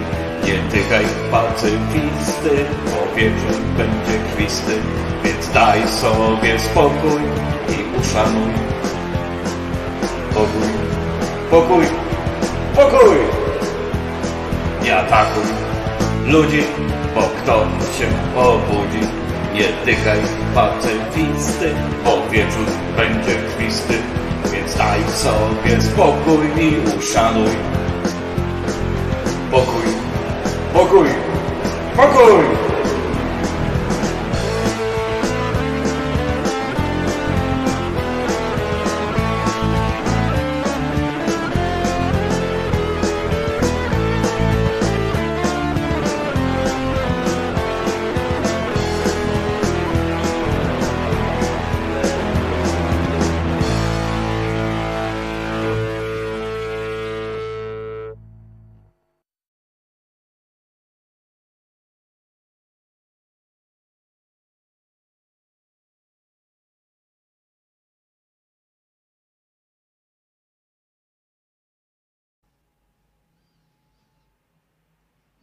Nie 0.45 0.59
tykaj 0.71 1.05
pacyfisty, 1.31 2.65
bo 2.85 3.15
wieczór 3.15 3.61
będzie 3.77 4.19
kwisty. 4.35 4.81
Więc 5.23 5.49
daj 5.53 5.87
sobie 5.87 6.59
spokój 6.59 7.21
i 7.69 7.99
uszanuj. 7.99 8.53
Pokój, 10.33 10.69
pokój, 11.51 11.85
pokój! 12.75 13.17
Nie 14.83 14.97
atakuj 14.97 15.45
ludzi, 16.27 16.63
bo 17.15 17.21
ktoś 17.21 17.97
się 17.97 18.07
obudzi. 18.39 19.26
Nie 19.57 19.63
tykaj 19.85 20.19
pacyfisty, 20.55 21.75
bo 22.05 22.29
wieczór 22.31 22.65
będzie 22.95 23.35
krwisty. 23.35 23.93
Więc 24.53 24.75
daj 24.75 24.99
sobie 25.03 25.81
spokój 25.81 26.63
i 26.63 26.97
uszanuj. 26.97 27.49
Pokój, 29.51 29.85
pokój, 30.73 31.07
pokój! 31.95 32.66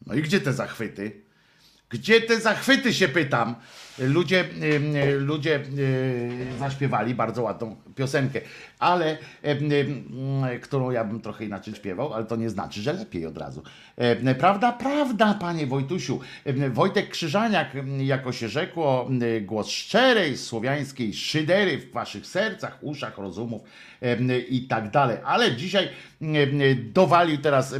No 0.06 0.14
i 0.14 0.22
gdzie 0.22 0.40
te 0.40 0.52
zachwyty? 0.52 1.22
Gdzie 1.88 2.20
te 2.20 2.40
zachwyty 2.40 2.94
się 2.94 3.08
pytam? 3.08 3.54
Ludzie, 3.98 4.44
ludzie 5.18 5.60
zaśpiewali 6.58 7.14
bardzo 7.14 7.42
ładną 7.42 7.76
piosenkę, 7.94 8.40
ale 8.78 9.18
ym, 9.46 9.70
którą 10.62 10.90
ja 10.90 11.04
bym 11.04 11.20
trochę 11.20 11.44
inaczej 11.44 11.74
śpiewał, 11.74 12.14
ale 12.14 12.24
to 12.24 12.36
nie 12.36 12.50
znaczy, 12.50 12.82
że 12.82 12.92
lepiej 12.92 13.26
od 13.26 13.38
razu. 13.38 13.62
Prawda, 14.38 14.72
prawda, 14.72 15.34
panie 15.34 15.66
Wojtusiu. 15.66 16.20
Wojtek 16.70 17.08
Krzyżaniak, 17.08 17.68
jako 17.98 18.32
się 18.32 18.48
rzekło, 18.48 19.10
głos 19.42 19.68
szczerej, 19.68 20.36
słowiańskiej 20.36 21.14
szydery 21.14 21.78
w 21.78 21.92
waszych 21.92 22.26
sercach, 22.26 22.78
uszach, 22.80 23.18
rozumów 23.18 23.62
i 24.48 24.66
tak 24.66 24.90
dalej. 24.90 25.16
Ale 25.24 25.56
dzisiaj 25.56 25.88
dowalił 26.76 27.38
teraz, 27.38 27.74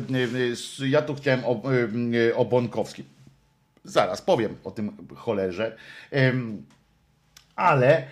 ja 0.86 1.02
tu 1.02 1.15
chciałem 1.15 1.44
o, 1.44 1.62
o 2.36 2.44
Bonkowskim. 2.44 3.14
Zaraz 3.84 4.22
powiem 4.22 4.56
o 4.64 4.70
tym 4.70 4.96
cholerze. 5.16 5.76
Ale, 7.57 8.07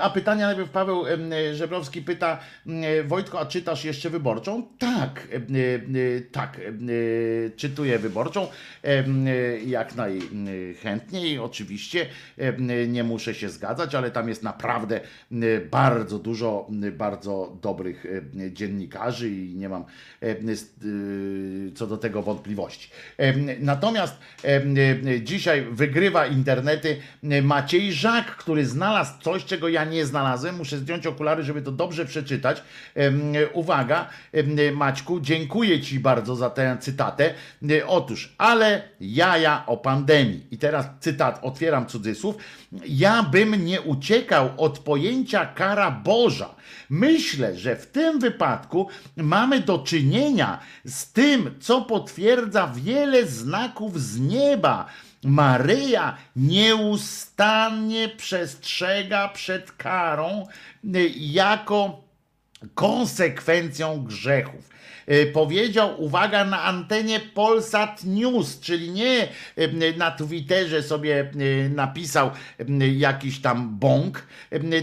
a 0.00 0.10
pytania 0.10 0.46
najpierw 0.46 0.70
Paweł 0.70 1.04
Żebrowski 1.52 2.02
pyta, 2.02 2.38
Wojtko, 3.04 3.40
a 3.40 3.46
czytasz 3.46 3.84
jeszcze 3.84 4.10
wyborczą? 4.10 4.62
Tak, 4.78 5.28
em, 5.30 5.46
e, 5.56 6.20
tak, 6.20 6.60
e, 6.60 7.50
czytuję 7.50 7.98
wyborczą, 7.98 8.48
e, 8.84 9.04
jak 9.60 9.94
najchętniej, 9.94 11.38
oczywiście, 11.38 12.06
nie 12.88 13.04
muszę 13.04 13.34
się 13.34 13.48
zgadzać, 13.48 13.94
ale 13.94 14.10
tam 14.10 14.28
jest 14.28 14.42
naprawdę 14.42 15.00
bardzo 15.70 16.18
dużo 16.18 16.68
bardzo 16.92 17.58
dobrych 17.62 18.06
dziennikarzy 18.52 19.30
i 19.30 19.54
nie 19.54 19.68
mam 19.68 19.84
y, 20.22 21.72
co 21.74 21.86
do 21.86 21.96
tego 21.96 22.22
wątpliwości. 22.22 22.90
Natomiast 23.60 24.18
e, 24.44 25.20
dzisiaj 25.22 25.66
wygrywa 25.70 26.26
internety 26.26 26.96
e, 27.22 27.42
Maciej 27.42 27.92
Żak, 27.92 28.36
który 28.36 28.66
znalazł 28.86 29.12
coś, 29.22 29.44
czego 29.44 29.68
ja 29.68 29.84
nie 29.84 30.06
znalazłem. 30.06 30.56
Muszę 30.56 30.78
zdjąć 30.78 31.06
okulary, 31.06 31.42
żeby 31.42 31.62
to 31.62 31.72
dobrze 31.72 32.04
przeczytać. 32.04 32.62
Uwaga, 33.52 34.08
Maćku, 34.74 35.20
dziękuję 35.20 35.80
Ci 35.80 36.00
bardzo 36.00 36.36
za 36.36 36.50
tę 36.50 36.76
cytatę. 36.80 37.34
E, 37.70 37.86
Otóż, 37.86 38.34
ale 38.38 38.82
jaja 39.00 39.66
o 39.66 39.76
pandemii. 39.76 40.46
I 40.50 40.58
teraz 40.58 40.86
cytat, 41.00 41.38
otwieram 41.42 41.86
cudzysłów. 41.86 42.36
Ja 42.88 43.22
bym 43.22 43.64
nie 43.64 43.80
uciekał 43.80 44.50
od 44.56 44.78
pojęcia 44.78 45.46
kara 45.46 45.90
Boża. 45.90 46.54
Myślę, 46.90 47.56
że 47.56 47.76
w 47.76 47.86
tym 47.86 48.18
wypadku 48.20 48.88
mamy 49.16 49.60
do 49.60 49.78
czynienia 49.78 50.58
z 50.84 51.12
tym, 51.12 51.54
co 51.60 51.80
potwierdza 51.80 52.72
wiele 52.74 53.26
znaków 53.26 54.00
z 54.00 54.20
nieba. 54.20 54.86
Maryja 55.26 56.16
nieustannie 56.36 58.08
przestrzega 58.08 59.28
przed 59.28 59.72
karą 59.72 60.46
y, 60.94 61.12
jako 61.16 62.04
konsekwencją 62.74 64.04
grzechów. 64.04 64.70
Y, 65.10 65.30
Powiedział, 65.32 66.02
uwaga, 66.02 66.44
na 66.44 66.62
antenie 66.62 67.20
Polsat 67.20 68.04
News, 68.04 68.60
czyli 68.60 68.90
nie 68.90 69.28
y, 69.58 69.94
na 69.96 70.10
Twitterze 70.10 70.82
sobie 70.82 71.30
napisał 71.70 72.30
jakiś 72.96 73.38
tam 73.38 73.78
bąk, 73.78 74.26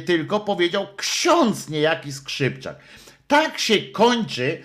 tylko 0.05 0.39
powiedział 0.39 0.87
ksiądz 0.97 1.69
niejaki 1.69 2.11
Skrzypczak. 2.11 2.75
Tak 3.27 3.59
się 3.59 3.81
kończy. 3.81 4.63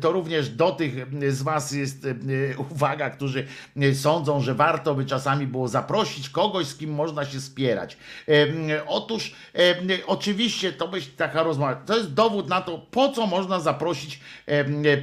To 0.00 0.12
również 0.12 0.48
do 0.48 0.70
tych 0.70 0.94
z 1.32 1.42
Was 1.42 1.72
jest 1.72 2.06
uwaga, 2.70 3.10
którzy 3.10 3.46
sądzą, 3.94 4.40
że 4.40 4.54
warto 4.54 4.94
by 4.94 5.04
czasami 5.04 5.46
było 5.46 5.68
zaprosić 5.68 6.28
kogoś, 6.28 6.66
z 6.66 6.76
kim 6.76 6.94
można 6.94 7.24
się 7.24 7.40
spierać. 7.40 7.96
Otóż, 8.86 9.34
oczywiście, 10.06 10.72
to 10.72 10.88
być 10.88 11.06
taka 11.06 11.42
rozmowa. 11.42 11.74
To 11.74 11.96
jest 11.96 12.14
dowód 12.14 12.48
na 12.48 12.60
to, 12.60 12.78
po 12.78 13.12
co 13.12 13.26
można 13.26 13.60
zaprosić 13.60 14.20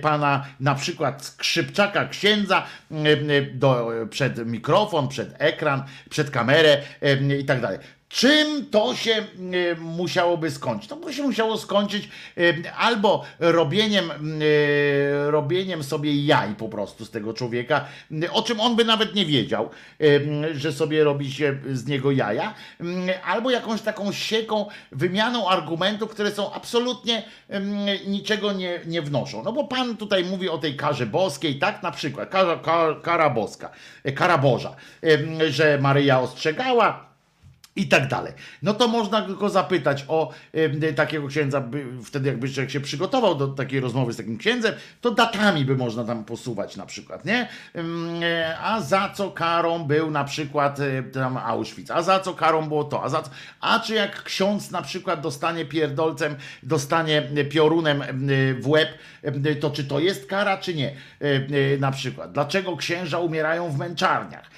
pana 0.02 0.46
na 0.60 0.76
przykład 0.76 1.26
Skrzypczaka, 1.26 2.08
księdza, 2.08 2.66
do, 3.54 3.92
przed 4.10 4.48
mikrofon, 4.48 5.08
przed 5.08 5.36
ekran, 5.40 5.84
przed 6.10 6.30
kamerę 6.30 6.82
i 7.40 7.46
tak 7.46 7.62
dalej. 7.62 7.80
Czym 8.12 8.66
to 8.72 8.96
się 8.96 9.12
e, 9.12 9.26
musiałoby 9.76 10.52
skończyć? 10.52 10.90
To 10.90 10.96
by 10.96 11.14
się 11.14 11.24
musiało 11.24 11.58
skończyć 11.58 12.10
e, 12.38 12.74
albo 12.76 13.24
robieniem, 13.40 14.12
e, 14.12 15.32
robieniem 15.32 15.84
sobie 15.84 16.26
jaj 16.26 16.56
po 16.56 16.70
prostu 16.70 17.06
z 17.06 17.12
tego 17.12 17.34
człowieka, 17.34 17.86
o 18.32 18.42
czym 18.42 18.60
on 18.60 18.76
by 18.76 18.86
nawet 18.86 19.16
nie 19.16 19.26
wiedział, 19.26 19.70
że 20.54 20.74
sobie 20.74 21.04
robi 21.04 21.32
się 21.32 21.58
z 21.74 21.86
niego 21.86 22.12
jaja, 22.12 22.54
albo 23.26 23.52
jakąś 23.52 23.82
taką 23.82 24.12
sieką, 24.12 24.66
wymianą 24.92 25.50
argumentów, 25.50 26.12
które 26.12 26.32
są 26.32 26.54
absolutnie 26.54 27.24
niczego 28.08 28.52
nie, 28.52 28.80
nie 28.86 29.02
wnoszą. 29.02 29.44
No 29.44 29.52
bo 29.52 29.64
pan 29.64 29.98
tutaj 29.98 30.24
mówi 30.26 30.50
o 30.50 30.58
tej 30.58 30.76
karze 30.76 31.06
boskiej, 31.06 31.60
tak 31.60 31.84
na 31.84 31.92
przykład, 31.92 32.30
kara, 32.30 32.60
kara, 33.04 33.30
boska, 33.30 33.70
kara 34.16 34.38
Boża, 34.38 34.76
że 35.50 35.78
Maryja 35.82 36.20
ostrzegała, 36.20 37.11
i 37.76 37.88
tak 37.88 38.08
dalej. 38.08 38.34
No 38.64 38.74
to 38.74 38.88
można 38.88 39.22
go 39.22 39.50
zapytać 39.50 40.06
o 40.08 40.32
e, 40.54 40.94
takiego 40.94 41.28
księdza, 41.28 41.62
by, 41.62 41.86
wtedy 42.06 42.30
jakby 42.30 42.50
człowiek 42.50 42.72
się 42.72 42.80
przygotował 42.80 43.36
do 43.36 43.48
takiej 43.48 43.80
rozmowy 43.80 44.14
z 44.14 44.18
takim 44.18 44.38
księdzem, 44.38 44.74
to 45.02 45.12
datami 45.12 45.66
by 45.66 45.78
można 45.78 46.04
tam 46.04 46.26
posuwać 46.26 46.76
na 46.76 46.86
przykład, 46.86 47.26
nie? 47.26 47.48
E, 47.76 48.58
A 48.60 48.82
za 48.82 49.10
co 49.10 49.32
karą 49.32 49.84
był 49.84 50.12
na 50.12 50.24
przykład 50.24 50.80
e, 50.80 51.04
tam 51.04 51.38
Auschwitz, 51.38 51.92
a 51.92 52.02
za 52.02 52.20
co 52.20 52.34
karą 52.34 52.68
było 52.68 52.84
to, 52.84 53.04
a 53.04 53.10
za 53.10 53.22
co, 53.22 53.30
a 53.62 53.80
czy 53.80 53.94
jak 53.94 54.24
ksiądz 54.24 54.72
na 54.72 54.82
przykład 54.82 55.22
dostanie 55.22 55.66
pierdolcem, 55.66 56.36
dostanie 56.64 57.22
piorunem 57.50 58.04
w 58.60 58.68
łeb, 58.68 58.90
to 59.60 59.72
czy 59.72 59.84
to 59.84 60.00
jest 60.00 60.26
kara, 60.26 60.58
czy 60.58 60.74
nie? 60.74 60.96
Na 61.80 61.92
przykład. 61.92 62.32
Dlaczego 62.32 62.78
księża 62.78 63.20
umierają 63.20 63.70
w 63.70 63.78
męczarniach? 63.78 64.52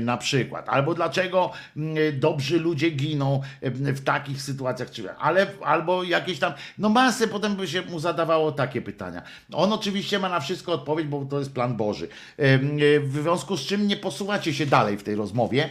Na 0.00 0.16
przykład. 0.16 0.68
Albo 0.68 0.94
dlaczego 0.94 1.52
mm, 1.76 1.99
dobrzy 2.12 2.58
ludzie 2.58 2.90
giną 2.90 3.40
e, 3.60 3.70
w 3.70 4.04
takich 4.04 4.42
sytuacjach, 4.42 4.90
czy 4.90 5.12
ale 5.18 5.46
albo 5.62 6.04
jakieś 6.04 6.38
tam, 6.38 6.52
no 6.78 6.88
masę 6.88 7.28
potem 7.28 7.56
by 7.56 7.68
się 7.68 7.82
mu 7.82 7.98
zadawało 7.98 8.52
takie 8.52 8.82
pytania. 8.82 9.22
On 9.52 9.72
oczywiście 9.72 10.18
ma 10.18 10.28
na 10.28 10.40
wszystko 10.40 10.72
odpowiedź, 10.72 11.06
bo 11.06 11.24
to 11.24 11.38
jest 11.38 11.52
plan 11.52 11.76
Boży. 11.76 12.08
E, 12.38 12.42
e, 12.42 12.58
W 13.00 13.12
związku 13.22 13.56
z 13.56 13.66
czym 13.66 13.86
nie 13.88 13.96
posuwacie 13.96 14.54
się 14.54 14.66
dalej 14.66 14.96
w 14.96 15.02
tej 15.02 15.14
rozmowie, 15.14 15.68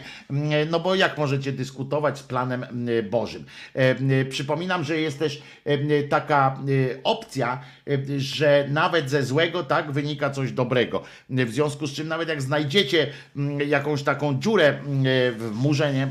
no 0.70 0.80
bo 0.80 0.94
jak 0.94 1.18
możecie 1.18 1.52
dyskutować 1.52 2.18
z 2.18 2.22
planem 2.22 2.66
Bożym? 3.10 3.44
E, 3.76 3.90
e, 3.90 4.24
Przypominam, 4.24 4.84
że 4.84 5.00
jest 5.00 5.18
też 5.18 5.42
e, 5.64 6.02
taka 6.02 6.56
e, 6.94 7.02
opcja, 7.04 7.52
e, 7.54 7.79
że 8.18 8.66
nawet 8.68 9.10
ze 9.10 9.22
złego 9.22 9.64
tak 9.64 9.92
wynika 9.92 10.30
coś 10.30 10.52
dobrego. 10.52 11.02
W 11.30 11.50
związku 11.50 11.86
z 11.86 11.92
czym 11.92 12.08
nawet 12.08 12.28
jak 12.28 12.42
znajdziecie 12.42 13.06
mm, 13.36 13.68
jakąś 13.68 14.02
taką 14.02 14.40
dziurę 14.40 14.68
mm, 14.68 15.04
w 15.38 15.50
murze, 15.54 15.94
nie, 15.94 16.08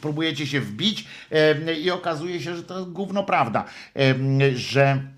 próbujecie 0.00 0.46
się 0.46 0.60
wbić 0.60 1.04
e, 1.30 1.74
i 1.74 1.90
okazuje 1.90 2.40
się, 2.40 2.56
że 2.56 2.62
to 2.62 2.78
jest 2.78 2.90
gówno 2.90 3.24
prawda, 3.24 3.64
e, 3.96 4.14
że 4.54 5.13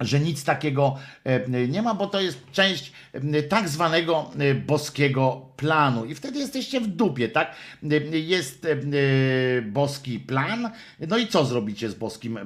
że 0.00 0.20
nic 0.20 0.44
takiego 0.44 0.96
e, 1.24 1.68
nie 1.68 1.82
ma, 1.82 1.94
bo 1.94 2.06
to 2.06 2.20
jest 2.20 2.38
część 2.52 2.92
e, 3.12 3.42
tak 3.42 3.68
zwanego 3.68 4.30
e, 4.38 4.54
boskiego 4.54 5.46
planu. 5.56 6.04
I 6.04 6.14
wtedy 6.14 6.38
jesteście 6.38 6.80
w 6.80 6.86
dupie, 6.86 7.28
tak? 7.28 7.54
Jest 8.12 8.66
boski 9.62 10.20
plan, 10.20 10.70
no 11.08 11.18
i 11.18 11.26
co 11.26 11.44
zrobicie 11.44 11.90
z 11.90 11.94
boskim 11.94 12.38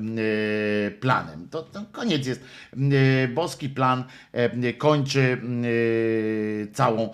planem? 1.01 1.49
To, 1.49 1.63
to 1.63 1.85
koniec 1.93 2.27
jest. 2.27 2.45
Boski 3.35 3.69
plan 3.69 4.05
kończy 4.79 5.41
całą, 6.73 7.13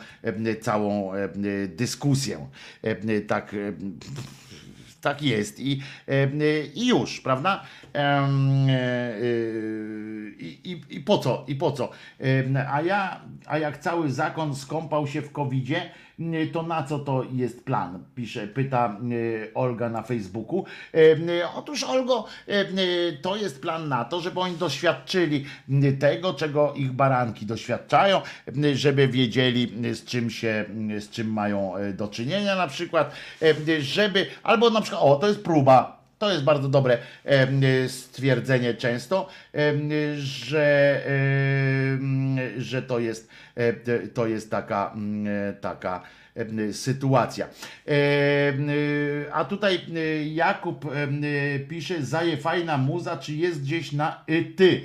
całą 0.61 1.13
dyskusję. 1.77 2.49
Tak. 3.27 3.55
Tak 5.07 5.23
jest 5.23 5.61
i, 5.61 5.83
i 6.75 6.87
już, 6.87 7.21
prawda? 7.21 7.63
E, 7.95 8.29
I, 10.39 10.61
i, 10.65 10.97
I 10.97 11.01
po 11.01 11.19
co? 11.19 11.45
I 11.49 11.55
po 11.55 11.73
co? 11.73 11.91
A 12.69 12.83
ja, 12.83 13.21
a 13.47 13.59
jak 13.59 13.79
cały 13.79 14.11
zakon 14.11 14.57
skąpał 14.57 15.07
się 15.07 15.23
w 15.23 15.33
covidzie, 15.33 15.91
to 16.53 16.63
na 16.63 16.83
co 16.83 16.99
to 16.99 17.25
jest 17.33 17.65
plan? 17.65 18.05
Pisze, 18.15 18.47
pyta 18.47 18.97
m, 19.01 19.11
Olga 19.55 19.89
na 19.89 20.03
Facebooku. 20.03 20.65
Em, 20.93 21.27
Otóż 21.55 21.85
Olgo, 21.85 22.25
to 23.23 23.37
jest 23.37 23.63
plan 23.63 23.89
na 23.89 24.05
to, 24.05 24.21
żeby 24.21 24.41
oni 24.41 24.57
doświadczyli 24.57 25.45
tego, 26.01 26.35
czego 26.35 26.75
ich 26.75 26.93
baranki 26.93 27.47
doświadczają, 27.47 28.21
żeby 28.75 29.09
wiedzieli 29.09 29.95
z 29.95 30.05
czym 30.05 30.31
się, 30.31 30.65
z 30.99 31.11
czym 31.11 31.33
mają 31.33 31.73
do 31.95 32.09
czynienia 32.09 32.57
na 32.57 32.67
przykład, 32.67 33.13
żeby, 33.81 34.27
albo 34.43 34.71
na 34.71 34.81
przykład, 34.81 35.03
o, 35.05 35.17
to 35.17 35.29
jest 35.29 35.45
próba, 35.45 35.96
to 36.19 36.33
jest 36.33 36.45
bardzo 36.45 36.69
dobre 36.69 36.99
stwierdzenie 37.89 38.75
często, 38.75 39.29
że, 40.17 41.03
że 42.59 42.83
to 42.83 42.99
jest, 42.99 43.29
e, 43.55 43.73
to 44.09 44.27
jest 44.27 44.51
taka, 44.51 44.93
mm, 44.95 45.27
e, 45.51 45.53
taka 45.53 46.03
sytuacja. 46.73 47.49
A 49.33 49.45
tutaj 49.45 49.75
e, 49.75 50.25
Jakub 50.25 50.85
pisze, 51.69 52.03
zaje 52.03 52.37
fajna 52.37 52.79
muza, 52.79 53.17
czy 53.17 53.33
jest 53.33 53.63
gdzieś 53.63 53.93
na 53.93 54.25
ty. 54.57 54.81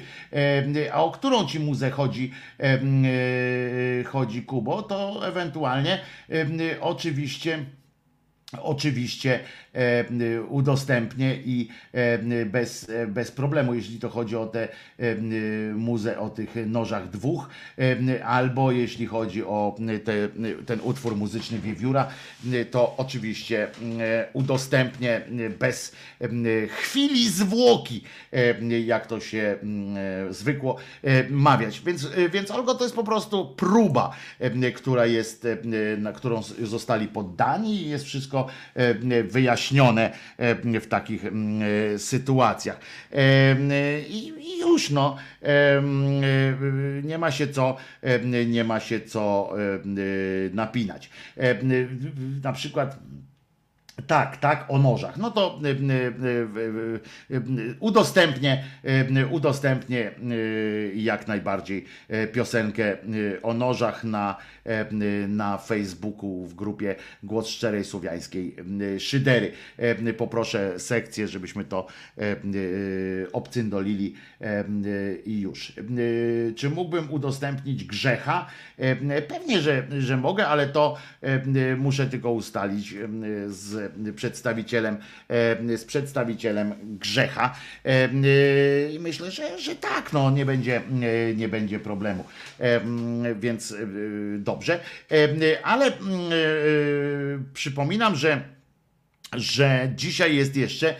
A 0.91 1.03
o 1.03 1.11
którą 1.11 1.47
ci 1.47 1.59
muzę 1.59 1.91
chodzi, 1.91 2.31
chodzi 4.05 4.43
Kubo? 4.43 4.83
To 4.83 5.27
ewentualnie 5.27 5.99
oczywiście 6.81 7.65
Oczywiście 8.59 9.39
udostępnię 10.49 11.35
i 11.35 11.67
e, 11.93 12.45
bez, 12.45 12.89
e, 12.89 13.07
bez 13.07 13.31
problemu, 13.31 13.73
jeśli 13.73 13.99
to 13.99 14.09
chodzi 14.09 14.35
o 14.35 14.45
tę 14.45 14.67
e, 14.99 15.03
y, 15.03 15.73
muzę 15.75 16.19
o 16.19 16.29
tych 16.29 16.55
nożach 16.65 17.09
dwóch, 17.09 17.49
e, 17.79 18.25
albo 18.25 18.71
jeśli 18.71 19.05
chodzi 19.05 19.43
o 19.43 19.75
te, 20.05 20.29
ten 20.65 20.79
utwór 20.83 21.15
muzyczny 21.15 21.59
Wiewióra, 21.59 22.07
to 22.71 22.93
oczywiście 22.97 23.67
e, 23.99 24.27
udostępnię 24.33 25.21
bez 25.59 25.95
chwili 26.67 27.29
zwłoki, 27.29 28.03
e, 28.33 28.79
jak 28.79 29.07
to 29.07 29.19
się 29.19 29.57
e, 30.29 30.33
zwykło 30.33 30.77
e, 31.03 31.29
mawiać. 31.29 31.81
Więc, 31.85 32.05
e, 32.05 32.29
więc 32.29 32.51
Olgo 32.51 32.75
to 32.75 32.83
jest 32.83 32.95
po 32.95 33.03
prostu 33.03 33.45
próba, 33.45 34.15
e, 34.39 34.71
która 34.71 35.05
jest, 35.05 35.45
e, 35.45 35.57
na 35.97 36.13
którą 36.13 36.41
zostali 36.63 37.07
poddani 37.07 37.81
i 37.81 37.89
jest 37.89 38.05
wszystko 38.05 38.47
e, 38.75 39.23
wyjaśnione 39.61 40.11
e, 40.37 40.79
w 40.79 40.87
takich 40.87 41.25
mm, 41.25 41.61
e, 41.95 41.99
sytuacjach. 41.99 42.79
E, 43.11 43.55
I 44.09 44.33
i 44.41 44.59
już 44.59 44.89
no, 44.89 45.17
mm, 45.41 46.21
nie 47.07 47.17
ma 47.17 47.31
się 47.31 47.47
co, 47.47 47.77
nie 48.47 48.63
ma 48.63 48.79
się 48.79 49.01
co 49.01 49.53
napinać. 50.53 51.09
Na 52.43 52.53
przykład 52.53 52.99
tak, 54.07 54.37
tak, 54.37 54.65
o 54.67 54.77
nożach. 54.77 55.17
No 55.17 55.31
to 55.31 55.59
y, 55.65 55.67
y, 57.31 57.35
y, 57.35 57.75
udostępnię, 57.79 58.63
udostępnię 59.31 60.11
jak 60.95 61.27
najbardziej 61.27 61.85
piosenkę 62.33 62.97
o 63.43 63.53
nożach 63.53 64.03
na, 64.03 64.37
na 65.27 65.57
Facebooku 65.57 66.45
w 66.45 66.53
grupie 66.53 66.95
Głos 67.23 67.47
Szczerej 67.47 67.85
Słowiańskiej 67.85 68.55
Szydery. 68.99 69.51
Poproszę 70.17 70.79
sekcję, 70.79 71.27
żebyśmy 71.27 71.65
to 71.65 71.87
obcyndolili 73.33 74.15
i 75.25 75.39
już. 75.39 75.73
Czy 76.55 76.69
mógłbym 76.69 77.11
udostępnić 77.11 77.83
grzecha? 77.83 78.47
Pewnie, 79.27 79.61
że, 79.61 79.87
że 79.99 80.17
mogę, 80.17 80.47
ale 80.47 80.67
to 80.67 80.97
muszę 81.77 82.07
tylko 82.07 82.31
ustalić 82.31 82.95
z 83.47 83.90
przedstawicielem, 84.15 84.97
e, 85.29 85.77
z 85.77 85.85
przedstawicielem 85.85 86.73
grzecha. 86.99 87.55
E, 87.85 88.09
I 88.91 88.99
myślę, 88.99 89.31
że, 89.31 89.59
że 89.59 89.75
tak, 89.75 90.13
no, 90.13 90.31
nie, 90.31 90.45
będzie, 90.45 90.77
e, 90.77 91.35
nie 91.35 91.49
będzie 91.49 91.79
problemu. 91.79 92.25
E, 92.59 92.81
Więc 93.39 93.71
e, 93.71 93.75
dobrze. 94.37 94.79
E, 95.11 95.65
Ale 95.65 95.87
e, 95.87 95.91
przypominam, 97.53 98.15
że 98.15 98.41
że 99.37 99.91
dzisiaj 99.95 100.35
jest 100.35 100.55
jeszcze. 100.55 100.95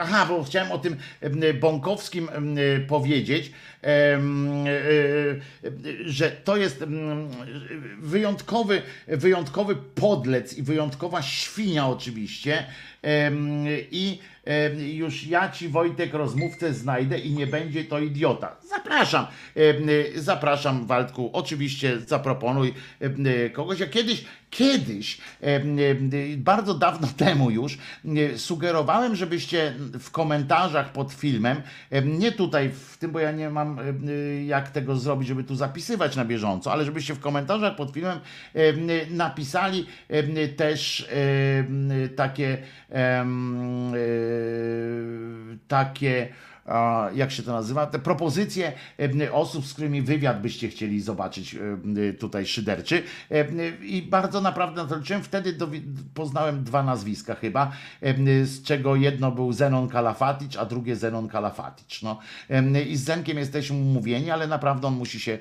Aha, 0.00 0.26
bo 0.28 0.44
chciałem 0.44 0.72
o 0.72 0.78
tym 0.78 0.96
em, 1.20 1.40
Bąkowskim 1.60 2.28
powiedzieć, 2.88 3.52
e, 3.82 3.86
e, 3.86 4.20
że 6.04 6.30
to 6.30 6.56
jest 6.56 6.82
em, 6.82 7.28
wyjątkowy, 8.00 8.82
wyjątkowy 9.08 9.76
podlec 9.76 10.58
i 10.58 10.62
wyjątkowa 10.62 11.22
świnia, 11.22 11.88
oczywiście. 11.88 12.66
I 13.90 14.18
już 14.76 15.26
ja 15.26 15.50
ci 15.50 15.68
Wojtek 15.68 16.14
rozmówcę 16.14 16.74
znajdę 16.74 17.18
i 17.18 17.30
nie 17.30 17.46
będzie 17.46 17.84
to 17.84 17.98
idiota. 17.98 18.56
Zapraszam, 18.68 19.26
zapraszam 20.14 20.86
Waldku, 20.86 21.30
oczywiście 21.32 22.00
zaproponuj 22.00 22.74
kogoś. 23.52 23.80
Ja 23.80 23.86
kiedyś, 23.86 24.24
kiedyś, 24.52 25.18
bardzo 26.36 26.74
dawno 26.74 27.08
temu 27.24 27.50
już, 27.50 27.78
em, 28.04 28.38
sugerowałem, 28.38 29.16
żebyście 29.16 29.74
w 29.78 30.10
komentarzach 30.10 30.92
pod 30.92 31.12
filmem, 31.12 31.62
em, 31.90 32.18
nie 32.18 32.32
tutaj 32.32 32.70
w 32.70 32.96
tym, 32.98 33.10
bo 33.10 33.20
ja 33.20 33.32
nie 33.32 33.50
mam 33.50 33.78
em, 33.78 34.06
jak 34.46 34.70
tego 34.70 34.96
zrobić, 34.96 35.28
żeby 35.28 35.44
tu 35.44 35.54
zapisywać 35.54 36.16
na 36.16 36.24
bieżąco, 36.24 36.72
ale 36.72 36.84
żebyście 36.84 37.14
w 37.14 37.20
komentarzach 37.20 37.76
pod 37.76 37.92
filmem 37.92 38.20
em, 38.54 38.88
napisali 39.10 39.86
też 40.56 41.08
takie 42.16 42.58
e, 42.90 43.24
takie 45.68 46.28
jak 47.14 47.30
się 47.30 47.42
to 47.42 47.52
nazywa, 47.52 47.86
te 47.86 47.98
propozycje 47.98 48.72
osób, 49.32 49.66
z 49.66 49.72
którymi 49.72 50.02
wywiad 50.02 50.40
byście 50.42 50.68
chcieli 50.68 51.00
zobaczyć 51.00 51.56
tutaj 52.18 52.46
szyderczy 52.46 53.02
i 53.82 54.02
bardzo 54.02 54.40
naprawdę 54.40 54.82
na 54.82 54.88
to 54.88 54.96
liczyłem. 54.96 55.22
Wtedy 55.22 55.56
poznałem 56.14 56.64
dwa 56.64 56.82
nazwiska 56.82 57.34
chyba, 57.34 57.72
z 58.42 58.62
czego 58.62 58.96
jedno 58.96 59.32
był 59.32 59.52
Zenon 59.52 59.88
Kalafatic, 59.88 60.56
a 60.56 60.64
drugie 60.64 60.96
Zenon 60.96 61.28
Kalafatic. 61.28 62.02
No. 62.02 62.18
I 62.86 62.96
z 62.96 63.04
Zenkiem 63.04 63.38
jesteśmy 63.38 63.76
umówieni, 63.76 64.30
ale 64.30 64.46
naprawdę 64.46 64.88
on 64.88 64.94
musi 64.94 65.20
się, 65.20 65.38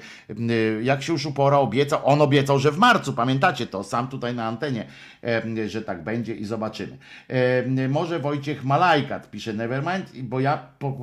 jak 0.81 1.03
się 1.03 1.13
już 1.13 1.25
upora, 1.25 1.57
obiecał, 1.57 1.99
on 2.03 2.21
obiecał, 2.21 2.59
że 2.59 2.71
w 2.71 2.77
marcu, 2.77 3.13
pamiętacie 3.13 3.67
to, 3.67 3.83
sam 3.83 4.07
tutaj 4.07 4.35
na 4.35 4.47
antenie, 4.47 4.85
że 5.67 5.81
tak 5.81 6.03
będzie 6.03 6.35
i 6.35 6.45
zobaczymy. 6.45 6.97
Może 7.89 8.19
Wojciech 8.19 8.63
Malajkat 8.63 9.31
pisze 9.31 9.53
Nevermind, 9.53 10.21
bo 10.23 10.39
ja 10.39 10.57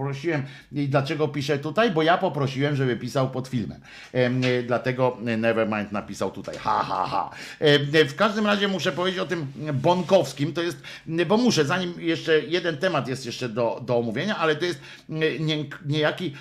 poprosiłem, 0.08 0.42
i 0.72 0.88
dlaczego 0.88 1.28
piszę 1.28 1.58
tutaj? 1.58 1.90
Bo 1.90 2.02
ja 2.02 2.18
poprosiłem, 2.18 2.76
żeby 2.76 2.96
pisał 2.96 3.30
pod 3.30 3.48
filmem. 3.48 3.80
E, 4.12 4.62
Dlatego 4.62 5.16
Nevermind 5.20 5.92
napisał 5.92 6.30
tutaj, 6.30 6.56
ha, 6.58 6.84
ha, 6.88 7.06
ha. 7.10 7.30
E, 7.60 8.04
W 8.04 8.14
każdym 8.14 8.46
razie 8.46 8.68
muszę 8.68 8.92
powiedzieć 8.92 9.20
o 9.20 9.26
tym 9.26 9.46
Bonkowskim, 9.72 10.52
to 10.52 10.62
jest, 10.62 10.82
bo 11.26 11.36
muszę, 11.36 11.64
zanim 11.64 11.94
jeszcze 12.00 12.40
jeden 12.40 12.76
temat 12.76 13.08
jest 13.08 13.26
jeszcze 13.26 13.48
do, 13.48 13.80
do 13.86 13.96
omówienia, 13.96 14.36
ale 14.36 14.56
to 14.56 14.64
jest 14.64 14.80
nie, 15.08 15.64
niejaki 15.86 16.34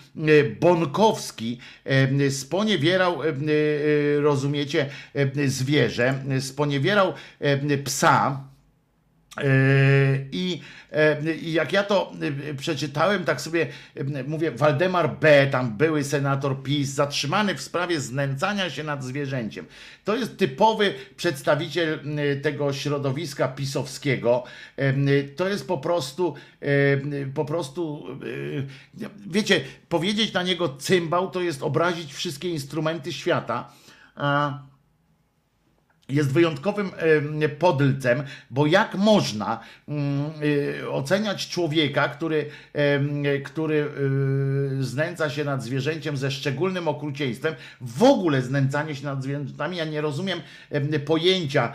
Bonkowski 0.59 1.59
e, 1.85 2.31
sponiewierał, 2.31 3.23
e, 3.23 3.27
e, 3.27 3.33
rozumiecie, 4.21 4.89
e, 5.15 5.47
zwierzę, 5.47 6.13
sponiewierał 6.39 7.13
e, 7.39 7.77
psa, 7.77 8.39
I, 10.31 10.61
e, 10.91 11.35
I 11.35 11.53
jak 11.53 11.73
ja 11.73 11.83
to 11.83 12.13
e, 12.49 12.53
przeczytałem, 12.53 13.25
tak 13.25 13.41
sobie 13.41 13.67
e, 13.95 14.23
mówię, 14.23 14.51
Waldemar 14.51 15.19
B., 15.19 15.47
tam 15.51 15.77
były 15.77 16.03
senator 16.03 16.63
PiS, 16.63 16.89
zatrzymany 16.89 17.55
w 17.55 17.61
sprawie 17.61 18.01
znęcania 18.01 18.69
się 18.69 18.83
nad 18.83 19.03
zwierzęciem. 19.03 19.65
To 20.03 20.15
jest 20.15 20.37
typowy 20.37 20.93
przedstawiciel 21.17 21.99
e, 22.17 22.35
tego 22.35 22.73
środowiska 22.73 23.47
pisowskiego. 23.47 24.43
E, 24.77 25.23
To 25.23 25.49
jest 25.49 25.67
po 25.67 25.77
prostu, 25.77 26.35
e, 26.61 27.27
po 27.33 27.45
prostu, 27.45 28.07
e, 29.03 29.07
wiecie, 29.27 29.61
powiedzieć 29.89 30.33
na 30.33 30.43
niego 30.43 30.69
cymbał, 30.69 31.31
to 31.31 31.41
jest 31.41 31.63
obrazić 31.63 32.13
wszystkie 32.13 32.49
instrumenty 32.49 33.13
świata. 33.13 33.69
A 34.15 34.59
jest 36.09 36.31
wyjątkowym 36.31 36.91
em, 36.97 37.41
podlcem, 37.59 38.23
bo 38.49 38.65
jak 38.65 38.95
można 38.95 39.59
mm, 39.87 40.31
y, 40.43 40.91
oceniać 40.91 41.49
człowieka, 41.49 42.09
który, 42.09 42.49
który 43.43 43.89
y, 44.79 44.83
znęca 44.83 45.29
się 45.29 45.43
nad 45.43 45.63
zwierzęciem 45.63 46.17
ze 46.17 46.31
szczególnym 46.31 46.87
okrucieństwem, 46.87 47.55
w 47.81 48.03
ogóle 48.03 48.41
znęcanie 48.41 48.95
się 48.95 49.05
nad 49.05 49.23
zwierzętami, 49.23 49.77
ja 49.77 49.85
nie 49.85 50.01
rozumiem 50.01 50.41
em, 50.71 50.89
pojęcia 51.05 51.73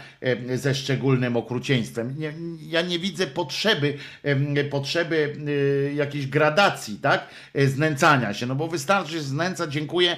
ze 0.55 0.75
szczególnym 0.75 1.37
okrucieństwem. 1.37 2.17
Ja 2.61 2.83
nie 2.83 2.99
widzę 2.99 3.27
potrzeby, 3.27 3.99
potrzeby 4.71 5.37
y, 5.49 5.93
jakiejś 5.95 6.27
gradacji, 6.27 6.99
tak, 7.03 7.27
e, 7.55 7.67
znęcania 7.67 8.35
się, 8.35 8.47
no 8.47 8.55
bo 8.55 8.69
wystarczy 8.69 9.23
znęca, 9.23 9.67
dziękuję. 9.67 10.17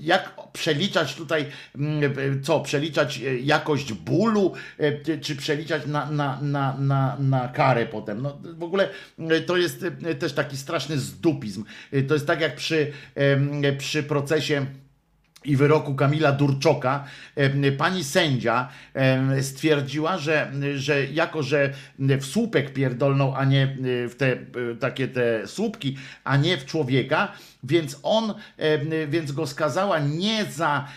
Jak 0.00 0.34
przeliczać 0.52 1.14
tutaj 1.14 1.46
mm, 1.74 2.09
co, 2.42 2.60
przeliczać 2.60 3.18
e, 3.18 3.38
jakość 3.38 3.92
bólu, 3.92 4.52
e, 4.78 5.18
czy- 5.18 5.36
przeliczać 5.36 5.86
na, 5.86 6.10
na, 6.10 6.40
na, 6.42 6.76
na, 6.78 7.16
na 7.20 7.48
karę 7.48 7.86
potem. 7.86 8.22
No, 8.22 8.38
w 8.58 8.62
ogóle 8.62 8.88
e, 9.18 9.40
to 9.40 9.56
jest 9.56 9.84
e, 10.04 10.14
też 10.14 10.32
taki 10.32 10.56
straszny 10.56 10.98
zdupizm. 10.98 11.64
E, 11.92 12.02
To 12.02 12.14
jest 12.14 12.26
tak 12.26 12.40
jak 12.40 12.56
przy, 12.56 12.92
przy 13.78 14.02
procesie 14.02 14.66
i 15.44 15.56
wyroku 15.56 15.94
Kamila 15.94 16.32
Durczoka 16.32 17.04
pani 17.78 18.04
sędzia 18.04 18.68
stwierdziła, 19.40 20.18
że, 20.18 20.52
że 20.74 21.04
jako, 21.04 21.42
że 21.42 21.72
w 21.98 22.24
słupek 22.24 22.72
pierdolną, 22.72 23.36
a 23.36 23.44
nie 23.44 23.76
w 23.82 24.14
te 24.18 24.32
e, 24.32 24.38
takie 24.80 25.08
te 25.08 25.46
słupki, 25.46 25.96
a 26.24 26.36
nie 26.36 26.56
w 26.56 26.66
człowieka, 26.66 27.32
więc 27.64 28.00
on, 28.02 28.34
więc 29.08 29.32
go 29.32 29.46
skazała 29.46 29.98
nie 29.98 30.44
za 30.44 30.88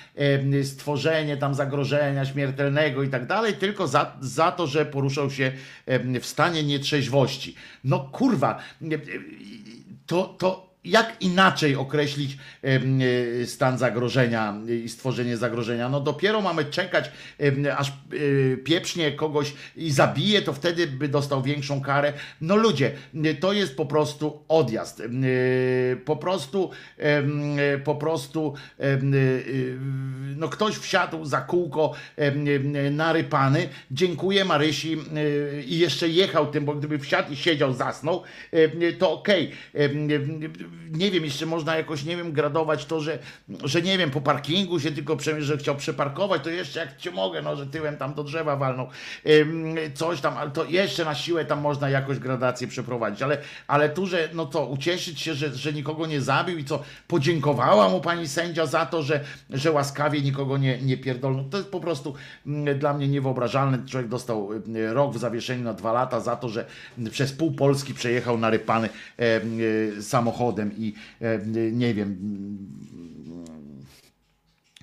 stworzenie 0.64 1.38
tam 1.38 1.54
zagrożenia 1.54 2.26
śmiertelnego 2.26 3.04
i 3.04 3.10
tak 3.10 3.28
dalej, 3.28 3.54
tylko 3.54 3.88
za, 3.88 4.18
za 4.22 4.52
to, 4.52 4.68
że 4.68 4.86
poruszał 4.86 5.32
się 5.32 5.52
w 6.22 6.26
stanie 6.26 6.64
nietrzeźwości. 6.64 7.56
No 7.84 8.00
kurwa, 8.00 8.60
to, 10.06 10.36
to 10.40 10.73
jak 10.86 11.16
inaczej 11.20 11.76
określić 11.76 12.38
e, 12.64 13.46
stan 13.46 13.78
zagrożenia 13.78 14.56
i 14.86 14.90
stworzenie 14.90 15.38
zagrożenia? 15.38 15.90
No 15.90 16.00
dopiero 16.00 16.42
mamy 16.42 16.66
czekać, 16.66 17.12
aż 17.78 17.90
e, 17.90 17.94
pieprznie 18.58 19.12
kogoś 19.12 19.54
i 19.76 19.92
zabije, 19.92 20.42
to 20.42 20.54
wtedy 20.54 20.88
by 20.88 21.08
dostał 21.08 21.42
większą 21.42 21.82
karę. 21.82 22.14
No 22.42 22.56
ludzie, 22.56 22.92
to 23.40 23.54
jest 23.54 23.78
po 23.78 23.86
prostu 23.86 24.44
odjazd. 24.48 25.00
E, 25.00 25.04
Po 26.06 26.16
prostu, 26.16 26.72
po 27.84 27.96
prostu, 27.96 28.54
no 30.36 30.50
ktoś 30.50 30.76
wsiadł 30.76 31.26
za 31.26 31.42
kółko 31.42 31.94
narypany. 32.92 33.70
Dziękuję 33.92 34.46
Marysi 34.46 34.98
i 35.66 35.80
jeszcze 35.80 36.10
jechał 36.10 36.52
tym, 36.52 36.66
bo 36.66 36.76
gdyby 36.76 37.00
wsiadł 37.00 37.34
i 37.34 37.36
siedział, 37.36 37.74
zasnął, 37.74 38.24
to 39.00 39.12
okej. 39.12 39.52
Em, 39.74 40.10
Nie 40.92 41.12
wiem, 41.12 41.26
jeszcze 41.26 41.46
można 41.46 41.78
jakoś, 41.78 42.04
nie 42.04 42.18
wiem, 42.18 42.32
gradować 42.32 42.86
to, 42.86 43.00
że, 43.00 43.20
że 43.64 43.82
nie 43.82 43.98
wiem, 43.98 44.12
po 44.12 44.22
parkingu 44.22 44.80
się 44.80 44.92
tylko 44.92 45.18
przemierzył, 45.18 45.58
że 45.58 45.58
chciał 45.58 45.76
przeparkować, 45.76 46.44
to 46.44 46.50
jeszcze 46.50 46.80
jak 46.80 46.98
cię 46.98 47.12
mogę, 47.12 47.42
no, 47.42 47.56
że 47.56 47.68
tyłem 47.68 47.98
tam 47.98 48.14
do 48.14 48.24
drzewa 48.24 48.56
walnął, 48.56 48.88
coś 49.94 50.22
tam, 50.22 50.38
ale 50.38 50.52
to 50.52 50.66
jeszcze 50.66 51.06
na 51.06 51.16
siłę 51.16 51.46
tam 51.46 51.62
można 51.62 51.90
jakoś 51.90 52.20
gradację 52.20 52.68
przeprowadzić, 52.68 53.22
ale, 53.22 53.38
ale 53.68 53.90
tu, 53.90 54.06
że 54.06 54.30
no 54.34 54.46
to 54.46 54.66
ucieszyć 54.66 55.22
się, 55.22 55.34
że, 55.34 55.56
że 55.56 55.74
nikogo 55.74 56.06
nie 56.06 56.22
zabił 56.22 56.58
i 56.58 56.66
co, 56.66 56.84
podziękowała 57.08 57.90
mu 57.90 58.02
pani 58.02 58.28
sędzia 58.28 58.66
za 58.66 58.86
to, 58.86 59.04
że, 59.04 59.20
że 59.50 59.72
łaskawie 59.72 60.22
nikogo 60.22 60.58
nie, 60.58 60.82
nie 60.82 60.98
pierdolnął. 60.98 61.46
To 61.50 61.58
jest 61.58 61.70
po 61.70 61.80
prostu 61.80 62.14
mm, 62.48 62.80
dla 62.80 62.94
mnie 62.94 63.08
niewyobrażalne. 63.08 63.80
Człowiek 63.90 64.10
dostał 64.10 64.54
y, 64.54 64.94
rok 64.94 65.14
w 65.14 65.18
zawieszeniu 65.18 65.64
na 65.64 65.74
dwa 65.74 65.94
lata 65.94 66.20
za 66.20 66.36
to, 66.36 66.50
że 66.50 66.66
przez 67.12 67.34
pół 67.34 67.52
Polski 67.52 67.94
przejechał 67.94 68.38
narypany 68.38 68.90
e, 69.20 69.42
i 70.72 70.94
e, 71.22 71.40
nie 71.72 71.94
wiem, 71.94 72.18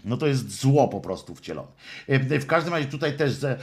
no 0.04 0.16
to 0.16 0.26
jest 0.26 0.60
zło 0.60 0.88
po 0.88 1.00
prostu 1.00 1.34
wcielone. 1.34 1.68
E, 2.08 2.38
W 2.40 2.46
każdym 2.46 2.74
razie 2.74 2.86
tutaj 2.86 3.16
też 3.16 3.44
e, 3.44 3.50
e, 3.50 3.58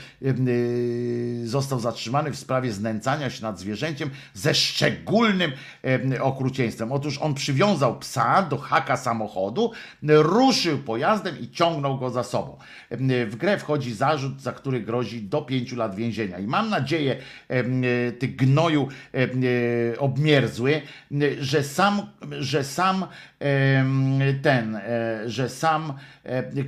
został 1.44 1.80
zatrzymany 1.80 2.30
w 2.30 2.36
sprawie 2.36 2.72
znęcania 2.72 3.30
się 3.30 3.42
nad 3.42 3.58
zwierzęciem 3.58 4.10
ze 4.34 4.54
szczególnym 4.54 5.52
okrucieństwem. 6.20 6.92
Otóż 6.92 7.18
on 7.18 7.34
przywiązał 7.34 7.98
psa 7.98 8.42
do 8.42 8.58
haka 8.58 8.96
samochodu, 8.96 9.72
ruszył 10.02 10.78
pojazdem 10.78 11.38
i 11.40 11.50
ciągnął 11.50 11.98
go 11.98 12.10
za 12.10 12.22
sobą. 12.22 12.58
W 13.26 13.36
grę 13.36 13.58
wchodzi 13.58 13.94
zarzut, 13.94 14.40
za 14.40 14.52
który 14.52 14.80
grozi 14.80 15.22
do 15.22 15.42
pięciu 15.42 15.76
lat 15.76 15.94
więzienia. 15.94 16.38
I 16.38 16.46
mam 16.46 16.70
nadzieję, 16.70 17.16
ty 18.18 18.28
gnoju 18.28 18.88
obmierzły, 19.98 20.82
że 21.40 21.62
sam, 21.62 22.06
że 22.30 22.64
sam 22.64 23.06
ten, 24.42 24.80
że 25.26 25.48
sam 25.48 25.92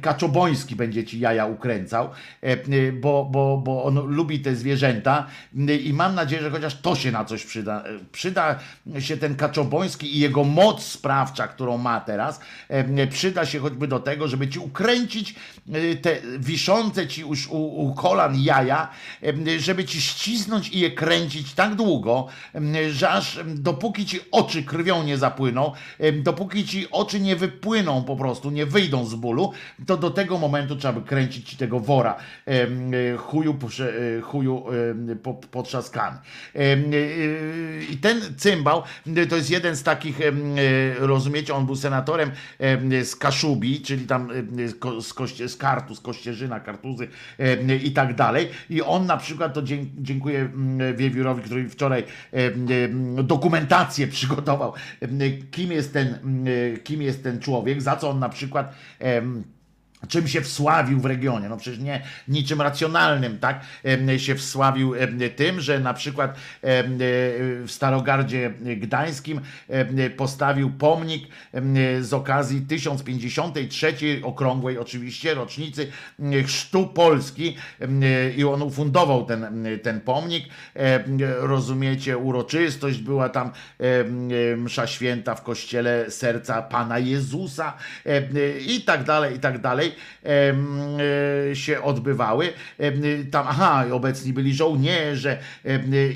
Kaczoboński 0.03 0.77
będzie 0.77 1.05
ci 1.05 1.21
jaja 1.21 1.47
ukręcał, 1.47 2.11
e, 2.43 2.47
e, 2.47 2.93
bo, 2.93 3.25
bo, 3.25 3.59
bo 3.59 3.85
on 3.85 3.95
lubi 3.95 4.41
te 4.41 4.57
zwierzęta 4.57 5.27
e, 5.69 5.75
i 5.75 5.93
mam 5.93 6.15
nadzieję, 6.15 6.43
że 6.43 6.51
chociaż 6.51 6.81
to 6.81 6.97
się 6.97 7.13
na 7.13 7.25
coś 7.25 7.45
przyda. 7.45 7.85
E, 7.85 8.01
Przyda 8.13 8.59
się 8.99 9.17
ten 9.17 9.37
Kaczoboński 9.37 10.17
i 10.17 10.21
jego 10.21 10.45
moc 10.45 10.83
sprawcza, 10.83 11.49
którą 11.49 11.79
ma 11.79 12.01
teraz, 12.01 12.41
e, 12.69 13.07
przyda 13.07 13.47
się 13.47 13.59
choćby 13.59 13.89
do 13.89 14.01
tego, 14.01 14.29
żeby 14.29 14.49
ci 14.49 14.59
ukręcić 14.59 15.35
e, 15.73 15.97
te 15.97 16.17
wiszące 16.39 17.07
ci 17.09 17.21
już 17.21 17.49
u, 17.49 17.57
u 17.57 17.95
kolan 17.95 18.41
jaja, 18.41 18.89
e, 19.23 19.61
żeby 19.61 19.85
ci 19.85 20.01
ścisnąć 20.03 20.69
i 20.69 20.81
je 20.81 20.91
kręcić 20.91 21.55
tak 21.55 21.75
długo, 21.75 22.27
e, 22.55 22.91
że 22.91 23.11
aż 23.11 23.39
e, 23.39 23.45
dopóki 23.45 24.07
ci 24.07 24.21
oczy 24.33 24.63
krwią 24.63 25.03
nie 25.03 25.19
zapłyną, 25.19 25.73
e, 25.99 26.13
dopóki 26.13 26.67
ci 26.67 26.91
oczy 26.91 27.21
nie 27.21 27.37
wypłyną 27.37 28.05
po 28.05 28.17
prostu, 28.17 28.51
nie 28.51 28.67
wyjdą 28.67 29.07
z 29.07 29.15
bólu, 29.15 29.50
to 29.87 29.97
do 29.97 30.11
tego 30.11 30.39
momentu 30.39 30.77
trzeba 30.77 31.01
by 31.01 31.07
kręcić 31.07 31.51
ci 31.51 31.57
tego 31.57 31.81
wora 31.81 32.17
e, 32.47 32.67
chuju, 33.17 33.59
e, 34.19 34.21
chuju 34.21 34.65
potrzaskany. 35.51 36.19
E, 36.55 36.77
I 37.91 37.97
ten 37.97 38.21
cymbał 38.37 38.83
to 39.29 39.37
jest 39.37 39.51
jeden 39.51 39.77
z 39.77 39.83
takich, 39.83 40.19
rozumiecie, 40.99 41.55
on 41.55 41.67
był 41.67 41.77
senatorem 41.77 42.31
em, 42.59 43.05
z 43.05 43.17
Kaszubi, 43.17 43.81
czyli 43.81 44.07
tam 44.07 44.29
z, 44.67 44.75
ko- 44.79 45.03
z, 45.03 45.15
koście, 45.15 45.49
z 45.49 45.57
Kartu, 45.57 45.95
z 45.95 46.01
Kościerzyna, 46.01 46.61
Kartuzy 46.61 47.09
i 47.85 47.93
tak 47.93 48.15
dalej. 48.15 48.49
I 48.71 48.83
on 48.83 49.07
na 49.07 49.17
przykład, 49.17 49.55
to 49.55 49.63
dziękuję 49.99 50.49
Wiewiórowi, 50.97 51.43
który 51.43 51.69
wczoraj 51.69 52.05
dokumentację 53.23 54.07
przygotował, 54.07 54.73
kim 55.51 55.73
jest 55.73 55.93
ten, 55.93 56.19
kim 56.85 57.03
jest 57.03 57.23
ten 57.23 57.41
człowiek, 57.41 57.83
za 57.83 57.97
co 57.97 58.11
on 58.11 58.19
na 58.19 58.29
przykład 58.29 58.75
czym 60.09 60.29
się 60.29 60.41
wsławił 60.41 61.01
w 61.01 61.05
regionie. 61.05 61.49
No 61.49 61.57
przecież 61.57 61.81
nie 61.81 62.03
niczym 62.29 62.61
racjonalnym, 62.61 63.39
tak? 63.39 63.61
Się 64.17 64.35
wsławił 64.35 64.95
tym, 65.37 65.61
że 65.61 65.81
na 65.81 65.95
przykład 65.95 66.31
e, 66.31 66.37
w 67.65 67.67
Starogardzie 67.69 68.51
Gdańskim 68.77 69.41
postawił 70.17 70.71
pomnik 70.71 71.29
z 72.01 72.13
okazji 72.13 72.61
1053 72.61 73.95
okrągłej 74.23 74.79
oczywiście 74.79 75.35
rocznicy 75.35 75.93
chrztu 76.47 76.87
Polski 76.87 77.57
em, 77.81 78.01
i 78.37 78.45
on 78.45 78.63
ufundował 78.63 79.27
ten, 79.27 79.67
ten 79.83 80.01
pomnik. 80.01 80.45
Rozumiecie, 81.39 82.19
uroczystość 82.19 82.99
była 82.99 83.29
tam 83.29 83.51
em, 83.79 84.63
msza 84.63 84.87
święta 84.87 85.35
w 85.35 85.43
kościele 85.43 86.11
serca 86.11 86.63
Pana 86.63 86.99
Jezusa 86.99 87.73
i 88.67 88.81
tak 88.81 89.05
dalej, 89.05 89.37
i 89.37 89.41
tak 89.41 89.61
dalej. 89.61 89.90
E, 90.25 91.57
się 91.57 91.83
odbywały. 91.83 92.53
Tam, 93.31 93.47
aha, 93.49 93.85
obecni 93.93 94.33
byli 94.33 94.55
żołnierze 94.55 95.39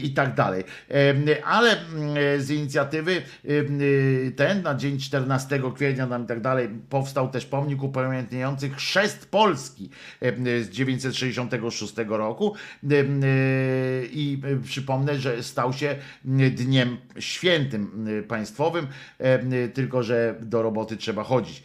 i 0.03 0.11
tak 0.11 0.35
dalej. 0.35 0.65
Ale 1.45 1.71
mm, 1.71 2.43
z 2.43 2.51
inicjatywy 2.51 3.23
ten 4.37 4.63
na 4.63 4.75
dzień 4.75 4.99
14 4.99 5.61
kwietnia 5.75 6.07
tam 6.07 6.25
i 6.25 6.27
tak 6.27 6.41
dalej 6.41 6.69
powstał 6.91 7.29
też 7.29 7.47
pomnik 7.47 7.83
upamiętniający 7.83 8.71
chrzest 8.71 9.31
Polski 9.31 9.91
z 10.63 10.69
966 10.71 11.95
roku 12.09 12.55
Em, 12.91 13.21
i 14.13 14.41
e, 14.45 14.57
przypomnę, 14.57 15.19
że 15.19 15.43
stał 15.43 15.73
się 15.73 15.97
dniem 16.51 16.97
świętym 17.19 18.07
e, 18.19 18.23
państwowym, 18.23 18.87
tylko 19.75 20.03
że 20.03 20.35
do 20.43 20.63
roboty 20.63 20.97
trzeba 20.97 21.25
chodzić. 21.25 21.63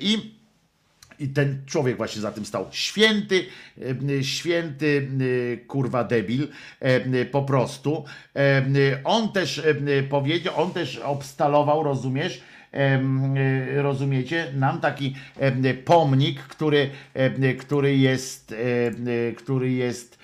I 0.00 0.39
i 1.20 1.28
ten 1.28 1.62
człowiek 1.66 1.96
właśnie 1.96 2.22
za 2.22 2.32
tym 2.32 2.46
stał. 2.46 2.66
Święty, 2.70 3.46
e, 4.18 4.24
święty 4.24 5.08
e, 5.52 5.56
kurwa 5.56 6.04
debil, 6.04 6.48
e, 6.80 7.24
po 7.24 7.42
prostu. 7.42 8.04
On 9.04 9.32
też 9.32 9.62
powiedział, 10.08 10.54
on 10.56 10.72
też 10.72 10.96
obstalował, 10.98 11.82
rozumiesz, 11.82 12.40
rozumiecie, 13.76 14.52
nam 14.54 14.80
taki 14.80 15.14
pomnik, 15.84 16.42
który, 16.42 16.90
który 17.58 17.96
jest, 17.96 18.54
który 19.36 19.72
jest 19.72 20.19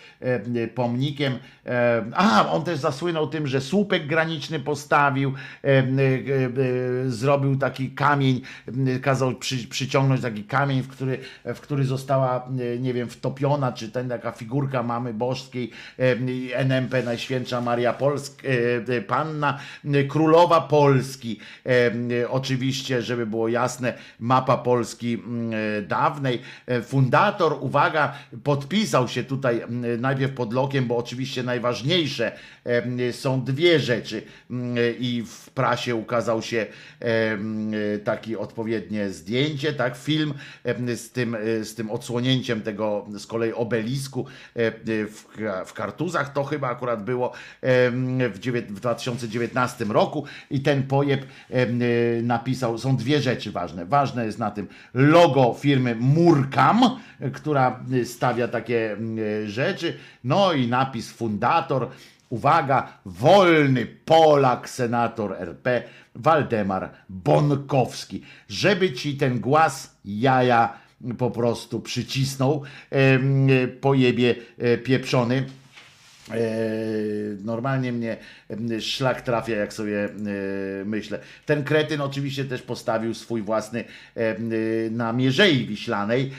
pomnikiem. 0.75 1.33
em, 1.65 2.13
Aha, 2.17 2.51
on 2.53 2.65
też 2.65 2.79
zasłynął 2.79 3.27
tym, 3.27 3.47
że 3.47 3.61
słupek 3.61 4.07
graniczny 4.07 4.61
postawił, 4.61 5.35
e, 5.65 5.69
e, 5.69 5.85
zrobił 7.07 7.57
taki 7.57 7.91
kamień, 7.91 8.41
kazał 9.03 9.35
przy, 9.35 9.69
przyciągnąć 9.69 10.21
taki 10.21 10.45
kamień, 10.45 10.83
w 10.83 10.89
który, 10.89 11.19
w 11.45 11.61
który 11.61 11.85
została, 11.85 12.49
e, 12.75 12.79
nie 12.79 12.95
wiem, 12.95 13.09
wtopiona, 13.09 13.73
czy 13.73 13.89
ten 13.91 14.09
taka 14.09 14.33
figurka 14.33 14.83
mamy 14.83 15.15
i 16.27 16.51
NMP 16.55 17.03
Najświętsza 17.03 17.61
Maria 17.61 17.93
Polsk, 17.93 18.43
e, 18.45 18.95
e, 18.97 19.01
Panna, 19.01 19.59
e, 19.85 20.05
Królowa 20.05 20.61
Polski. 20.61 21.41
E, 21.67 22.31
Oczywiście, 22.31 23.03
żeby 23.03 23.27
było 23.27 23.49
jasne, 23.49 23.95
mapa 24.21 24.57
Polski 24.57 25.23
e, 25.79 25.83
dawnej. 25.83 26.41
E, 26.67 26.83
Fundator, 26.83 27.57
uwaga, 27.61 28.15
podpisał 28.45 29.09
się 29.09 29.25
tutaj 29.25 29.61
mm, 29.61 30.01
najpierw 30.07 30.33
pod 30.33 30.53
lokiem, 30.53 30.87
bo 30.87 30.97
oczywiście 30.97 31.43
najważniejsze 31.43 32.33
są 33.13 33.45
dwie 33.45 33.81
rzeczy. 33.81 34.23
Mm, 34.51 34.77
i 34.99 35.23
w 35.27 35.51
prasie 35.51 35.95
ukazał 35.95 36.43
się 36.43 36.67
taki 38.05 38.37
odpowiednie 38.37 39.11
zdjęcie, 39.11 39.73
tak, 39.73 39.97
film 39.97 40.35
z 40.97 41.11
tym, 41.11 41.35
e, 41.35 41.65
z 41.65 41.75
tym 41.75 41.91
odsłonięciem 41.91 42.61
tego 42.61 43.07
z 43.17 43.27
kolei 43.27 43.53
obelisku 43.53 44.27
e, 44.55 44.73
w, 45.07 45.25
w 45.67 45.73
Kartuzach, 45.73 46.33
to 46.33 46.45
chyba 46.45 46.69
akurat 46.69 47.05
było 47.05 47.33
w, 47.63 48.39
w 48.69 48.73
2019 48.73 49.85
roku. 49.85 50.25
I 50.51 50.61
ten 50.61 50.83
pojeb 50.83 51.27
e, 51.51 51.67
napisał, 52.23 52.79
są 52.79 52.97
dwie 52.97 53.21
rzeczy 53.21 53.53
ważne. 53.53 53.87
Ważne 53.87 54.27
jest 54.27 54.39
na 54.39 54.51
tym 54.51 54.69
logo 54.95 55.57
firmy 55.61 55.95
Murkam, 55.95 57.01
która 57.33 57.81
stawia 58.05 58.49
takie 58.49 58.93
mm, 58.93 59.49
rzeczy, 59.49 59.96
no 60.25 60.53
i 60.53 60.69
napis 60.69 61.11
fundator, 61.11 61.89
uwaga, 62.31 62.89
wolny 63.05 63.87
Polak, 63.87 64.69
senator 64.69 65.37
RP, 65.39 65.83
Waldemar 66.15 66.91
Bonkowski, 67.09 68.23
żeby 68.49 68.93
ci 68.93 69.17
ten 69.17 69.41
głaz 69.41 69.97
jaja 70.05 70.73
po 71.19 71.31
prostu 71.31 71.81
przycisnął, 71.81 72.63
em, 72.91 73.49
pojebie 73.81 74.35
e, 74.59 74.79
pieprzony. 74.79 75.47
E, 76.31 76.39
Normalnie 77.45 77.93
mnie 77.93 78.17
szlak 78.81 79.23
trafia, 79.23 79.57
jak 79.57 79.73
sobie 79.73 80.05
e, 80.05 80.09
myślę. 80.85 81.19
Ten 81.47 81.65
kretyn 81.65 82.01
oczywiście 82.01 82.45
też 82.45 82.63
postawił 82.63 83.15
swój 83.15 83.43
własny 83.43 83.85
e, 84.17 84.37
na 84.91 85.13
Mierzei 85.13 85.67
Wiślanej. 85.67 86.31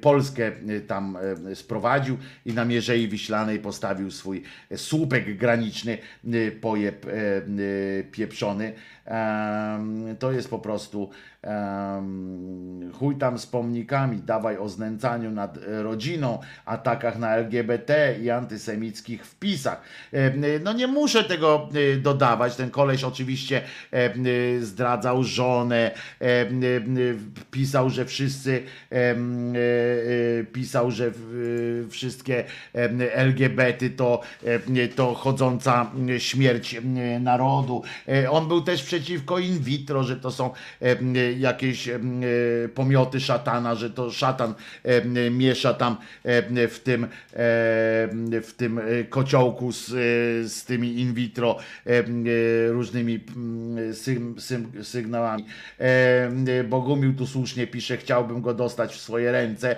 Polskę 0.00 0.52
tam 0.86 1.18
sprowadził 1.54 2.16
i 2.46 2.52
na 2.52 2.64
Mierzei 2.64 3.08
Wiślanej 3.08 3.58
postawił 3.58 4.10
swój 4.10 4.42
słupek 4.76 5.36
graniczny, 5.36 5.98
pojeb 6.60 7.06
pieprzony. 8.12 8.72
To 10.18 10.32
jest 10.32 10.50
po 10.50 10.58
prostu 10.58 11.10
chuj 12.98 13.16
tam 13.16 13.38
z 13.38 13.46
pomnikami, 13.46 14.18
dawaj 14.18 14.58
o 14.58 14.68
znęcaniu 14.68 15.30
nad 15.30 15.58
e, 15.58 15.82
rodziną, 15.82 16.38
atakach 16.64 17.18
na 17.18 17.36
LGBT 17.36 18.16
i 18.22 18.30
antysemickich 18.30 19.26
wpisach. 19.26 19.82
Em, 20.12 20.44
No 20.62 20.72
nie 20.72 20.86
muszę 20.86 21.24
tego 21.24 21.68
e, 21.74 21.96
dodawać. 21.96 22.56
Ten 22.56 22.70
koleś 22.70 23.04
oczywiście 23.04 23.62
e, 23.92 24.10
zdradzał 24.60 25.24
żonę, 25.24 25.90
pisał, 27.50 27.90
że 27.90 28.04
wszyscy 28.04 28.62
e, 28.92 28.96
e, 28.96 29.16
pisał, 30.52 30.90
że 30.90 31.12
wszystkie 31.90 32.44
LGBT 33.12 33.90
to, 33.90 34.20
to 34.96 35.14
chodząca 35.14 35.90
śmierć 36.18 36.76
narodu. 37.20 37.82
E, 38.08 38.30
On 38.30 38.48
był 38.48 38.60
też 38.60 38.82
przeciwko 38.82 39.38
in 39.38 39.58
vitro, 39.58 40.02
że 40.02 40.16
to 40.16 40.30
są 40.30 40.50
jakieś 41.32 41.88
e, 41.88 41.98
pomioty 42.74 43.20
szatana, 43.20 43.74
że 43.74 43.90
to 43.90 44.10
szatan 44.10 44.54
miesza 45.30 45.74
tam 45.74 45.96
w 46.68 46.80
tym, 46.84 47.06
w 48.42 48.52
tym 48.56 48.78
e, 48.78 49.04
kociołku 49.04 49.72
z, 49.72 49.88
e, 49.88 49.94
z 50.48 50.64
tymi 50.64 51.00
in 51.00 51.14
vitro 51.14 51.58
różnymi 52.68 53.20
sygnałami. 54.82 55.44
Bogumił 56.68 57.14
tu 57.14 57.26
słusznie 57.26 57.66
pisze, 57.66 57.96
chciałbym 57.96 58.42
go 58.42 58.54
dostać 58.54 58.94
w 58.94 59.00
swoje 59.00 59.32
ręce. 59.32 59.76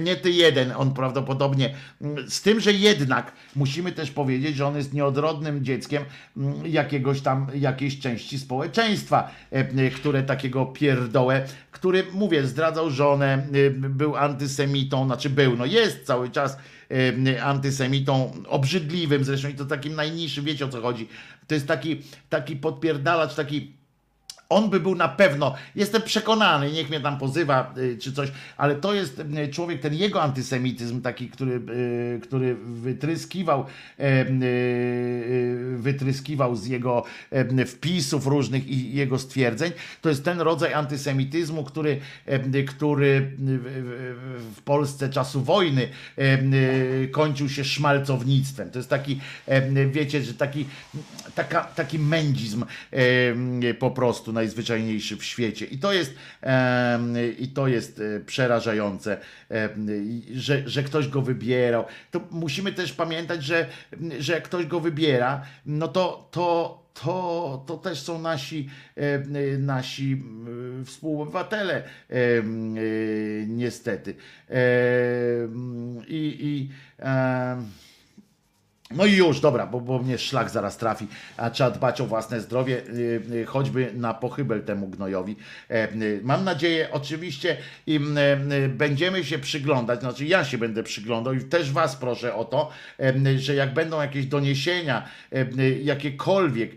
Nie 0.00 0.16
ty 0.16 0.30
jeden, 0.30 0.72
on 0.76 0.94
prawdopodobnie, 0.94 1.74
z 2.28 2.42
tym, 2.42 2.60
że 2.60 2.72
jednak 2.72 3.32
musimy 3.56 3.92
też 3.92 4.10
powiedzieć, 4.10 4.56
że 4.56 4.66
on 4.66 4.76
jest 4.76 4.94
nieodrodnym 4.94 5.64
dzieckiem 5.64 6.02
jakiegoś 6.64 7.20
tam, 7.20 7.46
jakiejś 7.54 7.98
części 7.98 8.38
społeczeństwa, 8.38 9.30
które 9.96 10.22
takiego 10.22 10.66
pierdołę, 10.78 11.46
który, 11.70 12.04
mówię, 12.12 12.46
zdradzał 12.46 12.90
żonę, 12.90 13.46
y, 13.54 13.70
był 13.70 14.16
antysemitą, 14.16 15.06
znaczy 15.06 15.30
był, 15.30 15.56
no 15.56 15.66
jest 15.66 16.06
cały 16.06 16.30
czas 16.30 16.56
y, 17.26 17.42
antysemitą, 17.42 18.32
obrzydliwym 18.48 19.24
zresztą 19.24 19.48
i 19.48 19.54
to 19.54 19.64
takim 19.64 19.94
najniższym, 19.94 20.44
wiecie 20.44 20.64
o 20.64 20.68
co 20.68 20.80
chodzi. 20.80 21.08
To 21.46 21.54
jest 21.54 21.66
taki, 21.66 22.02
taki 22.28 22.56
podpierdalacz, 22.56 23.34
taki 23.34 23.77
on 24.50 24.70
by 24.70 24.80
był 24.80 24.94
na 24.94 25.08
pewno, 25.08 25.54
jestem 25.74 26.02
przekonany, 26.02 26.72
niech 26.72 26.88
mnie 26.88 27.00
tam 27.00 27.18
pozywa 27.18 27.74
y, 27.78 27.98
czy 27.98 28.12
coś, 28.12 28.32
ale 28.56 28.74
to 28.74 28.94
jest 28.94 29.18
y, 29.44 29.48
człowiek, 29.48 29.80
ten 29.80 29.94
jego 29.94 30.22
antysemityzm 30.22 31.00
taki, 31.00 31.28
który, 31.30 31.52
y, 32.16 32.20
który 32.22 32.54
wytryskiwał, 32.54 33.64
wytryskiwał 35.76 36.56
z 36.56 36.66
jego 36.66 37.04
wpisów 37.66 38.26
różnych 38.26 38.68
i 38.68 38.92
jego 38.94 39.18
stwierdzeń, 39.18 39.72
to 40.02 40.08
jest 40.08 40.24
ten 40.24 40.40
rodzaj 40.40 40.72
antysemityzmu, 40.74 41.64
który, 41.64 42.00
który 42.68 43.32
w- 43.36 44.62
Polsce 44.64 45.08
czasu 45.08 45.42
wojny 45.42 45.88
kończył 47.12 47.48
się 47.48 47.64
szmalcownictwem. 47.64 48.70
To 48.70 48.78
jest 48.78 48.90
taki, 48.90 49.20
wiecie, 49.90 50.22
że 50.22 50.34
taki, 50.34 50.66
taka, 51.34 51.64
taki 51.64 51.98
mędzizm 51.98 52.64
po 53.78 53.90
prostu 53.90 54.32
najzwyczajniejszy 54.38 55.16
w 55.16 55.24
świecie. 55.24 55.66
I 55.66 55.78
to 55.78 55.92
jest, 55.92 56.14
i 57.38 57.48
to 57.48 57.68
jest 57.68 58.00
e, 58.00 58.20
przerażające, 58.20 59.18
że, 60.34 60.62
że 60.68 60.82
ktoś 60.82 61.08
go 61.08 61.22
wybierał. 61.22 61.84
To 62.10 62.20
musimy 62.30 62.72
też 62.72 62.92
pamiętać, 62.92 63.44
że, 63.44 63.66
że 64.18 64.32
jak 64.32 64.44
ktoś 64.44 64.66
go 64.66 64.80
wybiera, 64.80 65.42
no 65.66 65.88
to, 65.88 66.28
to 66.30 66.78
to, 67.04 67.64
to 67.66 67.76
też 67.76 68.00
są 68.00 68.18
nasi, 68.18 68.68
nasi 69.58 70.22
współobywatele, 70.84 71.82
e, 71.82 71.84
niestety. 73.46 74.14
I, 76.08 76.36
i 76.40 76.68
no 78.90 79.06
i 79.06 79.16
już, 79.16 79.40
dobra, 79.40 79.66
bo, 79.66 79.80
bo 79.80 79.98
mnie 79.98 80.18
szlak 80.18 80.50
zaraz 80.50 80.76
trafi, 80.76 81.06
a 81.36 81.50
trzeba 81.50 81.70
dbać 81.70 82.00
o 82.00 82.06
własne 82.06 82.40
zdrowie, 82.40 82.82
y, 82.88 83.22
y, 83.32 83.46
choćby 83.46 83.90
na 83.94 84.14
pochybel 84.14 84.62
temu 84.62 84.88
gnojowi. 84.88 85.36
E, 85.70 85.92
y, 85.92 86.20
Mam 86.22 86.44
nadzieję, 86.44 86.88
oczywiście, 86.92 87.56
będziemy 88.68 89.24
się 89.24 89.38
przyglądać, 89.38 90.00
znaczy 90.00 90.24
ja 90.24 90.44
się 90.44 90.58
będę 90.58 90.82
przyglądał 90.82 91.34
i 91.34 91.44
też 91.44 91.72
Was 91.72 91.96
proszę 91.96 92.34
o 92.34 92.44
to, 92.44 92.70
że 93.36 93.54
jak 93.54 93.74
będą 93.74 94.00
jakieś 94.00 94.26
doniesienia, 94.26 95.08
jakiekolwiek 95.82 96.76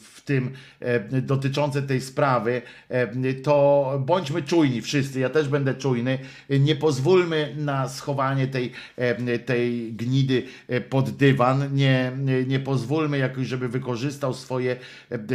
w 0.00 0.15
tym 0.26 0.52
e, 0.80 1.20
dotyczące 1.20 1.82
tej 1.82 2.00
sprawy, 2.00 2.62
e, 2.88 3.34
to 3.34 3.86
bądźmy 4.06 4.42
czujni 4.42 4.82
wszyscy, 4.82 5.20
ja 5.20 5.28
też 5.30 5.48
będę 5.48 5.74
czujny, 5.74 6.18
nie 6.50 6.76
pozwólmy 6.76 7.54
na 7.56 7.88
schowanie 7.88 8.46
tej, 8.46 8.72
e, 8.96 9.38
tej 9.38 9.92
gnidy 9.92 10.42
pod 10.90 11.10
dywan, 11.10 11.74
nie, 11.74 12.12
nie 12.46 12.60
pozwólmy 12.60 13.18
jakoś, 13.18 13.46
żeby 13.46 13.68
wykorzystał 13.68 14.34
swoje, 14.34 14.76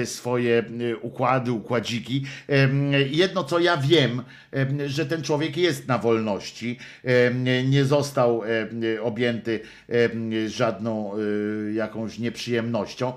swoje 0.06 0.64
układy, 1.02 1.52
układziki. 1.52 2.26
Jedno 3.10 3.44
co 3.44 3.60
ja 3.60 3.78
wiem, 3.78 4.24
że 4.86 5.06
ten 5.06 5.22
człowiek 5.22 5.58
jest 5.58 5.88
na 5.88 5.98
wolności, 5.98 6.80
nie 7.66 7.86
został 7.86 8.42
objęty 9.02 9.60
żadną 10.48 11.14
jakąś 11.74 12.20
nieprzyjemnością, 12.20 13.14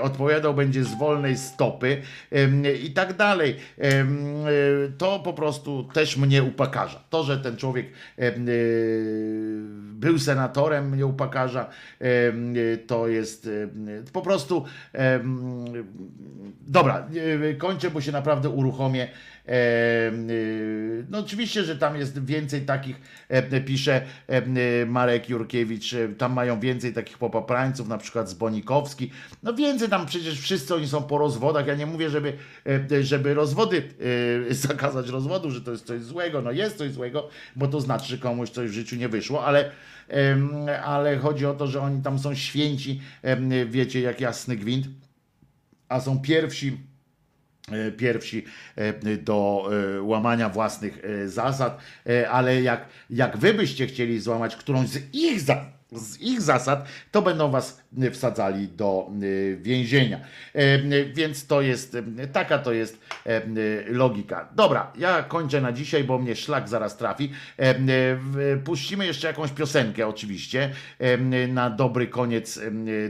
odpowiadał 0.00 0.54
będzie 0.54 0.84
z 0.84 0.98
wolnej 1.06 1.36
stopy 1.36 2.02
i 2.82 2.90
tak 2.90 3.16
dalej. 3.16 3.56
E, 3.78 4.04
To 4.98 5.18
po 5.18 5.32
prostu 5.32 5.84
też 5.92 6.16
mnie 6.16 6.42
upakarza. 6.42 7.00
To, 7.10 7.24
że 7.24 7.38
ten 7.38 7.56
człowiek 7.56 7.86
e, 8.18 8.32
był 10.02 10.18
senatorem, 10.18 10.88
mnie 10.90 11.06
upakarza, 11.06 11.68
e, 12.00 12.76
to 12.76 13.08
jest 13.08 13.48
po 14.12 14.22
prostu 14.22 14.64
dobra, 16.60 17.08
kończę, 17.58 17.90
bo 17.90 18.00
się 18.00 18.12
naprawdę 18.12 18.48
uruchomię. 18.48 19.08
E, 19.48 20.12
No 21.10 21.18
oczywiście, 21.18 21.64
że 21.64 21.76
tam 21.76 21.96
jest 21.96 22.24
więcej 22.24 22.62
takich, 22.62 23.00
pisze 23.66 24.02
e, 24.26 24.86
Marek 24.86 25.28
Jurkiewicz, 25.28 25.94
e, 25.94 26.08
tam 26.08 26.32
mają 26.32 26.60
więcej 26.60 26.92
takich 26.92 27.18
popaprańców, 27.18 27.88
na 27.88 27.98
przykład 27.98 28.30
z 28.30 28.34
Bonikowski. 28.34 29.10
No 29.42 29.54
więcej 29.54 29.88
tam 29.88 30.06
przecież 30.06 30.40
wszyscy 30.40 30.74
oni 30.74 30.88
są 30.88 31.02
po 31.02 31.18
rozwodach. 31.18 31.66
Ja 31.66 31.74
nie 31.74 31.86
mówię, 31.86 32.10
żeby, 32.10 32.32
żeby 33.00 33.34
rozwody, 33.34 33.82
zakazać 34.50 35.08
rozwodu, 35.08 35.50
że 35.50 35.60
to 35.60 35.70
jest 35.70 35.86
coś 35.86 36.02
złego. 36.02 36.42
No 36.42 36.52
jest 36.52 36.78
coś 36.78 36.90
złego, 36.90 37.28
bo 37.56 37.68
to 37.68 37.80
znaczy, 37.80 38.08
że 38.08 38.18
komuś 38.18 38.50
coś 38.50 38.70
w 38.70 38.72
życiu 38.72 38.96
nie 38.96 39.08
wyszło, 39.08 39.44
ale 39.44 39.70
ale 40.84 41.18
chodzi 41.18 41.46
o 41.46 41.54
to, 41.54 41.66
że 41.66 41.80
oni 41.80 42.02
tam 42.02 42.18
są 42.18 42.34
święci, 42.34 43.00
wiecie, 43.66 44.00
jak 44.00 44.20
jasny 44.20 44.56
gwint, 44.56 44.86
a 45.88 46.00
są 46.00 46.20
pierwsi 46.20 46.78
pierwsi 47.96 48.44
e, 48.76 49.16
do 49.16 49.68
e, 49.96 50.02
łamania 50.02 50.48
własnych 50.48 51.04
e, 51.04 51.28
zasad, 51.28 51.78
e, 52.06 52.30
ale 52.30 52.62
jak, 52.62 52.86
jak 53.10 53.36
wy 53.36 53.54
byście 53.54 53.86
chcieli 53.86 54.20
złamać 54.20 54.56
którąś 54.56 54.88
z 54.88 55.14
ich, 55.14 55.40
za, 55.40 55.64
z 55.92 56.20
ich 56.20 56.40
zasad, 56.40 56.88
to 57.12 57.22
będą 57.22 57.50
was 57.50 57.78
e, 57.78 57.82
wsadzali 58.12 58.68
do 58.68 59.10
e, 59.10 59.56
więzienia. 59.56 60.20
E, 60.54 60.78
Więc 61.04 61.46
to 61.46 61.60
jest, 61.60 61.94
e, 61.94 62.26
taka 62.26 62.58
to 62.58 62.72
jest 62.72 63.00
e, 63.26 63.42
logika. 63.86 64.48
Dobra, 64.56 64.92
ja 64.98 65.22
kończę 65.22 65.60
na 65.60 65.72
dzisiaj, 65.72 66.04
bo 66.04 66.18
mnie 66.18 66.36
szlak 66.36 66.68
zaraz 66.68 66.96
trafi. 66.96 67.32
E, 67.58 67.74
Puścimy 68.64 69.06
jeszcze 69.06 69.26
jakąś 69.28 69.50
piosenkę 69.50 70.06
oczywiście 70.06 70.70
na 71.48 71.70
dobry 71.70 72.06
koniec 72.06 72.60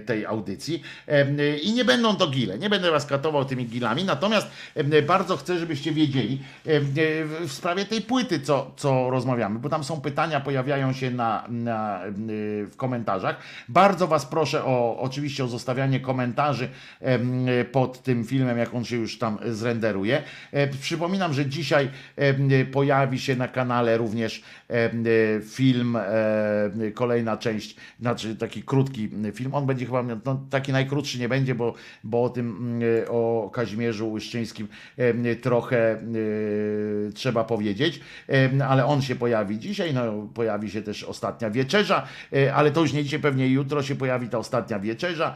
tej 0.06 0.26
audycji. 0.26 0.82
I 1.62 1.72
nie 1.72 1.84
będą 1.84 2.16
to 2.16 2.26
gile, 2.26 2.58
nie 2.58 2.70
będę 2.70 2.90
was 2.90 3.06
katował 3.06 3.44
tymi 3.44 3.66
gilami, 3.66 4.04
natomiast 4.04 4.46
bardzo 5.06 5.36
chcę, 5.36 5.58
żebyście 5.58 5.92
wiedzieli 5.92 6.40
w 7.40 7.52
sprawie 7.52 7.84
tej 7.84 8.00
płyty, 8.02 8.40
co, 8.40 8.72
co 8.76 9.10
rozmawiamy, 9.10 9.58
bo 9.58 9.68
tam 9.68 9.84
są 9.84 10.00
pytania, 10.00 10.40
pojawiają 10.40 10.92
się 10.92 11.10
na, 11.10 11.44
na, 11.48 12.00
w 12.70 12.76
komentarzach. 12.76 13.36
Bardzo 13.68 14.06
was 14.06 14.26
proszę 14.26 14.64
o 14.64 14.75
oczywiście 14.98 15.44
o 15.44 15.48
zostawianie 15.48 16.00
komentarzy 16.00 16.68
pod 17.72 18.02
tym 18.02 18.24
filmem, 18.24 18.58
jak 18.58 18.74
on 18.74 18.84
się 18.84 18.96
już 18.96 19.18
tam 19.18 19.38
zrenderuje. 19.46 20.22
E, 20.52 20.66
Przypominam, 20.68 21.32
że 21.32 21.46
dzisiaj 21.46 21.90
pojawi 22.72 23.18
się 23.18 23.36
na 23.36 23.48
kanale 23.48 23.96
również 23.96 24.42
film, 25.44 25.96
e, 25.96 26.90
kolejna 26.94 27.36
część, 27.36 27.76
znaczy 28.00 28.36
taki 28.36 28.62
krótki 28.62 29.10
film. 29.34 29.54
On 29.54 29.66
będzie 29.66 29.86
chyba, 29.86 30.02
no, 30.02 30.46
taki 30.50 30.72
najkrótszy 30.72 31.18
nie 31.18 31.28
będzie, 31.28 31.54
bo, 31.54 31.74
bo 32.04 32.24
o 32.24 32.28
tym, 32.28 32.80
o 33.08 33.50
Kazimierzu 33.52 34.12
Łyszczyńskim 34.12 34.68
trochę 35.42 35.92
e, 35.92 36.02
trzeba 37.14 37.44
powiedzieć, 37.44 38.00
ale 38.68 38.86
on 38.86 39.02
się 39.02 39.16
pojawi 39.16 39.58
dzisiaj, 39.58 39.94
no 39.94 40.28
pojawi 40.34 40.70
się 40.70 40.82
też 40.82 41.04
ostatnia 41.04 41.50
wieczerza, 41.50 42.06
e, 42.32 42.54
ale 42.54 42.70
to 42.70 42.80
już 42.80 42.92
nie 42.92 43.04
dzisiaj, 43.04 43.20
pewnie 43.20 43.48
jutro 43.48 43.82
się 43.82 43.94
pojawi 43.94 44.28
ta 44.28 44.38
ostatnia 44.38 44.78
wieczerza. 44.78 45.34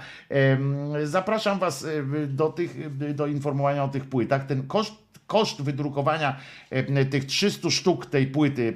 Zapraszam 1.04 1.58
Was 1.58 1.84
e, 1.84 2.26
do 2.26 2.48
tych, 2.48 2.96
do 3.14 3.26
informowania 3.26 3.84
o 3.84 3.88
tych 3.88 4.04
płytach. 4.04 4.46
Ten 4.46 4.66
koszt 4.66 5.09
koszt 5.30 5.62
wydrukowania 5.62 6.36
e, 6.70 7.04
tych 7.04 7.24
300 7.24 7.70
sztuk 7.70 8.06
tej 8.06 8.26
płyty 8.26 8.74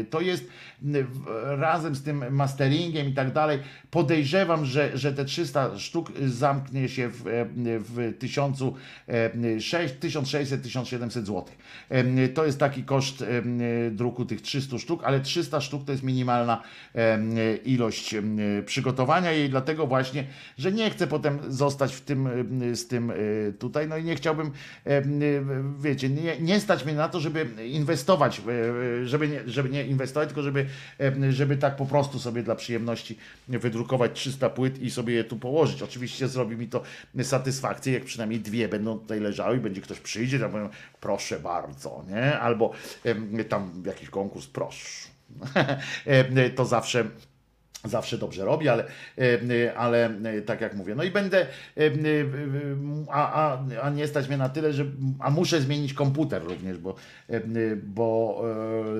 e, 0.00 0.04
to 0.04 0.20
jest 0.20 0.48
w- 0.82 1.22
razem 1.60 1.94
z 1.94 2.02
tym 2.02 2.24
masteringiem 2.34 3.08
i 3.08 3.12
tak 3.12 3.32
dalej. 3.32 3.58
Podejrzewam, 3.90 4.64
że, 4.64 4.98
że 4.98 5.12
te 5.12 5.24
300 5.24 5.78
sztuk 5.78 6.12
zamknie 6.26 6.88
się 6.88 7.08
w, 7.08 7.26
e, 7.26 7.46
w 7.80 8.12
1600-1700 8.18 11.10
zł. 11.10 11.44
E, 11.88 12.28
To 12.28 12.46
jest 12.46 12.58
taki 12.58 12.84
koszt 12.84 13.22
e, 13.22 13.26
druku 13.90 14.24
tych 14.24 14.42
300 14.42 14.78
sztuk, 14.78 15.04
ale 15.04 15.20
300 15.20 15.60
sztuk 15.60 15.84
to 15.84 15.92
jest 15.92 16.04
minimalna 16.04 16.62
e, 16.94 17.18
ilość 17.56 18.14
e, 18.14 18.22
przygotowania 18.66 19.32
jej, 19.32 19.50
dlatego 19.50 19.86
właśnie, 19.86 20.24
że 20.58 20.72
nie 20.72 20.90
chcę 20.90 21.06
potem 21.06 21.38
zostać 21.48 21.94
w 21.94 22.00
tym, 22.00 22.26
e, 22.26 22.30
z 22.76 22.86
tym 22.88 23.10
e, 23.10 23.14
tutaj, 23.58 23.88
no 23.88 23.96
i 23.96 24.04
nie 24.04 24.14
chciałbym, 24.16 24.50
e, 24.84 25.02
wiecie, 25.84 26.08
nie, 26.08 26.40
nie 26.40 26.60
stać 26.60 26.84
mnie 26.84 26.94
na 26.94 27.08
to, 27.08 27.20
żeby 27.20 27.66
inwestować, 27.66 28.40
e, 28.40 29.06
żeby 29.06 29.28
nie, 29.28 29.40
żeby 29.46 29.68
nie 29.68 29.84
inwestować, 29.84 30.28
tylko 30.28 30.42
żeby, 30.42 30.66
e, 31.00 31.32
żeby 31.32 31.56
tak 31.56 31.76
po 31.76 31.86
prostu 31.86 32.18
sobie 32.18 32.42
dla 32.42 32.54
przyjemności 32.54 33.18
wydrukować 33.48 34.12
300 34.14 34.50
płyt 34.50 34.82
i 34.82 34.90
sobie 34.90 35.14
je 35.14 35.24
tu 35.24 35.36
położyć. 35.36 35.82
Oczywiście 35.82 36.28
zrobi 36.28 36.56
mi 36.56 36.68
to 36.68 36.82
satysfakcję, 37.22 37.92
jak 37.92 38.04
przynajmniej 38.04 38.40
dwie 38.40 38.68
będą 38.68 38.98
tutaj 38.98 39.20
leżały 39.20 39.56
i 39.56 39.60
będzie 39.60 39.80
ktoś 39.80 40.00
przyjdzie, 40.00 40.38
to 40.38 40.48
powiem, 40.48 40.68
proszę 41.00 41.40
bardzo, 41.40 42.04
nie? 42.08 42.38
Albo 42.38 42.72
tam 43.48 43.82
jakiś 43.86 44.10
konkurs, 44.10 44.46
proszę. 44.46 45.08
To 46.56 46.64
zawsze 46.64 47.04
zawsze 47.84 48.18
dobrze 48.18 48.44
robi, 48.44 48.68
ale, 48.68 48.84
e, 49.18 49.74
ale 49.76 50.06
e, 50.06 50.42
tak 50.42 50.60
jak 50.60 50.76
mówię, 50.76 50.94
no 50.94 51.02
i 51.02 51.10
będę, 51.10 51.40
e, 51.40 51.46
e, 51.76 51.90
a, 53.10 53.32
a, 53.32 53.58
a 53.82 53.90
nie 53.90 54.06
stać 54.06 54.28
mnie 54.28 54.36
na 54.36 54.48
tyle, 54.48 54.72
że, 54.72 54.84
a 55.18 55.30
muszę 55.30 55.60
zmienić 55.60 55.94
komputer 55.94 56.44
również, 56.44 56.78
bo, 56.78 56.94
e, 57.28 57.40
bo 57.76 58.42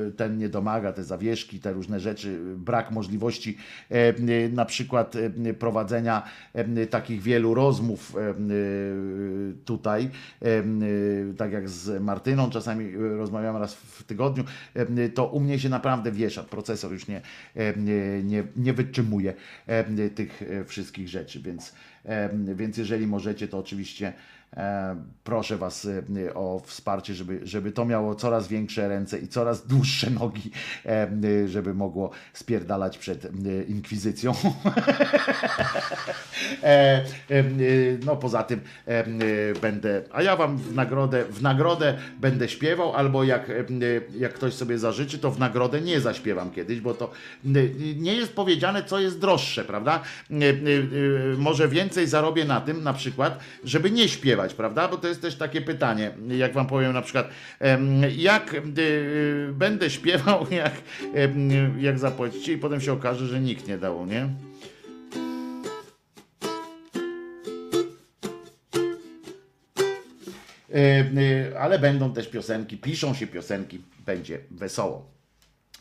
e, 0.06 0.10
ten 0.10 0.38
nie 0.38 0.48
domaga, 0.48 0.92
te 0.92 1.04
zawieszki, 1.04 1.60
te 1.60 1.72
różne 1.72 2.00
rzeczy, 2.00 2.38
brak 2.56 2.90
możliwości 2.90 3.58
e, 3.90 4.48
na 4.48 4.64
przykład 4.64 5.16
e, 5.16 5.54
prowadzenia 5.54 6.22
e, 6.52 6.86
takich 6.86 7.22
wielu 7.22 7.54
rozmów 7.54 8.16
e, 8.16 8.34
tutaj, 9.64 10.10
e, 10.42 10.62
tak 11.36 11.52
jak 11.52 11.68
z 11.68 12.02
Martyną 12.02 12.50
czasami 12.50 12.92
rozmawiamy 12.96 13.58
raz 13.58 13.74
w 13.74 14.04
tygodniu, 14.04 14.44
e, 14.74 15.08
to 15.08 15.26
u 15.26 15.40
mnie 15.40 15.58
się 15.58 15.68
naprawdę 15.68 16.12
wiesza, 16.12 16.42
procesor 16.42 16.92
już 16.92 17.08
nie, 17.08 17.20
e, 17.54 17.76
nie, 17.76 18.44
nie, 18.56 18.73
wytrzymuje 18.74 19.34
tych 20.14 20.42
e, 20.42 20.64
wszystkich 20.64 21.08
rzeczy, 21.08 21.40
więc, 21.40 21.74
więc 22.54 22.76
jeżeli 22.76 23.06
możecie, 23.06 23.48
to 23.48 23.58
oczywiście 23.58 24.12
proszę 25.24 25.56
Was 25.56 25.88
e, 26.26 26.34
o 26.34 26.62
wsparcie, 26.64 27.14
żeby, 27.14 27.40
żeby 27.42 27.72
to 27.72 27.84
miało 27.84 28.14
coraz 28.14 28.48
większe 28.48 28.88
ręce 28.88 29.18
i 29.18 29.28
coraz 29.28 29.66
dłuższe 29.66 30.10
nogi, 30.10 30.50
e, 30.86 31.08
żeby 31.48 31.74
mogło 31.74 32.10
spierdalać 32.32 32.98
przed 32.98 33.24
e, 33.24 33.28
inkwizycją. 33.68 34.34
E, 36.62 36.66
e, 36.66 37.04
e, 37.30 37.44
No 38.06 38.16
poza 38.16 38.42
tym 38.42 38.60
e, 38.88 38.90
e, 38.90 39.06
będę, 39.60 40.02
a 40.12 40.22
ja 40.22 40.36
wam 40.36 40.56
w 40.58 40.74
nagrodę, 40.74 41.24
w 41.24 41.42
nagrodę 41.42 41.98
będę 42.20 42.48
śpiewał, 42.48 42.92
albo 42.92 43.24
jak, 43.24 43.50
e, 43.50 43.64
jak 44.18 44.34
ktoś 44.34 44.54
sobie 44.54 44.78
zażyczy, 44.78 45.18
to 45.18 45.30
w 45.30 45.38
nagrodę 45.38 45.80
nie 45.80 46.00
zaśpiewam 46.00 46.50
kiedyś, 46.50 46.80
bo 46.80 46.94
to 46.94 47.10
e, 47.44 47.48
nie 47.96 48.14
jest 48.14 48.32
powiedziane, 48.32 48.84
co 48.84 49.00
jest 49.00 49.20
droższe, 49.20 49.64
prawda? 49.64 50.02
E, 50.30 50.34
e, 50.34 50.48
e, 50.48 51.36
Może 51.38 51.68
więcej 51.68 52.06
zarobię 52.06 52.44
na 52.44 52.60
tym, 52.60 52.82
na 52.82 52.92
przykład, 52.92 53.38
żeby 53.64 53.90
nie 53.90 54.08
śpiewać, 54.08 54.43
prawda? 54.52 54.88
Bo 54.88 54.96
to 54.96 55.08
jest 55.08 55.22
też 55.22 55.36
takie 55.36 55.60
pytanie, 55.60 56.10
jak 56.28 56.52
wam 56.52 56.66
powiem 56.66 56.92
na 56.92 57.02
przykład, 57.02 57.28
jak 58.16 58.54
e, 58.54 58.60
będę 59.52 59.90
śpiewał, 59.90 60.46
jak, 60.62 60.72
jak 61.78 61.98
zapłacicie 61.98 62.52
i 62.52 62.58
potem 62.58 62.80
się 62.80 62.92
okaże, 62.92 63.26
że 63.26 63.40
nikt 63.40 63.68
nie 63.68 63.78
dał, 63.78 64.06
nie? 64.06 64.28
E, 70.74 71.60
ale 71.60 71.78
będą 71.78 72.12
też 72.12 72.28
piosenki, 72.28 72.76
piszą 72.76 73.14
się 73.14 73.26
piosenki, 73.26 73.82
będzie 74.06 74.38
wesoło. 74.50 75.14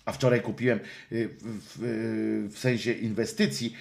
A 0.05 0.11
wczoraj 0.11 0.41
kupiłem 0.41 0.79
y, 1.11 1.29
w, 1.41 2.49
w, 2.53 2.59
sensie 2.59 2.91
inwestycji, 2.91 3.73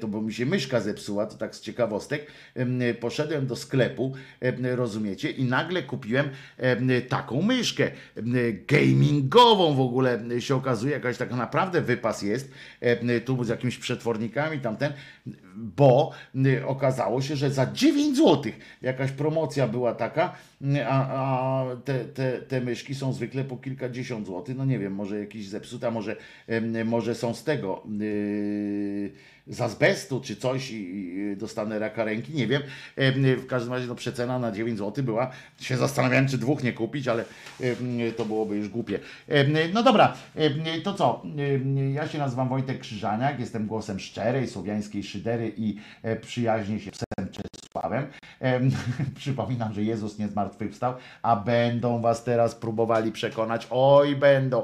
to 0.00 0.08
bo 0.08 0.22
mi 0.22 0.32
się 0.32 0.46
myszka 0.46 0.80
zepsuła, 0.80 1.26
to 1.26 1.36
tak 1.36 1.56
z 1.56 1.60
ciekawostek. 1.60 2.26
em, 2.54 2.80
Poszedłem 3.00 3.46
do 3.46 3.56
sklepu, 3.56 4.14
rozumiecie, 4.62 5.30
i 5.30 5.44
nagle 5.44 5.82
kupiłem 5.82 6.28
em, 6.58 6.88
taką 7.08 7.42
myszkę 7.42 7.90
gamingową 8.68 9.74
w 9.74 9.80
ogóle 9.80 10.20
się 10.38 10.54
okazuje, 10.54 10.92
jakaś 10.92 11.16
taka 11.16 11.36
naprawdę 11.36 11.80
wypas 11.80 12.22
jest, 12.22 12.50
tu 13.24 13.44
z 13.44 13.48
jakimiś 13.48 13.78
przetwornikami 13.78 14.58
tamten, 14.58 14.92
bo 15.56 16.12
okazało 16.66 17.22
się, 17.22 17.36
że 17.36 17.50
za 17.50 17.72
9 17.72 18.16
zł 18.16 18.52
jakaś 18.82 19.10
promocja 19.10 19.68
była 19.68 19.94
taka, 19.94 20.36
a, 20.86 21.08
a 21.08 21.76
te, 21.76 22.04
te, 22.04 22.32
te 22.32 22.60
myszki 22.60 22.94
są 22.94 23.12
zwykle 23.12 23.44
po 23.44 23.56
kilkadziesiąt 23.56 24.26
złotych, 24.26 24.56
no 24.56 24.64
nie 24.64 24.78
wiem, 24.78 24.94
może 24.94 25.20
jakieś 25.20 25.48
zepsute, 25.48 25.86
a 25.86 25.90
może, 25.90 26.16
może 26.84 27.14
są 27.14 27.34
z 27.34 27.44
tego 27.44 27.82
yy, 27.98 29.10
z 29.46 29.60
azbestu 29.60 30.20
czy 30.20 30.36
coś 30.36 30.70
i, 30.70 31.14
dostanę 31.36 31.78
raka 31.78 32.04
ręki, 32.04 32.32
nie 32.32 32.46
wiem. 32.46 32.62
Em, 32.96 33.36
W 33.36 33.46
każdym 33.46 33.72
razie 33.72 33.86
no, 33.86 33.94
przecena 33.94 34.38
na 34.38 34.52
9 34.52 34.78
zł 34.78 35.04
była. 35.04 35.30
Się 35.60 35.76
zastanawiałem, 35.76 36.28
czy 36.28 36.38
dwóch 36.38 36.62
nie 36.62 36.72
kupić, 36.72 37.08
ale 37.08 37.24
to 38.16 38.24
byłoby 38.24 38.56
już 38.56 38.68
głupie. 38.68 38.98
No 39.72 39.82
dobra, 39.82 40.14
to 40.84 40.94
co? 40.94 41.22
Ja 41.92 42.08
się 42.08 42.18
nazywam 42.18 42.48
Wojtek 42.48 42.80
Krzyżaniak, 42.80 43.40
jestem 43.40 43.66
głosem 43.66 44.00
szczerej, 44.00 44.48
słowiańskiej 44.48 45.02
szydery 45.02 45.52
i 45.56 45.76
e, 46.02 46.16
przyjaźnię 46.16 46.80
się 46.80 46.90
psem 46.90 47.28
Czesławem. 47.32 48.06
Em, 48.40 48.70
Przypominam, 49.16 49.72
że 49.72 49.82
Jezus 49.82 50.18
nie 50.18 50.28
zmartwychwstał, 50.28 50.94
a 51.22 51.36
będą 51.36 52.00
was 52.00 52.24
teraz 52.24 52.54
próbowali 52.54 53.12
przekonać. 53.12 53.66
Oj, 53.70 54.16
będą. 54.16 54.62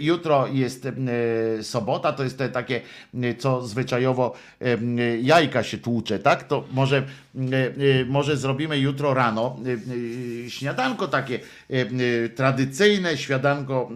Jutro 0.00 0.46
jest 0.46 0.86
em, 0.86 1.08
sobota, 1.62 2.12
to 2.12 2.24
jest 2.24 2.42
takie, 2.52 2.80
em, 3.14 3.36
co 3.38 3.66
zwyczajowo 3.66 3.85
em, 3.92 4.98
jajka 5.22 5.62
się 5.62 5.78
tłucze, 5.78 6.18
tak? 6.18 6.44
To 6.44 6.64
może, 6.72 6.96
em, 6.96 7.54
em, 7.54 8.08
może 8.08 8.36
zrobimy 8.36 8.78
jutro 8.78 9.14
rano 9.14 9.56
śniadanko 10.48 11.08
takie 11.08 11.38
tradycyjne, 12.34 13.16
śniadanko 13.16 13.90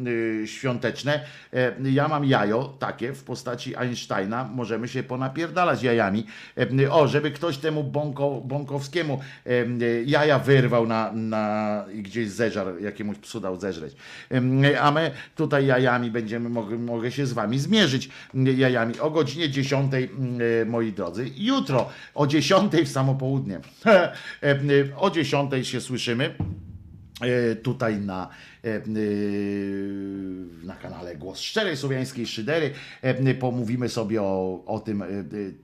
świąteczne. 0.46 1.24
Ja 1.82 2.08
mam 2.08 2.24
jajo 2.24 2.74
takie 2.78 3.12
w 3.12 3.24
postaci 3.24 3.76
Einsteina, 3.76 4.44
możemy 4.54 4.88
się 4.88 5.02
ponapierdalać 5.02 5.82
jajami. 5.82 6.26
O, 6.90 7.08
żeby 7.08 7.30
ktoś 7.30 7.58
temu 7.58 7.84
Bąko, 7.84 8.40
Bąkowskiemu 8.44 9.20
em, 9.44 9.78
jaja 10.06 10.38
wyrwał 10.38 10.86
na, 10.86 11.12
na 11.12 11.84
i 11.94 12.02
gdzieś 12.02 12.28
zeżar, 12.28 12.66
jakiemuś 12.80 13.18
psu 13.18 13.40
dał 13.40 13.60
zeżreć. 13.60 13.96
A 14.80 14.90
my 14.90 15.10
tutaj 15.36 15.66
jajami 15.66 16.10
będziemy, 16.10 16.48
mogę, 16.48 16.78
mogę 16.78 17.12
się 17.12 17.26
z 17.26 17.32
wami 17.32 17.58
zmierzyć 17.58 18.08
jajami 18.34 18.98
o 19.00 19.10
godzinie 19.10 19.50
10, 19.50 19.79
mm, 19.80 20.68
moi 20.68 20.92
drodzy. 20.92 21.30
Jutro 21.36 21.88
o 22.14 22.26
10 22.26 22.72
w 22.84 22.88
samo 22.88 23.14
południe. 23.14 23.60
Em, 24.40 24.68
O 24.96 25.10
10 25.10 25.50
się 25.62 25.80
słyszymy 25.80 26.34
e, 27.20 27.56
tutaj 27.56 28.00
na, 28.00 28.22
e, 28.22 28.28
e, 28.28 28.49
na 30.62 30.74
kanale 30.76 31.16
Głos 31.16 31.38
Szczerej 31.38 31.76
Słowiańskiej 31.76 32.26
Szydery. 32.26 32.70
E, 33.02 33.34
Pomówimy 33.34 33.88
sobie 33.88 34.22
o, 34.22 34.62
o 34.66 34.80
tym, 34.80 35.02
e, 35.02 35.06
e, 35.06 35.10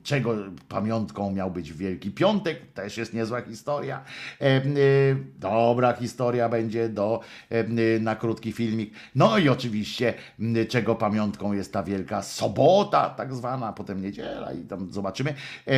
czego 0.02 0.34
pamiątką 0.68 1.30
miał 1.30 1.50
być 1.50 1.72
Wielki 1.72 2.10
Piątek. 2.10 2.72
Też 2.72 2.96
jest 2.96 3.14
niezła 3.14 3.42
historia. 3.42 4.04
E, 4.40 4.44
e, 4.44 4.62
Dobra 5.38 5.92
historia 5.92 6.48
będzie 6.48 6.88
do, 6.88 7.20
e, 7.50 7.64
na 8.00 8.16
krótki 8.16 8.52
filmik. 8.52 8.94
No 9.14 9.38
i 9.38 9.48
oczywiście, 9.48 10.14
czego 10.68 10.94
pamiątką 10.94 11.52
jest 11.52 11.72
ta 11.72 11.82
Wielka 11.82 12.22
Sobota, 12.22 13.10
tak 13.10 13.34
zwana, 13.34 13.72
potem 13.72 14.02
niedziela 14.02 14.52
i 14.52 14.64
tam 14.64 14.92
zobaczymy. 14.92 15.34
E, 15.66 15.70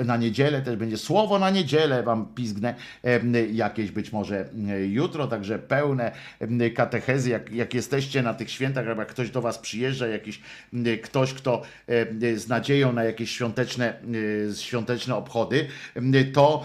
e, 0.00 0.04
Na 0.04 0.16
niedzielę 0.16 0.62
też 0.62 0.76
będzie 0.76 0.98
słowo 0.98 1.38
na 1.38 1.50
niedzielę, 1.50 2.02
wam 2.02 2.26
pizgnę 2.34 2.74
e, 3.04 3.46
jakieś 3.46 3.90
być 3.90 4.12
może 4.12 4.48
e, 4.68 4.86
jutro, 4.86 5.26
także 5.26 5.58
pełne 5.58 6.12
e, 6.40 6.63
katechezy, 6.70 7.30
jak, 7.30 7.52
jak 7.52 7.74
jesteście 7.74 8.22
na 8.22 8.34
tych 8.34 8.50
świętach, 8.50 8.88
albo 8.88 9.02
jak 9.02 9.10
ktoś 9.10 9.30
do 9.30 9.42
was 9.42 9.58
przyjeżdża, 9.58 10.06
jakiś 10.06 10.40
m, 10.72 10.84
ktoś, 11.02 11.34
kto 11.34 11.62
e, 11.86 12.36
z 12.36 12.48
nadzieją 12.48 12.92
na 12.92 13.04
jakieś 13.04 13.30
świąteczne, 13.30 13.94
świąteczne 14.56 15.14
obchody, 15.14 15.66
to, 16.32 16.62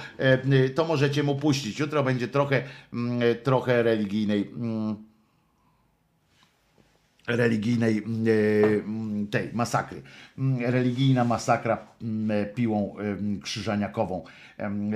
to 0.75 0.85
możecie 0.85 1.23
mu 1.23 1.35
puścić. 1.35 1.79
Jutro 1.79 2.03
będzie 2.03 2.27
trochę, 2.27 2.63
m, 2.93 3.19
trochę 3.43 3.83
religijnej 3.83 4.51
mm, 4.55 5.08
religijnej 7.29 7.97
mm, 7.97 8.25
e, 8.27 8.83
mm, 8.83 9.27
tej 9.27 9.49
masakry. 9.53 10.01
Mm, 10.37 10.71
Religijna 10.71 11.23
masakra 11.23 11.77
mm, 12.01 12.45
piłą 12.55 12.95
em, 12.97 13.39
krzyżaniakową 13.41 14.23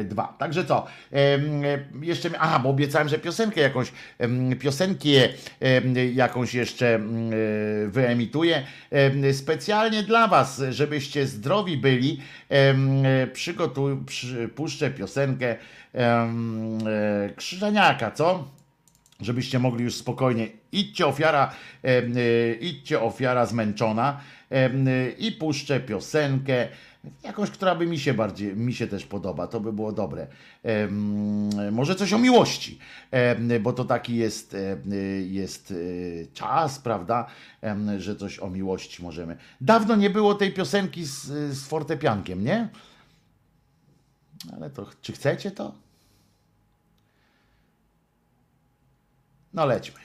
2. 0.06 0.36
Także 0.40 0.66
co? 0.66 0.86
e, 1.14 1.40
Jeszcze 2.02 2.30
aha, 2.40 2.60
bo 2.60 2.70
obiecałem, 2.70 3.10
że 3.10 3.20
piosenkę 3.20 3.62
jakąś 3.62 3.92
piosenkę 4.60 5.10
jakąś 6.14 6.54
jeszcze 6.54 6.96
e, 6.96 7.00
wyemituję 7.88 8.64
em, 8.92 9.34
specjalnie 9.34 10.04
dla 10.04 10.28
was, 10.28 10.62
żebyście 10.70 11.28
zdrowi 11.28 11.78
byli. 11.78 12.22
em, 12.50 13.06
e, 13.06 13.28
Przygotuj, 13.28 13.98
przy, 14.06 14.50
puszczę 14.56 14.92
piosenkę 14.92 15.56
e, 15.96 16.30
krzyżaniaka, 17.36 18.12
co? 18.12 18.48
Żebyście 19.22 19.60
mogli 19.60 19.84
już 19.84 19.96
spokojnie. 19.96 20.48
Idźcie 20.72 21.08
ofiara, 21.08 21.54
y, 21.86 22.58
idźcie 22.62 23.02
ofiara 23.02 23.46
zmęczona 23.46 24.20
y, 24.52 25.16
i 25.20 25.32
puszczę 25.32 25.80
piosenkę, 25.80 26.68
jakąś, 27.24 27.50
która 27.50 27.76
by 27.76 27.86
mi 27.86 28.00
się 28.00 28.14
bardziej, 28.14 28.56
mi 28.56 28.74
się 28.74 28.88
też 28.88 29.06
podoba, 29.06 29.48
to 29.48 29.60
by 29.60 29.74
było 29.74 29.92
dobre. 29.92 30.28
Może 31.72 31.96
coś 31.96 32.14
o 32.14 32.18
miłości, 32.18 32.80
bo 33.62 33.74
to 33.74 33.86
taki 33.86 34.16
jest, 34.16 34.54
y, 34.54 35.28
jest 35.30 35.74
czas, 36.34 36.80
prawda, 36.80 37.26
że 37.98 38.16
coś 38.16 38.40
o 38.40 38.50
miłości 38.50 39.04
możemy. 39.04 39.38
Dawno 39.62 39.96
nie 39.96 40.10
było 40.10 40.36
tej 40.36 40.54
piosenki 40.54 41.06
z, 41.06 41.26
z 41.58 41.66
fortepiankiem, 41.66 42.44
nie? 42.44 42.70
Ale 44.56 44.70
to, 44.70 44.86
czy 45.02 45.14
chcecie 45.14 45.52
to? 45.52 45.83
No 49.54 49.66
lećmy. 49.66 50.03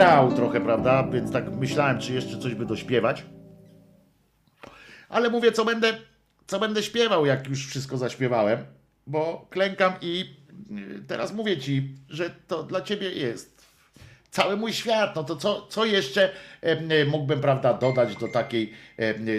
Grał 0.00 0.32
trochę, 0.32 0.60
prawda, 0.60 1.02
więc 1.12 1.32
tak 1.32 1.52
myślałem, 1.52 1.98
czy 1.98 2.12
jeszcze 2.12 2.38
coś 2.38 2.54
by 2.54 2.66
dośpiewać. 2.66 3.24
Ale 5.08 5.30
mówię, 5.30 5.52
co 5.52 5.64
będę, 5.64 5.92
co 6.46 6.58
będę 6.60 6.82
śpiewał, 6.82 7.26
jak 7.26 7.48
już 7.48 7.66
wszystko 7.66 7.98
zaśpiewałem, 7.98 8.58
bo 9.06 9.46
klękam 9.50 9.92
i 10.00 10.36
y, 10.98 11.04
teraz 11.06 11.32
mówię 11.32 11.58
ci, 11.58 11.94
że 12.08 12.30
to 12.46 12.62
dla 12.62 12.80
ciebie 12.80 13.10
jest 13.10 13.60
cały 14.30 14.56
mój 14.56 14.72
świat, 14.72 15.16
no 15.16 15.24
to 15.24 15.36
co, 15.36 15.66
co 15.66 15.84
jeszcze 15.84 16.30
mógłbym, 17.06 17.40
prawda, 17.40 17.74
dodać 17.74 18.16
do 18.16 18.28
takiej, 18.28 18.72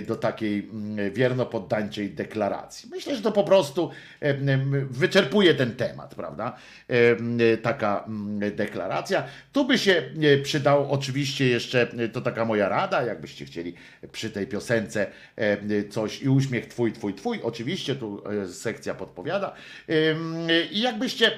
do 0.08 0.16
takiej 0.16 0.70
mm, 1.02 1.14
wierno-poddańczej 1.14 2.10
deklaracji? 2.10 2.90
Myślę, 2.90 3.16
że 3.16 3.22
to 3.22 3.32
po 3.32 3.44
prostu 3.44 3.92
em, 4.20 4.88
wyczerpuje 4.90 5.56
ten 5.56 5.76
temat, 5.76 6.16
prawda? 6.16 6.56
E, 6.88 7.58
Taka 7.58 8.06
deklaracja. 8.52 9.24
Tu 9.52 9.66
by 9.66 9.78
się 9.78 10.04
e, 10.22 10.38
przydał 10.38 10.92
oczywiście 10.92 11.48
jeszcze, 11.48 11.82
e, 11.98 12.10
to 12.10 12.22
taka 12.22 12.46
moja 12.46 12.70
rada, 12.70 13.04
jakbyście 13.04 13.46
chcieli 13.46 13.74
przy 14.12 14.30
tej 14.30 14.48
piosence 14.48 15.08
coś 15.90 16.22
i 16.22 16.30
uśmiech 16.30 16.68
twój, 16.68 16.94
twój, 16.94 17.14
twój, 17.14 17.40
oczywiście 17.44 17.96
tu 17.96 18.24
e, 18.44 18.48
sekcja 18.48 18.94
podpowiada. 18.94 19.54
I 20.72 20.82
jakbyście 20.82 21.32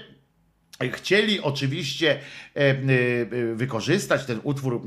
chcieli 0.92 1.42
oczywiście 1.42 2.20
e, 2.56 2.60
e, 2.60 2.76
wykorzystać 3.56 4.26
ten 4.26 4.40
utwór 4.44 4.76
e, 4.76 4.80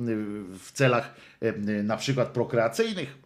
w 0.59 0.73
celach 0.73 1.15
e, 1.41 1.53
na 1.83 1.97
przykład 1.97 2.29
prokreacyjnych, 2.29 3.19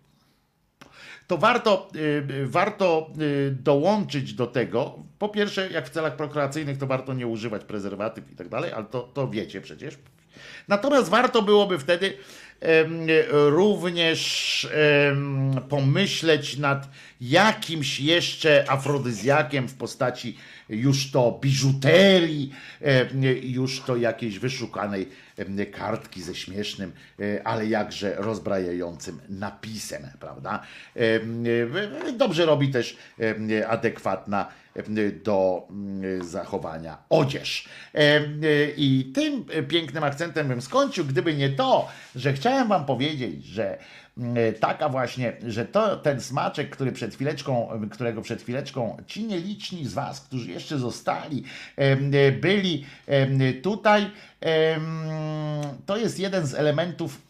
to 1.30 1.38
warto, 1.38 1.88
e, 1.94 2.46
warto 2.46 3.10
e, 3.10 3.50
dołączyć 3.50 4.34
do 4.34 4.46
tego. 4.46 4.98
Po 5.18 5.28
pierwsze, 5.28 5.70
jak 5.70 5.86
w 5.86 5.90
celach 5.90 6.16
prokreacyjnych, 6.16 6.78
to 6.78 6.86
warto 6.86 7.14
nie 7.14 7.26
używać 7.26 7.64
prezerwatyw 7.64 8.32
i 8.32 8.36
tak 8.36 8.48
dalej, 8.48 8.72
ale 8.72 8.84
to, 8.84 9.02
to 9.02 9.28
wiecie 9.28 9.60
przecież. 9.60 9.98
Natomiast 10.68 11.08
warto 11.08 11.42
byłoby 11.42 11.78
wtedy 11.78 12.16
również 13.30 14.68
pomyśleć 15.68 16.56
nad 16.56 16.88
jakimś 17.20 18.00
jeszcze 18.00 18.64
afrodyzjakiem 18.70 19.68
w 19.68 19.74
postaci 19.74 20.36
już 20.70 21.10
to 21.10 21.38
biżuterii, 21.42 22.52
em, 22.80 23.08
już 23.42 23.80
to 23.80 23.96
jakiejś 23.96 24.38
wyszukanej 24.38 25.08
em, 25.36 25.56
kartki 25.72 26.22
ze 26.22 26.34
śmiesznym, 26.34 26.92
e, 27.20 27.46
ale 27.46 27.66
jakże 27.66 28.14
rozbrajającym 28.14 29.20
napisem, 29.28 30.02
prawda? 30.20 30.62
E, 30.96 32.12
Dobrze 32.12 32.46
robi 32.46 32.68
też 32.68 32.96
adekwatna 33.68 34.48
do 35.24 35.66
mm, 35.70 36.24
zachowania 36.24 36.98
odzież. 37.08 37.68
E, 37.94 38.20
I 38.76 39.12
tym 39.14 39.44
pięknym 39.68 40.04
akcentem 40.04 40.48
bym 40.48 40.62
skończył, 40.62 41.04
gdyby 41.04 41.34
nie 41.34 41.50
to, 41.50 41.88
że 42.16 42.32
chciałem 42.32 42.68
wam 42.68 42.86
powiedzieć, 42.86 43.44
że 43.44 43.78
taka 44.60 44.88
właśnie, 44.88 45.32
że 45.46 45.64
to 45.64 45.96
ten 45.96 46.20
smaczek, 46.20 46.70
który 46.70 46.92
przed 46.92 47.14
chwileczką, 47.14 47.68
którego 47.90 48.22
przed 48.22 48.42
chwileczką 48.42 48.96
ci 49.06 49.24
nieliczni 49.24 49.86
z 49.86 49.92
was, 49.92 50.20
którzy 50.20 50.50
jeszcze 50.50 50.78
zostali, 50.78 51.44
e, 51.76 52.32
byli 52.32 52.86
tutaj, 53.62 54.10
to 55.86 55.96
jest 55.96 56.18
jeden 56.18 56.46
z 56.46 56.54
elementów 56.54 57.20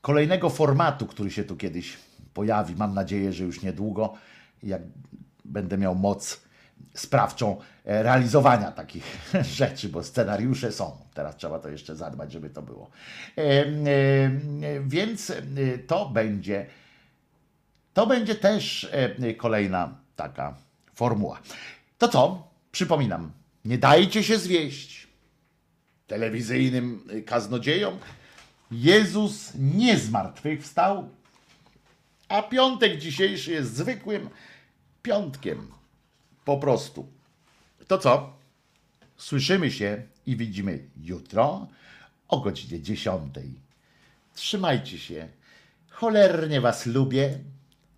kolejnego 0.00 0.50
formatu, 0.50 1.06
który 1.06 1.30
się 1.30 1.44
tu 1.44 1.56
kiedyś 1.56 1.96
pojawi. 2.34 2.74
Mam 2.76 2.94
nadzieję, 2.94 3.32
że 3.32 3.44
już 3.44 3.62
niedługo, 3.62 4.14
jak 4.62 4.82
będę 5.44 5.78
miał 5.78 5.94
moc 5.94 6.40
sprawczą 6.94 7.60
e, 7.84 8.02
realizowania 8.02 8.72
takich 8.72 9.04
rzeczy, 9.58 9.88
bo 9.88 10.04
scenariusze 10.04 10.72
są. 10.72 10.96
Teraz 11.14 11.36
trzeba 11.36 11.58
to 11.58 11.68
jeszcze 11.68 11.96
zadbać, 11.96 12.32
żeby 12.32 12.50
to 12.50 12.62
było. 12.62 12.90
E, 13.38 13.42
e, 13.42 13.70
Więc 14.86 15.32
to 15.86 16.08
będzie 16.08 16.66
to 17.94 18.06
będzie 18.06 18.34
też 18.34 18.90
kolejna 19.36 19.94
taka 20.16 20.56
formuła. 20.94 21.40
To 21.98 22.08
co? 22.08 22.48
Przypominam, 22.72 23.32
nie 23.64 23.78
dajcie 23.78 24.24
się 24.24 24.38
zwieść 24.38 25.08
telewizyjnym 26.06 27.06
kaznodziejom. 27.26 27.98
Jezus 28.70 29.52
nie 29.54 29.98
zmartwychwstał, 29.98 31.08
a 32.28 32.42
piątek 32.42 32.98
dzisiejszy 32.98 33.52
jest 33.52 33.74
zwykłym 33.74 34.30
piątkiem. 35.02 35.79
Po 36.44 36.58
prostu. 36.58 37.06
To 37.86 37.98
co? 37.98 38.32
Słyszymy 39.16 39.70
się 39.70 40.02
i 40.26 40.36
widzimy 40.36 40.78
jutro 41.02 41.66
o 42.28 42.40
godzinie 42.40 42.82
10. 42.82 43.34
Trzymajcie 44.34 44.98
się. 44.98 45.28
Cholernie 45.88 46.60
was 46.60 46.86
lubię. 46.86 47.38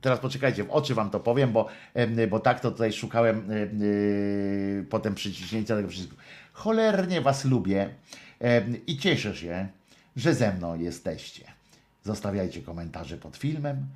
Teraz 0.01 0.21
poczekajcie, 0.21 0.65
w 0.65 0.71
oczy 0.71 0.95
wam 0.95 1.11
to 1.11 1.21
powiem, 1.21 1.53
bo, 1.53 1.69
bo 2.31 2.41
tak 2.41 2.61
to 2.61 2.71
tutaj 2.71 2.93
szukałem 2.93 3.51
em, 3.51 3.81
yy, 3.81 4.87
potem 4.91 5.15
przyciśnięcia 5.15 5.77
tego 5.77 5.89
przycisku. 5.89 6.17
Cholernie 6.53 7.21
was 7.21 7.45
lubię 7.45 7.95
em, 8.41 8.87
i 8.87 8.99
cieszę 8.99 9.37
się, 9.37 9.69
że 10.17 10.35
ze 10.35 10.53
mną 10.53 10.79
jesteście. 10.79 11.45
Zostawiajcie 12.05 12.63
komentarze 12.63 13.17
pod 13.17 13.37
filmem. 13.37 13.87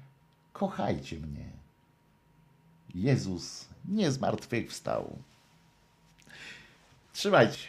Kochajcie 0.52 1.16
mnie. 1.16 1.44
Jezus 2.94 3.68
nie 3.89 4.12
zmartwychwstał. 4.12 5.18
Trzymajcie 7.12 7.58
się. 7.58 7.68